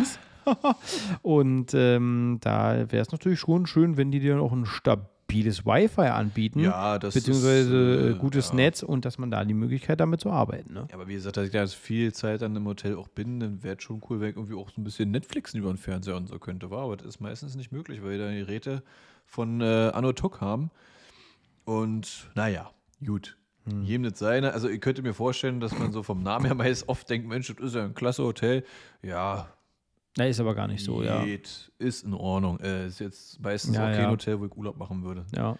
Und 1.21 1.73
ähm, 1.73 2.37
da 2.41 2.91
wäre 2.91 3.01
es 3.01 3.11
natürlich 3.11 3.39
schon 3.39 3.65
schön, 3.65 3.97
wenn 3.97 4.11
die 4.11 4.19
dir 4.19 4.39
auch 4.41 4.51
ein 4.51 4.65
stabiles 5.35 5.65
Wi-Fi 5.65 6.07
anbieten, 6.07 6.59
Ja, 6.59 6.97
das 6.97 7.13
beziehungsweise 7.13 7.75
ist, 7.75 8.05
äh, 8.05 8.09
äh, 8.11 8.13
gutes 8.15 8.49
ja. 8.49 8.55
Netz 8.55 8.83
und 8.83 9.05
dass 9.05 9.17
man 9.17 9.31
da 9.31 9.43
die 9.43 9.53
Möglichkeit 9.53 9.99
damit 9.99 10.21
zu 10.21 10.31
arbeiten. 10.31 10.73
Ne? 10.73 10.87
Ja, 10.89 10.95
aber 10.95 11.07
wie 11.07 11.13
gesagt, 11.13 11.37
dass 11.37 11.45
ich 11.45 11.51
da 11.51 11.65
viel 11.67 12.13
Zeit 12.13 12.41
dann 12.41 12.55
im 12.55 12.65
Hotel 12.65 12.95
auch 12.95 13.07
bin, 13.07 13.39
dann 13.39 13.63
wäre 13.63 13.75
es 13.75 13.83
schon 13.83 14.01
cool, 14.09 14.19
wenn 14.19 14.29
ich 14.29 14.35
irgendwie 14.35 14.55
auch 14.55 14.69
so 14.69 14.81
ein 14.81 14.83
bisschen 14.83 15.11
Netflixen 15.11 15.59
über 15.59 15.71
den 15.71 15.77
Fernseher 15.77 16.15
und 16.15 16.27
so 16.27 16.39
könnte. 16.39 16.69
War, 16.69 16.83
aber 16.83 16.97
das 16.97 17.07
ist 17.07 17.19
meistens 17.19 17.55
nicht 17.55 17.71
möglich, 17.71 18.01
weil 18.01 18.11
wir 18.11 18.17
da 18.19 18.31
Geräte 18.31 18.83
von 19.25 19.61
äh, 19.61 19.91
Anno 19.93 20.13
Tuck 20.13 20.41
haben. 20.41 20.71
Und 21.65 22.29
naja, 22.35 22.71
gut. 23.05 23.37
Hm. 23.67 23.83
Jedem 23.83 24.03
das 24.03 24.19
seine. 24.19 24.53
Also, 24.53 24.69
ich 24.69 24.79
könnte 24.79 25.01
mir 25.01 25.13
vorstellen, 25.13 25.59
dass 25.59 25.77
man 25.77 25.91
so 25.91 26.03
vom 26.03 26.21
Namen 26.21 26.45
her 26.45 26.55
meist 26.55 26.87
oft 26.87 27.09
denkt: 27.09 27.27
Mensch, 27.27 27.47
das 27.47 27.57
ist 27.65 27.75
ja 27.75 27.83
ein 27.83 27.95
klasse 27.95 28.23
Hotel. 28.23 28.63
Ja, 29.01 29.47
Na, 30.17 30.25
ist 30.25 30.39
aber 30.39 30.55
gar 30.55 30.67
nicht 30.67 30.83
so, 30.83 31.03
ja. 31.03 31.23
geht, 31.23 31.71
ist 31.77 32.05
in 32.05 32.13
Ordnung. 32.13 32.59
Äh, 32.61 32.87
ist 32.87 32.99
jetzt 32.99 33.41
meistens 33.41 33.75
Ja, 33.75 33.83
auch 33.83 33.91
kein 33.91 34.03
ja. 34.03 34.09
Hotel, 34.09 34.39
wo 34.39 34.45
ich 34.45 34.55
Urlaub 34.55 34.77
machen 34.77 35.03
würde. 35.03 35.25
Ja. 35.35 35.57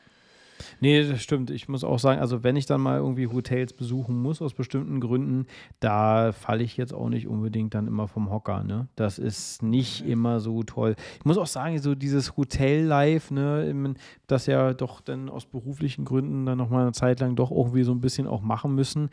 Nee, 0.79 1.07
das 1.07 1.21
stimmt. 1.21 1.49
Ich 1.49 1.67
muss 1.67 1.83
auch 1.83 1.99
sagen, 1.99 2.21
also 2.21 2.43
wenn 2.43 2.55
ich 2.55 2.65
dann 2.65 2.81
mal 2.81 2.97
irgendwie 2.97 3.27
Hotels 3.27 3.73
besuchen 3.73 4.21
muss 4.21 4.41
aus 4.41 4.53
bestimmten 4.53 4.99
Gründen, 4.99 5.47
da 5.79 6.31
falle 6.31 6.63
ich 6.63 6.77
jetzt 6.77 6.93
auch 6.93 7.09
nicht 7.09 7.27
unbedingt 7.27 7.73
dann 7.73 7.87
immer 7.87 8.07
vom 8.07 8.29
Hocker. 8.29 8.63
Ne? 8.63 8.87
Das 8.95 9.19
ist 9.19 9.63
nicht 9.63 10.05
immer 10.05 10.39
so 10.39 10.63
toll. 10.63 10.95
Ich 11.19 11.25
muss 11.25 11.37
auch 11.37 11.47
sagen, 11.47 11.77
so 11.79 11.95
dieses 11.95 12.37
Hotel-Life, 12.37 13.33
ne, 13.33 13.95
das 14.27 14.45
ja 14.45 14.73
doch 14.73 15.01
dann 15.01 15.29
aus 15.29 15.45
beruflichen 15.45 16.05
Gründen 16.05 16.45
dann 16.45 16.57
nochmal 16.57 16.83
eine 16.83 16.93
Zeit 16.93 17.19
lang 17.19 17.35
doch 17.35 17.51
irgendwie 17.51 17.83
so 17.83 17.91
ein 17.91 18.01
bisschen 18.01 18.27
auch 18.27 18.41
machen 18.41 18.75
müssen. 18.75 19.09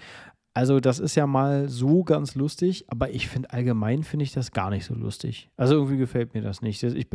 Also 0.54 0.80
das 0.80 0.98
ist 0.98 1.14
ja 1.14 1.26
mal 1.26 1.70
so 1.70 2.04
ganz 2.04 2.34
lustig, 2.34 2.84
aber 2.88 3.08
ich 3.10 3.26
finde 3.28 3.50
allgemein 3.52 4.02
finde 4.02 4.24
ich 4.24 4.32
das 4.32 4.50
gar 4.52 4.68
nicht 4.68 4.84
so 4.84 4.94
lustig. 4.94 5.48
Also 5.56 5.76
irgendwie 5.76 5.96
gefällt 5.96 6.34
mir 6.34 6.42
das 6.42 6.60
nicht. 6.60 6.82
Das, 6.82 6.92
ich, 6.92 7.06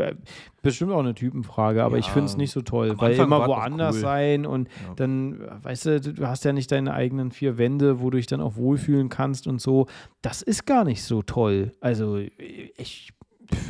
bestimmt 0.64 0.92
auch 0.92 1.00
eine 1.00 1.14
Typenfrage, 1.14 1.84
aber 1.84 2.00
ich 2.00 2.08
Ja, 2.08 2.14
finde 2.14 2.26
es 2.26 2.38
nicht 2.38 2.52
so 2.52 2.62
toll, 2.62 2.98
weil 2.98 3.12
Anfang 3.12 3.26
immer 3.28 3.48
woanders 3.48 3.96
cool. 3.98 4.02
sein 4.02 4.46
und 4.48 4.68
Ja. 4.70 4.94
dann, 4.96 5.40
weißt 5.64 5.86
du, 5.86 6.02
du 6.02 6.28
hast 6.28 6.46
ja 6.46 6.54
nicht 6.54 6.72
deine 6.72 6.94
eigenen 6.96 7.32
vier 7.32 7.60
Wände, 7.60 8.00
wo 8.02 8.10
du 8.10 8.18
dich 8.18 8.26
dann 8.26 8.42
auch 8.42 8.56
wohlfühlen 8.56 9.10
kannst 9.10 9.46
und 9.46 9.62
so. 9.62 9.86
Das 10.24 10.42
ist 10.42 10.66
gar 10.66 10.84
nicht 10.84 11.04
so 11.04 11.22
toll. 11.22 11.74
Also 11.80 12.18
ich, 12.18 13.14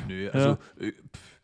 Nö, 0.07 0.30
also, 0.32 0.51
äh, 0.80 0.91
pff, 0.91 1.37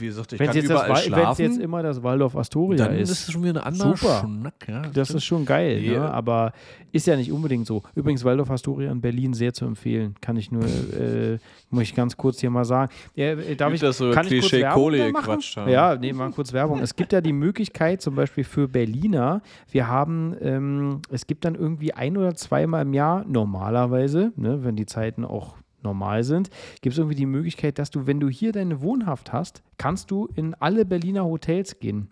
wie 0.00 0.06
gesagt, 0.06 0.32
ich 0.32 0.38
wenn 0.38 0.46
kann 0.48 0.56
es 0.56 0.62
jetzt, 0.62 0.70
das 0.70 0.82
überall 0.82 0.96
wenn's 0.96 1.04
schlafen. 1.06 1.42
jetzt 1.42 1.58
immer 1.58 1.82
das 1.82 2.02
Waldorf 2.02 2.36
Astoria 2.36 2.86
dann 2.86 2.96
ist, 2.96 3.10
ist 3.10 3.28
es 3.28 3.32
schon 3.32 3.42
wieder 3.44 3.60
ein 3.60 3.72
anderer 3.72 3.96
Super. 3.96 4.20
Schnack. 4.24 4.54
Ja, 4.68 4.82
das 4.92 5.10
ist 5.10 5.24
schon 5.24 5.44
geil, 5.44 5.80
Nee. 5.80 5.90
ne? 5.90 6.10
aber 6.10 6.52
ist 6.92 7.06
ja 7.06 7.16
nicht 7.16 7.30
unbedingt 7.32 7.66
so. 7.66 7.82
Übrigens, 7.94 8.24
Waldorf 8.24 8.50
Astoria 8.50 8.90
in 8.90 9.00
Berlin 9.00 9.34
sehr 9.34 9.52
zu 9.52 9.64
empfehlen. 9.66 10.14
Kann 10.20 10.36
ich 10.36 10.50
nur, 10.50 10.64
äh, 10.98 11.38
muss 11.70 11.82
ich 11.82 11.94
ganz 11.94 12.16
kurz 12.16 12.40
hier 12.40 12.50
mal 12.50 12.64
sagen. 12.64 12.90
Ja, 13.14 13.32
äh, 13.32 13.54
darf 13.56 13.72
ich, 13.72 13.80
dass 13.80 14.00
wir 14.00 14.12
kann 14.12 14.26
ich 14.26 14.40
kurz 14.40 14.52
Werbung 14.52 14.92
gequatscht 15.12 15.56
haben. 15.56 15.70
Ja, 15.70 15.96
nee, 15.96 16.12
mal 16.12 16.30
kurz 16.30 16.52
Werbung. 16.52 16.80
Es 16.80 16.96
gibt 16.96 17.12
ja 17.12 17.20
die 17.20 17.32
Möglichkeit, 17.32 18.00
zum 18.00 18.14
Beispiel 18.14 18.44
für 18.44 18.68
Berliner, 18.68 19.42
wir 19.70 19.88
haben, 19.88 20.34
ähm, 20.40 21.00
es 21.10 21.26
gibt 21.26 21.44
dann 21.44 21.54
irgendwie 21.54 21.92
ein 21.92 22.16
oder 22.16 22.34
zweimal 22.34 22.82
im 22.82 22.94
Jahr, 22.94 23.24
normalerweise, 23.26 24.32
ne, 24.36 24.64
wenn 24.64 24.76
die 24.76 24.86
Zeiten 24.86 25.24
auch 25.24 25.56
normal 25.86 26.24
sind, 26.24 26.50
gibt 26.82 26.92
es 26.92 26.98
irgendwie 26.98 27.16
die 27.16 27.26
Möglichkeit, 27.26 27.78
dass 27.78 27.90
du, 27.90 28.06
wenn 28.06 28.20
du 28.20 28.28
hier 28.28 28.52
deine 28.52 28.80
Wohnhaft 28.82 29.32
hast, 29.32 29.62
kannst 29.78 30.10
du 30.10 30.28
in 30.34 30.54
alle 30.54 30.84
Berliner 30.84 31.24
Hotels 31.24 31.78
gehen. 31.78 32.10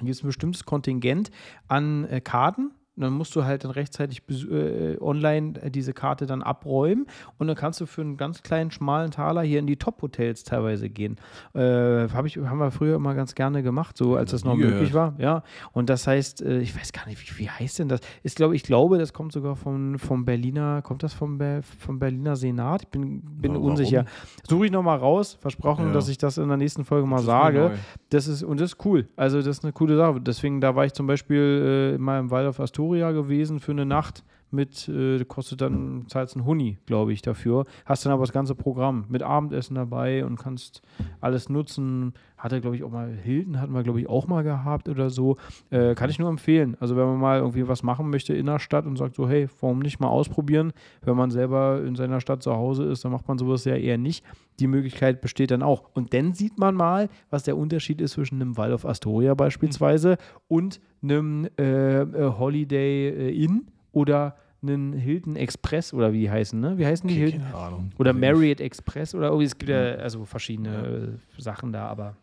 Hier 0.00 0.10
ist 0.10 0.22
ein 0.24 0.26
bestimmtes 0.26 0.64
Kontingent 0.64 1.30
an 1.68 2.04
äh, 2.04 2.20
Karten. 2.20 2.72
Und 2.94 3.04
dann 3.04 3.14
musst 3.14 3.34
du 3.34 3.44
halt 3.44 3.64
dann 3.64 3.70
rechtzeitig 3.70 4.22
äh, 4.50 4.98
online 5.00 5.54
äh, 5.62 5.70
diese 5.70 5.94
Karte 5.94 6.26
dann 6.26 6.42
abräumen 6.42 7.06
und 7.38 7.46
dann 7.46 7.56
kannst 7.56 7.80
du 7.80 7.86
für 7.86 8.02
einen 8.02 8.18
ganz 8.18 8.42
kleinen, 8.42 8.70
schmalen 8.70 9.10
Taler 9.10 9.40
hier 9.42 9.60
in 9.60 9.66
die 9.66 9.76
Top-Hotels 9.76 10.44
teilweise 10.44 10.90
gehen. 10.90 11.16
Äh, 11.54 12.08
hab 12.08 12.26
ich, 12.26 12.36
haben 12.36 12.58
wir 12.58 12.70
früher 12.70 12.96
immer 12.96 13.14
ganz 13.14 13.34
gerne 13.34 13.62
gemacht, 13.62 13.96
so 13.96 14.16
als 14.16 14.32
das 14.32 14.44
noch 14.44 14.56
möglich 14.56 14.92
war. 14.92 15.14
Ja. 15.18 15.42
Und 15.72 15.88
das 15.88 16.06
heißt, 16.06 16.42
äh, 16.42 16.58
ich 16.60 16.78
weiß 16.78 16.92
gar 16.92 17.06
nicht, 17.06 17.18
wie, 17.38 17.44
wie 17.44 17.48
heißt 17.50 17.78
denn 17.78 17.88
das? 17.88 18.00
Ist, 18.22 18.36
glaube 18.36 18.54
ich, 18.56 18.62
glaube, 18.62 18.98
das 18.98 19.14
kommt 19.14 19.32
sogar 19.32 19.56
vom, 19.56 19.98
vom 19.98 20.26
Berliner, 20.26 20.82
kommt 20.82 21.02
das 21.02 21.14
vom, 21.14 21.40
vom 21.78 21.98
Berliner 21.98 22.36
Senat? 22.36 22.82
Ich 22.82 22.88
bin, 22.88 23.22
bin 23.40 23.54
warum? 23.54 23.70
unsicher. 23.70 24.04
Suche 24.46 24.66
ich 24.66 24.70
nochmal 24.72 24.98
raus, 24.98 25.38
versprochen, 25.40 25.86
Ja. 25.86 25.92
dass 25.92 26.08
ich 26.08 26.18
das 26.18 26.36
in 26.36 26.48
der 26.48 26.58
nächsten 26.58 26.84
Folge 26.84 27.06
mal 27.06 27.16
Das 27.16 27.24
sage. 27.24 27.72
Das 28.10 28.26
ist, 28.28 28.42
und 28.42 28.60
das 28.60 28.72
ist 28.74 28.84
cool. 28.84 29.08
Also, 29.16 29.38
das 29.38 29.46
ist 29.58 29.64
eine 29.64 29.72
coole 29.72 29.96
Sache. 29.96 30.20
Deswegen, 30.20 30.60
da 30.60 30.76
war 30.76 30.84
ich 30.84 30.92
zum 30.92 31.06
Beispiel 31.06 31.94
äh, 31.94 31.98
mal 31.98 32.20
im 32.20 32.30
Waldorf 32.30 32.60
Astoria 32.82 33.12
gewesen 33.12 33.60
für 33.60 33.70
eine 33.70 33.86
Nacht 33.86 34.24
mit, 34.52 34.88
äh, 34.88 35.24
kostet 35.24 35.60
dann, 35.60 36.04
zahlst 36.08 36.36
einen 36.36 36.44
Huni, 36.44 36.78
glaube 36.86 37.12
ich, 37.12 37.22
dafür. 37.22 37.64
Hast 37.84 38.04
dann 38.04 38.12
aber 38.12 38.22
das 38.22 38.32
ganze 38.32 38.54
Programm 38.54 39.06
mit 39.08 39.22
Abendessen 39.22 39.74
dabei 39.74 40.24
und 40.24 40.36
kannst 40.36 40.82
alles 41.20 41.48
nutzen. 41.48 42.14
Hatte, 42.36 42.60
glaube 42.60 42.76
ich, 42.76 42.82
auch 42.82 42.90
mal, 42.90 43.12
Hilton 43.12 43.60
hatten 43.60 43.72
wir, 43.72 43.82
glaube 43.82 44.00
ich, 44.00 44.08
auch 44.08 44.26
mal 44.26 44.42
gehabt 44.42 44.88
oder 44.88 45.10
so. 45.10 45.36
Äh, 45.70 45.94
kann 45.94 46.10
ich 46.10 46.18
nur 46.18 46.28
empfehlen. 46.28 46.76
Also, 46.80 46.96
wenn 46.96 47.06
man 47.06 47.18
mal 47.18 47.38
irgendwie 47.38 47.68
was 47.68 47.82
machen 47.82 48.10
möchte 48.10 48.34
in 48.34 48.46
der 48.46 48.58
Stadt 48.58 48.84
und 48.84 48.96
sagt 48.96 49.14
so, 49.14 49.28
hey, 49.28 49.48
warum 49.60 49.78
nicht 49.78 50.00
mal 50.00 50.08
ausprobieren? 50.08 50.72
Wenn 51.02 51.16
man 51.16 51.30
selber 51.30 51.82
in 51.84 51.94
seiner 51.94 52.20
Stadt 52.20 52.42
zu 52.42 52.52
Hause 52.52 52.84
ist, 52.84 53.04
dann 53.04 53.12
macht 53.12 53.28
man 53.28 53.38
sowas 53.38 53.64
ja 53.64 53.76
eher 53.76 53.98
nicht. 53.98 54.24
Die 54.60 54.66
Möglichkeit 54.66 55.20
besteht 55.20 55.50
dann 55.50 55.62
auch. 55.62 55.84
Und 55.94 56.14
dann 56.14 56.34
sieht 56.34 56.58
man 56.58 56.74
mal, 56.74 57.08
was 57.30 57.44
der 57.44 57.56
Unterschied 57.56 58.00
ist 58.00 58.12
zwischen 58.12 58.40
einem 58.40 58.56
Waldorf 58.56 58.84
Astoria 58.84 59.34
beispielsweise 59.34 60.18
und 60.48 60.80
einem 61.02 61.48
äh, 61.58 62.02
äh, 62.02 62.32
Holiday 62.38 63.08
äh, 63.08 63.44
Inn 63.44 63.66
oder 63.92 64.36
einen 64.62 64.92
Hilton 64.92 65.36
Express 65.36 65.92
oder 65.92 66.12
wie 66.12 66.20
die 66.20 66.30
heißen, 66.30 66.58
ne? 66.60 66.78
Wie 66.78 66.86
heißen 66.86 67.08
die 67.08 67.14
Okay, 67.14 67.30
Hilton? 67.30 67.42
keine 67.42 67.54
Ahnung. 67.56 67.90
Oder 67.98 68.10
Also 68.10 68.20
Marriott 68.20 68.60
Express 68.60 69.14
oder 69.14 69.34
oh, 69.34 69.40
es 69.40 69.56
gibt 69.58 69.70
ja 69.70 69.94
also 69.96 70.24
verschiedene 70.24 71.18
äh, 71.36 71.40
Sachen 71.40 71.72
da, 71.72 71.86
aber 71.88 72.16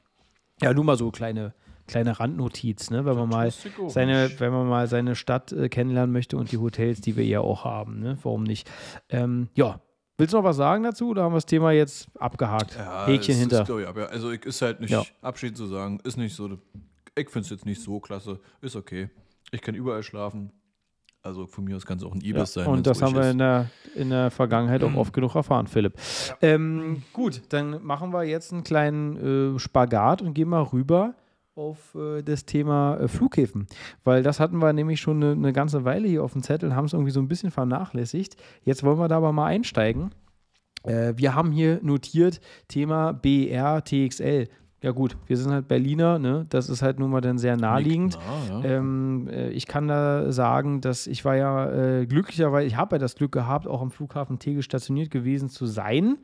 ja, 0.62 0.74
nur 0.74 0.84
mal 0.86 0.98
so 0.98 1.12
kleine, 1.12 1.54
kleine 1.88 2.20
Randnotiz, 2.20 2.90
ne? 2.92 3.06
Wenn 3.06 3.16
man 3.18 3.28
mal 3.30 3.52
seine, 3.88 4.32
wenn 4.40 4.52
man 4.52 4.68
mal 4.68 4.88
seine 4.88 5.16
Stadt 5.16 5.52
äh, 5.52 5.68
kennenlernen 5.70 6.14
möchte 6.14 6.38
und 6.38 6.52
die 6.52 6.58
Hotels, 6.58 7.02
die 7.02 7.16
wir 7.18 7.26
ja 7.26 7.42
auch 7.42 7.66
haben, 7.66 8.00
ne? 8.00 8.18
Warum 8.24 8.44
nicht? 8.44 8.70
Ähm, 9.10 9.50
ja. 9.56 9.82
Willst 10.18 10.34
du 10.34 10.38
noch 10.38 10.44
was 10.44 10.58
sagen 10.58 10.84
dazu 10.84 11.10
oder 11.12 11.24
haben 11.24 11.32
wir 11.32 11.38
das 11.38 11.46
Thema 11.46 11.72
jetzt 11.72 12.10
abgehakt? 12.20 12.76
Ja, 12.76 13.06
Häkchen 13.06 13.36
es 13.36 13.40
hinter. 13.40 13.62
Ist, 13.62 13.70
ich, 13.70 13.88
aber 13.88 14.10
also 14.10 14.32
ich 14.32 14.46
ist 14.46 14.62
halt 14.62 14.82
nicht 14.82 14.90
Ja. 14.92 15.04
abschied 15.22 15.56
zu 15.56 15.66
sagen, 15.66 16.00
ist 16.04 16.18
nicht 16.18 16.36
so. 16.36 16.50
Ich 17.16 17.30
finde 17.30 17.46
es 17.46 17.50
jetzt 17.50 17.66
nicht 17.66 17.82
so 17.82 18.02
klasse, 18.02 18.40
ist 18.62 18.76
okay. 18.76 19.10
Ich 19.52 19.62
kann 19.62 19.76
überall 19.76 20.04
schlafen. 20.04 20.52
Also 21.30 21.46
von 21.46 21.64
mir 21.64 21.76
aus 21.76 21.86
kann 21.86 22.00
es 22.00 22.04
auch 22.04 22.16
ein 22.16 22.22
Ja, 22.22 22.38
Ibis 22.38 22.54
sein. 22.54 22.66
und 22.66 22.88
das 22.88 23.04
haben 23.04 23.14
wir 23.14 23.30
in 23.30 23.38
der, 23.38 23.70
in 23.94 24.10
der 24.10 24.32
Vergangenheit 24.32 24.84
auch 24.84 24.96
oft 24.96 25.14
genug 25.14 25.36
erfahren, 25.36 25.68
Philipp. 25.68 25.94
Ähm, 26.42 27.04
gut, 27.14 27.44
dann 27.50 27.84
machen 27.86 28.12
wir 28.12 28.24
jetzt 28.24 28.52
einen 28.52 28.64
kleinen 28.64 29.56
äh, 29.56 29.60
Spagat 29.60 30.24
und 30.24 30.34
gehen 30.34 30.50
mal 30.50 30.64
rüber 30.64 31.14
auf 31.54 31.94
äh, 31.94 32.24
das 32.24 32.46
Thema 32.46 32.98
äh, 32.98 33.08
Flughäfen. 33.08 33.68
Weil 34.04 34.24
das 34.24 34.40
hatten 34.40 34.58
wir 34.58 34.74
nämlich 34.74 35.00
schon 35.00 35.22
eine, 35.22 35.34
eine 35.34 35.54
ganze 35.54 35.86
Weile 35.86 36.08
hier 36.08 36.24
auf 36.24 36.34
dem 36.34 36.42
Zettel, 36.42 36.76
haben 36.76 36.86
es 36.86 36.94
irgendwie 36.94 37.12
so 37.12 37.20
ein 37.20 37.28
bisschen 37.28 37.52
vernachlässigt. 37.52 38.36
Jetzt 38.64 38.84
wollen 38.84 38.98
wir 38.98 39.08
da 39.08 39.18
aber 39.18 39.32
mal 39.32 39.46
einsteigen. 39.46 40.10
Äh, 40.82 41.14
wir 41.16 41.36
haben 41.36 41.52
hier 41.52 41.80
notiert 41.84 42.40
Thema 42.70 43.12
BR 43.14 43.84
TXL. 43.84 44.48
Ja 44.82 44.92
gut, 44.92 45.18
wir 45.28 45.36
sind 45.36 45.52
halt 45.52 45.68
Berliner, 45.68 46.20
ne? 46.20 46.46
das 46.50 46.70
ist 46.70 46.82
halt 46.82 47.00
nun 47.00 47.12
mal 47.12 47.20
dann 47.20 47.38
sehr 47.38 47.58
naheliegend. 47.58 48.18
Nah, 48.50 48.64
ja. 48.64 48.78
Ähm, 48.78 49.28
äh, 49.30 49.50
ich 49.50 49.68
kann 49.68 49.90
da 49.90 50.32
sagen, 50.32 50.80
dass 50.80 51.06
ich 51.06 51.26
war 51.26 51.36
ja 51.36 51.70
äh, 51.72 52.06
glücklicherweise, 52.06 52.66
ich 52.66 52.78
habe 52.78 52.96
ja 52.96 53.00
das 53.00 53.16
Glück 53.16 53.34
gehabt, 53.34 53.68
auch 53.68 53.82
am 53.82 53.92
Flughafen 53.92 54.40
Tegel 54.40 54.64
stationiert 54.64 55.12
gewesen 55.12 55.50
zu 55.50 55.66
sein. 55.66 56.20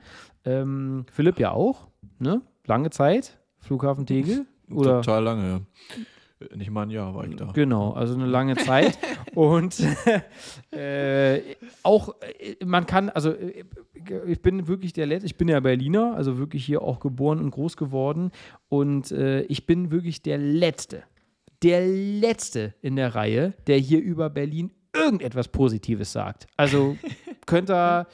Ähm, 0.46 1.06
Philipp 1.12 1.38
ja 1.40 1.52
auch. 1.52 1.88
ne? 2.20 2.42
Lange 2.66 2.92
Zeit, 2.92 3.38
Flughafen 3.60 4.06
Tegel. 4.06 4.46
Oder? 4.72 5.02
Total 5.02 5.24
lange, 5.24 5.50
ja. 5.50 5.60
Nicht 6.56 6.70
mal 6.72 6.84
ein 6.84 6.90
Jahr 6.90 7.16
war 7.16 7.26
ich 7.26 7.36
da. 7.36 7.52
Genau, 7.54 7.92
also 7.94 8.14
eine 8.14 8.26
lange 8.26 8.56
Zeit. 8.56 8.98
und 9.36 9.76
äh, 10.72 11.42
auch, 11.84 12.16
äh, 12.22 12.64
man 12.66 12.86
kann, 12.86 13.10
also 13.10 13.32
äh, 13.32 13.64
ich 14.28 14.42
bin 14.42 14.68
wirklich 14.68 14.94
der 14.94 15.06
Letzte, 15.06 15.26
ich 15.26 15.38
bin 15.38 15.48
ja 15.48 15.60
Berliner, 15.60 16.16
also 16.16 16.38
wirklich 16.38 16.66
hier 16.66 16.82
auch 16.82 17.00
geboren 17.00 17.40
und 17.40 17.52
groß 17.52 17.78
geworden. 17.78 18.32
Und 18.70 19.12
äh, 19.12 19.42
ich 19.44 19.66
bin 19.66 19.92
wirklich 19.92 20.22
der 20.22 20.38
Letzte, 20.38 21.04
der 21.64 21.86
Letzte 21.86 22.74
in 22.82 22.96
der 22.96 23.16
Reihe, 23.16 23.54
der 23.68 23.78
hier 23.78 24.02
über 24.02 24.30
Berlin 24.30 24.72
irgendetwas 24.96 25.48
Positives 25.48 26.12
sagt. 26.12 26.48
Also 26.58 26.98
könnt 27.46 27.70
ihr, 27.70 28.08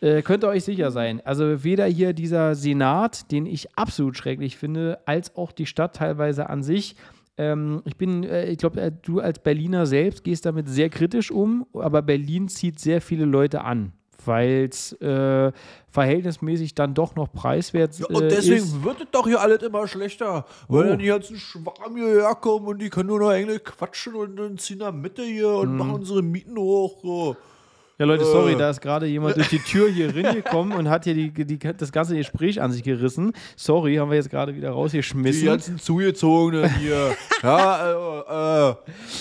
äh, 0.00 0.22
könnt 0.22 0.44
ihr 0.44 0.48
euch 0.48 0.64
sicher 0.64 0.90
sein. 0.90 1.20
Also 1.24 1.62
weder 1.64 1.86
hier 1.86 2.12
dieser 2.12 2.54
Senat, 2.54 3.30
den 3.30 3.46
ich 3.46 3.76
absolut 3.76 4.16
schrecklich 4.16 4.56
finde, 4.56 4.98
als 5.06 5.36
auch 5.36 5.52
die 5.52 5.66
Stadt 5.66 5.96
teilweise 5.96 6.48
an 6.48 6.62
sich. 6.62 6.96
Ähm, 7.38 7.82
ich 7.84 7.96
bin, 7.96 8.24
äh, 8.24 8.46
ich 8.50 8.58
glaube, 8.58 8.80
äh, 8.80 8.90
du 9.02 9.20
als 9.20 9.38
Berliner 9.38 9.84
selbst 9.86 10.24
gehst 10.24 10.46
damit 10.46 10.68
sehr 10.68 10.88
kritisch 10.88 11.30
um, 11.30 11.66
aber 11.74 12.00
Berlin 12.02 12.48
zieht 12.48 12.78
sehr 12.80 13.00
viele 13.00 13.24
Leute 13.24 13.62
an 13.62 13.92
weil 14.24 14.68
es 14.72 14.90
äh, 15.00 15.52
verhältnismäßig 15.88 16.74
dann 16.74 16.94
doch 16.94 17.14
noch 17.14 17.32
preiswert 17.32 17.96
ja, 17.96 18.06
und 18.06 18.24
äh, 18.24 18.28
deswegen 18.28 18.56
ist. 18.56 18.82
wird 18.82 19.00
es 19.00 19.06
doch 19.12 19.24
hier 19.24 19.40
alles 19.40 19.62
immer 19.62 19.86
schlechter, 19.86 20.44
weil 20.66 20.86
Oh. 20.86 20.88
dann 20.88 20.98
die 20.98 21.06
ganzen 21.06 21.36
Schwarm 21.36 21.94
hierher 21.94 22.34
kommen 22.34 22.66
und 22.66 22.82
die 22.82 22.90
können 22.90 23.08
nur 23.08 23.20
noch 23.20 23.30
Englisch 23.30 23.62
quatschen 23.62 24.16
und 24.16 24.34
dann 24.34 24.58
ziehen 24.58 24.80
da 24.80 24.90
Mitte 24.90 25.22
hier 25.22 25.48
und 25.50 25.70
Mhm. 25.72 25.76
machen 25.78 25.92
unsere 25.92 26.22
Mieten 26.22 26.56
hoch. 26.58 26.98
So. 27.02 27.36
Ja, 27.98 28.04
Leute, 28.04 28.24
sorry, 28.26 28.52
Äh. 28.52 28.56
da 28.58 28.68
ist 28.68 28.80
gerade 28.82 29.06
jemand 29.06 29.36
durch 29.36 29.48
die 29.48 29.58
Tür 29.58 29.88
hier 29.88 30.08
reingekommen 30.14 30.76
und 30.76 30.90
hat 30.90 31.04
hier 31.04 31.14
die, 31.14 31.30
die, 31.32 31.58
das 31.58 31.92
ganze 31.92 32.14
Gespräch 32.14 32.60
an 32.60 32.70
sich 32.70 32.82
gerissen. 32.82 33.32
Sorry, 33.56 33.96
haben 33.96 34.10
wir 34.10 34.16
jetzt 34.16 34.28
gerade 34.28 34.54
wieder 34.54 34.68
Die 34.68 34.74
rausgeschmissen. 34.74 35.46
ganzen 35.46 35.78
Zugezogenen 35.78 36.68
hier. 36.76 37.16
ja, 37.42 37.86
äh, 37.86 38.70
äh, 38.70 38.74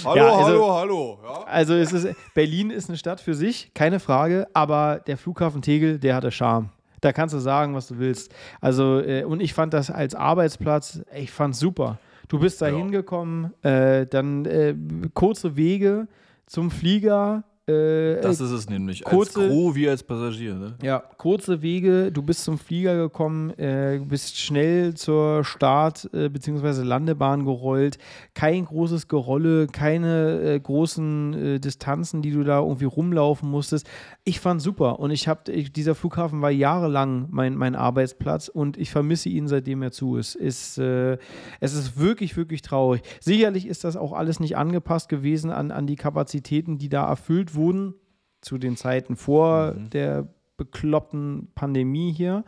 hallo, 0.04 0.16
Ja, 0.18 0.26
also- 0.36 0.44
hallo, 0.46 0.74
hallo. 0.74 1.20
Ja? 1.24 1.44
Also 1.46 1.74
es 1.76 1.94
ist, 1.94 2.08
Berlin 2.34 2.70
ist 2.70 2.90
eine 2.90 2.98
Stadt 2.98 3.22
für 3.22 3.34
sich, 3.34 3.72
keine 3.74 4.00
Frage, 4.02 4.48
aber 4.54 5.02
der 5.08 5.18
Flughafen 5.18 5.62
Tegel, 5.62 5.98
der 5.98 6.16
hatte 6.16 6.32
Charme. 6.32 6.70
Da 7.00 7.14
kannst 7.14 7.34
du 7.36 7.40
sagen, 7.40 7.76
was 7.76 7.88
du 7.88 8.00
willst. 8.00 8.34
Also, 8.60 9.00
äh, 9.00 9.24
und 9.24 9.40
ich 9.42 9.54
fand 9.54 9.74
das 9.74 9.90
als 9.92 10.16
Arbeitsplatz, 10.16 11.02
ich 11.16 11.32
fand 11.32 11.56
super. 11.56 12.00
Du 12.28 12.40
bist 12.40 12.62
da 12.62 12.68
Ja. 12.68 12.76
hingekommen, 12.76 13.54
äh, 13.64 14.06
dann 14.08 14.46
äh, 14.46 14.76
kurze 15.14 15.56
Wege 15.56 16.08
zum 16.48 16.72
Flieger. 16.72 17.44
Äh, 17.68 18.22
Das 18.22 18.40
ist 18.42 18.52
es 18.52 18.70
nämlich. 18.70 19.04
kurze- 19.04 19.40
als 19.42 19.50
Crew 19.50 19.74
wie 19.74 19.90
als 19.90 20.04
Passagier. 20.04 20.54
Ne? 20.54 20.76
Ja, 20.84 21.00
kurze 21.18 21.64
Wege, 21.64 22.12
du 22.12 22.22
bist 22.22 22.44
zum 22.44 22.60
Flieger 22.60 22.96
gekommen, 22.96 23.50
äh, 23.58 24.00
bist 24.08 24.38
schnell 24.38 24.94
zur 24.94 25.44
Start- 25.44 26.08
äh, 26.14 26.30
bzw. 26.30 26.84
Landebahn 26.84 27.44
gerollt. 27.44 27.98
Kein 28.36 28.66
großes 28.66 29.08
Gerolle, 29.08 29.66
keine 29.66 30.42
äh, 30.42 30.60
großen 30.60 31.34
äh, 31.34 31.60
Distanzen, 31.60 32.22
die 32.22 32.30
du 32.32 32.44
da 32.44 32.60
irgendwie 32.60 32.86
rumlaufen 32.86 33.50
musstest. 33.50 33.88
Ich 34.26 34.40
fand 34.40 34.62
super 34.62 35.00
und 35.00 35.10
ich 35.10 35.28
habe, 35.28 35.52
dieser 35.52 35.96
Flughafen 35.96 36.44
war 36.44 36.52
jahrelang 36.52 37.28
mein, 37.32 37.56
mein 37.56 37.74
Arbeitsplatz 37.76 38.48
und 38.48 38.78
ich 38.78 38.92
vermisse 38.92 39.30
ihn, 39.30 39.48
seitdem 39.48 39.82
er 39.82 39.92
zu 39.92 40.18
ist. 40.18 40.36
ist 40.36 40.78
äh, 40.78 41.18
es 41.62 41.74
ist 41.74 41.98
wirklich, 41.98 42.38
wirklich 42.38 42.62
traurig. 42.62 43.02
Sicherlich 43.22 43.66
ist 43.68 43.84
das 43.84 43.98
auch 43.98 44.14
alles 44.14 44.40
nicht 44.40 44.56
angepasst 44.56 45.10
gewesen 45.10 45.50
an, 45.50 45.72
an 45.72 45.88
die 45.88 45.96
Kapazitäten, 45.96 46.78
die 46.78 46.90
da 46.90 47.08
erfüllt 47.08 47.55
wurden 47.56 47.96
zu 48.42 48.58
den 48.58 48.78
Zeiten 48.78 49.16
vor 49.16 49.74
der 49.74 50.28
bekloppten 50.58 51.50
Pandemie 51.56 52.14
hier. 52.14 52.44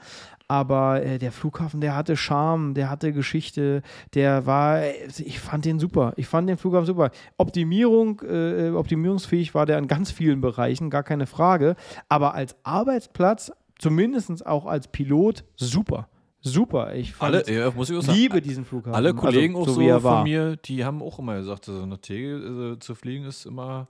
Aber 0.47 1.03
äh, 1.03 1.17
der 1.17 1.33
Flughafen, 1.33 1.81
der 1.81 1.95
hatte 1.95 2.15
Charme, 2.15 2.73
der 2.73 2.89
hatte 2.89 3.11
Geschichte, 3.11 3.81
der 4.13 4.45
war, 4.45 4.81
äh, 4.81 4.93
ich 5.17 5.39
fand 5.39 5.65
den 5.65 5.77
super. 5.77 6.13
Ich 6.15 6.27
fand 6.27 6.47
den 6.47 6.57
Flughafen 6.57 6.85
super. 6.85 7.11
Optimierung, 7.37 8.21
äh, 8.21 8.69
optimierungsfähig 8.69 9.53
war 9.53 9.65
der 9.65 9.77
in 9.77 9.87
ganz 9.87 10.11
vielen 10.11 10.39
Bereichen, 10.39 10.89
gar 10.89 11.03
keine 11.03 11.27
Frage. 11.27 11.75
Aber 12.07 12.33
als 12.33 12.55
Arbeitsplatz, 12.63 13.51
zumindest 13.77 14.45
auch 14.45 14.65
als 14.65 14.87
Pilot, 14.87 15.43
super. 15.57 16.07
Super. 16.39 16.95
Ich 16.95 17.13
fand, 17.13 17.35
Alle, 17.35 17.53
ja, 17.53 17.71
muss 17.71 17.89
ich 17.89 18.01
sagen, 18.01 18.17
liebe 18.17 18.41
diesen 18.41 18.63
Flughafen. 18.63 18.95
alle 18.95 19.13
Kollegen 19.13 19.55
also, 19.57 19.71
auch 19.71 19.75
so, 19.75 19.81
wie 19.81 19.87
er 19.87 19.99
von 19.99 20.11
war. 20.11 20.23
mir, 20.23 20.55
die 20.55 20.85
haben 20.85 21.01
auch 21.01 21.19
immer 21.19 21.35
gesagt, 21.35 21.67
also 21.67 21.85
nach 21.85 21.97
Tegel 21.97 22.75
äh, 22.75 22.79
zu 22.79 22.95
fliegen 22.95 23.25
ist 23.25 23.45
immer, 23.45 23.89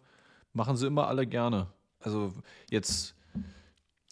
machen 0.58 0.76
sie 0.76 0.88
immer 0.88 1.08
alle 1.08 1.26
gerne. 1.26 1.68
Also 2.02 2.34
jetzt, 2.70 3.16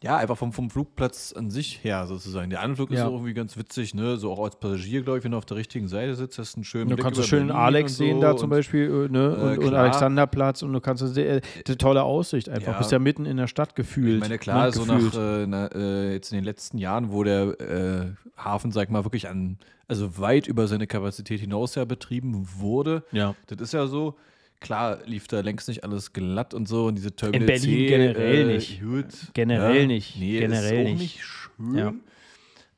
ja, 0.01 0.17
einfach 0.17 0.37
vom, 0.37 0.51
vom 0.53 0.69
Flugplatz 0.69 1.33
an 1.33 1.49
sich 1.49 1.83
her 1.83 2.05
sozusagen. 2.07 2.49
Der 2.49 2.61
Anflug 2.61 2.91
ist 2.91 2.99
Ja. 2.99 3.07
auch 3.07 3.13
irgendwie 3.13 3.33
ganz 3.33 3.57
witzig, 3.57 3.93
ne? 3.95 4.17
So 4.17 4.31
auch 4.31 4.43
als 4.43 4.57
Passagier, 4.59 5.01
glaube 5.01 5.17
ich, 5.19 5.23
wenn 5.23 5.31
du 5.31 5.37
auf 5.37 5.45
der 5.45 5.57
richtigen 5.57 5.87
Seite 5.87 6.15
sitzt, 6.15 6.37
hast 6.37 6.55
du 6.55 6.57
einen 6.59 6.63
schönen 6.65 6.89
Du 6.89 6.95
Blick 6.95 7.03
kannst 7.05 7.19
du 7.19 7.23
schön 7.23 7.47
Berlin 7.47 7.61
Alex 7.63 7.91
und 7.93 7.97
so 7.97 8.03
sehen 8.03 8.21
da 8.21 8.35
zum 8.35 8.45
und- 8.45 8.49
Beispiel 8.51 9.07
äh, 9.09 9.11
ne? 9.11 9.19
Äh, 9.19 9.41
und, 9.41 9.57
und 9.59 9.67
klar. 9.69 9.83
Alexanderplatz 9.83 10.61
und 10.61 10.73
du 10.73 10.79
kannst 10.81 11.17
äh, 11.17 11.41
die 11.65 11.75
tolle 11.77 12.03
Aussicht 12.03 12.49
einfach. 12.49 12.73
Ja. 12.73 12.77
Bist 12.77 12.91
ja 12.91 12.99
mitten 12.99 13.25
in 13.25 13.37
der 13.37 13.47
Stadt 13.47 13.75
gefühlt. 13.75 14.15
Ich 14.15 14.19
meine, 14.21 14.37
klar, 14.37 14.71
so 14.71 14.83
Gefühlt. 14.85 15.13
nach 15.13 15.19
äh, 15.19 15.47
na, 15.47 15.67
äh, 15.73 16.13
jetzt 16.13 16.31
in 16.31 16.37
den 16.37 16.45
letzten 16.45 16.77
Jahren, 16.77 17.11
wo 17.11 17.23
der 17.23 17.59
äh, 17.59 18.05
Hafen, 18.37 18.71
sag 18.71 18.91
mal, 18.91 19.05
wirklich 19.05 19.27
an, 19.29 19.57
also 19.87 20.19
weit 20.19 20.47
über 20.47 20.67
seine 20.67 20.87
Kapazität 20.87 21.39
hinaus 21.39 21.75
ja 21.75 21.85
betrieben 21.85 22.47
wurde. 22.57 23.03
Ja. 23.11 23.33
Das 23.47 23.59
ist 23.61 23.73
ja 23.73 23.87
so. 23.87 24.15
Klar 24.59 24.99
lief 25.05 25.27
da 25.27 25.41
längst 25.41 25.67
nicht 25.67 25.83
alles 25.83 26.13
glatt 26.13 26.53
und 26.53 26.67
so 26.67 26.87
und 26.87 26.95
diese 26.95 27.15
Terminal 27.15 27.45
Berlin 27.45 27.61
C, 27.61 27.87
generell 27.87 28.49
äh, 28.49 28.53
nicht. 28.53 28.81
Gut, 28.81 29.05
Generell 29.33 29.87
nicht. 29.87 30.17
Nee, 30.17 30.39
Generell 30.39 30.73
ist 30.73 30.79
auch 30.79 30.91
nicht. 30.91 30.99
nicht 30.99 31.23
schön. 31.23 31.77
Ja. 31.77 31.93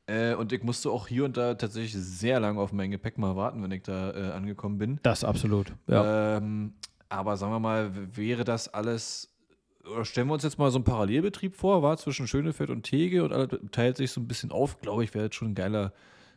Äh, 0.08 0.34
und 0.34 0.52
ich 0.52 0.62
musste 0.62 0.90
auch 0.90 1.06
hier 1.06 1.24
und 1.24 1.36
da 1.36 1.54
tatsächlich 1.54 1.94
sehr 1.94 2.40
lange 2.40 2.60
auf 2.60 2.72
mein 2.72 2.90
Gepäck 2.90 3.18
mal 3.18 3.36
warten, 3.36 3.62
wenn 3.62 3.70
ich 3.70 3.82
da 3.82 4.10
äh, 4.10 4.32
angekommen 4.32 4.78
bin. 4.78 4.98
Das 5.02 5.22
absolut. 5.22 5.72
Ja. 5.86 6.38
Ähm, 6.38 6.72
aber 7.10 7.36
sagen 7.36 7.52
wir 7.52 7.60
mal, 7.60 7.90
wäre 8.16 8.44
das 8.44 8.72
alles, 8.72 9.34
oder 9.84 10.04
stellen 10.04 10.28
wir 10.28 10.34
uns 10.34 10.42
jetzt 10.44 10.58
mal 10.58 10.70
so 10.70 10.78
einen 10.78 10.84
Parallelbetrieb 10.84 11.54
vor, 11.54 11.82
war 11.82 11.96
zwischen 11.98 12.26
Schönefeld 12.26 12.70
und 12.70 12.82
Tegel 12.84 13.20
und 13.22 13.32
alles 13.32 13.48
teilt 13.70 13.98
sich 13.98 14.10
so 14.10 14.20
ein 14.20 14.28
bisschen 14.28 14.50
auf, 14.50 14.80
glaube 14.80 15.04
ich, 15.04 15.14
wäre 15.14 15.28
das 15.28 15.34
schon 15.36 15.52
ein 15.52 15.54
geiler 15.54 15.92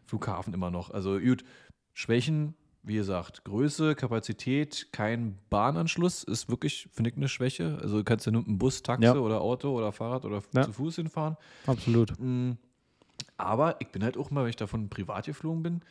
Flughafen 0.05 0.53
immer 0.53 0.69
noch. 0.71 0.91
Also 0.91 1.19
gut, 1.19 1.43
Schwächen, 1.93 2.55
wie 2.84 2.95
gesagt, 2.95 3.43
Größe, 3.45 3.93
Kapazität, 3.95 4.88
kein 4.91 5.38
Bahnanschluss 5.49 6.23
ist 6.23 6.49
wirklich, 6.49 6.88
finde 6.91 7.11
ich, 7.11 7.17
eine 7.17 7.27
Schwäche. 7.27 7.77
Also 7.82 7.97
du 7.99 8.03
kannst 8.03 8.25
ja 8.25 8.32
nur 8.32 8.41
mit 8.41 8.47
einem 8.49 8.57
Bus, 8.57 8.82
Taxi 8.82 9.05
Ja. 9.05 9.13
oder 9.15 9.41
Auto 9.41 9.69
oder 9.77 9.91
Fahrrad 9.91 10.25
oder 10.25 10.41
Ja. 10.53 10.63
zu 10.63 10.73
Fuß 10.73 10.95
hinfahren. 10.95 11.38
absolut. 11.67 12.13
Mm, 12.19 12.53
Aber 13.38 13.75
ich 13.79 13.88
bin 13.89 14.03
halt 14.03 14.17
auch 14.17 14.29
mal, 14.32 14.43
wenn 14.43 14.49
ich 14.49 14.55
davon 14.55 14.89
privat 14.89 15.25
geflogen 15.25 15.63
bin, 15.63 15.82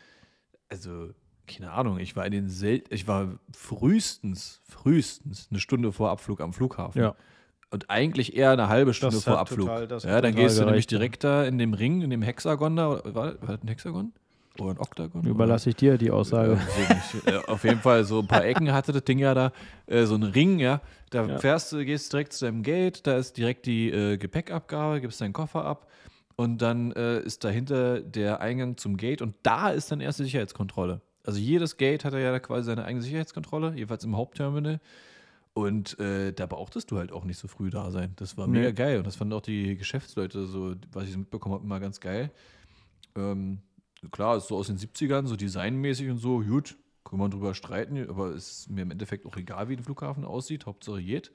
also 0.68 1.10
keine 1.48 1.72
Ahnung, 1.72 1.98
ich 1.98 2.14
war 2.14 2.24
in 2.26 2.32
den 2.32 2.48
Sel 2.48 2.84
ich 2.90 3.08
war 3.08 3.38
frühestens, 3.52 4.60
frühestens 4.68 5.48
eine 5.50 5.58
Stunde 5.60 5.92
vor 5.92 6.10
Abflug 6.10 6.40
am 6.40 6.52
Flughafen. 6.52 7.00
Ja. 7.02 7.14
Und 7.72 7.88
eigentlich 7.90 8.36
eher 8.36 8.50
eine 8.52 8.68
halbe 8.68 8.94
Stunde 8.94 9.20
vor 9.20 9.38
Abflug. 9.38 9.68
total- 9.68 9.88
ja, 10.02 10.20
dann 10.20 10.34
gehst 10.34 10.58
du 10.58 10.64
nämlich 10.64 10.86
gereicht, 10.86 10.90
direkt 10.90 11.24
da 11.24 11.44
in 11.44 11.58
dem 11.58 11.72
Ring, 11.74 12.02
in 12.02 12.10
dem 12.10 12.22
Hexagon 12.22 12.74
da, 12.76 12.88
oder- 12.90 13.14
war, 13.14 13.40
war 13.42 13.48
das 13.56 13.62
ein 13.62 13.68
Hexagon? 13.68 14.12
Oder 14.60 14.70
ein 14.72 14.78
Oktagon? 14.78 15.24
Überlasse 15.24 15.70
ich 15.70 15.76
dir 15.76 15.96
die? 15.98 16.10
Aussage. 16.10 16.58
Äh. 17.26 17.30
Äh, 17.30 17.38
auf 17.46 17.64
jeden 17.64 17.80
Fall, 17.80 18.04
so 18.04 18.20
ein 18.20 18.26
paar 18.26 18.44
Ecken 18.44 18.72
hatte 18.72 18.92
das 18.92 19.04
Ding 19.04 19.18
ja 19.18 19.34
da, 19.34 19.52
äh, 19.86 20.04
so 20.04 20.14
ein 20.16 20.22
Ring, 20.22 20.58
ja. 20.58 20.80
Da 21.10 21.26
Ja. 21.26 21.38
fährst 21.38 21.72
du, 21.72 21.84
gehst 21.84 22.12
direkt 22.12 22.32
zu 22.32 22.44
deinem 22.44 22.62
Gate, 22.62 23.06
da 23.06 23.16
ist 23.16 23.36
direkt 23.36 23.66
die 23.66 23.90
äh, 23.90 24.16
Gepäckabgabe, 24.16 25.00
gibst 25.00 25.20
deinen 25.20 25.32
Koffer 25.32 25.64
ab 25.64 25.88
und 26.36 26.62
dann 26.62 26.92
äh, 26.92 27.20
ist 27.20 27.44
dahinter 27.44 28.00
der 28.00 28.40
Eingang 28.40 28.76
zum 28.76 28.96
Gate 28.96 29.22
und 29.22 29.34
da 29.42 29.70
ist 29.70 29.90
dann 29.90 30.00
erst 30.00 30.18
die 30.20 30.24
Sicherheitskontrolle. 30.24 31.00
Also 31.24 31.38
jedes 31.38 31.76
Gate 31.76 32.04
hat 32.04 32.14
ja 32.14 32.38
quasi 32.38 32.64
seine 32.66 32.84
eigene 32.84 33.02
Sicherheitskontrolle, 33.02 33.74
jedenfalls 33.74 34.04
im 34.04 34.16
Hauptterminal. 34.16 34.80
Und 35.52 35.98
äh, 35.98 36.32
da 36.32 36.46
brauchtest 36.46 36.90
du 36.92 36.98
halt 36.98 37.10
auch 37.12 37.24
nicht 37.24 37.36
so 37.38 37.48
früh 37.48 37.70
da 37.70 37.90
sein. 37.90 38.12
Das 38.16 38.38
war 38.38 38.46
Nee. 38.46 38.60
mega 38.60 38.70
geil. 38.70 38.98
Und 38.98 39.06
das 39.06 39.16
fanden 39.16 39.34
auch 39.34 39.42
die 39.42 39.76
Geschäftsleute, 39.76 40.46
so, 40.46 40.74
was 40.92 41.04
ich 41.04 41.12
so 41.12 41.18
mitbekommen 41.18 41.56
habe, 41.56 41.64
immer 41.64 41.80
ganz 41.80 41.98
geil. 42.00 42.30
Ähm, 43.16 43.58
klar, 44.10 44.36
ist 44.36 44.48
so 44.48 44.56
aus 44.56 44.68
den 44.68 44.78
70ern, 44.78 45.26
so 45.26 45.36
designmäßig 45.36 46.08
und 46.10 46.18
so, 46.18 46.40
gut, 46.40 46.76
kann 47.04 47.18
man 47.18 47.30
drüber 47.30 47.54
streiten, 47.54 48.08
aber 48.08 48.28
es 48.28 48.50
ist 48.60 48.70
mir 48.70 48.82
im 48.82 48.90
Endeffekt 48.90 49.26
auch 49.26 49.36
egal, 49.36 49.68
wie 49.68 49.76
ein 49.76 49.82
Flughafen 49.82 50.24
aussieht, 50.24 50.66
Hauptsache 50.66 51.02
geht. 51.02 51.32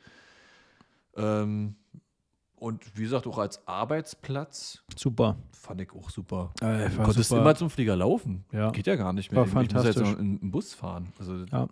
Ähm, 1.16 1.76
und 2.58 2.98
wie 2.98 3.04
gesagt, 3.04 3.28
auch 3.28 3.38
als 3.38 3.68
Arbeitsplatz 3.68 4.84
Super. 4.96 5.38
fand 5.52 5.82
ich 5.82 5.92
auch 5.92 6.10
super. 6.10 6.52
Äh, 6.62 6.90
Du 6.90 7.04
konntest 7.04 7.30
super. 7.30 7.42
immer 7.42 7.56
zum 7.56 7.70
Flieger 7.70 7.96
laufen. 7.96 8.46
Ja. 8.52 8.72
Geht 8.72 8.88
ja 8.88 8.96
gar 8.96 9.14
nicht 9.14 9.32
mehr. 9.32 9.42
War 9.42 9.48
ich 9.48 9.54
muss 9.54 9.64
jetzt 9.64 9.74
fantastisch. 9.74 10.10
noch 10.14 10.20
in, 10.20 10.40
im 10.40 10.52
Bus 10.52 10.74
fahren. 10.74 11.12
Also, 11.20 11.36
Ja. 11.52 11.68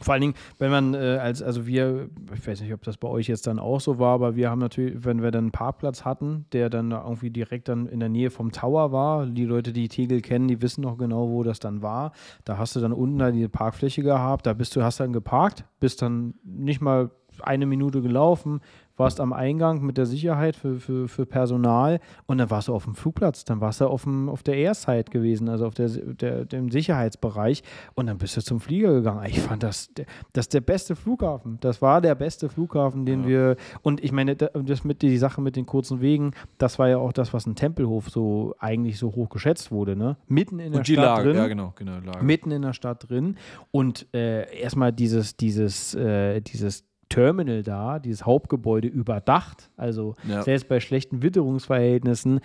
Vor 0.00 0.14
allen 0.14 0.20
Dingen, 0.20 0.34
wenn 0.58 0.70
man 0.70 0.94
äh, 0.94 1.18
als, 1.20 1.42
also 1.42 1.66
wir, 1.66 2.08
ich 2.32 2.46
weiß 2.46 2.60
nicht, 2.60 2.72
ob 2.72 2.82
das 2.82 2.96
bei 2.96 3.08
euch 3.08 3.26
jetzt 3.26 3.46
dann 3.46 3.58
auch 3.58 3.80
so 3.80 3.98
war, 3.98 4.14
aber 4.14 4.36
wir 4.36 4.50
haben 4.50 4.60
natürlich, 4.60 5.04
wenn 5.04 5.22
wir 5.22 5.30
dann 5.30 5.44
einen 5.44 5.50
Parkplatz 5.50 6.04
hatten, 6.04 6.46
der 6.52 6.70
dann 6.70 6.92
irgendwie 6.92 7.30
direkt 7.30 7.68
dann 7.68 7.86
in 7.86 8.00
der 8.00 8.08
Nähe 8.08 8.30
vom 8.30 8.52
Tower 8.52 8.92
war, 8.92 9.26
die 9.26 9.44
Leute, 9.44 9.72
die 9.72 9.88
Tegel 9.88 10.20
kennen, 10.20 10.46
die 10.48 10.62
wissen 10.62 10.82
noch 10.82 10.98
genau, 10.98 11.28
wo 11.30 11.42
das 11.42 11.58
dann 11.58 11.82
war. 11.82 12.12
Da 12.44 12.58
hast 12.58 12.76
du 12.76 12.80
dann 12.80 12.92
unten 12.92 13.18
da 13.18 13.30
die 13.30 13.48
Parkfläche 13.48 14.02
gehabt, 14.02 14.46
da 14.46 14.52
bist 14.52 14.76
du, 14.76 14.82
hast 14.82 15.00
dann 15.00 15.12
geparkt, 15.12 15.64
bist 15.80 16.02
dann 16.02 16.34
nicht 16.44 16.80
mal 16.80 17.10
eine 17.40 17.66
Minute 17.66 18.02
gelaufen, 18.02 18.60
warst 18.98 19.20
am 19.20 19.32
Eingang 19.32 19.82
mit 19.84 19.96
der 19.96 20.06
Sicherheit 20.06 20.56
für, 20.56 20.80
für, 20.80 21.08
für 21.08 21.26
Personal 21.26 22.00
und 22.26 22.38
dann 22.38 22.50
warst 22.50 22.68
du 22.68 22.74
auf 22.74 22.84
dem 22.84 22.94
Flugplatz, 22.94 23.44
dann 23.44 23.60
warst 23.60 23.80
du 23.80 23.86
auf, 23.86 24.04
dem, 24.04 24.28
auf 24.28 24.42
der 24.42 24.56
Airside 24.56 25.04
gewesen, 25.04 25.48
also 25.48 25.66
auf 25.66 25.74
der, 25.74 25.88
der, 25.88 26.44
dem 26.44 26.70
Sicherheitsbereich 26.70 27.62
und 27.94 28.06
dann 28.06 28.18
bist 28.18 28.36
du 28.36 28.42
zum 28.42 28.60
Flieger 28.60 28.92
gegangen. 28.92 29.24
Ich 29.26 29.40
fand 29.40 29.62
das, 29.62 29.90
das 30.32 30.46
ist 30.46 30.54
der 30.54 30.60
beste 30.60 30.96
Flughafen. 30.96 31.58
Das 31.60 31.82
war 31.82 32.00
der 32.00 32.14
beste 32.14 32.48
Flughafen, 32.48 33.06
den 33.06 33.22
ja. 33.22 33.28
wir, 33.28 33.56
und 33.82 34.02
ich 34.02 34.12
meine, 34.12 34.36
das 34.36 34.84
mit 34.84 35.02
die 35.02 35.18
Sache 35.18 35.40
mit 35.40 35.56
den 35.56 35.66
kurzen 35.66 36.00
Wegen, 36.00 36.32
das 36.58 36.78
war 36.78 36.88
ja 36.88 36.98
auch 36.98 37.12
das, 37.12 37.32
was 37.32 37.46
in 37.46 37.54
Tempelhof 37.54 38.10
so 38.10 38.54
eigentlich 38.58 38.98
so 38.98 39.14
hoch 39.14 39.28
geschätzt 39.28 39.70
wurde, 39.70 39.96
ne? 39.96 40.16
Mitten 40.26 40.58
in 40.58 40.72
der 40.72 40.84
Stadt 40.84 40.96
Lage, 40.96 41.28
drin. 41.28 41.36
Ja, 41.36 41.46
genau, 41.46 41.72
genau, 41.76 41.98
Lage. 42.04 42.24
Mitten 42.24 42.50
in 42.50 42.62
der 42.62 42.72
Stadt 42.72 43.08
drin 43.08 43.36
und 43.70 44.06
äh, 44.14 44.58
erstmal 44.58 44.92
dieses, 44.92 45.36
dieses, 45.36 45.94
äh, 45.94 46.40
dieses 46.40 46.84
Terminal 47.08 47.62
da, 47.62 47.98
dieses 47.98 48.26
Hauptgebäude 48.26 48.88
überdacht. 48.88 49.70
Also 49.76 50.14
ja. 50.28 50.42
selbst 50.42 50.68
bei 50.68 50.80
schlechten 50.80 51.22
Witterungsverhältnissen, 51.22 52.40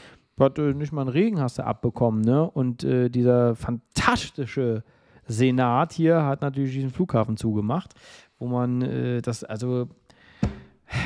nicht 0.75 0.91
mal 0.91 1.01
einen 1.01 1.09
Regen 1.09 1.39
hast 1.39 1.59
du 1.59 1.65
abbekommen, 1.65 2.21
ne? 2.21 2.49
Und 2.49 2.83
äh, 2.83 3.09
dieser 3.09 3.55
fantastische 3.55 4.83
Senat 5.25 5.93
hier 5.93 6.23
hat 6.23 6.41
natürlich 6.41 6.73
diesen 6.73 6.89
Flughafen 6.89 7.37
zugemacht, 7.37 7.93
wo 8.39 8.47
man 8.47 8.81
äh, 8.81 9.21
das, 9.21 9.43
also 9.43 9.87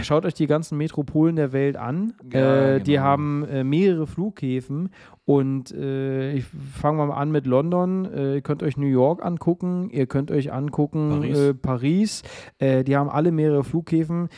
Schaut 0.04 0.26
euch 0.26 0.34
die 0.34 0.48
ganzen 0.48 0.78
Metropolen 0.78 1.36
der 1.36 1.54
Welt 1.54 1.78
an. 1.78 2.14
Ja, 2.32 2.76
äh, 2.76 2.82
die 2.82 2.94
genau. 2.94 3.04
haben 3.04 3.46
äh, 3.46 3.64
mehrere 3.64 4.08
Flughäfen 4.08 4.90
und 5.26 5.72
äh, 5.72 6.34
ich 6.34 6.46
fange 6.46 7.06
mal 7.06 7.14
an 7.14 7.32
mit 7.32 7.46
London. 7.46 8.06
Äh, 8.06 8.36
ihr 8.36 8.42
könnt 8.42 8.64
euch 8.64 8.78
New 8.78 8.88
York 8.88 9.24
angucken, 9.24 9.90
ihr 9.90 10.08
könnt 10.08 10.32
euch 10.32 10.52
angucken 10.52 11.20
Paris. 11.22 11.38
Äh, 11.38 11.54
Paris. 11.54 12.24
Äh, 12.60 12.84
die 12.84 12.96
haben 12.96 13.10
alle 13.10 13.32
mehrere 13.32 13.64
Flughäfen. 13.64 14.30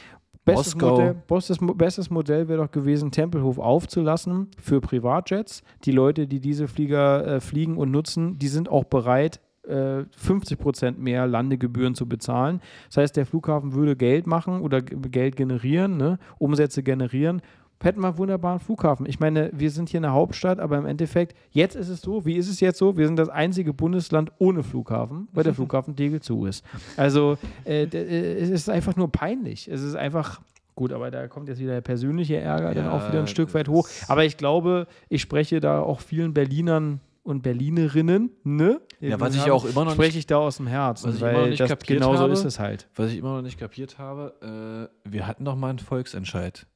Bestes 0.46 0.76
Modell, 0.76 1.16
bestes, 1.28 1.60
bestes 1.76 2.10
Modell 2.10 2.48
wäre 2.48 2.64
doch 2.64 2.72
gewesen, 2.72 3.12
Tempelhof 3.12 3.60
aufzulassen 3.60 4.48
für 4.60 4.82
Privatjets. 4.82 5.62
Die 5.86 5.92
Leute, 5.92 6.26
die 6.26 6.40
diese 6.40 6.68
Flieger 6.68 7.40
fliegen 7.40 7.78
und 7.78 7.92
nutzen, 7.92 8.40
die 8.40 8.48
sind 8.48 8.68
auch 8.68 8.86
bereit, 8.86 9.42
50 9.70 10.58
äh, 10.58 10.62
Prozent 10.62 11.00
mehr 11.00 11.28
Landegebühren 11.28 11.96
zu 11.96 12.08
bezahlen. 12.08 12.62
Das 12.88 12.98
heißt, 12.98 13.18
der 13.18 13.26
Flughafen 13.26 13.74
würde 13.74 13.96
Geld 13.96 14.28
machen 14.28 14.62
oder 14.62 14.82
Geld 14.82 15.36
generieren, 15.36 15.98
ne? 15.98 16.18
Umsätze 16.38 16.84
generieren. 16.84 17.42
Hätten 17.82 18.02
wir 18.02 18.10
einen 18.10 18.18
wunderbaren 18.18 18.60
Flughafen. 18.60 19.06
Ich 19.06 19.22
meine, 19.22 19.52
wir 19.54 19.72
sind 19.72 19.88
hier 19.88 20.00
in 20.00 20.04
der 20.04 20.12
Hauptstadt, 20.12 20.60
aber 20.60 20.78
im 20.78 20.86
Endeffekt, 20.86 21.34
jetzt 21.52 21.76
ist 21.76 21.88
es 21.88 22.02
so, 22.02 22.26
wie 22.26 22.36
ist 22.36 22.50
es 22.50 22.60
jetzt 22.60 22.78
so? 22.78 22.98
Wir 22.98 23.08
sind 23.08 23.16
das 23.16 23.30
einzige 23.30 23.74
Bundesland 23.74 24.34
ohne 24.38 24.64
Flughafen, 24.64 25.30
weil 25.32 25.46
der 25.46 25.54
Flughafen 25.56 25.96
Tegel 25.96 26.20
zu 26.20 26.46
ist. 26.46 26.66
Also, 26.98 27.38
äh, 27.64 27.84
äh, 27.84 28.36
es 28.42 28.50
ist 28.50 28.70
einfach 28.70 28.98
nur 28.98 29.10
peinlich. 29.10 29.70
Es 29.70 29.82
ist 29.82 29.96
einfach, 29.96 30.42
Gut, 30.76 30.94
aber 30.94 31.12
da 31.12 31.28
kommt 31.28 31.50
jetzt 31.50 31.60
wieder 31.60 31.74
der 31.74 31.82
persönliche 31.82 32.38
Ärger 32.38 32.70
ja, 32.70 32.74
dann 32.74 32.88
auch 32.88 33.10
wieder 33.10 33.20
ein 33.20 33.28
Stück 33.28 33.54
weit 33.54 33.68
hoch. 33.68 33.90
Aber 34.08 34.24
ich 34.24 34.38
glaube, 34.38 34.88
ich 35.10 35.22
spreche 35.22 35.60
da 35.60 35.82
auch 35.82 36.00
vielen 36.00 36.34
Berlinern 36.34 37.02
und 37.24 37.42
Berlinerinnen, 37.42 38.32
ne? 38.44 38.82
Ja, 39.00 39.20
was 39.20 39.36
ich 39.36 39.50
auch 39.52 39.66
immer 39.66 39.86
noch 39.86 39.94
spreche 39.94 40.20
ich 40.20 40.28
da 40.28 40.38
aus 40.38 40.58
dem 40.58 40.68
Herzen, 40.68 41.14
was 41.14 41.22
weil 41.22 41.56
das 41.56 41.80
genau 41.80 42.16
so 42.16 42.28
ist 42.28 42.44
es 42.44 42.60
halt. 42.60 42.88
Was 42.96 43.12
ich 43.12 43.18
immer 43.18 43.36
noch 43.36 43.42
nicht 43.42 43.60
kapiert 43.60 43.98
habe, 43.98 44.90
äh, 45.06 45.10
wir 45.10 45.28
hatten 45.28 45.46
doch 45.46 45.56
mal 45.56 45.70
einen 45.70 45.80
Volksentscheid 45.80 46.68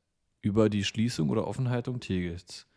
über 0.42 0.70
die 0.70 0.84
Schließung 0.84 1.30
oder 1.30 1.48
Offenhaltung 1.48 2.00
Tegels. 2.00 2.68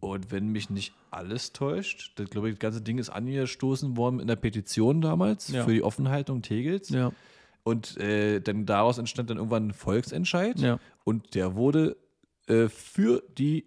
Und 0.00 0.30
wenn 0.30 0.48
mich 0.48 0.70
nicht 0.70 0.94
alles 1.10 1.52
täuscht, 1.52 2.12
das 2.16 2.30
glaube 2.30 2.48
ich, 2.48 2.54
das 2.54 2.60
ganze 2.60 2.82
Ding 2.82 2.98
ist 2.98 3.10
angestoßen 3.10 3.96
worden 3.96 4.20
in 4.20 4.26
der 4.26 4.36
Petition 4.36 5.00
damals 5.00 5.48
ja. 5.48 5.64
für 5.64 5.72
die 5.72 5.82
Offenhaltung 5.82 6.42
Tegels. 6.42 6.88
Ja. 6.90 7.12
Und 7.62 7.96
äh, 7.98 8.40
dann 8.40 8.66
daraus 8.66 8.98
entstand 8.98 9.30
dann 9.30 9.36
irgendwann 9.36 9.68
ein 9.68 9.72
Volksentscheid. 9.72 10.58
Ja. 10.60 10.78
Und 11.04 11.34
der 11.34 11.54
wurde 11.54 11.96
äh, 12.46 12.68
für 12.68 13.22
die 13.36 13.66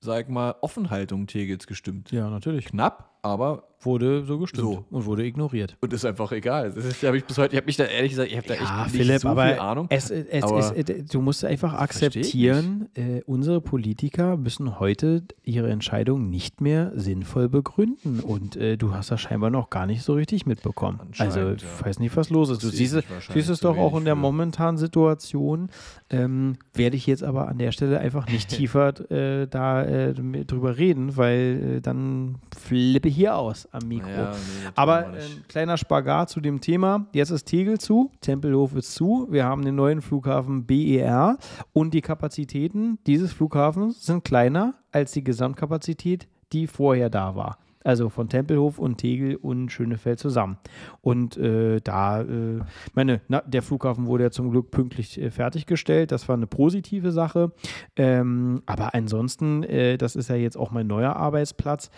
sag 0.00 0.28
mal, 0.28 0.54
Offenhaltung 0.60 1.26
Tegels 1.26 1.66
gestimmt. 1.66 2.12
Ja, 2.12 2.30
natürlich. 2.30 2.66
Knapp, 2.66 3.17
aber 3.22 3.64
wurde 3.80 4.24
so 4.24 4.38
gestimmt 4.38 4.62
so. 4.62 4.84
und 4.90 5.06
wurde 5.06 5.24
ignoriert. 5.24 5.76
Und 5.80 5.92
ist 5.92 6.04
einfach 6.04 6.32
egal. 6.32 6.72
Das 6.72 6.84
ist, 6.84 7.02
ich 7.02 7.24
bis 7.24 7.38
heute, 7.38 7.52
ich 7.52 7.56
habe 7.56 7.66
mich 7.66 7.76
da 7.76 7.84
ehrlich 7.84 8.10
gesagt, 8.10 8.30
ich 8.30 8.36
habe 8.36 8.48
da 8.48 8.54
ja, 8.54 8.82
echt 8.82 8.90
Philipp, 8.90 9.08
nicht 9.08 9.20
so 9.20 9.30
viel 9.30 9.40
Ahnung. 9.40 9.86
Es, 9.90 10.10
es, 10.10 10.42
aber 10.42 10.76
es, 10.76 11.06
du 11.06 11.20
musst 11.20 11.44
einfach 11.44 11.74
akzeptieren, 11.74 12.88
äh, 12.94 13.22
unsere 13.26 13.60
Politiker 13.60 14.36
müssen 14.36 14.80
heute 14.80 15.22
ihre 15.44 15.70
Entscheidung 15.70 16.28
nicht 16.28 16.60
mehr 16.60 16.92
sinnvoll 16.94 17.48
begründen. 17.48 18.20
Und 18.20 18.56
äh, 18.56 18.76
du 18.76 18.94
hast 18.94 19.10
das 19.10 19.20
scheinbar 19.20 19.50
noch 19.50 19.70
gar 19.70 19.86
nicht 19.86 20.02
so 20.02 20.14
richtig 20.14 20.44
mitbekommen. 20.44 21.00
Also 21.18 21.52
ich 21.52 21.62
ja. 21.62 21.86
weiß 21.86 22.00
nicht, 22.00 22.16
was 22.16 22.30
los 22.30 22.50
ist. 22.50 22.62
Du 22.62 22.68
siehst, 22.68 22.96
siehst 23.32 23.48
es 23.48 23.60
doch 23.60 23.76
auch 23.76 23.96
in 23.96 24.04
der 24.04 24.16
momentanen 24.16 24.78
Situation. 24.78 25.70
Ähm, 26.10 26.56
werde 26.74 26.96
ich 26.96 27.06
jetzt 27.06 27.22
aber 27.22 27.48
an 27.48 27.58
der 27.58 27.72
Stelle 27.72 28.00
einfach 28.00 28.26
nicht 28.26 28.48
tiefer 28.48 28.88
äh, 29.10 29.46
da 29.46 29.84
äh, 29.84 30.14
drüber 30.14 30.78
reden, 30.78 31.16
weil 31.16 31.76
äh, 31.76 31.80
dann 31.80 32.36
flippe 32.56 33.07
ich 33.08 33.16
hier 33.16 33.36
aus 33.36 33.68
am 33.72 33.88
Mikro. 33.88 34.08
Ja, 34.08 34.30
nee, 34.32 34.70
Aber 34.74 35.06
ein 35.08 35.44
kleiner 35.48 35.76
Spagat 35.76 36.30
zu 36.30 36.40
dem 36.40 36.60
Thema. 36.60 37.06
Jetzt 37.12 37.30
ist 37.30 37.44
Tegel 37.44 37.78
zu, 37.78 38.10
Tempelhof 38.20 38.74
ist 38.74 38.94
zu. 38.94 39.26
Wir 39.30 39.44
haben 39.44 39.64
den 39.64 39.74
neuen 39.74 40.00
Flughafen 40.02 40.66
BER 40.66 41.38
und 41.72 41.94
die 41.94 42.02
Kapazitäten 42.02 42.98
dieses 43.06 43.32
Flughafens 43.32 44.04
sind 44.04 44.24
kleiner 44.24 44.74
als 44.92 45.12
die 45.12 45.24
Gesamtkapazität, 45.24 46.28
die 46.52 46.66
vorher 46.66 47.10
da 47.10 47.34
war. 47.34 47.58
Also 47.84 48.08
von 48.08 48.28
Tempelhof 48.28 48.78
und 48.78 48.98
Tegel 48.98 49.36
und 49.36 49.70
Schönefeld 49.70 50.18
zusammen. 50.18 50.58
Und 51.00 51.36
äh, 51.36 51.80
da, 51.80 52.22
äh, 52.22 52.60
meine, 52.92 53.20
na, 53.28 53.40
der 53.46 53.62
Flughafen 53.62 54.06
wurde 54.06 54.24
ja 54.24 54.30
zum 54.30 54.50
Glück 54.50 54.70
pünktlich 54.70 55.20
äh, 55.20 55.30
fertiggestellt. 55.30 56.10
Das 56.10 56.28
war 56.28 56.36
eine 56.36 56.46
positive 56.46 57.12
Sache. 57.12 57.52
Ähm, 57.96 58.62
aber 58.66 58.94
ansonsten, 58.94 59.62
äh, 59.62 59.96
das 59.96 60.16
ist 60.16 60.28
ja 60.28 60.36
jetzt 60.36 60.56
auch 60.56 60.70
mein 60.70 60.86
neuer 60.86 61.16
Arbeitsplatz. 61.16 61.90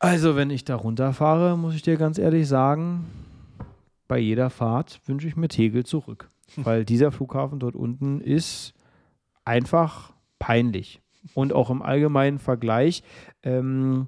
Also, 0.00 0.36
wenn 0.36 0.50
ich 0.50 0.64
da 0.64 0.76
runterfahre, 0.76 1.58
muss 1.58 1.74
ich 1.74 1.82
dir 1.82 1.96
ganz 1.96 2.18
ehrlich 2.18 2.46
sagen, 2.46 3.06
bei 4.06 4.18
jeder 4.18 4.48
Fahrt 4.48 5.00
wünsche 5.06 5.26
ich 5.26 5.36
mir 5.36 5.48
Tegel 5.48 5.84
zurück. 5.84 6.28
Weil 6.56 6.84
dieser 6.84 7.12
Flughafen 7.12 7.58
dort 7.58 7.74
unten 7.74 8.20
ist 8.20 8.74
einfach 9.44 10.12
peinlich. 10.38 11.00
Und 11.34 11.52
auch 11.52 11.68
im 11.70 11.82
allgemeinen 11.82 12.38
Vergleich, 12.38 13.02
ähm, 13.42 14.06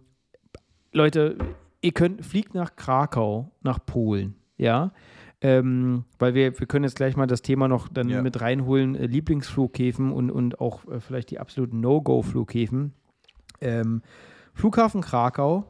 Leute, 0.92 1.36
ihr 1.82 1.92
könnt, 1.92 2.24
fliegt 2.24 2.54
nach 2.54 2.76
Krakau, 2.76 3.50
nach 3.62 3.84
Polen, 3.84 4.36
ja. 4.56 4.92
Ähm, 5.42 6.04
weil 6.18 6.34
wir, 6.34 6.58
wir 6.58 6.66
können 6.66 6.84
jetzt 6.84 6.96
gleich 6.96 7.16
mal 7.16 7.26
das 7.26 7.42
Thema 7.42 7.66
noch 7.66 7.88
dann 7.88 8.10
ja. 8.10 8.22
mit 8.22 8.40
reinholen, 8.40 8.94
äh, 8.94 9.06
Lieblingsflughäfen 9.06 10.12
und, 10.12 10.30
und 10.30 10.60
auch 10.60 10.86
äh, 10.86 11.00
vielleicht 11.00 11.30
die 11.30 11.40
absoluten 11.40 11.80
No-Go-Flughäfen. 11.80 12.92
Ähm, 13.60 14.02
Flughafen 14.52 15.00
Krakau 15.00 15.64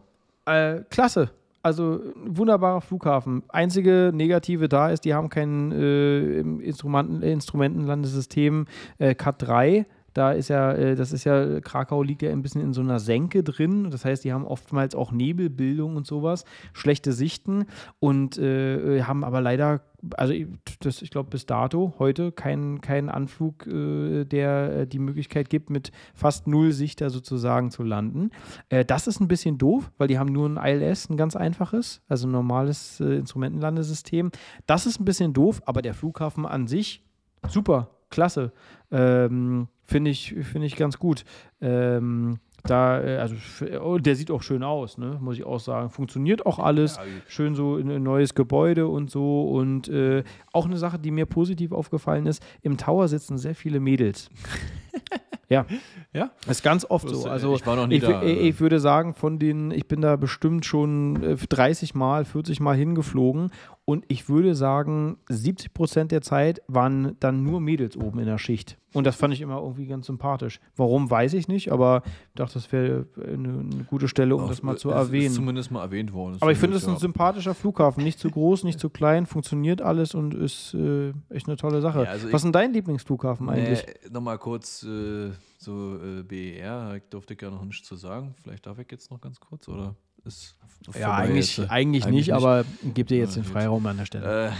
äh, 0.50 0.84
klasse. 0.90 1.30
Also 1.62 2.00
wunderbarer 2.16 2.80
Flughafen. 2.80 3.42
Einzige 3.48 4.12
Negative 4.14 4.68
da 4.68 4.88
ist, 4.90 5.04
die 5.04 5.12
haben 5.12 5.28
kein 5.28 5.72
äh, 5.72 6.40
Instrumenten, 6.40 7.22
Instrumentenlandesystem 7.22 8.66
äh, 8.98 9.14
CAT 9.14 9.42
3. 9.42 9.86
Da 10.14 10.32
ist 10.32 10.48
ja, 10.48 10.72
äh, 10.72 10.94
das 10.94 11.12
ist 11.12 11.24
ja, 11.24 11.60
Krakau 11.60 12.02
liegt 12.02 12.22
ja 12.22 12.30
ein 12.30 12.42
bisschen 12.42 12.62
in 12.62 12.72
so 12.72 12.80
einer 12.80 13.00
Senke 13.00 13.42
drin. 13.42 13.90
Das 13.90 14.04
heißt, 14.04 14.24
die 14.24 14.32
haben 14.32 14.44
oftmals 14.44 14.94
auch 14.94 15.12
Nebelbildung 15.12 15.96
und 15.96 16.06
sowas, 16.06 16.44
schlechte 16.72 17.12
Sichten 17.12 17.66
und 17.98 18.38
äh, 18.38 19.02
haben 19.02 19.24
aber 19.24 19.40
leider 19.40 19.80
also 20.16 20.34
das, 20.80 21.02
ich 21.02 21.10
glaube, 21.10 21.30
bis 21.30 21.46
dato 21.46 21.94
heute 21.98 22.32
keinen 22.32 22.80
kein 22.80 23.08
Anflug, 23.08 23.66
äh, 23.66 24.24
der 24.24 24.80
äh, 24.80 24.86
die 24.86 24.98
Möglichkeit 24.98 25.50
gibt, 25.50 25.70
mit 25.70 25.92
fast 26.14 26.46
null 26.46 26.72
Sichter 26.72 27.10
sozusagen 27.10 27.70
zu 27.70 27.82
landen. 27.82 28.30
Äh, 28.68 28.84
das 28.84 29.06
ist 29.06 29.20
ein 29.20 29.28
bisschen 29.28 29.58
doof, 29.58 29.90
weil 29.98 30.08
die 30.08 30.18
haben 30.18 30.32
nur 30.32 30.48
ein 30.48 30.56
ILS, 30.56 31.10
ein 31.10 31.16
ganz 31.16 31.36
einfaches, 31.36 32.02
also 32.08 32.26
ein 32.26 32.32
normales 32.32 33.00
äh, 33.00 33.16
Instrumentenlandesystem. 33.16 34.30
Das 34.66 34.86
ist 34.86 35.00
ein 35.00 35.04
bisschen 35.04 35.32
doof, 35.32 35.62
aber 35.66 35.82
der 35.82 35.94
Flughafen 35.94 36.46
an 36.46 36.66
sich, 36.66 37.04
super, 37.48 37.90
klasse. 38.10 38.52
Ähm, 38.90 39.68
Finde 39.90 40.12
ich, 40.12 40.34
find 40.52 40.64
ich 40.64 40.76
ganz 40.76 41.00
gut. 41.00 41.24
Ähm, 41.60 42.38
da, 42.62 43.02
äh, 43.02 43.16
also 43.16 43.34
oh, 43.82 43.98
der 43.98 44.14
sieht 44.14 44.30
auch 44.30 44.42
schön 44.42 44.62
aus, 44.62 44.98
ne? 44.98 45.18
muss 45.20 45.36
ich 45.36 45.44
auch 45.44 45.58
sagen. 45.58 45.90
Funktioniert 45.90 46.46
auch 46.46 46.60
alles. 46.60 46.96
Ja, 46.96 47.02
schön 47.26 47.56
so 47.56 47.76
in 47.76 47.90
ein 47.90 48.04
neues 48.04 48.34
Gebäude 48.34 48.86
und 48.86 49.10
so. 49.10 49.50
Und 49.50 49.88
äh, 49.88 50.22
auch 50.52 50.66
eine 50.66 50.76
Sache, 50.76 51.00
die 51.00 51.10
mir 51.10 51.26
positiv 51.26 51.72
aufgefallen 51.72 52.26
ist: 52.26 52.40
im 52.62 52.76
Tower 52.76 53.08
sitzen 53.08 53.36
sehr 53.36 53.56
viele 53.56 53.80
Mädels. 53.80 54.30
ja. 55.50 55.66
Ja. 56.12 56.30
Das 56.46 56.58
ist 56.58 56.62
ganz 56.62 56.86
oft 56.88 57.08
so. 57.08 57.28
Also 57.28 57.54
ich 57.54 57.66
war 57.66 57.76
noch 57.76 57.86
nie 57.86 57.96
ich, 57.96 58.02
da. 58.02 58.22
Ich, 58.22 58.40
ich 58.40 58.60
würde 58.60 58.80
sagen, 58.80 59.14
von 59.14 59.38
den, 59.38 59.70
ich 59.70 59.86
bin 59.86 60.00
da 60.00 60.16
bestimmt 60.16 60.64
schon 60.64 61.36
30 61.48 61.94
äh, 61.94 61.98
Mal, 61.98 62.24
40 62.24 62.60
Mal 62.60 62.76
hingeflogen 62.76 63.50
Und 63.84 64.04
ich 64.08 64.28
würde 64.28 64.54
sagen, 64.54 65.18
70 65.28 65.74
Prozent 65.74 66.12
der 66.12 66.22
Zeit 66.22 66.62
waren 66.68 67.16
dann 67.20 67.42
nur 67.42 67.60
Mädels 67.60 67.96
oben 67.96 68.20
in 68.20 68.26
der 68.26 68.38
Schicht. 68.38 68.78
Und 68.92 69.06
das 69.06 69.14
fand 69.14 69.32
ich 69.32 69.40
immer 69.40 69.58
irgendwie 69.58 69.86
ganz 69.86 70.06
sympathisch. 70.06 70.58
Warum, 70.76 71.10
weiß 71.10 71.34
ich 71.34 71.46
nicht, 71.46 71.70
aber 71.70 72.02
ich 72.04 72.34
dachte, 72.34 72.54
das 72.54 72.72
wäre 72.72 73.06
eine, 73.16 73.48
eine, 73.48 73.84
gute 73.86 74.08
Stelle, 74.08 74.34
um 74.34 74.42
Auch, 74.42 74.48
das 74.48 74.62
mal 74.62 74.76
zu 74.76 74.90
erwähnen. 74.90 75.26
Ist 75.26 75.34
zumindest 75.36 75.70
mal 75.70 75.82
erwähnt 75.82 76.12
worden. 76.12 76.38
aber 76.40 76.50
ich 76.50 76.58
finde, 76.58 76.76
es 76.76 76.82
es 76.82 76.88
ist 76.88 76.94
ein 76.94 77.00
sympathischer 77.00 77.54
Flughafen. 77.54 78.02
Nicht 78.02 78.18
zu 78.18 78.30
groß, 78.30 78.64
nicht 78.64 78.80
zu 78.80 78.90
klein, 78.90 79.26
funktioniert 79.26 79.80
alles 79.80 80.14
und 80.14 80.34
ist 80.34 80.74
äh, 80.74 81.12
echt 81.28 81.46
eine 81.46 81.56
tolle 81.56 81.80
Sache. 81.80 82.02
Ja, 82.02 82.10
also 82.10 82.28
Was 82.28 82.40
ist 82.40 82.44
denn 82.44 82.52
dein 82.52 82.72
Lieblingsflughafen 82.72 83.48
eigentlich? 83.48 83.86
Nee, 83.86 84.10
Nochmal 84.10 84.38
kurz 84.38 84.82
äh, 84.82 85.30
so 85.60 85.98
äh, 86.02 86.22
BER, 86.22 86.96
ich 86.96 87.02
durfte 87.10 87.34
ich 87.34 87.42
ja 87.42 87.50
noch 87.50 87.64
nichts 87.64 87.86
zu 87.86 87.94
sagen. 87.94 88.34
Vielleicht 88.42 88.66
darf 88.66 88.78
ich 88.78 88.90
jetzt 88.90 89.10
noch 89.10 89.20
ganz 89.20 89.38
kurz, 89.40 89.68
oder? 89.68 89.94
Ist 90.24 90.56
Ja, 90.98 91.14
eigentlich, 91.14 91.58
äh? 91.58 91.66
eigentlich, 91.68 92.06
nicht, 92.06 92.32
aber 92.32 92.64
gib 92.94 93.08
dir 93.08 93.18
jetzt 93.18 93.36
Ja, 93.36 93.42
den 93.42 93.44
gut. 93.44 93.52
Freiraum 93.52 93.86
an 93.86 93.98
der 93.98 94.06
Stelle. 94.06 94.54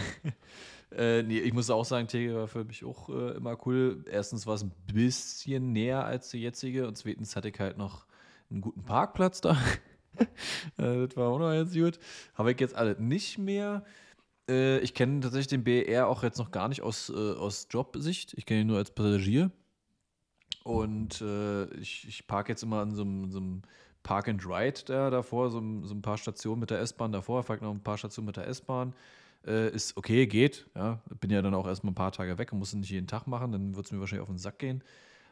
Äh, 0.93 1.21
äh, 1.21 1.23
nee, 1.23 1.39
ich 1.39 1.55
muss 1.55 1.71
auch 1.71 1.85
sagen, 1.85 2.07
Tegel 2.07 2.37
war 2.37 2.49
für 2.49 2.65
mich 2.65 2.85
auch 2.85 3.09
äh, 3.09 3.37
immer 3.37 3.57
cool. 3.67 4.05
Erstens 4.11 4.47
war 4.47 4.55
es 4.55 4.63
ein 4.63 4.73
bisschen 4.93 5.73
näher 5.73 6.05
als 6.05 6.29
die 6.31 6.43
jetzige 6.43 6.87
und 6.87 6.97
zweitens 6.99 7.35
hatte 7.35 7.49
ich 7.49 7.59
halt 7.59 7.79
noch 7.79 8.05
einen 8.51 8.61
guten 8.61 8.83
Parkplatz 8.83 9.41
da. 9.41 9.53
äh, 10.19 10.27
das 11.07 11.17
war 11.17 11.29
auch 11.29 11.39
noch 11.39 11.51
ganz 11.51 11.73
gut. 11.73 11.99
Habe 12.35 12.53
ich 12.53 12.61
jetzt 12.61 12.75
alles 12.75 12.99
nicht 12.99 13.39
mehr. 13.39 13.85
Ich 14.49 14.95
kenne 14.95 15.21
tatsächlich 15.21 15.47
den 15.47 15.63
BR 15.63 16.09
auch 16.09 16.25
jetzt 16.25 16.39
noch 16.39 16.51
gar 16.51 16.67
nicht 16.69 16.83
aus, 16.83 17.09
aus 17.09 17.69
Jobsicht. 17.71 18.35
Ich 18.37 18.47
kenne 18.47 18.63
ihn 18.63 18.67
nur 18.67 18.79
als 18.79 18.91
Passagier. 18.91 19.53
Und 20.65 21.21
äh, 21.21 21.65
ich, 21.75 22.07
ich 22.07 22.27
parke 22.27 22.53
jetzt 22.53 22.63
immer 22.63 22.81
an 22.81 22.95
so 22.95 23.03
einem, 23.03 23.31
so 23.31 23.39
einem 23.39 23.63
Park 24.03 24.29
and 24.29 24.45
Ride 24.47 24.81
da 24.87 25.11
davor, 25.11 25.51
so, 25.51 25.59
ein- 25.59 25.85
so 25.85 25.95
ein 25.95 26.03
paar 26.03 26.17
Stationen 26.19 26.61
mit 26.61 26.71
der 26.71 26.81
S-Bahn 26.81 27.13
davor, 27.13 27.43
fahre 27.43 27.63
noch 27.65 27.73
ein 27.73 27.83
paar 27.83 27.99
Stationen 27.99 28.27
mit 28.27 28.37
der 28.37 28.47
S-Bahn. 28.47 28.93
Äh, 29.47 29.71
ist 29.75 29.97
okay, 29.97 30.27
geht. 30.27 30.67
Ja. 30.75 31.01
Bin 31.21 31.31
ja 31.31 31.41
dann 31.41 31.55
auch 31.55 31.67
erstmal 31.67 31.93
ein 31.93 31.95
paar 31.95 32.13
Tage 32.13 32.37
weg 32.39 32.53
und 32.53 32.59
muss 32.59 32.69
es 32.69 32.75
nicht 32.75 32.91
jeden 32.91 33.07
Tag 33.07 33.27
machen, 33.27 33.53
dann 33.53 33.75
wird 33.75 33.87
es 33.87 33.93
mir 33.93 33.99
wahrscheinlich 34.01 34.23
auf 34.23 34.29
den 34.29 34.39
Sack 34.39 34.59
gehen. 34.59 34.83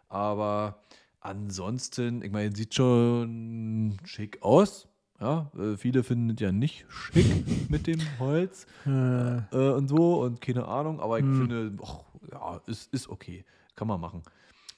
Aber 0.08 0.80
ansonsten, 1.20 2.22
ich 2.22 2.30
meine, 2.32 2.54
sieht 2.54 2.74
schon 2.74 3.98
schick 4.04 4.42
aus. 4.42 4.88
Ja, 5.20 5.50
äh, 5.58 5.76
viele 5.76 6.04
finden 6.04 6.30
es 6.30 6.40
ja 6.40 6.52
nicht 6.52 6.86
schick 6.88 7.26
mit 7.70 7.86
dem 7.86 7.98
Holz 8.20 8.66
Äh, 8.86 9.38
äh, 9.52 9.72
und 9.72 9.88
so 9.88 10.22
und 10.22 10.40
keine 10.40 10.66
Ahnung, 10.66 11.00
aber 11.00 11.18
ich 11.18 11.24
Hm. 11.26 11.34
finde, 11.36 11.72
ach, 11.82 12.04
ja, 12.30 12.60
ist, 12.66 12.92
ist 12.94 13.08
okay. 13.08 13.44
Kann 13.74 13.88
man 13.88 14.00
machen. 14.00 14.22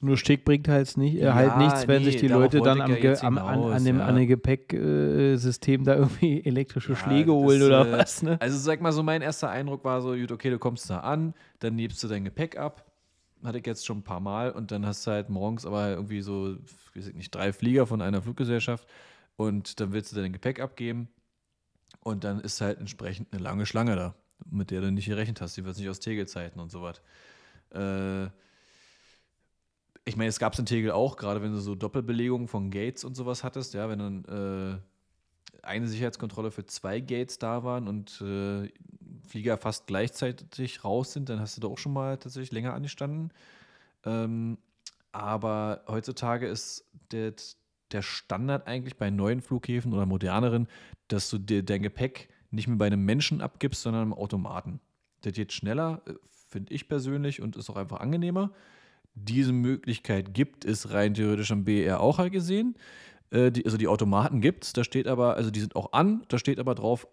Nur 0.03 0.17
Stick 0.17 0.45
bringt 0.45 0.67
halt, 0.67 0.97
nicht, 0.97 1.17
äh, 1.17 1.25
Ja, 1.25 1.35
halt 1.35 1.59
nichts, 1.59 1.87
wenn 1.87 2.03
nee, 2.03 2.11
sich 2.11 2.21
die 2.21 2.29
Leute 2.29 2.61
dann 2.61 2.81
am, 2.81 2.97
ja 2.97 3.21
am, 3.21 3.37
an, 3.39 3.55
hinaus, 3.55 3.75
an 3.75 3.85
dem, 3.85 3.99
ja. 3.99 4.07
an 4.07 4.17
dem 4.17 4.29
Gepäcksystem 4.29 5.85
da 5.85 5.95
irgendwie 5.97 6.43
elektrische 6.45 6.93
Ja, 6.93 6.99
Schläge 6.99 7.33
das, 7.33 7.35
holen 7.35 7.63
oder 7.63 7.87
äh, 7.87 7.93
was. 7.93 8.23
Ne? 8.23 8.41
Also 8.41 8.57
sag 8.57 8.81
mal 8.81 8.93
so, 8.93 9.03
mein 9.03 9.21
erster 9.21 9.51
Eindruck 9.51 9.85
war 9.85 10.01
so, 10.01 10.15
gut, 10.15 10.33
okay, 10.33 10.49
du 10.51 10.59
kommst 10.59 10.89
da 10.89 11.01
an, 11.01 11.35
dann 11.59 11.77
nimmst 11.77 12.03
du 12.03 12.09
dein 12.09 12.25
Gepäck 12.25 12.59
ab. 12.59 12.87
Hatte 13.45 13.59
ich 13.59 13.67
jetzt 13.67 13.87
schon 13.87 13.99
ein 13.99 14.03
paar 14.03 14.21
Mal 14.21 14.51
und 14.51 14.71
dann 14.71 14.85
hast 14.87 15.07
du 15.07 15.11
halt 15.11 15.29
morgens 15.31 15.65
aber 15.65 15.91
irgendwie 15.91 16.21
so, 16.21 16.57
weiß 16.95 17.09
ich 17.09 17.15
nicht, 17.15 17.35
drei 17.35 17.53
Flieger 17.53 17.87
von 17.87 18.03
einer 18.03 18.21
Fluggesellschaft 18.23 18.87
und 19.37 19.81
dann 19.81 19.93
willst 19.93 20.13
du 20.13 20.17
dein 20.17 20.33
Gepäck 20.33 20.61
abgeben 20.61 21.09
und 22.01 22.25
dann 22.25 22.41
ist 22.41 22.61
halt 22.61 22.79
entsprechend 22.79 23.33
eine 23.33 23.43
lange 23.43 23.67
Schlange 23.67 23.97
da, 23.97 24.15
mit 24.51 24.71
der 24.71 24.81
du 24.81 24.93
nicht 24.93 25.07
gerechnet 25.07 25.41
hast. 25.41 25.57
Die 25.57 25.65
wird 25.65 25.77
nicht 25.77 25.89
aus 25.89 26.01
Tegelzeiten 26.01 26.61
und 26.61 26.71
so 26.71 26.83
was. 26.83 27.01
Äh, 27.71 28.31
ich 30.11 30.17
meine, 30.17 30.29
es 30.29 30.39
gab 30.41 30.53
es 30.55 30.59
in 30.59 30.67
Tegel 30.67 30.91
auch, 30.91 31.17
gerade 31.17 31.41
wenn 31.41 31.53
du 31.53 31.61
so 31.61 31.75
Doppelbelegungen 31.75 32.49
von 32.49 32.71
Gates 32.71 33.05
und 33.05 33.15
sowas 33.15 33.45
hattest, 33.45 33.75
ja, 33.75 33.89
wenn 33.89 33.99
dann 33.99 34.25
äh, 34.25 34.79
eine 35.63 35.87
Sicherheitskontrolle 35.87 36.51
für 36.51 36.67
zwei 36.67 37.01
Gates 37.01 37.39
da 37.39 37.63
waren 37.63 37.87
und 37.87 38.21
äh, 38.21 38.69
Flieger 39.29 39.57
fast 39.57 39.87
gleichzeitig 39.87 40.85
raus 40.85 41.13
sind, 41.13 41.29
dann 41.29 41.39
hast 41.41 41.57
du 41.57 41.61
da 41.61 41.69
auch 41.69 41.79
schon 41.79 41.93
mal 41.93 42.19
tatsächlich 42.19 42.51
länger 42.51 42.75
angestanden. 42.75 43.33
Ähm, 44.05 44.59
aber 45.13 45.85
heutzutage 45.87 46.49
ist 46.49 46.85
der, 47.13 47.35
der 47.93 48.03
Standard 48.03 48.67
eigentlich 48.67 48.97
bei 48.97 49.11
neuen 49.11 49.43
Flughäfen 49.43 49.93
oder 49.93 50.07
moderneren, 50.07 50.67
dass 51.09 51.31
du 51.31 51.39
dir 51.39 51.63
dein 51.63 51.83
Gepäck 51.83 52.31
nicht 52.51 52.67
mehr 52.67 52.79
bei 52.79 52.87
einem 52.87 53.05
Menschen 53.05 53.41
abgibst, 53.41 53.83
sondern 53.83 54.03
im 54.03 54.15
Automaten. 54.15 54.81
Das 55.21 55.35
geht 55.35 55.53
schneller, 55.53 56.03
äh, 56.07 56.15
finde 56.49 56.75
ich 56.75 56.89
persönlich, 56.89 57.41
und 57.41 57.55
ist 57.55 57.71
auch 57.71 57.77
einfach 57.77 58.01
angenehmer. 58.01 58.51
Diese 59.15 59.53
Möglichkeit 59.53 60.33
gibt 60.35 60.65
es 60.65 60.93
rein 60.93 61.15
theoretisch 61.15 61.51
am 61.53 61.65
BR 61.65 62.01
auch 62.01 62.19
halt 62.19 62.33
gesehen. 62.33 62.77
Äh, 63.31 63.51
die, 63.53 63.65
also 63.65 63.77
die 63.77 63.89
Automaten 63.89 64.41
gibt 64.41 64.65
es, 64.65 64.73
da 64.73 64.85
steht 64.85 65.07
aber, 65.07 65.37
also 65.37 65.51
die 65.51 65.61
sind 65.61 65.77
auch 65.77 65.93
an, 65.93 66.23
da 66.29 66.39
steht 66.39 66.59
aber 66.59 66.75
drauf, 66.75 67.07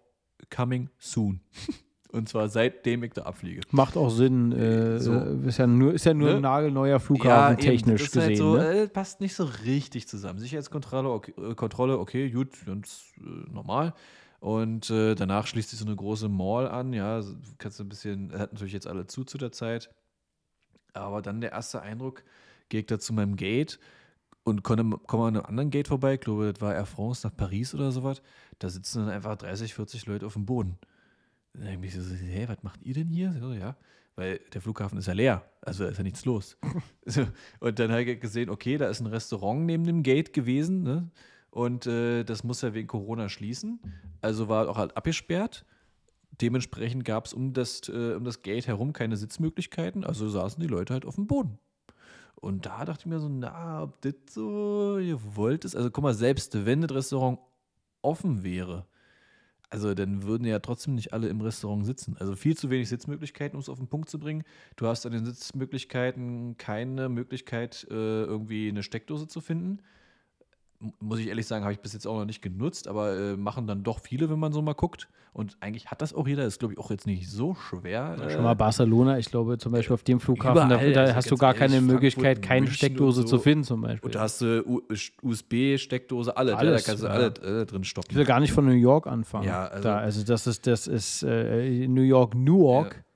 coming 0.54 0.88
soon. 0.98 1.40
Und 2.10 2.26
zwar 2.26 2.48
seitdem 2.48 3.02
ich 3.04 3.12
da 3.12 3.24
abfliege. 3.24 3.60
Macht 3.70 3.98
auch 3.98 4.08
Sinn. 4.08 4.50
Äh, 4.52 4.98
So. 4.98 5.12
äh, 5.12 5.46
ist, 5.46 5.58
ja 5.58 5.66
nur, 5.66 5.92
ist 5.92 6.06
ja 6.06 6.14
nur 6.14 6.30
Ne? 6.30 6.36
ein 6.36 6.40
nagelneuer 6.42 7.00
Flughafen 7.00 7.58
eben, 7.58 7.62
technisch 7.62 8.00
das 8.00 8.08
ist 8.08 8.16
halt 8.16 8.30
gesehen. 8.30 8.46
so, 8.46 8.56
ne? 8.56 8.82
äh, 8.84 8.88
passt 8.88 9.20
nicht 9.20 9.34
so 9.34 9.44
richtig 9.66 10.08
zusammen. 10.08 10.38
Sicherheitskontrolle, 10.38 11.10
okay, 11.10 11.34
äh, 11.36 11.54
Kontrolle, 11.54 11.98
okay, 11.98 12.30
gut, 12.30 12.64
ganz 12.64 13.12
äh, 13.18 13.52
normal. 13.52 13.92
Und 14.40 14.88
äh, 14.88 15.16
danach 15.16 15.46
schließt 15.46 15.68
sich 15.68 15.78
so 15.78 15.84
eine 15.84 15.96
große 15.96 16.30
Mall 16.30 16.66
an. 16.68 16.94
Ja, 16.94 17.20
kannst 17.58 17.78
du 17.78 17.84
ein 17.84 17.88
bisschen, 17.90 18.32
hat 18.32 18.52
natürlich 18.54 18.72
jetzt 18.72 18.86
alle 18.86 19.06
zu 19.06 19.24
zu 19.24 19.36
der 19.36 19.52
Zeit. 19.52 19.90
Aber 20.92 21.22
dann 21.22 21.40
der 21.40 21.52
erste 21.52 21.82
Eindruck, 21.82 22.24
gehe 22.68 22.80
ich 22.80 22.86
da 22.86 22.98
zu 22.98 23.12
meinem 23.12 23.36
Gate 23.36 23.78
und 24.44 24.62
komme 24.62 24.98
komm 25.06 25.20
an 25.20 25.36
einem 25.36 25.46
anderen 25.46 25.70
Gate 25.70 25.88
vorbei. 25.88 26.14
Ich 26.14 26.20
glaube, 26.20 26.52
das 26.52 26.60
war 26.60 26.74
Air 26.74 26.86
France 26.86 27.26
nach 27.26 27.36
Paris 27.36 27.74
oder 27.74 27.92
sowas. 27.92 28.22
Da 28.58 28.68
sitzen 28.68 29.00
dann 29.00 29.10
einfach 29.10 29.36
30, 29.36 29.74
40 29.74 30.06
Leute 30.06 30.26
auf 30.26 30.34
dem 30.34 30.46
Boden. 30.46 30.78
Dann 31.52 31.64
denke 31.64 31.86
ich 31.86 31.94
mir 31.94 32.02
so, 32.02 32.14
hä, 32.14 32.44
was 32.48 32.62
macht 32.62 32.82
ihr 32.82 32.94
denn 32.94 33.08
hier? 33.08 33.32
So, 33.32 33.52
ja, 33.52 33.76
weil 34.16 34.40
der 34.52 34.60
Flughafen 34.60 34.98
ist 34.98 35.06
ja 35.06 35.12
leer. 35.12 35.44
Also 35.62 35.84
da 35.84 35.90
ist 35.90 35.98
ja 35.98 36.04
nichts 36.04 36.24
los. 36.24 36.56
so, 37.06 37.26
und 37.60 37.78
dann 37.78 37.90
habe 37.90 38.02
ich 38.02 38.20
gesehen, 38.20 38.50
okay, 38.50 38.78
da 38.78 38.88
ist 38.88 39.00
ein 39.00 39.06
Restaurant 39.06 39.66
neben 39.66 39.84
dem 39.84 40.02
Gate 40.02 40.32
gewesen. 40.32 40.82
Ne? 40.82 41.10
Und 41.50 41.86
äh, 41.86 42.24
das 42.24 42.44
muss 42.44 42.62
ja 42.62 42.74
wegen 42.74 42.88
Corona 42.88 43.28
schließen. 43.28 43.80
Also 44.20 44.48
war 44.48 44.68
auch 44.68 44.76
halt 44.76 44.96
abgesperrt. 44.96 45.64
Dementsprechend 46.40 47.04
gab 47.04 47.26
es 47.26 47.32
um, 47.32 47.52
das, 47.52 47.88
äh, 47.88 48.14
um 48.14 48.24
das 48.24 48.42
Gate 48.42 48.66
herum 48.66 48.92
keine 48.92 49.16
Sitzmöglichkeiten. 49.16 50.04
Also 50.04 50.28
saßen 50.28 50.60
die 50.60 50.68
Leute 50.68 50.94
halt 50.94 51.04
auf 51.04 51.16
dem 51.16 51.26
Boden. 51.26 51.58
Und 52.36 52.66
da 52.66 52.84
dachte 52.84 53.02
ich 53.02 53.06
mir 53.06 53.18
so, 53.18 53.28
na, 53.28 53.82
ob 53.82 54.00
das 54.02 54.14
so, 54.30 54.98
ihr 54.98 55.18
wollt 55.34 55.64
es. 55.64 55.74
Also 55.74 55.90
guck 55.90 56.04
mal, 56.04 56.14
selbst 56.14 56.64
wenn 56.66 56.82
das 56.82 56.92
Restaurant 56.92 57.40
offen 58.00 58.44
wäre, 58.44 58.86
also 59.70 59.92
dann 59.92 60.22
würden 60.22 60.46
ja 60.46 60.60
trotzdem 60.60 60.94
nicht 60.94 61.12
alle 61.12 61.28
im 61.28 61.40
Restaurant 61.40 61.84
sitzen. 61.84 62.16
Also 62.18 62.36
viel 62.36 62.56
zu 62.56 62.70
wenig 62.70 62.88
Sitzmöglichkeiten, 62.88 63.56
um 63.56 63.60
es 63.60 63.68
auf 63.68 63.78
den 63.78 63.88
Punkt 63.88 64.08
zu 64.08 64.18
bringen. 64.18 64.44
Du 64.76 64.86
hast 64.86 65.04
an 65.04 65.12
den 65.12 65.26
Sitzmöglichkeiten 65.26 66.56
keine 66.56 67.08
Möglichkeit, 67.08 67.86
äh, 67.90 68.22
irgendwie 68.22 68.68
eine 68.68 68.82
Steckdose 68.82 69.26
zu 69.26 69.40
finden. 69.40 69.80
Muss 71.00 71.18
ich 71.18 71.26
ehrlich 71.26 71.46
sagen, 71.46 71.64
habe 71.64 71.72
ich 71.72 71.80
bis 71.80 71.92
jetzt 71.92 72.06
auch 72.06 72.16
noch 72.18 72.24
nicht 72.24 72.40
genutzt, 72.40 72.86
aber 72.86 73.16
äh, 73.16 73.36
machen 73.36 73.66
dann 73.66 73.82
doch 73.82 73.98
viele, 74.00 74.30
wenn 74.30 74.38
man 74.38 74.52
so 74.52 74.62
mal 74.62 74.74
guckt. 74.74 75.08
Und 75.32 75.56
eigentlich 75.60 75.88
hat 75.90 76.00
das 76.02 76.14
auch 76.14 76.26
jeder, 76.26 76.44
ist 76.44 76.58
glaube 76.60 76.74
ich 76.74 76.78
auch 76.80 76.90
jetzt 76.90 77.06
nicht 77.06 77.28
so 77.30 77.54
schwer. 77.54 78.16
äh, 78.20 78.30
Schon 78.30 78.42
mal 78.42 78.54
Barcelona, 78.54 79.18
ich 79.18 79.26
glaube 79.30 79.58
zum 79.58 79.72
Beispiel 79.72 79.94
auf 79.94 80.02
dem 80.02 80.20
Flughafen, 80.20 80.68
da, 80.68 80.76
überall, 80.76 80.92
da 80.92 81.00
also 81.02 81.14
hast 81.16 81.30
du 81.30 81.36
gar 81.36 81.48
ehrlich, 81.54 81.60
keine 81.60 81.72
Frankfurt, 81.74 81.94
Möglichkeit, 81.94 82.42
keine 82.42 82.60
München 82.62 82.76
Steckdose 82.76 83.22
so. 83.22 83.26
zu 83.28 83.38
finden 83.40 83.64
zum 83.64 83.80
Beispiel. 83.82 84.06
Und 84.06 84.14
da 84.14 84.20
hast 84.20 84.40
du 84.40 84.82
USB-Steckdose, 85.22 86.36
alle, 86.36 86.56
Alles, 86.56 86.84
da 86.84 86.90
kannst 86.90 87.02
du 87.02 87.06
ja. 87.08 87.12
alle 87.12 87.26
äh, 87.62 87.66
drin 87.66 87.84
stoppen. 87.84 88.08
Ich 88.10 88.16
will 88.16 88.24
gar 88.24 88.40
nicht 88.40 88.52
von 88.52 88.64
New 88.64 88.72
York 88.72 89.06
anfangen. 89.06 89.46
Ja, 89.46 89.66
also- 89.66 89.82
da, 89.82 89.98
also 89.98 90.24
das 90.24 90.46
ist, 90.46 90.66
das 90.66 90.86
ist 90.86 91.22
äh, 91.22 91.86
New 91.88 92.02
York, 92.02 92.34
Newark. 92.34 92.94
Äh, 92.96 93.07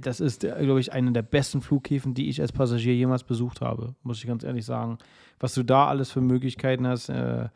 Das 0.00 0.20
ist, 0.20 0.44
äh, 0.44 0.56
glaube 0.64 0.80
ich, 0.80 0.92
einer 0.92 1.10
der 1.10 1.22
besten 1.22 1.60
Flughäfen, 1.60 2.14
die 2.14 2.28
ich 2.30 2.40
als 2.40 2.52
Passagier 2.52 2.94
jemals 2.94 3.22
besucht 3.24 3.60
habe, 3.60 3.94
muss 4.02 4.18
ich 4.18 4.26
ganz 4.26 4.42
ehrlich 4.42 4.64
sagen. 4.64 4.98
Was 5.40 5.54
du 5.54 5.62
da 5.62 5.86
alles 5.88 6.10
für 6.10 6.20
Möglichkeiten 6.22 6.86
hast, 6.86 7.10
äh, 7.10 7.48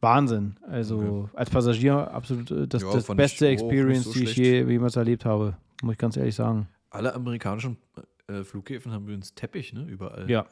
Wahnsinn. 0.00 0.56
Also 0.68 1.28
als 1.34 1.50
Passagier 1.50 2.10
absolut 2.12 2.50
äh, 2.50 2.68
das, 2.68 2.82
Ja, 2.82 2.92
das 2.92 3.08
ich 3.08 3.16
beste 3.16 3.44
nicht 3.46 3.54
Experience, 3.54 4.04
so 4.04 4.12
die 4.12 4.24
ich 4.24 4.36
je, 4.36 4.62
jemals 4.64 4.96
erlebt 4.96 5.24
habe, 5.24 5.56
muss 5.82 5.92
ich 5.92 5.98
ganz 5.98 6.16
ehrlich 6.16 6.34
sagen. 6.34 6.68
Alle 6.90 7.14
amerikanischen 7.14 7.78
äh, 8.28 8.44
Flughäfen 8.44 8.92
haben 8.92 9.04
übrigens 9.04 9.34
Teppich, 9.34 9.72
ne? 9.72 9.84
Überall. 9.84 10.30
Ja. 10.30 10.46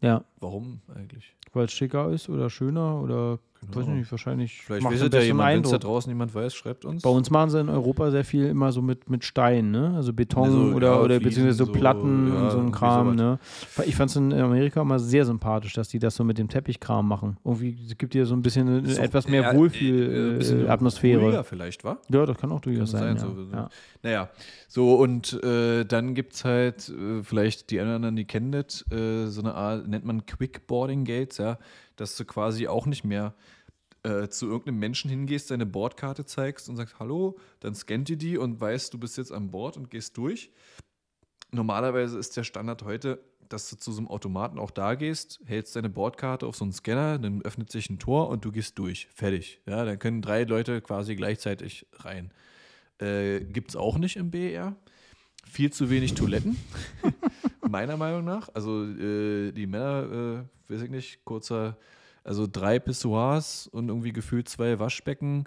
Ja, 0.00 0.24
Warum 0.40 0.82
eigentlich? 0.94 1.34
weil 1.52 1.66
es 1.66 1.72
schicker 1.72 2.10
ist 2.10 2.28
oder 2.28 2.50
schöner 2.50 3.00
oder 3.00 3.38
Weiß 3.72 3.86
ich 3.86 3.92
nicht, 3.92 4.10
wahrscheinlich 4.10 4.62
Vielleicht 4.62 4.82
macht 4.82 4.94
weiß 4.94 5.02
einen 5.02 5.12
ja 5.12 5.20
jemand, 5.20 5.54
wenn 5.54 5.64
es 5.64 5.70
da 5.70 5.78
draußen 5.78 6.10
jemand 6.10 6.34
weiß, 6.34 6.54
schreibt 6.54 6.84
uns. 6.84 7.02
Bei 7.02 7.10
uns 7.10 7.30
machen 7.30 7.50
sie 7.50 7.60
in 7.60 7.68
Europa 7.68 8.10
sehr 8.10 8.24
viel 8.24 8.46
immer 8.46 8.72
so 8.72 8.82
mit, 8.82 9.08
mit 9.08 9.24
Stein, 9.24 9.70
ne? 9.70 9.92
Also 9.96 10.12
Beton 10.12 10.44
Also, 10.44 10.58
oder, 10.74 10.88
ja, 10.88 11.00
oder 11.00 11.20
Fliesen, 11.20 11.44
beziehungsweise 11.44 11.64
so 11.64 11.72
Platten 11.72 12.28
ja, 12.28 12.40
und 12.40 12.50
so 12.50 12.58
ein 12.58 12.72
Kram, 12.72 13.14
ne? 13.14 13.38
Ich 13.86 13.96
fand 13.96 14.10
es 14.10 14.16
in 14.16 14.32
Amerika 14.32 14.82
immer 14.82 14.98
sehr 14.98 15.24
sympathisch, 15.24 15.72
dass 15.72 15.88
die 15.88 15.98
das 15.98 16.16
so 16.16 16.24
mit 16.24 16.38
dem 16.38 16.48
Teppichkram 16.48 17.06
machen. 17.06 17.36
Irgendwie 17.44 17.76
es 17.86 17.96
gibt 17.98 18.14
dir 18.14 18.26
so 18.26 18.34
ein 18.34 18.42
bisschen 18.42 18.68
eine, 18.68 18.98
etwas 18.98 19.28
mehr 19.28 19.42
ja, 19.42 19.52
äh, 19.52 19.52
ein 19.52 19.60
bisschen 19.60 20.58
Wohlfühl-Atmosphäre. 20.60 21.20
ruhiger 21.20 21.44
vielleicht, 21.44 21.84
wa? 21.84 21.98
ja, 22.10 22.26
das 22.26 22.36
kann 22.36 22.52
auch 22.52 22.60
durchaus 22.60 22.90
sein. 22.90 23.18
sein, 23.18 23.34
so-. 23.36 23.56
Ja. 23.56 23.68
Naja, 24.02 24.28
so 24.68 24.94
und 24.96 25.42
äh, 25.42 25.84
dann 25.84 26.14
gibt 26.14 26.34
es 26.34 26.44
halt, 26.44 26.88
äh, 26.88 27.22
vielleicht 27.22 27.70
die 27.70 27.80
anderen, 27.80 28.16
die 28.16 28.24
kennen 28.24 28.52
das, 28.52 28.84
äh, 28.90 29.26
so 29.26 29.40
eine 29.40 29.54
Art, 29.54 29.86
nennt 29.86 30.04
man 30.04 30.26
Quickboarding 30.26 31.04
Gates, 31.04 31.38
ja, 31.38 31.58
dass 31.96 32.16
du 32.16 32.24
quasi 32.24 32.66
auch 32.68 32.86
nicht 32.86 33.04
mehr 33.04 33.34
äh, 34.02 34.28
zu 34.28 34.46
irgendeinem 34.46 34.78
Menschen 34.78 35.10
hingehst, 35.10 35.50
deine 35.50 35.66
Bordkarte 35.66 36.24
zeigst 36.24 36.68
und 36.68 36.76
sagst 36.76 36.98
Hallo, 36.98 37.38
dann 37.60 37.74
scannt 37.74 38.08
die 38.08 38.16
die 38.16 38.36
und 38.36 38.60
weißt, 38.60 38.92
du 38.92 38.98
bist 38.98 39.16
jetzt 39.16 39.32
an 39.32 39.50
Bord 39.50 39.76
und 39.76 39.90
gehst 39.90 40.16
durch. 40.16 40.52
Normalerweise 41.50 42.18
ist 42.18 42.36
der 42.36 42.44
Standard 42.44 42.82
heute, 42.82 43.20
dass 43.48 43.70
du 43.70 43.76
zu 43.76 43.92
so 43.92 43.98
einem 43.98 44.08
Automaten 44.08 44.58
auch 44.58 44.70
da 44.70 44.94
gehst, 44.94 45.40
hältst 45.44 45.76
deine 45.76 45.88
Bordkarte 45.88 46.46
auf 46.46 46.56
so 46.56 46.64
einen 46.64 46.72
Scanner, 46.72 47.18
dann 47.18 47.42
öffnet 47.42 47.70
sich 47.70 47.88
ein 47.88 47.98
Tor 47.98 48.28
und 48.28 48.44
du 48.44 48.52
gehst 48.52 48.78
durch. 48.78 49.08
Fertig. 49.14 49.60
Ja, 49.66 49.84
dann 49.84 49.98
können 49.98 50.22
drei 50.22 50.44
Leute 50.44 50.80
quasi 50.80 51.16
gleichzeitig 51.16 51.86
rein. 51.94 52.32
Äh, 52.98 53.40
Gibt 53.40 53.70
es 53.70 53.76
auch 53.76 53.98
nicht 53.98 54.16
im 54.16 54.30
BER. 54.30 54.76
Viel 55.50 55.72
zu 55.72 55.90
wenig 55.90 56.14
Toiletten, 56.14 56.56
meiner 57.68 57.96
Meinung 57.96 58.24
nach. 58.24 58.48
Also 58.54 58.84
äh, 58.84 59.52
die 59.52 59.66
Männer, 59.66 60.46
äh, 60.68 60.72
weiß 60.72 60.82
ich 60.82 60.90
nicht, 60.90 61.24
kurzer, 61.24 61.76
also 62.22 62.46
drei 62.50 62.78
Pissoirs 62.78 63.66
und 63.68 63.88
irgendwie 63.88 64.12
gefühlt 64.12 64.48
zwei 64.48 64.78
Waschbecken, 64.78 65.44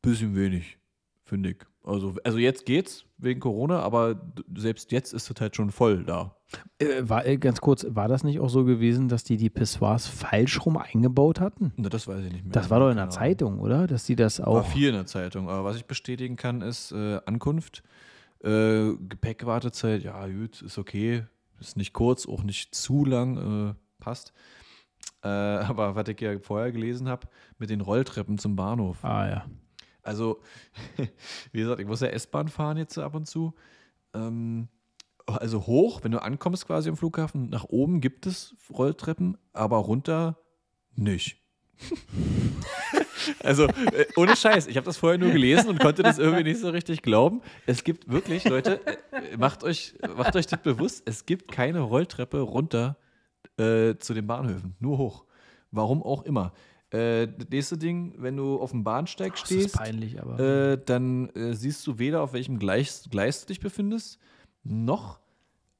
bisschen 0.00 0.34
wenig, 0.34 0.78
finde 1.24 1.50
ich. 1.50 1.58
Also, 1.84 2.14
also 2.22 2.38
jetzt 2.38 2.64
geht's 2.64 3.04
wegen 3.18 3.40
Corona, 3.40 3.80
aber 3.80 4.20
selbst 4.56 4.92
jetzt 4.92 5.12
ist 5.12 5.28
es 5.30 5.40
halt 5.40 5.56
schon 5.56 5.70
voll 5.72 6.04
da. 6.04 6.36
Äh, 6.78 7.02
war, 7.02 7.26
äh, 7.26 7.38
ganz 7.38 7.60
kurz, 7.60 7.84
war 7.88 8.06
das 8.06 8.22
nicht 8.24 8.38
auch 8.38 8.50
so 8.50 8.64
gewesen, 8.64 9.08
dass 9.08 9.24
die 9.24 9.36
die 9.36 9.50
Pissoirs 9.50 10.06
falsch 10.06 10.64
rum 10.64 10.76
eingebaut 10.76 11.40
hatten? 11.40 11.72
Na, 11.76 11.88
das 11.88 12.06
weiß 12.06 12.24
ich 12.24 12.32
nicht 12.32 12.44
mehr. 12.44 12.52
Das 12.52 12.70
war 12.70 12.78
doch 12.78 12.90
in 12.90 12.96
der 12.96 13.04
Ahnung. 13.04 13.14
Zeitung, 13.14 13.58
oder? 13.58 13.86
Dass 13.86 14.04
die 14.04 14.14
das 14.16 14.38
War 14.38 14.48
auch. 14.48 14.66
viel 14.66 14.88
in 14.88 14.94
der 14.94 15.06
Zeitung. 15.06 15.48
Aber 15.48 15.64
was 15.64 15.76
ich 15.76 15.86
bestätigen 15.86 16.36
kann, 16.36 16.62
ist 16.62 16.92
äh, 16.92 17.18
Ankunft. 17.26 17.82
Äh, 18.42 18.94
Gepäckwartezeit, 19.08 20.02
ja, 20.02 20.26
gut, 20.26 20.62
ist 20.62 20.78
okay. 20.78 21.24
Ist 21.60 21.76
nicht 21.76 21.92
kurz, 21.92 22.26
auch 22.26 22.42
nicht 22.42 22.74
zu 22.74 23.04
lang, 23.04 23.70
äh, 23.70 23.74
passt. 24.00 24.32
Äh, 25.22 25.28
aber 25.28 25.94
was 25.94 26.08
ich 26.08 26.20
ja 26.20 26.38
vorher 26.40 26.72
gelesen 26.72 27.08
habe, 27.08 27.28
mit 27.58 27.70
den 27.70 27.80
Rolltreppen 27.80 28.38
zum 28.38 28.56
Bahnhof. 28.56 29.04
Ah, 29.04 29.28
ja. 29.28 29.46
Also, 30.02 30.40
wie 31.52 31.60
gesagt, 31.60 31.80
ich 31.80 31.86
muss 31.86 32.00
ja 32.00 32.08
S-Bahn 32.08 32.48
fahren 32.48 32.76
jetzt 32.76 32.98
ab 32.98 33.14
und 33.14 33.26
zu. 33.26 33.54
Ähm, 34.14 34.68
also 35.26 35.66
hoch, 35.66 36.02
wenn 36.02 36.10
du 36.10 36.20
ankommst 36.20 36.66
quasi 36.66 36.88
am 36.88 36.96
Flughafen, 36.96 37.48
nach 37.48 37.64
oben 37.64 38.00
gibt 38.00 38.26
es 38.26 38.56
Rolltreppen, 38.72 39.38
aber 39.52 39.76
runter 39.76 40.36
nicht. 40.94 41.40
also, 43.40 43.66
äh, 43.66 44.06
ohne 44.16 44.36
Scheiß, 44.36 44.66
ich 44.66 44.76
habe 44.76 44.84
das 44.84 44.96
vorher 44.96 45.18
nur 45.18 45.30
gelesen 45.30 45.68
und 45.68 45.80
konnte 45.80 46.02
das 46.02 46.18
irgendwie 46.18 46.44
nicht 46.44 46.60
so 46.60 46.70
richtig 46.70 47.02
glauben. 47.02 47.42
Es 47.66 47.84
gibt 47.84 48.10
wirklich, 48.10 48.44
Leute, 48.44 48.80
äh, 48.86 49.36
macht 49.36 49.64
euch, 49.64 49.94
macht 50.16 50.36
euch 50.36 50.46
das 50.46 50.62
bewusst, 50.62 51.02
es 51.06 51.26
gibt 51.26 51.50
keine 51.50 51.80
Rolltreppe 51.80 52.40
runter 52.40 52.96
äh, 53.58 53.96
zu 53.96 54.14
den 54.14 54.26
Bahnhöfen, 54.26 54.74
nur 54.80 54.98
hoch. 54.98 55.24
Warum 55.70 56.02
auch 56.02 56.22
immer. 56.24 56.52
Äh, 56.90 57.28
das 57.28 57.48
nächste 57.50 57.78
Ding, 57.78 58.14
wenn 58.18 58.36
du 58.36 58.60
auf 58.60 58.72
dem 58.72 58.84
Bahnsteig 58.84 59.34
ist 59.34 59.46
stehst, 59.46 59.76
peinlich, 59.76 60.20
aber. 60.20 60.38
äh, 60.38 60.78
dann 60.84 61.30
äh, 61.30 61.54
siehst 61.54 61.86
du 61.86 61.98
weder, 61.98 62.20
auf 62.20 62.34
welchem 62.34 62.58
Gleis, 62.58 63.08
Gleis 63.10 63.40
du 63.40 63.46
dich 63.46 63.60
befindest, 63.60 64.18
noch 64.62 65.21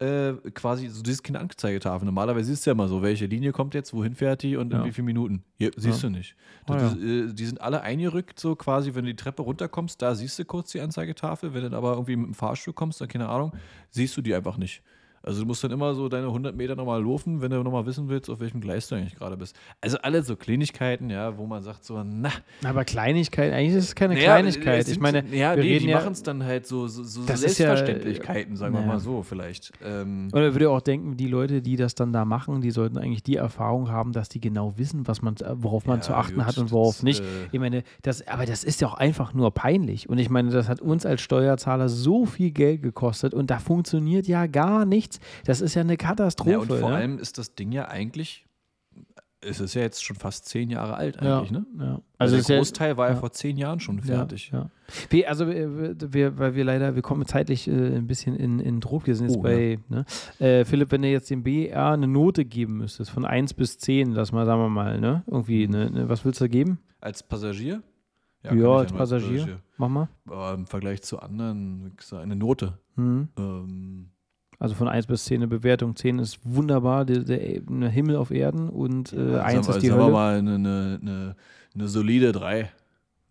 äh, 0.02 0.50
quasi, 0.50 0.88
so 0.88 1.02
siehst 1.04 1.22
keine 1.22 1.40
Anzeigetafel. 1.40 2.04
Normalerweise 2.06 2.46
siehst 2.46 2.66
du 2.66 2.70
ja 2.70 2.72
immer 2.72 2.88
so, 2.88 3.02
welche 3.02 3.26
Linie 3.26 3.52
kommt 3.52 3.74
jetzt, 3.74 3.94
wohin 3.94 4.14
fährt 4.14 4.42
die 4.42 4.56
und 4.56 4.72
in 4.72 4.78
Ja. 4.80 4.84
wie 4.84 4.92
vielen 4.92 5.04
Minuten. 5.06 5.44
Hier 5.58 5.70
siehst 5.76 6.02
Ja. 6.02 6.08
du 6.08 6.16
nicht. 6.16 6.34
Ah, 6.66 6.76
Das, 6.76 6.94
äh, 6.96 7.32
die 7.32 7.44
sind 7.46 7.60
alle 7.60 7.82
eingerückt, 7.82 8.38
so 8.40 8.56
quasi, 8.56 8.94
wenn 8.94 9.04
du 9.04 9.10
die 9.12 9.16
Treppe 9.16 9.42
runterkommst, 9.42 10.00
da 10.02 10.14
siehst 10.14 10.38
du 10.38 10.44
kurz 10.44 10.72
die 10.72 10.80
Anzeigetafel. 10.80 11.54
Wenn 11.54 11.62
du 11.62 11.70
dann 11.70 11.78
aber 11.78 11.92
irgendwie 11.92 12.16
mit 12.16 12.26
dem 12.26 12.34
Fahrstuhl 12.34 12.74
kommst, 12.74 13.00
dann 13.00 13.08
keine 13.08 13.28
Ahnung, 13.28 13.52
siehst 13.90 14.16
du 14.16 14.22
die 14.22 14.34
einfach 14.34 14.56
nicht. 14.56 14.82
Also 15.22 15.40
du 15.42 15.46
musst 15.46 15.62
dann 15.64 15.70
immer 15.70 15.94
so 15.94 16.08
deine 16.08 16.26
100 16.26 16.56
Meter 16.56 16.74
nochmal 16.76 17.02
laufen, 17.02 17.40
wenn 17.40 17.50
du 17.50 17.62
nochmal 17.62 17.86
wissen 17.86 18.08
willst, 18.08 18.28
auf 18.30 18.40
welchem 18.40 18.60
Gleis 18.60 18.88
du 18.88 18.94
eigentlich 18.96 19.14
gerade 19.16 19.36
bist. 19.36 19.56
Also 19.80 19.98
alle 19.98 20.22
so 20.22 20.36
Kleinigkeiten, 20.36 21.10
ja, 21.10 21.38
wo 21.38 21.46
man 21.46 21.62
sagt 21.62 21.84
so, 21.84 22.02
na, 22.04 22.30
aber 22.64 22.84
Kleinigkeit, 22.84 23.52
eigentlich 23.52 23.74
ist 23.76 23.84
es 23.84 23.94
keine 23.94 24.14
naja, 24.14 24.26
Kleinigkeit. 24.26 24.80
es 24.80 24.88
Ich 24.88 24.94
sind- 24.94 25.02
meine, 25.02 25.24
ja, 25.32 25.54
wir 25.56 25.62
nee, 25.64 25.78
die 25.78 25.86
ja. 25.86 25.96
machen 25.98 26.12
es 26.12 26.22
dann 26.22 26.42
halt 26.44 26.66
so, 26.66 26.88
so, 26.88 27.02
so 27.04 27.20
ist 27.22 27.28
ja, 27.28 27.34
äh, 27.34 27.38
Selbstverständlichkeiten, 27.76 28.56
sagen 28.56 28.74
wir 28.74 28.82
mal 28.82 28.98
so 29.00 29.22
vielleicht. 29.22 29.72
Ähm, 29.84 30.28
Oder 30.32 30.54
würde 30.54 30.70
auch 30.70 30.80
denken, 30.80 31.16
die 31.16 31.26
Leute, 31.28 31.62
die 31.62 31.76
das 31.76 31.94
dann 31.94 32.12
da 32.12 32.24
machen, 32.24 32.60
die 32.60 32.70
sollten 32.70 32.98
eigentlich 32.98 33.22
die 33.22 33.36
Erfahrung 33.36 33.90
haben, 33.90 34.12
dass 34.12 34.28
die 34.28 34.40
genau 34.40 34.74
wissen, 34.76 35.06
was 35.06 35.22
man, 35.22 35.34
worauf 35.54 35.86
man 35.86 36.02
zu 36.02 36.14
achten 36.14 36.36
gut, 36.36 36.44
hat 36.46 36.58
und 36.58 36.70
worauf 36.72 36.96
das, 36.96 37.02
nicht. 37.02 37.20
äh, 37.20 37.24
Ich 37.52 37.60
meine, 37.60 37.82
das, 38.02 38.26
aber 38.26 38.46
das 38.46 38.64
ist 38.64 38.80
ja 38.80 38.88
auch 38.88 38.94
einfach 38.94 39.34
nur 39.34 39.50
peinlich. 39.52 40.08
Und 40.08 40.18
ich 40.18 40.30
meine, 40.30 40.50
das 40.50 40.68
hat 40.68 40.80
uns 40.80 41.06
als 41.06 41.20
Steuerzahler 41.20 41.88
so 41.88 42.26
viel 42.26 42.50
Geld 42.50 42.82
gekostet 42.82 43.34
und 43.34 43.50
da 43.50 43.58
funktioniert 43.58 44.26
ja 44.26 44.46
gar 44.46 44.84
nichts. 44.84 45.11
Das 45.44 45.60
ist 45.60 45.74
ja 45.74 45.80
eine 45.82 45.96
Katastrophe. 45.96 46.50
ja, 46.52 46.58
und 46.58 46.68
vor 46.68 46.90
ne? 46.90 46.96
allem 46.96 47.18
ist 47.18 47.38
das 47.38 47.54
Ding 47.54 47.72
ja 47.72 47.88
eigentlich, 47.88 48.46
es 49.44 49.58
ist 49.58 49.74
ja 49.74 49.82
jetzt 49.82 50.04
schon 50.04 50.14
fast 50.14 50.46
zehn 50.46 50.70
Jahre 50.70 50.94
alt 50.94 51.20
ja, 51.20 51.38
eigentlich, 51.38 51.50
ne? 51.50 51.66
ja. 51.80 52.00
Also, 52.16 52.36
ist 52.36 52.48
der 52.48 52.56
ja- 52.56 52.60
Großteil 52.60 52.96
war 52.96 53.08
ja, 53.08 53.14
ja. 53.14 53.18
vor 53.20 53.32
zehn 53.32 53.56
Jahren 53.56 53.80
schon 53.80 53.98
Ja, 53.98 54.04
fertig. 54.04 54.50
Ja, 54.52 54.70
Wir, 55.10 55.28
also 55.28 55.48
wir, 55.48 56.38
weil 56.38 56.54
wir 56.54 56.64
leider, 56.64 56.94
wir 56.94 57.02
kommen 57.02 57.26
zeitlich 57.26 57.66
äh, 57.66 57.72
ein 57.96 58.06
bisschen 58.06 58.36
in, 58.36 58.60
in 58.60 58.78
Druck. 58.80 59.08
Wir 59.08 59.16
sind 59.16 59.28
jetzt 59.30 59.38
Oh, 59.38 59.42
bei, 59.42 59.80
ne? 59.88 60.04
äh, 60.38 60.64
Philipp, 60.64 60.92
wenn 60.92 61.02
du 61.02 61.08
jetzt 61.08 61.28
dem 61.28 61.42
BR 61.42 61.90
eine 61.90 62.06
Note 62.06 62.44
geben 62.44 62.76
müsstest, 62.76 63.10
von 63.10 63.24
1 63.24 63.54
bis 63.54 63.78
10, 63.78 64.12
lass 64.12 64.30
mal, 64.30 64.46
sagen 64.46 64.60
wir 64.60 64.68
mal, 64.68 65.00
ne? 65.00 65.24
Irgendwie, 65.26 65.66
ne, 65.66 65.90
ne, 65.90 66.08
was 66.08 66.24
willst 66.24 66.40
du 66.40 66.48
geben? 66.48 66.78
Als 67.00 67.24
Passagier? 67.24 67.82
Ja, 68.44 68.50
als 68.50 68.90
nur 68.90 68.98
Passagier. 68.98 69.60
Mach 69.76 69.88
mal. 69.88 70.08
Aber 70.26 70.54
im 70.54 70.66
Vergleich 70.68 71.02
zu 71.02 71.18
anderen, 71.18 71.96
eine 72.12 72.36
Note. 72.36 72.78
Mhm. 72.94 73.28
Ähm, 73.36 74.10
Also 74.62 74.76
von 74.76 74.86
1 74.86 75.08
bis 75.08 75.24
10 75.24 75.38
eine 75.38 75.48
Bewertung. 75.48 75.96
10 75.96 76.20
ist 76.20 76.38
wunderbar, 76.44 77.04
der, 77.04 77.24
der, 77.24 77.62
eine 77.68 77.88
Himmel 77.88 78.14
auf 78.14 78.30
Erden 78.30 78.68
und 78.68 79.12
äh, 79.12 79.38
1 79.40 79.66
sagen, 79.66 79.76
ist 79.76 79.82
die 79.82 79.90
Hölle. 79.90 80.12
mal 80.12 80.38
eine, 80.38 80.54
eine, 80.54 80.98
eine, 81.02 81.36
eine 81.74 81.88
solide 81.88 82.30
3. 82.30 82.70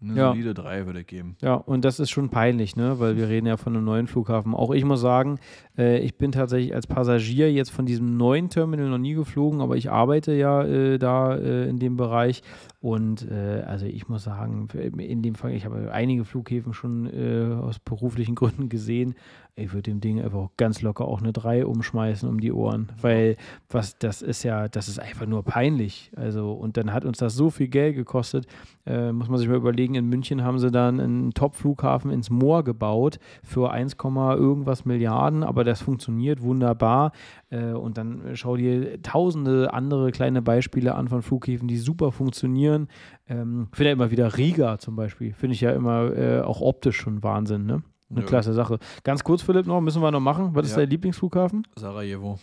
Eine 0.02 0.16
Ja. 0.16 0.32
solide 0.32 0.54
3 0.54 0.88
würde 0.88 1.02
ich 1.02 1.08
geben. 1.08 1.38
Ja, 1.42 1.54
und 1.54 1.86
das 1.86 2.02
ist 2.02 2.10
schon 2.10 2.30
peinlich, 2.30 2.76
ne? 2.76 3.00
weil 3.00 3.16
wir 3.16 3.30
reden 3.30 3.46
ja 3.46 3.56
von 3.56 3.74
einem 3.76 3.86
neuen 3.86 4.08
Flughafen. 4.08 4.54
Auch 4.54 4.72
ich 4.72 4.84
muss 4.84 5.00
sagen, 5.00 5.40
äh, 5.78 6.00
ich 6.00 6.18
bin 6.18 6.32
tatsächlich 6.34 6.74
als 6.76 6.86
Passagier 6.88 7.50
jetzt 7.54 7.70
von 7.72 7.86
diesem 7.86 8.18
neuen 8.18 8.50
Terminal 8.50 8.90
noch 8.90 8.98
nie 8.98 9.14
geflogen, 9.14 9.62
aber 9.62 9.78
ich 9.78 9.90
arbeite 9.90 10.34
ja 10.34 10.64
äh, 10.64 10.98
da 10.98 11.36
äh, 11.38 11.70
in 11.70 11.78
dem 11.78 11.96
Bereich. 11.98 12.42
Und 12.82 13.30
äh, 13.30 13.62
also 13.68 13.86
ich 13.86 14.10
muss 14.10 14.24
sagen, 14.24 14.68
in 14.74 15.22
dem 15.22 15.36
Fall, 15.36 15.52
ich 15.54 15.66
habe 15.66 15.92
einige 15.94 16.26
Flughäfen 16.26 16.74
schon 16.74 17.06
äh, 17.06 17.54
aus 17.54 17.78
beruflichen 17.78 18.34
Gründen 18.42 18.70
gesehen. 18.70 19.14
Ich 19.56 19.74
würde 19.74 19.92
dem 19.92 20.00
Ding 20.00 20.22
einfach 20.22 20.50
ganz 20.56 20.82
locker 20.82 21.06
auch 21.06 21.20
eine 21.20 21.34
3 21.34 21.66
umschmeißen 21.66 22.28
um 22.28 22.40
die 22.40 22.54
Ohren, 22.54 22.90
weil 23.02 23.36
was 23.70 23.98
das 23.98 24.22
ist 24.22 24.44
ja, 24.44 24.70
das 24.70 24.88
ist 24.88 25.00
einfach 25.00 25.26
nur 25.26 25.44
peinlich. 25.44 26.12
Also 26.16 26.54
und 26.54 26.78
dann 26.78 26.94
hat 26.94 27.04
uns 27.04 27.18
das 27.18 27.36
so 27.36 27.50
viel 27.50 27.68
Geld 27.68 27.96
gekostet, 27.96 28.48
äh, 28.86 29.12
muss 29.12 29.28
man 29.28 29.38
sich 29.38 29.50
mal 29.50 29.58
überlegen, 29.58 29.96
in 29.96 30.08
München 30.08 30.44
haben 30.44 30.58
sie 30.58 30.72
dann 30.72 31.00
einen 31.00 31.34
Top-Flughafen 31.34 32.12
ins 32.12 32.30
Moor 32.30 32.64
gebaut 32.64 33.20
für 33.44 33.72
1, 33.72 33.98
irgendwas 34.02 34.86
Milliarden, 34.86 35.44
aber 35.44 35.64
das 35.64 35.82
funktioniert 35.82 36.42
wunderbar. 36.42 37.12
Äh, 37.50 37.74
und 37.74 37.98
dann 37.98 38.32
schau 38.36 38.56
dir 38.56 39.02
tausende 39.02 39.74
andere 39.74 40.12
kleine 40.12 40.42
Beispiele 40.42 40.96
an 40.96 41.10
von 41.10 41.22
Flughäfen, 41.22 41.68
die 41.68 41.78
super 41.78 42.12
funktionieren. 42.12 42.88
Ähm, 43.28 43.68
finde 43.74 43.90
ja 43.90 43.94
immer 43.94 44.12
wieder 44.12 44.38
Riga 44.38 44.78
zum 44.80 44.96
Beispiel, 44.96 45.34
finde 45.34 45.56
ich 45.56 45.62
ja 45.62 45.72
immer 45.72 46.16
äh, 46.16 46.42
auch 46.42 46.62
optisch 46.62 46.98
schon 46.98 47.22
Wahnsinn, 47.22 47.66
ne? 47.66 47.84
Eine 48.12 48.22
Ja. 48.22 48.28
klasse 48.28 48.54
Sache. 48.54 48.78
Ganz 49.04 49.24
kurz, 49.24 49.42
Philipp, 49.42 49.66
noch, 49.66 49.82
müssen 49.82 50.02
wir 50.02 50.12
noch 50.12 50.20
machen. 50.20 50.50
Was 50.54 50.66
ist 50.68 50.72
Ja. 50.74 50.78
dein 50.80 50.90
Lieblingsflughafen? 50.90 51.66
Sarajevo. 51.76 52.40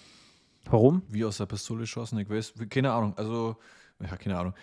Warum? 0.70 1.02
Wie 1.08 1.24
aus 1.24 1.38
der 1.38 1.46
Pistole 1.46 1.80
geschossen, 1.80 2.18
ich 2.18 2.28
weiß, 2.28 2.54
keine 2.68 2.92
Ahnung. 2.92 3.14
Also, 3.16 3.56
ja, 4.00 4.16
keine 4.16 4.38
Ahnung. 4.38 4.54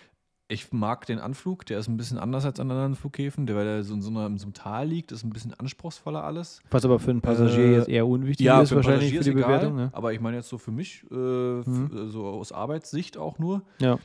Ich 0.48 0.72
mag 0.72 1.04
den 1.06 1.18
Anflug, 1.18 1.66
der 1.66 1.80
ist 1.80 1.88
ein 1.88 1.96
bisschen 1.96 2.18
anders 2.18 2.44
als 2.44 2.60
an 2.60 2.70
anderen 2.70 2.94
Flughäfen, 2.94 3.46
der, 3.46 3.56
weil 3.56 3.64
der 3.64 3.82
so 3.82 3.94
in 3.94 4.02
so, 4.02 4.10
einer, 4.10 4.26
in 4.26 4.38
so 4.38 4.44
einem 4.44 4.52
Tal 4.54 4.86
liegt, 4.86 5.10
ist 5.10 5.24
ein 5.24 5.30
bisschen 5.30 5.52
anspruchsvoller 5.54 6.22
alles. 6.22 6.60
Was 6.70 6.84
aber 6.84 7.00
für 7.00 7.10
einen 7.10 7.20
Passagier 7.20 7.64
Äh, 7.64 7.72
jetzt 7.78 7.88
eher 7.88 8.06
unwichtig 8.06 8.46
Ja, 8.46 8.60
ist, 8.62 8.68
für 8.68 8.76
wahrscheinlich 8.76 9.12
Passagier 9.12 9.18
für 9.18 9.24
die 9.24 9.30
ist 9.30 9.44
egal, 9.44 9.58
Bewertung. 9.58 9.76
Ne? 9.76 9.90
Aber 9.92 10.12
ich 10.12 10.20
meine 10.20 10.36
jetzt 10.36 10.48
so 10.48 10.58
für 10.58 10.70
mich, 10.70 11.04
äh, 11.10 11.14
Mhm. 11.14 11.90
f- 11.92 12.12
so 12.12 12.26
aus 12.26 12.52
Arbeitssicht 12.52 13.16
auch 13.18 13.40
nur. 13.40 13.62
Ja. 13.80 13.98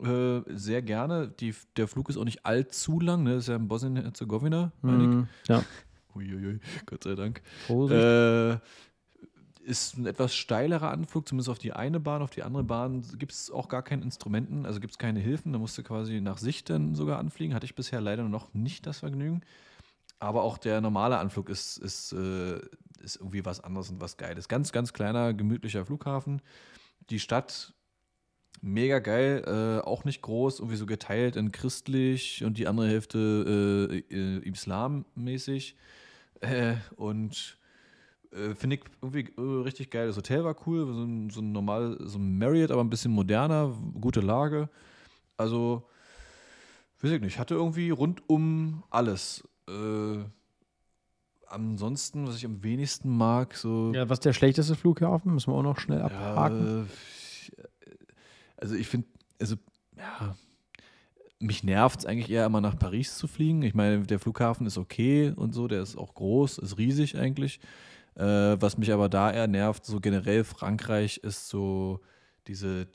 Äh, 0.00 0.42
sehr 0.54 0.82
gerne. 0.82 1.26
Die, 1.40 1.52
der 1.76 1.88
Flug 1.88 2.08
ist 2.10 2.16
auch 2.16 2.24
nicht 2.24 2.46
allzu 2.46 3.00
lang, 3.00 3.24
ne? 3.24 3.34
Das 3.34 3.44
ist 3.44 3.48
ja 3.48 3.56
in 3.56 3.66
Bosnien-Herzegowina, 3.66 4.70
meine 4.82 5.02
ich. 5.02 5.08
Mhm. 5.08 5.26
Ja. 5.48 5.62
Uiuiui, 6.18 6.60
Gott 6.86 7.04
sei 7.04 7.14
Dank. 7.14 7.42
Äh, 7.68 8.58
ist 9.68 9.98
ein 9.98 10.06
etwas 10.06 10.34
steilerer 10.34 10.90
Anflug, 10.90 11.28
zumindest 11.28 11.50
auf 11.50 11.58
die 11.58 11.72
eine 11.72 12.00
Bahn. 12.00 12.22
Auf 12.22 12.30
die 12.30 12.42
andere 12.42 12.64
Bahn 12.64 13.02
gibt 13.18 13.32
es 13.32 13.50
auch 13.50 13.68
gar 13.68 13.82
keine 13.82 14.02
Instrumenten, 14.02 14.64
also 14.64 14.80
gibt 14.80 14.92
es 14.92 14.98
keine 14.98 15.20
Hilfen. 15.20 15.52
Da 15.52 15.58
musst 15.58 15.76
du 15.76 15.82
quasi 15.82 16.20
nach 16.20 16.38
Sicht 16.38 16.70
dann 16.70 16.94
sogar 16.94 17.18
anfliegen. 17.18 17.54
Hatte 17.54 17.66
ich 17.66 17.74
bisher 17.74 18.00
leider 18.00 18.24
noch 18.24 18.54
nicht 18.54 18.86
das 18.86 19.00
Vergnügen. 19.00 19.42
Aber 20.20 20.42
auch 20.42 20.58
der 20.58 20.80
normale 20.80 21.18
Anflug 21.18 21.48
ist, 21.48 21.76
ist, 21.76 22.12
äh, 22.12 22.58
ist 23.00 23.16
irgendwie 23.16 23.44
was 23.44 23.60
anderes 23.60 23.90
und 23.90 24.00
was 24.00 24.16
Geiles. 24.16 24.48
Ganz, 24.48 24.72
ganz 24.72 24.92
kleiner, 24.92 25.32
gemütlicher 25.34 25.84
Flughafen. 25.86 26.42
Die 27.10 27.20
Stadt 27.20 27.74
mega 28.60 28.98
geil, 28.98 29.44
äh, 29.46 29.86
auch 29.86 30.04
nicht 30.04 30.22
groß, 30.22 30.58
irgendwie 30.58 30.76
so 30.76 30.86
geteilt 30.86 31.36
in 31.36 31.52
christlich 31.52 32.42
und 32.44 32.58
die 32.58 32.66
andere 32.66 32.88
Hälfte 32.88 33.92
äh, 34.10 34.14
äh, 34.14 34.48
islammäßig. 34.48 35.76
Äh, 36.40 36.76
und 36.96 37.58
äh, 38.32 38.54
finde 38.54 38.76
ich 38.76 38.82
irgendwie 39.02 39.32
äh, 39.36 39.62
richtig 39.62 39.90
geil. 39.90 40.06
Das 40.06 40.16
Hotel 40.16 40.44
war 40.44 40.56
cool, 40.66 40.86
so 40.86 41.04
ein, 41.04 41.30
so 41.30 41.40
ein 41.40 41.52
normal, 41.52 41.98
so 42.00 42.18
ein 42.18 42.38
Marriott, 42.38 42.70
aber 42.70 42.82
ein 42.82 42.90
bisschen 42.90 43.12
moderner, 43.12 43.74
gute 44.00 44.20
Lage. 44.20 44.68
Also 45.36 45.88
weiß 47.00 47.12
ich 47.12 47.20
nicht, 47.20 47.38
hatte 47.38 47.54
irgendwie 47.54 47.90
rundum 47.90 48.82
alles. 48.90 49.46
Äh, 49.68 50.24
ansonsten, 51.46 52.26
was 52.26 52.36
ich 52.36 52.44
am 52.44 52.62
wenigsten 52.62 53.16
mag, 53.16 53.54
so. 53.54 53.92
Ja, 53.94 54.08
was 54.08 54.18
ist 54.18 54.24
der 54.24 54.32
schlechteste 54.32 54.74
Flughafen? 54.74 55.32
Müssen 55.32 55.52
wir 55.52 55.56
auch 55.56 55.62
noch 55.62 55.78
schnell 55.78 56.02
abhaken. 56.02 56.66
Ja, 56.66 57.64
also 58.56 58.74
ich 58.74 58.88
finde, 58.88 59.06
also 59.40 59.56
ja, 59.96 60.36
mich 61.40 61.62
nervt 61.62 62.00
es 62.00 62.06
eigentlich 62.06 62.30
eher 62.30 62.46
immer 62.46 62.60
nach 62.60 62.78
Paris 62.78 63.16
zu 63.16 63.28
fliegen. 63.28 63.62
Ich 63.62 63.74
meine, 63.74 64.02
der 64.02 64.18
Flughafen 64.18 64.66
ist 64.66 64.78
okay 64.78 65.32
und 65.34 65.54
so, 65.54 65.68
der 65.68 65.82
ist 65.82 65.96
auch 65.96 66.14
groß, 66.14 66.58
ist 66.58 66.78
riesig 66.78 67.16
eigentlich. 67.16 67.60
Äh, 68.16 68.60
was 68.60 68.78
mich 68.78 68.92
aber 68.92 69.08
da 69.08 69.30
eher 69.30 69.46
nervt, 69.46 69.84
so 69.84 70.00
generell 70.00 70.42
Frankreich 70.42 71.18
ist 71.18 71.48
so 71.48 72.00
diese, 72.48 72.88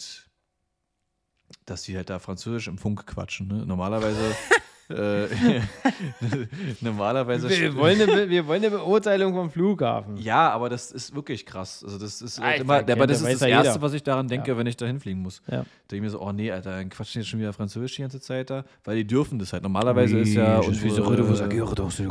dass 1.66 1.84
die 1.84 1.96
halt 1.96 2.10
da 2.10 2.20
Französisch 2.20 2.68
im 2.68 2.78
Funk 2.78 3.06
quatschen. 3.06 3.48
Ne? 3.48 3.66
Normalerweise 3.66 4.36
normalerweise. 6.82 7.50
Wir 7.50 7.76
wollen, 7.76 8.02
eine, 8.02 8.30
wir 8.30 8.46
wollen 8.48 8.64
eine 8.64 8.72
Beurteilung 8.72 9.34
vom 9.34 9.50
Flughafen. 9.50 10.18
Ja, 10.18 10.50
aber 10.50 10.70
das 10.70 10.92
ist 10.92 11.16
wirklich 11.16 11.46
krass. 11.46 11.84
Also 11.84 11.98
das 11.98 12.22
ist 12.22 12.40
halt 12.40 12.62
immer, 12.62 12.76
aber 12.80 13.08
das 13.08 13.22
ist 13.22 13.42
das 13.42 13.42
Erste, 13.42 13.70
jeder. 13.70 13.82
was 13.82 13.94
ich 13.94 14.04
daran 14.04 14.28
denke, 14.28 14.52
ja. 14.52 14.58
wenn 14.58 14.68
ich 14.68 14.78
da 14.78 14.86
hinfliegen 14.86 15.22
muss. 15.22 15.42
Ja. 15.48 15.58
Da 15.58 15.66
denke 15.92 15.96
ich 15.96 16.02
mir 16.02 16.10
so, 16.10 16.22
oh 16.22 16.32
nee, 16.32 16.52
Alter, 16.52 16.72
dann 16.72 16.90
quatschen 16.90 17.22
jetzt 17.22 17.30
schon 17.30 17.40
wieder 17.40 17.54
Französisch 17.54 17.96
die 17.96 18.02
ganze 18.02 18.20
Zeit 18.20 18.50
da, 18.50 18.66
weil 18.84 18.98
die 18.98 19.08
dürfen 19.08 19.40
das 19.40 19.54
halt. 19.54 19.64
Normalerweise 19.64 20.20
ist 20.20 20.34
ja 20.34 20.60
unsere, 20.60 21.04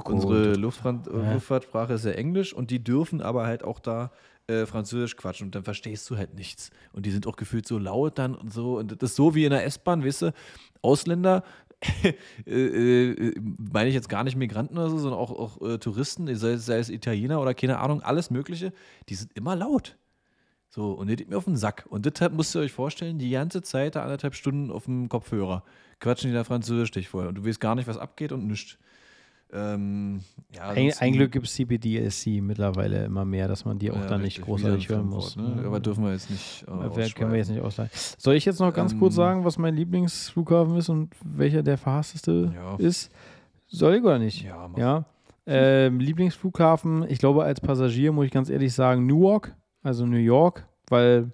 unsere 0.05 0.55
Luftfahrt, 0.55 1.07
Luftfahrtsprache 1.07 1.95
ist 1.95 2.05
ja 2.05 2.13
Englisch 2.13 2.55
und 2.55 2.71
die 2.71 2.83
dürfen 2.83 3.21
aber 3.21 3.47
halt 3.47 3.65
auch 3.65 3.81
da 3.81 4.11
äh, 4.49 4.67
Französisch 4.67 5.17
quatschen 5.17 5.47
und 5.47 5.55
dann 5.55 5.65
verstehst 5.65 6.09
du 6.11 6.17
halt 6.17 6.35
nichts. 6.35 6.71
Und 6.93 7.07
die 7.07 7.11
sind 7.11 7.27
auch 7.27 7.37
gefühlt 7.37 7.67
so 7.67 7.79
laut 7.79 8.19
dann 8.19 8.35
und 8.35 8.53
so. 8.53 8.79
Und 8.79 9.01
das 9.01 9.11
ist 9.11 9.17
so 9.17 9.35
wie 9.35 9.45
in 9.45 9.51
der 9.51 9.65
S-Bahn, 9.65 10.05
weißt 10.05 10.23
du, 10.23 10.33
Ausländer 10.83 11.37
äh, 11.39 11.43
äh, 11.43 11.72
meine 12.47 13.89
ich 13.89 13.95
jetzt 13.95 14.09
gar 14.09 14.25
nicht 14.25 14.37
Migranten 14.37 14.79
oder 14.79 14.91
so, 14.91 14.99
sondern 14.99 15.19
auch, 15.19 15.31
auch 15.31 15.61
äh, 15.69 15.79
Touristen, 15.79 16.35
sei, 16.35 16.57
sei, 16.57 16.79
es 16.79 16.89
Italiener 16.89 17.41
oder 17.41 17.55
keine 17.55 17.79
Ahnung, 17.79 18.03
alles 18.03 18.31
Mögliche, 18.31 18.73
die 19.09 19.15
sind 19.15 19.33
immer 19.35 19.57
laut. 19.57 19.97
So, 20.69 20.93
und 20.93 21.11
ihr 21.11 21.17
geht 21.17 21.29
mir 21.29 21.37
auf 21.37 21.45
den 21.45 21.57
Sack. 21.57 21.85
Und 21.91 22.07
deshalb 22.07 22.33
müsst 22.33 22.55
ihr 22.55 22.61
euch 22.61 22.73
vorstellen, 22.73 23.19
die 23.19 23.31
ganze 23.31 23.63
Zeit 23.63 23.95
da 23.95 24.05
anderthalb 24.05 24.35
Stunden 24.35 24.71
auf 24.71 24.87
dem 24.87 25.09
Kopfhörer 25.09 25.65
quatschen 26.01 26.31
die 26.31 26.35
da 26.35 26.45
Französisch 26.45 26.91
dich 26.91 27.09
voll. 27.09 27.27
Und 27.27 27.37
du 27.37 27.45
weißt 27.45 27.61
gar 27.61 27.75
nicht, 27.75 27.87
was 27.87 27.99
abgeht 27.99 28.33
und 28.33 28.47
nichts. 28.47 28.79
Ähm, 29.55 30.21
ja, 30.55 30.71
ein, 30.71 30.93
ein, 30.99 31.13
Glück 31.13 31.33
gibt 31.33 31.47
es 31.47 31.55
CBDSC 31.55 32.41
mittlerweile 32.41 33.05
immer 33.05 33.27
mehr, 33.27 33.49
dass 33.49 33.67
man 33.67 33.79
die 33.79 33.91
auch 33.91 33.97
ja, 33.97 34.07
dann 34.07 34.23
nicht 34.23 34.41
großartig 34.41 34.89
hören 34.89 35.09
muss. 35.09 35.37
Ne? 35.37 35.63
Aber 35.67 35.79
dürfen 35.79 36.05
wir 36.05 36.13
jetzt 36.13 36.31
nicht. 36.31 36.63
Äh, 36.63 37.11
können 37.11 37.33
wir 37.33 37.39
jetzt 37.39 37.51
nicht 37.51 37.61
ausleihen. 37.61 37.91
Soll 37.93 38.35
ich 38.35 38.47
jetzt 38.47 38.61
noch 38.61 38.73
ganz 38.73 38.93
ähm, 38.93 38.99
kurz 38.99 39.15
sagen, 39.15 39.45
was 39.45 39.59
mein 39.59 39.77
Lieblingsflughafen 39.77 40.77
ist 40.77 40.89
und 40.89 41.15
welcher 41.23 41.63
der 41.63 41.77
verhassteste 41.77 42.53
ja. 42.55 42.77
ist? 42.77 43.11
Soll 43.67 43.97
ich 43.97 44.03
oder 44.03 44.19
nicht? 44.19 44.43
Ja, 44.43 44.69
mach. 44.69 44.79
ja. 44.79 45.05
Ähm, 45.45 46.01
Lieblingsflughafen, 46.01 47.05
ich 47.11 47.19
glaube, 47.19 47.45
als 47.45 47.61
Passagier 47.61 48.13
muss 48.13 48.27
ich 48.27 48.33
ganz 48.33 48.49
ehrlich 48.49 48.73
sagen, 48.73 49.07
Newark, 49.07 49.55
also 49.83 50.07
New 50.07 50.17
York, 50.17 50.67
weil 50.89 51.33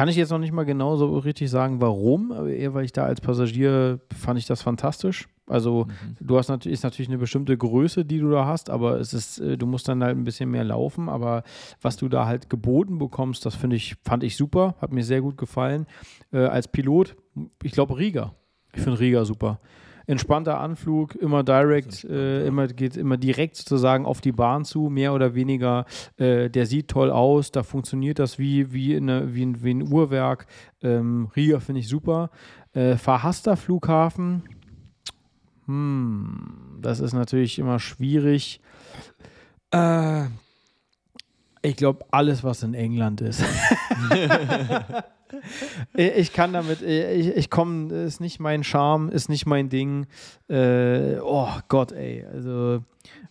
kann 0.00 0.08
ich 0.08 0.16
jetzt 0.16 0.30
noch 0.30 0.38
nicht 0.38 0.52
mal 0.52 0.64
genau 0.64 0.96
so 0.96 1.18
richtig 1.18 1.50
sagen, 1.50 1.82
warum, 1.82 2.32
aber 2.32 2.48
eher 2.48 2.72
weil 2.72 2.86
ich 2.86 2.92
da 2.92 3.04
als 3.04 3.20
Passagier 3.20 4.00
fand 4.18 4.38
ich 4.38 4.46
das 4.46 4.62
fantastisch. 4.62 5.28
Also 5.46 5.88
mhm. 5.88 6.16
du 6.26 6.38
hast 6.38 6.48
natürlich, 6.48 6.78
ist 6.78 6.84
natürlich 6.84 7.10
eine 7.10 7.18
bestimmte 7.18 7.54
Größe, 7.54 8.06
die 8.06 8.18
du 8.18 8.30
da 8.30 8.46
hast, 8.46 8.70
aber 8.70 8.98
es 8.98 9.12
ist, 9.12 9.40
äh, 9.40 9.58
du 9.58 9.66
musst 9.66 9.88
dann 9.88 10.02
halt 10.02 10.16
ein 10.16 10.24
bisschen 10.24 10.50
mehr 10.50 10.64
laufen. 10.64 11.10
Aber 11.10 11.42
was 11.82 11.98
du 11.98 12.08
da 12.08 12.24
halt 12.24 12.48
geboten 12.48 12.96
bekommst, 12.96 13.44
das 13.44 13.54
finde 13.54 13.76
ich, 13.76 13.96
fand 14.02 14.24
ich 14.24 14.38
super, 14.38 14.74
hat 14.80 14.90
mir 14.90 15.04
sehr 15.04 15.20
gut 15.20 15.36
gefallen. 15.36 15.84
Äh, 16.32 16.46
als 16.46 16.66
Pilot, 16.66 17.14
ich 17.62 17.72
glaube 17.72 17.98
Riga. 17.98 18.32
Ich 18.72 18.80
finde 18.80 19.00
Riga 19.00 19.26
super 19.26 19.60
entspannter 20.10 20.58
Anflug, 20.58 21.14
immer 21.14 21.44
direkt, 21.44 22.04
äh, 22.04 22.44
immer 22.46 22.66
geht 22.66 22.96
immer 22.96 23.16
direkt 23.16 23.56
sozusagen 23.56 24.06
auf 24.06 24.20
die 24.20 24.32
Bahn 24.32 24.64
zu, 24.64 24.90
mehr 24.90 25.14
oder 25.14 25.34
weniger. 25.34 25.86
Äh, 26.16 26.50
der 26.50 26.66
sieht 26.66 26.88
toll 26.88 27.10
aus, 27.10 27.52
da 27.52 27.62
funktioniert 27.62 28.18
das 28.18 28.38
wie, 28.38 28.72
wie, 28.72 28.96
eine, 28.96 29.34
wie, 29.34 29.46
ein, 29.46 29.62
wie 29.62 29.70
ein 29.70 29.92
Uhrwerk. 29.92 30.46
Ähm, 30.82 31.28
Riga 31.36 31.60
finde 31.60 31.80
ich 31.80 31.88
super. 31.88 32.30
Äh, 32.72 32.96
verhasster 32.96 33.56
Flughafen, 33.56 34.42
hm, 35.66 36.78
das 36.80 36.98
ist 36.98 37.12
natürlich 37.12 37.60
immer 37.60 37.78
schwierig. 37.78 38.60
Äh, 39.70 40.24
ich 41.62 41.76
glaube, 41.76 42.04
alles, 42.10 42.42
was 42.42 42.64
in 42.64 42.74
England 42.74 43.20
ist. 43.20 43.44
ich 45.94 46.32
kann 46.32 46.52
damit, 46.52 46.82
ich, 46.82 47.36
ich 47.36 47.50
komme, 47.50 47.94
ist 48.04 48.20
nicht 48.20 48.40
mein 48.40 48.64
Charme, 48.64 49.08
ist 49.10 49.28
nicht 49.28 49.46
mein 49.46 49.68
Ding. 49.68 50.06
Äh, 50.48 51.18
oh 51.22 51.48
Gott, 51.68 51.92
ey. 51.92 52.24
Also, 52.32 52.82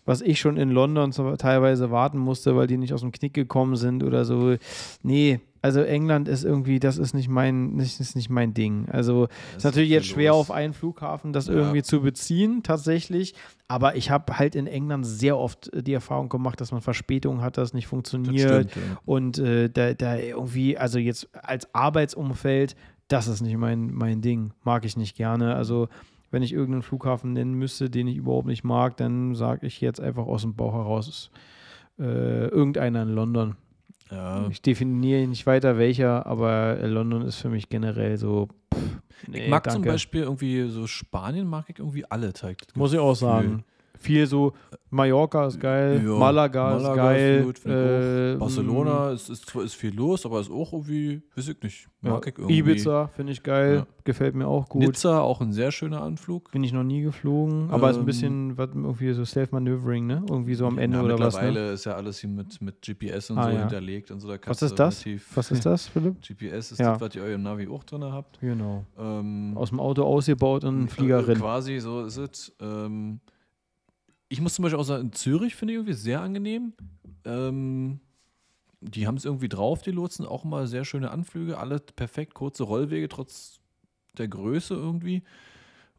was 0.05 0.21
ich 0.21 0.39
schon 0.39 0.57
in 0.57 0.71
London 0.71 1.11
teilweise 1.37 1.91
warten 1.91 2.17
musste, 2.17 2.55
weil 2.55 2.67
die 2.67 2.77
nicht 2.77 2.93
aus 2.93 3.01
dem 3.01 3.11
Knick 3.11 3.33
gekommen 3.33 3.75
sind 3.75 4.03
oder 4.03 4.25
so. 4.25 4.55
Nee, 5.03 5.39
also 5.61 5.81
England 5.81 6.27
ist 6.27 6.43
irgendwie, 6.43 6.79
das 6.79 6.97
ist 6.97 7.13
nicht 7.13 7.27
mein, 7.27 7.77
das 7.77 7.99
ist 7.99 8.15
nicht 8.15 8.29
mein 8.29 8.53
Ding. 8.53 8.87
Also 8.89 9.27
es 9.51 9.57
ist 9.57 9.63
natürlich 9.65 9.89
jetzt 9.89 10.07
schwer 10.07 10.31
los. 10.31 10.39
auf 10.41 10.51
einen 10.51 10.73
Flughafen 10.73 11.33
das 11.33 11.47
ja. 11.47 11.53
irgendwie 11.53 11.83
zu 11.83 12.01
beziehen, 12.01 12.63
tatsächlich. 12.63 13.35
Aber 13.67 13.95
ich 13.95 14.09
habe 14.09 14.37
halt 14.39 14.55
in 14.55 14.67
England 14.67 15.05
sehr 15.05 15.37
oft 15.37 15.69
die 15.73 15.93
Erfahrung 15.93 16.29
gemacht, 16.29 16.61
dass 16.61 16.71
man 16.71 16.81
Verspätungen 16.81 17.41
hat, 17.41 17.57
dass 17.57 17.69
es 17.69 17.73
nicht 17.73 17.87
funktioniert. 17.87 18.71
Stimmt, 18.71 18.75
ja. 18.75 18.97
Und 19.05 19.39
äh, 19.39 19.69
da, 19.69 19.93
da 19.93 20.15
irgendwie, 20.15 20.77
also 20.77 20.97
jetzt 20.97 21.29
als 21.33 21.73
Arbeitsumfeld, 21.73 22.75
das 23.09 23.27
ist 23.27 23.41
nicht 23.41 23.57
mein, 23.57 23.93
mein 23.93 24.21
Ding. 24.21 24.53
Mag 24.63 24.85
ich 24.85 24.95
nicht 24.95 25.17
gerne. 25.17 25.55
Also 25.55 25.89
wenn 26.31 26.43
ich 26.43 26.53
irgendeinen 26.53 26.83
Flughafen 26.83 27.33
nennen 27.33 27.53
müsste, 27.53 27.89
den 27.89 28.07
ich 28.07 28.17
überhaupt 28.17 28.47
nicht 28.47 28.63
mag, 28.63 28.95
dann 28.97 29.35
sage 29.35 29.67
ich 29.67 29.81
jetzt 29.81 29.99
einfach 29.99 30.25
aus 30.25 30.43
dem 30.43 30.53
Bauch 30.53 30.73
heraus, 30.73 31.31
äh, 31.99 32.47
irgendeiner 32.47 33.03
in 33.03 33.09
London. 33.09 33.55
Ja. 34.11 34.47
Ich 34.49 34.61
definiere 34.61 35.27
nicht 35.27 35.45
weiter 35.45 35.77
welcher, 35.77 36.25
aber 36.25 36.77
London 36.87 37.21
ist 37.23 37.37
für 37.37 37.49
mich 37.49 37.69
generell 37.69 38.17
so. 38.17 38.47
Pff, 38.73 38.81
nee, 39.27 39.43
ich 39.43 39.49
mag 39.49 39.63
danke. 39.63 39.81
zum 39.81 39.91
Beispiel 39.91 40.21
irgendwie 40.21 40.67
so 40.69 40.87
Spanien, 40.87 41.47
mag 41.47 41.65
ich 41.69 41.79
irgendwie 41.79 42.05
alle. 42.05 42.33
Muss 42.75 42.93
ich 42.93 42.99
auch 42.99 43.15
sagen 43.15 43.63
viel 43.99 44.25
so, 44.25 44.53
Mallorca 44.89 45.45
ist 45.45 45.59
geil, 45.59 46.01
ja, 46.03 46.11
Malaga, 46.17 46.71
Malaga, 46.71 46.89
ist 46.89 46.95
geil. 46.95 47.39
Ist 47.39 47.45
gut, 47.45 47.71
äh, 47.71 48.35
Barcelona 48.37 49.11
ist, 49.11 49.29
ist, 49.29 49.55
ist 49.55 49.75
viel 49.75 49.93
los, 49.93 50.25
aber 50.25 50.39
ist 50.39 50.49
auch 50.49 50.73
irgendwie, 50.73 51.21
weiß 51.35 51.49
ich 51.49 51.61
nicht, 51.61 51.87
mag 52.01 52.25
ja, 52.25 52.31
ich 52.31 52.39
irgendwie. 52.39 52.57
Ibiza 52.57 53.07
finde 53.15 53.33
ich 53.33 53.43
geil, 53.43 53.75
ja. 53.75 53.87
gefällt 54.03 54.35
mir 54.35 54.47
auch 54.47 54.67
gut. 54.67 54.81
Nizza 54.81 55.19
auch 55.21 55.41
ein 55.41 55.51
sehr 55.51 55.71
schöner 55.71 56.01
Anflug. 56.01 56.51
Bin 56.51 56.63
ich 56.63 56.73
noch 56.73 56.83
nie 56.83 57.01
geflogen, 57.01 57.69
aber 57.69 57.87
ähm, 57.87 57.91
ist 57.91 57.97
ein 57.97 57.99
ähm, 57.99 58.05
bisschen 58.05 58.57
was, 58.57 58.69
irgendwie 58.73 59.13
so 59.13 59.25
Self-Maneuvering, 59.25 60.07
ne? 60.07 60.23
Irgendwie 60.27 60.55
so 60.55 60.65
am 60.65 60.79
Ende 60.79 61.01
oder 61.01 61.19
was. 61.19 61.35
Ne? 61.35 61.41
Mittlerweile 61.41 61.73
ist 61.73 61.85
ja 61.85 61.93
alles 61.93 62.19
hier 62.19 62.29
mit, 62.29 62.59
mit 62.61 62.81
GPS 62.81 63.29
und 63.29 63.37
ah, 63.37 63.51
so 63.51 63.57
hinterlegt 63.57 64.09
und 64.11 64.21
so. 64.21 64.27
Da 64.27 64.37
was 64.45 64.61
ist 64.61 64.79
das? 64.79 65.05
Was 65.35 65.51
ist 65.51 65.65
das, 65.65 65.87
Philipp? 65.87 66.15
GPS 66.27 66.71
ist 66.71 66.79
das, 66.79 66.99
was 66.99 67.15
ihr 67.15 67.23
eurem 67.23 67.43
Navi 67.43 67.67
auch 67.67 67.83
drin 67.83 68.03
habt. 68.03 68.39
Genau. 68.39 68.85
Ähm, 68.97 69.53
Aus 69.55 69.69
dem 69.69 69.79
Auto 69.79 70.03
ausgebaut 70.03 70.63
und 70.63 70.83
ein 70.83 70.87
Flieger 70.87 71.27
äh, 71.27 71.35
Quasi, 71.35 71.79
so 71.79 72.05
ist 72.05 72.17
es. 72.17 72.55
Ähm, 72.59 73.19
ich 74.29 74.41
muss 74.41 74.53
zum 74.53 74.63
Beispiel 74.63 74.79
auch 74.79 74.83
sagen, 74.83 75.07
in 75.07 75.13
Zürich 75.13 75.55
finde 75.55 75.73
ich 75.73 75.77
irgendwie 75.77 75.93
sehr 75.93 76.21
angenehm. 76.21 76.73
Ähm, 77.25 77.99
die 78.81 79.07
haben 79.07 79.17
es 79.17 79.25
irgendwie 79.25 79.49
drauf, 79.49 79.81
die 79.81 79.91
Lotsen. 79.91 80.25
Auch 80.25 80.45
immer 80.45 80.67
sehr 80.67 80.85
schöne 80.85 81.11
Anflüge, 81.11 81.57
alle 81.57 81.79
perfekt, 81.79 82.33
kurze 82.35 82.63
Rollwege, 82.63 83.09
trotz 83.09 83.59
der 84.17 84.27
Größe 84.27 84.73
irgendwie. 84.75 85.23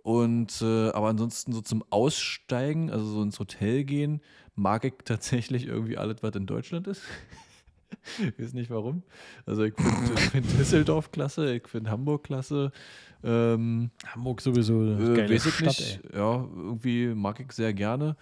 Und 0.03 0.62
äh, 0.62 0.91
aber 0.91 1.09
ansonsten 1.09 1.53
so 1.53 1.61
zum 1.61 1.85
Aussteigen, 1.91 2.91
also 2.91 3.05
so 3.05 3.22
ins 3.22 3.39
Hotel 3.39 3.85
gehen, 3.85 4.22
mag 4.55 4.85
ich 4.85 4.95
tatsächlich 5.05 5.66
irgendwie 5.66 5.99
alles, 5.99 6.22
was 6.22 6.35
in 6.37 6.47
Deutschland 6.47 6.87
ist. 6.87 7.03
ich 8.18 8.38
weiß 8.38 8.53
nicht 8.55 8.70
warum. 8.70 9.03
Also 9.47 9.64
ich 9.64 9.74
finde 9.74 10.20
find 10.20 10.59
Düsseldorf 10.59 11.11
klasse, 11.11 11.55
ich 11.55 11.68
finde 11.68 11.91
Hamburg 11.91 12.24
klasse. 12.24 12.72
Ähm, 13.22 13.91
Hamburg 14.07 14.41
sowieso. 14.41 14.82
Äh, 14.82 15.16
geile 15.16 15.34
weiß 15.34 15.47
ich 15.47 15.55
Stadt, 15.55 15.66
nicht. 15.66 16.01
Ey. 16.11 16.18
Ja, 16.18 16.49
irgendwie 16.57 17.09
mag 17.09 17.41
ich 17.41 17.53
sehr 17.53 17.74
gerne. 17.74 18.16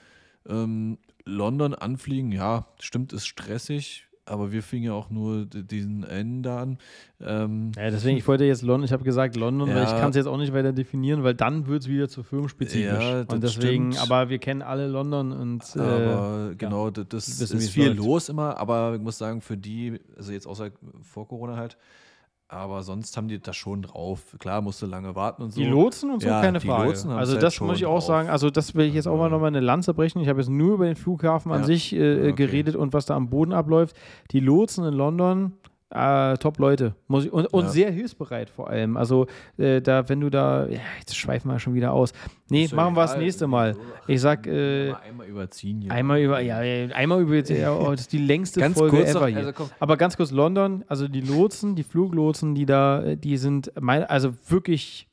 Ähm, 0.48 0.98
London 1.24 1.74
anfliegen, 1.74 2.32
ja, 2.32 2.66
stimmt, 2.80 3.12
ist 3.12 3.26
stressig 3.26 4.07
aber 4.28 4.52
wir 4.52 4.62
fingen 4.62 4.84
ja 4.84 4.92
auch 4.92 5.10
nur 5.10 5.46
diesen 5.46 6.04
einen 6.04 6.42
da 6.42 6.62
an. 6.62 6.78
Ähm, 7.20 7.72
ja, 7.76 7.90
deswegen, 7.90 8.16
ich 8.16 8.26
wollte 8.28 8.44
jetzt 8.44 8.62
London, 8.62 8.84
ich 8.84 8.92
habe 8.92 9.04
gesagt 9.04 9.36
London, 9.36 9.68
ja, 9.68 9.74
weil 9.74 9.84
ich 9.84 9.90
kann 9.90 10.10
es 10.10 10.16
jetzt 10.16 10.26
auch 10.26 10.36
nicht 10.36 10.52
weiter 10.52 10.72
definieren, 10.72 11.24
weil 11.24 11.34
dann 11.34 11.66
wird 11.66 11.82
es 11.82 11.88
wieder 11.88 12.08
zu 12.08 12.22
firmenspezifisch. 12.22 13.04
Ja, 13.04 13.20
und 13.20 13.42
deswegen, 13.42 13.92
stimmt. 13.92 14.10
aber 14.10 14.28
wir 14.28 14.38
kennen 14.38 14.62
alle 14.62 14.86
London 14.86 15.32
und 15.32 15.64
äh, 15.76 15.80
aber 15.80 16.54
genau, 16.56 16.86
ja, 16.86 17.04
das, 17.08 17.38
das 17.38 17.50
ist 17.50 17.70
viel 17.70 17.88
läuft. 17.88 17.98
los 17.98 18.28
immer, 18.28 18.56
aber 18.58 18.94
ich 18.94 19.00
muss 19.00 19.18
sagen, 19.18 19.40
für 19.40 19.56
die, 19.56 20.00
also 20.16 20.32
jetzt 20.32 20.46
außer 20.46 20.70
vor 21.02 21.26
Corona 21.26 21.56
halt, 21.56 21.76
aber 22.48 22.82
sonst 22.82 23.14
haben 23.16 23.28
die 23.28 23.38
das 23.38 23.56
schon 23.56 23.82
drauf. 23.82 24.34
Klar, 24.38 24.62
musste 24.62 24.86
lange 24.86 25.14
warten 25.14 25.42
und 25.42 25.50
so. 25.50 25.60
Die 25.60 25.66
Lotsen 25.66 26.10
und 26.10 26.22
so, 26.22 26.28
ja, 26.28 26.40
keine 26.40 26.60
Frage. 26.60 26.88
also 26.88 27.32
halt 27.34 27.42
das 27.42 27.60
muss 27.60 27.76
ich 27.76 27.84
auch 27.84 27.96
drauf. 27.96 28.04
sagen. 28.04 28.30
Also 28.30 28.48
das 28.48 28.74
will 28.74 28.86
ich 28.86 28.94
jetzt 28.94 29.06
auch 29.06 29.18
mal 29.18 29.28
nochmal 29.28 29.48
eine 29.48 29.60
Lanze 29.60 29.92
brechen. 29.92 30.20
Ich 30.20 30.28
habe 30.28 30.40
jetzt 30.40 30.48
nur 30.48 30.74
über 30.74 30.86
den 30.86 30.96
Flughafen 30.96 31.52
ja. 31.52 31.58
an 31.58 31.64
sich 31.64 31.94
äh, 31.94 32.20
okay. 32.20 32.32
geredet 32.32 32.74
und 32.74 32.94
was 32.94 33.04
da 33.04 33.16
am 33.16 33.28
Boden 33.28 33.52
abläuft. 33.52 33.94
Die 34.30 34.40
Lotsen 34.40 34.86
in 34.86 34.94
London 34.94 35.52
äh, 35.90 36.36
Top-Leute. 36.36 36.94
Muss 37.06 37.24
ich- 37.24 37.32
Und, 37.32 37.46
und 37.46 37.64
Ja. 37.64 37.70
sehr 37.70 37.90
hilfsbereit 37.90 38.50
vor 38.50 38.68
allem. 38.68 38.96
Also, 38.96 39.26
äh, 39.56 39.80
da, 39.80 40.08
wenn 40.08 40.20
du 40.20 40.28
da, 40.30 40.66
ja, 40.66 40.80
jetzt 40.98 41.16
schweifen 41.16 41.50
wir 41.50 41.58
schon 41.58 41.74
wieder 41.74 41.92
aus. 41.92 42.12
Nee, 42.50 42.66
ja 42.66 42.76
machen 42.76 42.94
wir 42.94 43.02
das 43.02 43.16
nächste 43.16 43.46
Mal. 43.46 43.74
Ich 44.06 44.20
sag, 44.20 44.46
äh, 44.46 44.90
Mal 44.90 45.00
einmal 45.08 45.26
überziehen 45.26 45.80
hier. 45.80 45.90
Einmal 45.92 46.20
über, 46.20 46.40
ja, 46.40 46.58
einmal 46.58 47.22
über, 47.22 47.36
ja, 47.42 47.72
oh, 47.74 47.90
das 47.92 48.02
ist 48.02 48.12
die 48.12 48.18
längste 48.18 48.60
Ganz 48.60 48.76
Folge 48.76 48.98
kurz 48.98 49.10
ever 49.10 49.20
noch, 49.20 49.26
hier. 49.28 49.46
also. 49.46 49.70
Aber 49.80 49.96
ganz 49.96 50.16
kurz, 50.16 50.30
London, 50.30 50.84
also 50.88 51.08
die 51.08 51.22
Lotsen, 51.22 51.74
die 51.74 51.82
Fluglotsen, 51.84 52.54
die 52.54 52.66
da, 52.66 53.02
äh, 53.02 53.16
die 53.16 53.36
sind, 53.38 53.72
mein, 53.80 54.04
also 54.04 54.34
wirklich, 54.48 55.06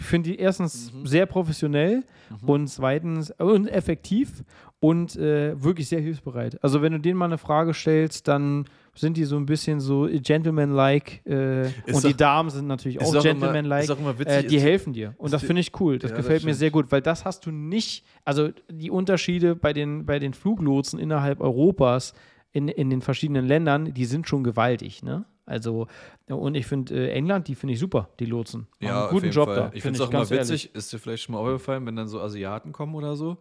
ich 0.00 0.04
finde 0.04 0.30
die 0.30 0.38
erstens 0.38 0.92
Mhm. 0.92 1.06
sehr 1.06 1.26
professionell 1.26 2.04
und 2.46 2.68
zweitens 2.68 3.32
und 3.38 3.66
effektiv 3.68 4.44
und 4.80 5.16
äh, 5.16 5.60
wirklich 5.60 5.88
sehr 5.88 6.00
hilfsbereit. 6.00 6.62
Also 6.62 6.82
wenn 6.82 6.92
du 6.92 7.00
denen 7.00 7.18
mal 7.18 7.24
eine 7.24 7.38
Frage 7.38 7.74
stellst, 7.74 8.28
dann 8.28 8.66
sind 8.98 9.16
die 9.16 9.24
so 9.24 9.36
ein 9.36 9.46
bisschen 9.46 9.80
so 9.80 10.08
gentleman-like 10.10 11.24
äh, 11.26 11.70
und 11.92 12.04
die 12.04 12.14
Damen 12.16 12.50
sind 12.50 12.66
natürlich 12.66 13.00
auch 13.00 13.12
immer- 13.12 13.22
gentleman-like. 13.22 13.88
witzig, 14.18 14.26
äh, 14.26 14.42
die 14.46 14.60
helfen 14.60 14.92
dir 14.92 15.14
und 15.18 15.32
das 15.32 15.42
finde 15.42 15.60
ich 15.60 15.78
cool. 15.80 15.98
Das 15.98 16.10
Ja, 16.10 16.16
das 16.16 16.24
gefällt 16.26 16.42
mir 16.44 16.50
stimmt. 16.50 16.58
sehr 16.58 16.70
gut, 16.70 16.92
weil 16.92 17.00
das 17.02 17.24
hast 17.24 17.46
du 17.46 17.50
nicht, 17.50 18.04
also 18.24 18.50
die 18.70 18.90
Unterschiede 18.90 19.54
bei 19.56 19.72
den, 19.72 20.04
bei 20.06 20.18
den 20.18 20.34
Fluglotsen 20.34 20.98
innerhalb 20.98 21.40
Europas 21.40 22.14
in, 22.52 22.68
in 22.68 22.90
den 22.90 23.02
verschiedenen 23.02 23.46
Ländern, 23.46 23.92
die 23.92 24.04
sind 24.04 24.28
schon 24.28 24.42
gewaltig, 24.44 25.02
ne? 25.02 25.24
Also, 25.44 25.86
und 26.28 26.54
ich 26.56 26.66
finde 26.66 26.94
äh, 26.94 27.10
England, 27.12 27.48
die 27.48 27.54
finde 27.54 27.72
ich 27.72 27.80
super, 27.80 28.10
die 28.20 28.26
Lotsen. 28.26 28.66
Machen 28.80 28.86
Ja, 28.86 29.02
einen 29.04 29.10
guten 29.10 29.30
Job 29.30 29.46
Fall. 29.48 29.56
da. 29.56 29.66
Ich 29.72 29.82
find 29.82 29.82
finde 29.82 29.96
es 29.96 30.00
auch 30.02 30.10
immer 30.10 30.18
ganz 30.20 30.30
ehrlich. 30.30 30.50
witzig, 30.64 30.74
ist 30.74 30.92
dir 30.92 30.98
vielleicht 30.98 31.22
schon 31.22 31.34
mal 31.34 31.38
aufgefallen, 31.40 31.86
wenn 31.86 31.96
dann 31.96 32.06
so 32.08 32.20
Asiaten 32.20 32.72
kommen 32.72 32.94
oder 32.94 33.16
so. 33.16 33.38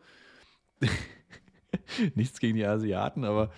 Nichts 2.16 2.40
gegen 2.40 2.56
die 2.56 2.66
Asiaten, 2.66 3.24
aber 3.24 3.50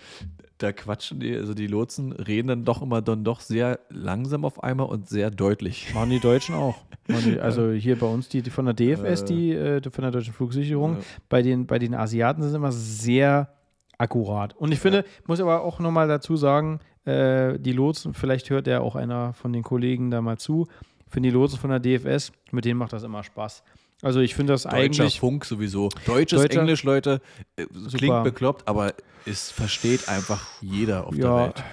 da 0.58 0.72
quatschen 0.72 1.20
die, 1.20 1.34
also 1.34 1.54
die 1.54 1.66
Lotsen 1.66 2.12
reden 2.12 2.48
dann 2.48 2.64
doch 2.64 2.82
immer 2.82 3.00
dann 3.00 3.24
doch 3.24 3.40
sehr 3.40 3.80
langsam 3.88 4.44
auf 4.44 4.62
einmal 4.62 4.86
und 4.86 5.08
sehr 5.08 5.30
deutlich. 5.30 5.94
Machen 5.94 6.10
die 6.10 6.20
Deutschen 6.20 6.54
auch. 6.54 6.76
Die, 7.08 7.40
also 7.40 7.70
hier 7.70 7.98
bei 7.98 8.06
uns, 8.06 8.28
die, 8.28 8.42
die 8.42 8.50
von 8.50 8.66
der 8.66 8.74
DFS, 8.74 9.22
Äh. 9.22 9.24
die 9.24 9.52
äh, 9.52 9.80
von 9.90 10.02
der 10.02 10.10
Deutschen 10.10 10.34
Flugsicherung, 10.34 10.96
Ja. 10.96 11.02
bei, 11.28 11.42
den, 11.42 11.66
bei 11.66 11.78
den 11.78 11.94
Asiaten 11.94 12.42
sind 12.42 12.54
immer 12.54 12.72
sehr 12.72 13.48
akkurat. 13.96 14.54
Und 14.56 14.72
ich 14.72 14.80
finde, 14.80 15.04
muss 15.26 15.40
aber 15.40 15.62
auch 15.62 15.78
nochmal 15.78 16.08
dazu 16.08 16.36
sagen, 16.36 16.80
äh, 17.04 17.58
die 17.58 17.72
Lotsen, 17.72 18.12
vielleicht 18.12 18.50
hört 18.50 18.66
ja 18.66 18.80
auch 18.80 18.96
einer 18.96 19.32
von 19.34 19.52
den 19.52 19.62
Kollegen 19.62 20.10
da 20.10 20.20
mal 20.20 20.36
zu, 20.38 20.66
ich 21.06 21.12
finde 21.12 21.30
die 21.30 21.34
Lotsen 21.34 21.58
von 21.58 21.70
der 21.70 21.80
DFS, 21.80 22.32
mit 22.52 22.64
denen 22.64 22.78
macht 22.78 22.92
das 22.92 23.02
immer 23.02 23.22
Spaß. 23.24 23.62
Also 24.02 24.20
ich 24.20 24.34
finde 24.34 24.54
das 24.54 24.62
Deutscher 24.64 24.76
eigentlich 24.76 25.20
Funk 25.20 25.44
sowieso. 25.44 25.88
Deutsches 26.06 26.42
Deutscher- 26.42 26.60
Englisch, 26.60 26.84
Leute, 26.84 27.20
äh, 27.56 27.66
Super. 27.72 27.96
klingt 27.98 28.24
bekloppt, 28.24 28.66
aber 28.68 28.94
es 29.26 29.50
versteht 29.50 30.08
einfach 30.08 30.46
jeder 30.62 31.06
auf 31.06 31.14
Ja, 31.14 31.20
der 31.36 31.46
Welt. 31.46 31.64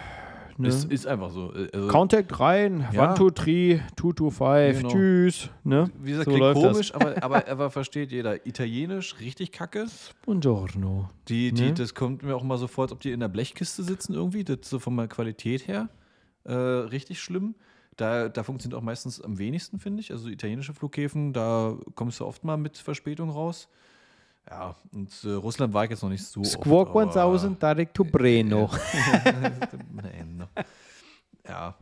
ne? 0.58 0.68
Es 0.68 0.84
ist 0.84 1.08
einfach 1.08 1.30
so. 1.32 1.54
äh, 1.54 1.70
Also, 1.74 1.88
Contact 1.88 2.38
rein, 2.40 2.86
Ja. 2.92 3.06
one, 3.10 3.16
two, 3.16 3.30
three, 3.32 3.80
two, 3.96 4.12
two, 4.12 4.30
five, 4.30 4.78
Genau. 4.80 4.90
tschüss. 4.90 5.50
Ne? 5.64 5.90
wie 6.02 6.12
gesagt, 6.12 6.30
so 6.30 6.36
klingt 6.36 6.54
komisch, 6.54 6.94
aber, 6.94 7.16
aber, 7.24 7.48
aber 7.48 7.70
versteht 7.70 8.12
jeder. 8.12 8.46
Italienisch, 8.46 9.16
richtig 9.22 9.54
kacke. 9.54 9.86
Buongiorno. 10.26 11.10
Die, 11.30 11.52
die, 11.54 11.62
Ne? 11.68 11.74
Das 11.74 11.94
kommt 11.96 12.24
mir 12.24 12.36
auch 12.36 12.44
mal 12.44 12.58
so 12.58 12.68
vor, 12.68 12.84
als 12.86 12.92
ob 12.92 13.00
die 13.00 13.12
in 13.12 13.22
der 13.22 13.30
Blechkiste 13.30 13.84
sitzen 13.84 14.14
irgendwie. 14.14 14.44
Das 14.44 14.58
ist 14.62 14.70
so 14.70 14.80
von 14.80 14.98
der 14.98 15.08
Qualität 15.08 15.68
her 15.68 15.88
äh, 16.44 16.54
richtig 16.54 17.22
schlimm. 17.22 17.56
Da, 17.98 18.30
da 18.30 18.44
funktioniert 18.44 18.80
auch 18.80 18.84
meistens 18.84 19.20
am 19.22 19.38
wenigsten, 19.38 19.80
finde 19.80 20.02
ich. 20.02 20.12
Also 20.12 20.30
italienische 20.30 20.74
Flughäfen, 20.74 21.34
da 21.34 21.76
kommst 21.96 22.20
du 22.20 22.26
oft 22.26 22.44
mal 22.44 22.56
mit 22.58 22.78
Verspätung 22.78 23.30
raus. 23.30 23.68
Ja, 24.50 24.76
und 24.94 25.12
äh, 25.26 25.32
Russland 25.32 25.74
war 25.74 25.84
ich 25.84 25.90
jetzt 25.90 26.04
noch 26.04 26.10
nicht 26.10 26.24
so 26.24 26.42
Squawk 26.44 26.96
oft, 26.96 27.18
aber- 27.18 27.34
1000 27.34 27.62
direct 27.62 27.94
to 27.96 28.06
Breno. 28.06 28.70
No. 31.44 31.74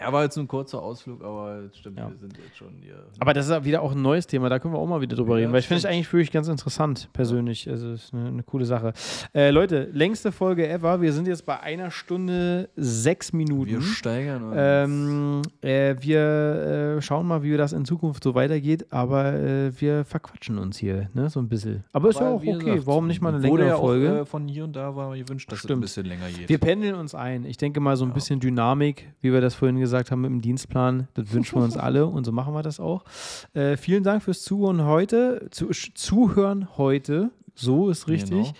Ja. 0.00 0.06
Er 0.06 0.12
war 0.12 0.22
jetzt 0.22 0.36
nur 0.36 0.44
ein 0.44 0.48
kurzer 0.48 0.80
Ausflug, 0.82 1.22
aber 1.24 1.62
jetzt 1.64 1.78
stimmt, 1.78 1.98
Ja. 1.98 2.08
wir 2.08 2.16
sind 2.16 2.36
jetzt 2.38 2.56
schon 2.56 2.68
hier. 2.80 3.04
Aber 3.18 3.34
das 3.34 3.46
ist 3.46 3.50
ja 3.50 3.64
wieder 3.64 3.82
auch 3.82 3.92
ein 3.92 4.00
neues 4.02 4.26
Thema, 4.26 4.48
da 4.48 4.58
können 4.58 4.72
wir 4.74 4.78
auch 4.78 4.86
mal 4.86 5.00
wieder 5.00 5.16
drüber 5.16 5.34
Ja, 5.34 5.40
reden, 5.42 5.52
weil 5.52 5.60
ich 5.60 5.66
finde 5.66 5.78
es 5.78 5.82
stimmt. 5.82 5.94
eigentlich 5.94 6.12
wirklich 6.12 6.30
ganz 6.30 6.48
interessant, 6.48 7.08
persönlich. 7.12 7.68
Also 7.68 7.90
es 7.90 8.04
ist 8.04 8.14
eine, 8.14 8.28
eine 8.28 8.42
coole 8.44 8.64
Sache. 8.64 8.92
Äh, 9.34 9.50
Leute, 9.50 9.88
längste 9.92 10.30
Folge 10.32 10.68
ever. 10.68 11.00
Wir 11.00 11.12
sind 11.12 11.26
jetzt 11.26 11.44
bei 11.44 11.58
einer 11.60 11.90
Stunde 11.90 12.68
sechs 12.76 13.32
Minuten. 13.32 13.70
wir 13.70 13.82
steigern 13.82 14.44
uns. 14.44 14.54
Ähm, 14.56 15.42
äh, 15.62 15.96
wir 16.00 16.96
äh, 16.98 17.02
schauen 17.02 17.26
mal, 17.26 17.42
wie 17.42 17.56
das 17.56 17.72
in 17.72 17.84
Zukunft 17.84 18.22
so 18.22 18.34
weitergeht, 18.34 18.86
aber 18.92 19.32
äh, 19.34 19.80
wir 19.80 20.04
verquatschen 20.04 20.58
uns 20.58 20.78
hier, 20.78 21.10
ne, 21.14 21.28
so 21.28 21.40
ein 21.40 21.48
bisschen. 21.48 21.82
Aber, 21.92 22.10
ist 22.10 22.20
ja 22.20 22.28
auch 22.28 22.36
okay, 22.36 22.52
gesagt, 22.52 22.86
warum 22.86 23.08
nicht 23.08 23.20
mal 23.20 23.30
eine 23.34 23.38
längere 23.38 23.66
ja 23.66 23.74
auch, 23.76 23.80
Folge? 23.80 24.20
Äh, 24.20 24.24
von 24.24 24.46
hier 24.46 24.64
und 24.64 24.76
da 24.76 24.94
war 24.94 25.16
gewünscht, 25.16 25.50
dass 25.50 25.58
es 25.58 25.64
ein 25.64 25.68
Stimmt. 25.68 25.82
bisschen 25.82 26.06
länger 26.06 26.28
geht. 26.28 26.48
Wir 26.48 26.58
pendeln 26.58 26.94
uns 26.94 27.14
ein. 27.16 27.44
Ich 27.44 27.56
denke 27.56 27.80
mal, 27.80 27.96
so 27.96 28.04
ein 28.04 28.12
bisschen 28.12 28.38
Dynamik, 28.38 29.08
wie 29.20 29.32
wir 29.32 29.40
das 29.40 29.54
vorhin 29.56 29.74
gesagt 29.74 29.86
haben 29.86 29.87
mit 30.22 30.30
dem 30.30 30.40
Dienstplan, 30.40 31.08
das 31.14 31.32
wünschen 31.32 31.58
wir 31.58 31.64
uns 31.64 31.76
alle 31.78 32.06
und 32.06 32.24
so 32.24 32.32
machen 32.32 32.54
wir 32.54 32.62
das 32.62 32.80
auch. 32.80 33.04
Äh, 33.54 33.76
vielen 33.76 34.04
Dank 34.04 34.22
fürs 34.22 34.42
Zuhören 34.42 34.84
heute. 34.84 35.48
Zu, 35.50 35.68
Zuhören 35.70 36.76
heute. 36.76 37.30
So 37.54 37.90
ist 37.90 38.08
richtig. 38.08 38.30
Genau. 38.30 38.54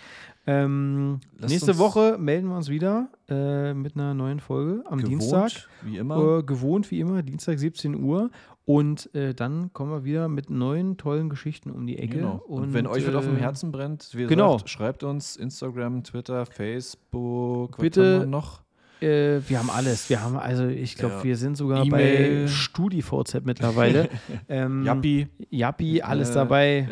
Ähm, 0.49 1.21
nächste 1.47 1.77
Woche 1.77 2.17
melden 2.19 2.49
wir 2.49 2.57
uns 2.57 2.71
wieder 2.71 3.11
äh, 3.29 3.75
mit 3.75 3.97
einer 3.97 4.15
neuen 4.15 4.41
Folge 4.41 4.83
am 4.87 4.99
Gewohnt, 4.99 5.21
Dienstag. 5.21 5.51
Wie 5.83 5.99
immer. 5.99 6.39
Äh, 6.39 6.43
gewohnt 6.43 6.91
wie 6.91 7.01
immer, 7.01 7.23
Dienstag 7.23 7.59
17 7.59 7.95
Uhr. 8.03 8.31
Und 8.65 9.15
äh, 9.15 9.35
dann 9.35 9.73
kommen 9.75 9.91
wir 9.93 10.05
wieder 10.05 10.29
mit 10.29 10.49
neuen, 10.49 10.97
tollen 10.97 11.29
Geschichten 11.29 11.71
um 11.71 11.87
die 11.87 11.99
Ecke. 11.99 12.19
Genau. 12.19 12.43
Und, 12.47 12.73
wenn 12.73 12.87
euch 12.87 13.07
was 13.07 13.15
auf 13.15 13.27
dem 13.27 13.37
äh, 13.37 13.41
Herzen 13.41 13.73
brennt, 13.73 14.11
wie 14.15 14.27
genau. 14.27 14.55
gesagt, 14.55 14.71
schreibt 14.71 15.05
uns 15.05 15.37
Instagram, 15.37 16.03
Twitter, 16.03 16.47
Facebook. 16.47 17.77
Bitte 17.77 18.21
haben 18.21 18.31
noch? 18.31 18.63
Äh, 19.01 19.41
wir 19.49 19.59
haben 19.59 19.71
alles. 19.71 20.09
Wir 20.11 20.23
haben, 20.23 20.37
also 20.37 20.67
ich 20.67 20.97
glaube, 20.97 21.17
Ja. 21.19 21.25
wir 21.25 21.37
sind 21.37 21.57
sogar 21.57 21.85
E-Mail. 21.85 22.43
bei 22.45 22.49
StudiVZ 22.49 23.41
mittlerweile. 23.45 24.09
ähm, 24.49 24.85
Jappi. 25.51 26.03
Alles 26.03 26.31
Äh. 26.31 26.35
dabei. 26.35 26.89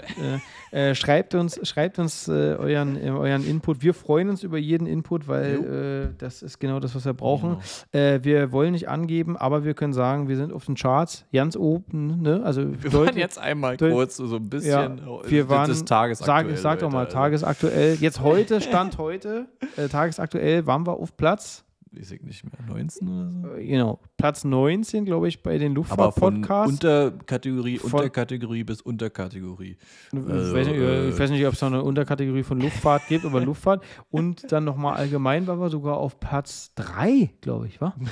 Äh, 0.72 0.90
äh, 0.90 0.94
schreibt 0.94 1.34
uns, 1.34 1.58
schreibt 1.68 1.98
uns 1.98 2.28
äh, 2.28 2.32
euren, 2.32 2.96
äh, 2.96 3.10
euren 3.10 3.44
Input. 3.46 3.82
Wir 3.82 3.94
freuen 3.94 4.28
uns 4.30 4.42
über 4.42 4.58
jeden 4.58 4.86
Input, 4.86 5.26
weil 5.28 6.14
das 6.18 6.42
ist 6.42 6.58
genau 6.58 6.80
das, 6.80 6.94
was 6.94 7.04
wir 7.04 7.14
brauchen. 7.14 7.58
Äh, 7.92 8.20
wir 8.22 8.52
wollen 8.52 8.72
nicht 8.72 8.88
angeben, 8.88 9.36
aber 9.36 9.64
wir 9.64 9.74
können 9.74 9.92
sagen, 9.92 10.28
wir 10.28 10.36
sind 10.36 10.52
auf 10.52 10.64
den 10.66 10.74
Charts 10.74 11.24
ganz 11.32 11.56
oben. 11.56 12.22
Ne? 12.22 12.42
Also 12.44 12.62
Wir 12.82 12.92
waren 12.92 13.16
jetzt 13.16 13.38
einmal 13.38 13.76
kurz 13.76 14.16
so 14.16 14.36
ein 14.36 14.48
bisschen. 14.48 14.70
Ja, 14.70 14.96
wir 15.26 15.48
waren, 15.48 15.70
ist 15.70 15.86
tagesaktuell. 15.88 16.56
sag, 16.56 16.58
sag 16.58 16.78
doch 16.80 16.90
mal, 16.90 17.04
also. 17.06 17.12
tagesaktuell. 17.16 17.94
Jetzt 18.00 18.20
heute, 18.20 18.60
Stand 18.60 18.98
heute, 18.98 19.46
tagesaktuell 19.90 20.66
waren 20.66 20.86
wir 20.86 20.94
auf 20.94 21.16
Platz, 21.16 21.64
Ich 21.96 22.10
nicht 22.22 22.44
mehr, 22.44 22.52
19 22.68 23.08
oder 23.08 23.30
so? 23.50 23.56
äh, 23.56 23.66
genau, 23.66 24.00
Platz 24.16 24.44
19, 24.44 25.04
glaube 25.04 25.28
ich, 25.28 25.42
bei 25.42 25.58
den 25.58 25.72
Aber 25.76 26.12
von 26.12 26.36
Luftfahrt-Podcasts. 26.36 26.72
Unterkategorie, 26.72 27.78
Von- 27.78 27.92
Unterkategorie 27.92 28.64
bis 28.64 28.80
Unterkategorie. 28.82 29.76
Ich 30.12 30.18
Also, 30.18 30.54
weiß 30.54 30.66
nicht, 30.68 30.76
äh, 30.76 31.08
ich 31.10 31.18
weiß 31.18 31.30
nicht 31.30 31.46
ob 31.46 31.52
es 31.54 31.60
noch 31.62 31.68
eine 31.68 31.82
Unterkategorie 31.82 32.42
von 32.42 32.60
Luftfahrt 32.60 33.06
gibt, 33.08 33.24
aber 33.24 33.40
Luftfahrt. 33.44 33.82
Und 34.10 34.50
dann 34.52 34.64
nochmal 34.64 34.96
allgemein 34.96 35.46
waren 35.46 35.58
wir 35.60 35.70
sogar 35.70 35.96
auf 35.96 36.20
Platz 36.20 36.72
3, 36.76 37.30
glaube 37.40 37.66
ich, 37.68 37.80
wa? 37.80 37.94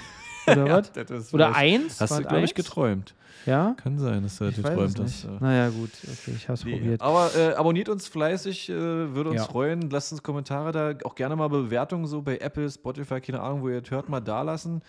Oder 0.53 0.69
was? 0.69 0.93
Das 0.93 1.35
Oder 1.35 1.55
1? 1.55 2.01
Hast 2.01 2.19
du, 2.19 2.23
glaube 2.23 2.45
ich, 2.45 2.55
geträumt. 2.55 3.15
Ja? 3.47 3.75
Kann 3.77 3.99
sein, 3.99 4.23
dass 4.23 4.39
du 4.39 4.47
Ich 4.49 4.57
weiß 4.63 4.71
geträumt 4.71 5.01
hast. 5.01 5.29
Naja, 5.41 5.69
gut, 5.69 5.91
okay, 6.11 6.33
ich 6.35 6.49
habe 6.49 6.55
es 6.55 6.65
Nee, 6.65 6.73
probiert. 6.79 7.03
aber 7.03 7.35
äh, 7.35 7.53
abonniert 7.55 7.89
uns 7.91 8.09
fleißig, 8.09 8.71
äh, 8.71 8.75
würde 8.75 9.31
uns 9.31 9.41
Ja. 9.41 9.47
freuen. 9.47 9.91
Lasst 9.91 10.13
uns 10.13 10.23
Kommentare 10.23 10.73
da, 10.73 10.95
auch 11.05 11.15
gerne 11.15 11.37
mal 11.37 11.49
Bewertungen 11.49 12.07
so 12.07 12.23
bei 12.23 12.39
Apple, 12.39 12.71
Spotify, 12.71 13.21
keine 13.21 13.41
Ahnung, 13.41 13.63
wo 13.63 13.69
ihr 13.69 13.83
es 13.83 13.91
hört, 13.91 14.09
mal 14.09 14.21
da 14.21 14.41
lassen. 14.43 14.81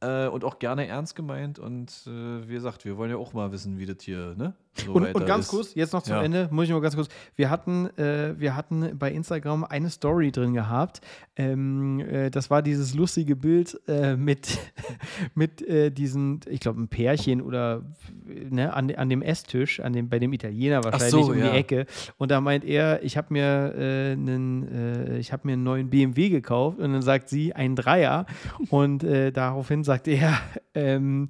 Äh, 0.00 0.26
und 0.26 0.42
auch 0.44 0.58
gerne 0.58 0.88
ernst 0.88 1.14
gemeint. 1.14 1.60
Und 1.60 1.92
äh, 2.08 2.48
wie 2.48 2.54
gesagt, 2.54 2.84
wir 2.84 2.96
wollen 2.96 3.10
ja 3.10 3.18
auch 3.18 3.34
mal 3.34 3.52
wissen, 3.52 3.78
wie 3.78 3.86
das 3.86 3.98
hier 4.02 4.34
ne, 4.36 4.52
so 4.74 4.92
Und, 4.92 5.14
und 5.14 5.26
ganz 5.26 5.44
ist. 5.44 5.50
kurz, 5.50 5.74
jetzt 5.74 5.92
noch 5.92 6.02
zum 6.02 6.14
Ja. 6.14 6.22
Ende, 6.22 6.48
muss 6.50 6.64
ich 6.64 6.70
nur 6.70 6.80
ganz 6.80 6.96
kurz. 6.96 7.08
Wir 7.36 7.50
hatten, 7.50 7.86
äh, 7.98 8.34
wir 8.38 8.56
hatten 8.56 8.98
bei 8.98 9.12
Instagram 9.12 9.64
eine 9.64 9.90
Story 9.90 10.32
drin 10.32 10.54
gehabt. 10.54 11.00
Ähm, 11.36 12.00
äh, 12.00 12.30
das 12.30 12.50
war 12.50 12.62
dieses 12.62 12.94
lustige 12.94 13.36
Bild 13.36 13.78
äh, 13.86 14.16
mit, 14.16 14.58
mit 15.34 15.60
äh, 15.62 15.90
diesen, 15.90 16.40
ich 16.48 16.60
glaube, 16.60 16.80
ein 16.80 16.88
Pärchen 16.88 17.42
oder 17.42 17.82
ne, 18.24 18.72
an, 18.72 18.90
an 18.94 19.08
dem 19.10 19.20
Esstisch, 19.20 19.80
an 19.80 19.92
dem, 19.92 20.08
bei 20.08 20.18
dem 20.18 20.32
Italiener 20.32 20.82
wahrscheinlich 20.84 21.10
so, 21.10 21.32
um 21.32 21.38
ja. 21.38 21.50
die 21.50 21.56
Ecke. 21.56 21.86
Und 22.16 22.30
da 22.30 22.40
meint 22.40 22.64
er, 22.64 23.02
ich 23.02 23.16
habe 23.16 23.28
mir, 23.30 23.74
äh, 23.76 24.12
einen, 24.12 24.68
äh, 24.68 25.18
ich 25.18 25.32
hab 25.32 25.44
mir 25.44 25.52
einen 25.52 25.64
neuen 25.64 25.90
BMW 25.90 26.30
gekauft. 26.30 26.78
Und 26.78 26.92
dann 26.92 27.02
sagt 27.02 27.28
sie, 27.28 27.54
ein 27.54 27.76
Dreier. 27.76 28.26
Und 28.70 29.04
äh, 29.04 29.32
daraufhin 29.32 29.84
sagt 29.84 30.08
er, 30.08 30.38
ähm, 30.74 31.28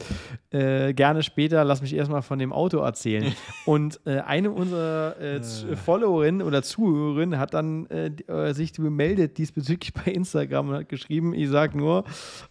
äh, 0.51 0.95
gerne 0.95 1.23
später, 1.23 1.65
lass 1.65 1.83
mich 1.83 1.95
erstmal 1.95 2.23
von 2.23 2.39
dem 2.39 2.53
Auto 2.53 2.79
erzählen. 2.79 3.32
Und 3.65 4.01
äh, 4.07 4.21
eine 4.21 4.51
unserer 4.51 5.21
äh, 5.21 5.41
Z- 5.43 5.79
Followerinnen 5.79 6.43
oder 6.43 6.63
Zuhörerinnen 6.63 7.39
hat 7.39 7.55
dann 7.55 7.87
äh, 7.87 8.07
äh, 8.27 8.53
sich 8.53 8.73
gemeldet 8.73 9.39
diesbezüglich 9.39 9.93
bei 10.05 10.11
Instagram 10.11 10.69
und 10.71 10.75
hat 10.75 10.89
geschrieben, 10.89 11.35
ich 11.35 11.49
sag 11.49 11.75
nur, 11.75 12.05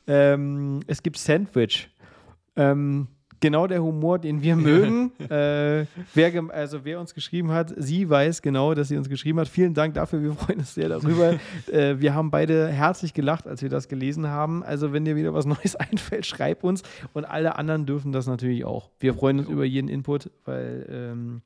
ähm, 0.08 0.82
es 0.88 1.04
gibt 1.04 1.18
Sandwich. 1.18 1.90
Ähm, 2.56 3.08
genau 3.42 3.68
der 3.68 3.84
Humor, 3.84 4.20
den 4.20 4.42
wir 4.42 4.56
mögen. 4.56 5.12
äh, 5.30 5.86
wer, 6.14 6.44
also 6.50 6.86
wer 6.86 7.00
uns 7.00 7.14
geschrieben 7.14 7.52
hat, 7.52 7.74
sie 7.76 8.10
weiß 8.10 8.42
genau, 8.42 8.74
dass 8.74 8.88
sie 8.88 8.98
uns 8.98 9.10
geschrieben 9.10 9.40
hat. 9.40 9.50
Vielen 9.50 9.74
Dank 9.74 9.96
dafür, 9.96 10.22
wir 10.22 10.34
freuen 10.34 10.60
uns 10.60 10.74
sehr 10.74 10.88
darüber. 10.88 11.40
äh, 11.72 12.00
wir 12.00 12.14
haben 12.14 12.32
beide 12.32 12.70
herzlich 12.70 13.14
gelacht, 13.14 13.48
als 13.48 13.62
wir 13.62 13.70
das 13.70 13.90
gelesen 13.90 14.28
haben. 14.28 14.64
Also 14.64 14.94
wenn 14.94 15.04
dir 15.04 15.16
wieder 15.16 15.34
was 15.34 15.46
Neues 15.52 15.76
einfällt, 15.76 16.26
schreib 16.26 16.64
uns. 16.64 16.84
Und 17.14 17.26
alle 17.26 17.58
anderen 17.58 17.86
dürfen 17.86 18.12
das 18.12 18.28
natürlich 18.28 18.64
auch. 18.64 18.90
Wir 19.00 19.14
freuen 19.14 19.40
uns 19.40 19.50
über 19.50 19.66
jeden 19.66 19.90
Input, 19.90 20.30
weil 20.46 20.86
ähm, 20.90 21.42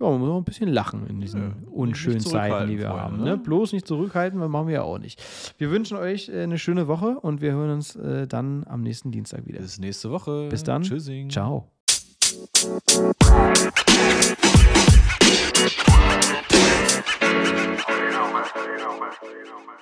ja, 0.00 0.08
man 0.08 0.20
muss 0.20 0.30
auch 0.30 0.36
ein 0.36 0.44
bisschen 0.44 0.68
lachen 0.68 1.06
in 1.08 1.20
diesen 1.20 1.40
ja, 1.40 1.54
unschönen 1.72 2.20
Zeiten, 2.20 2.68
die 2.68 2.78
wir 2.78 2.86
Freunde, 2.86 3.02
haben. 3.02 3.16
Ne? 3.18 3.24
ne? 3.24 3.36
Bloß 3.36 3.72
nicht 3.72 3.86
zurückhalten, 3.86 4.38
weil 4.40 4.48
machen 4.48 4.68
wir 4.68 4.74
ja 4.74 4.82
auch 4.82 4.98
nicht. 4.98 5.20
Wir 5.58 5.70
wünschen 5.70 5.96
euch 5.96 6.28
äh, 6.28 6.42
eine 6.42 6.58
schöne 6.58 6.86
Woche 6.86 7.18
und 7.20 7.40
wir 7.40 7.52
hören 7.52 7.70
uns 7.70 7.96
äh, 7.96 8.26
dann 8.28 8.64
am 8.68 8.82
nächsten 8.82 9.10
Dienstag 9.10 9.46
wieder. 9.46 9.58
Bis 9.58 9.78
nächste 9.78 10.10
Woche. 10.10 10.48
Bis 10.50 10.62
dann. 10.62 10.82
Tschüssing. 10.82 11.30
Ciao. 11.30 11.68
You 12.28 13.14
know, 18.10 18.30
man. 18.32 18.44
You 18.54 18.78
know, 18.78 18.98
man. 18.98 19.10
You 19.22 19.44
know, 19.46 19.58
man. 19.66 19.76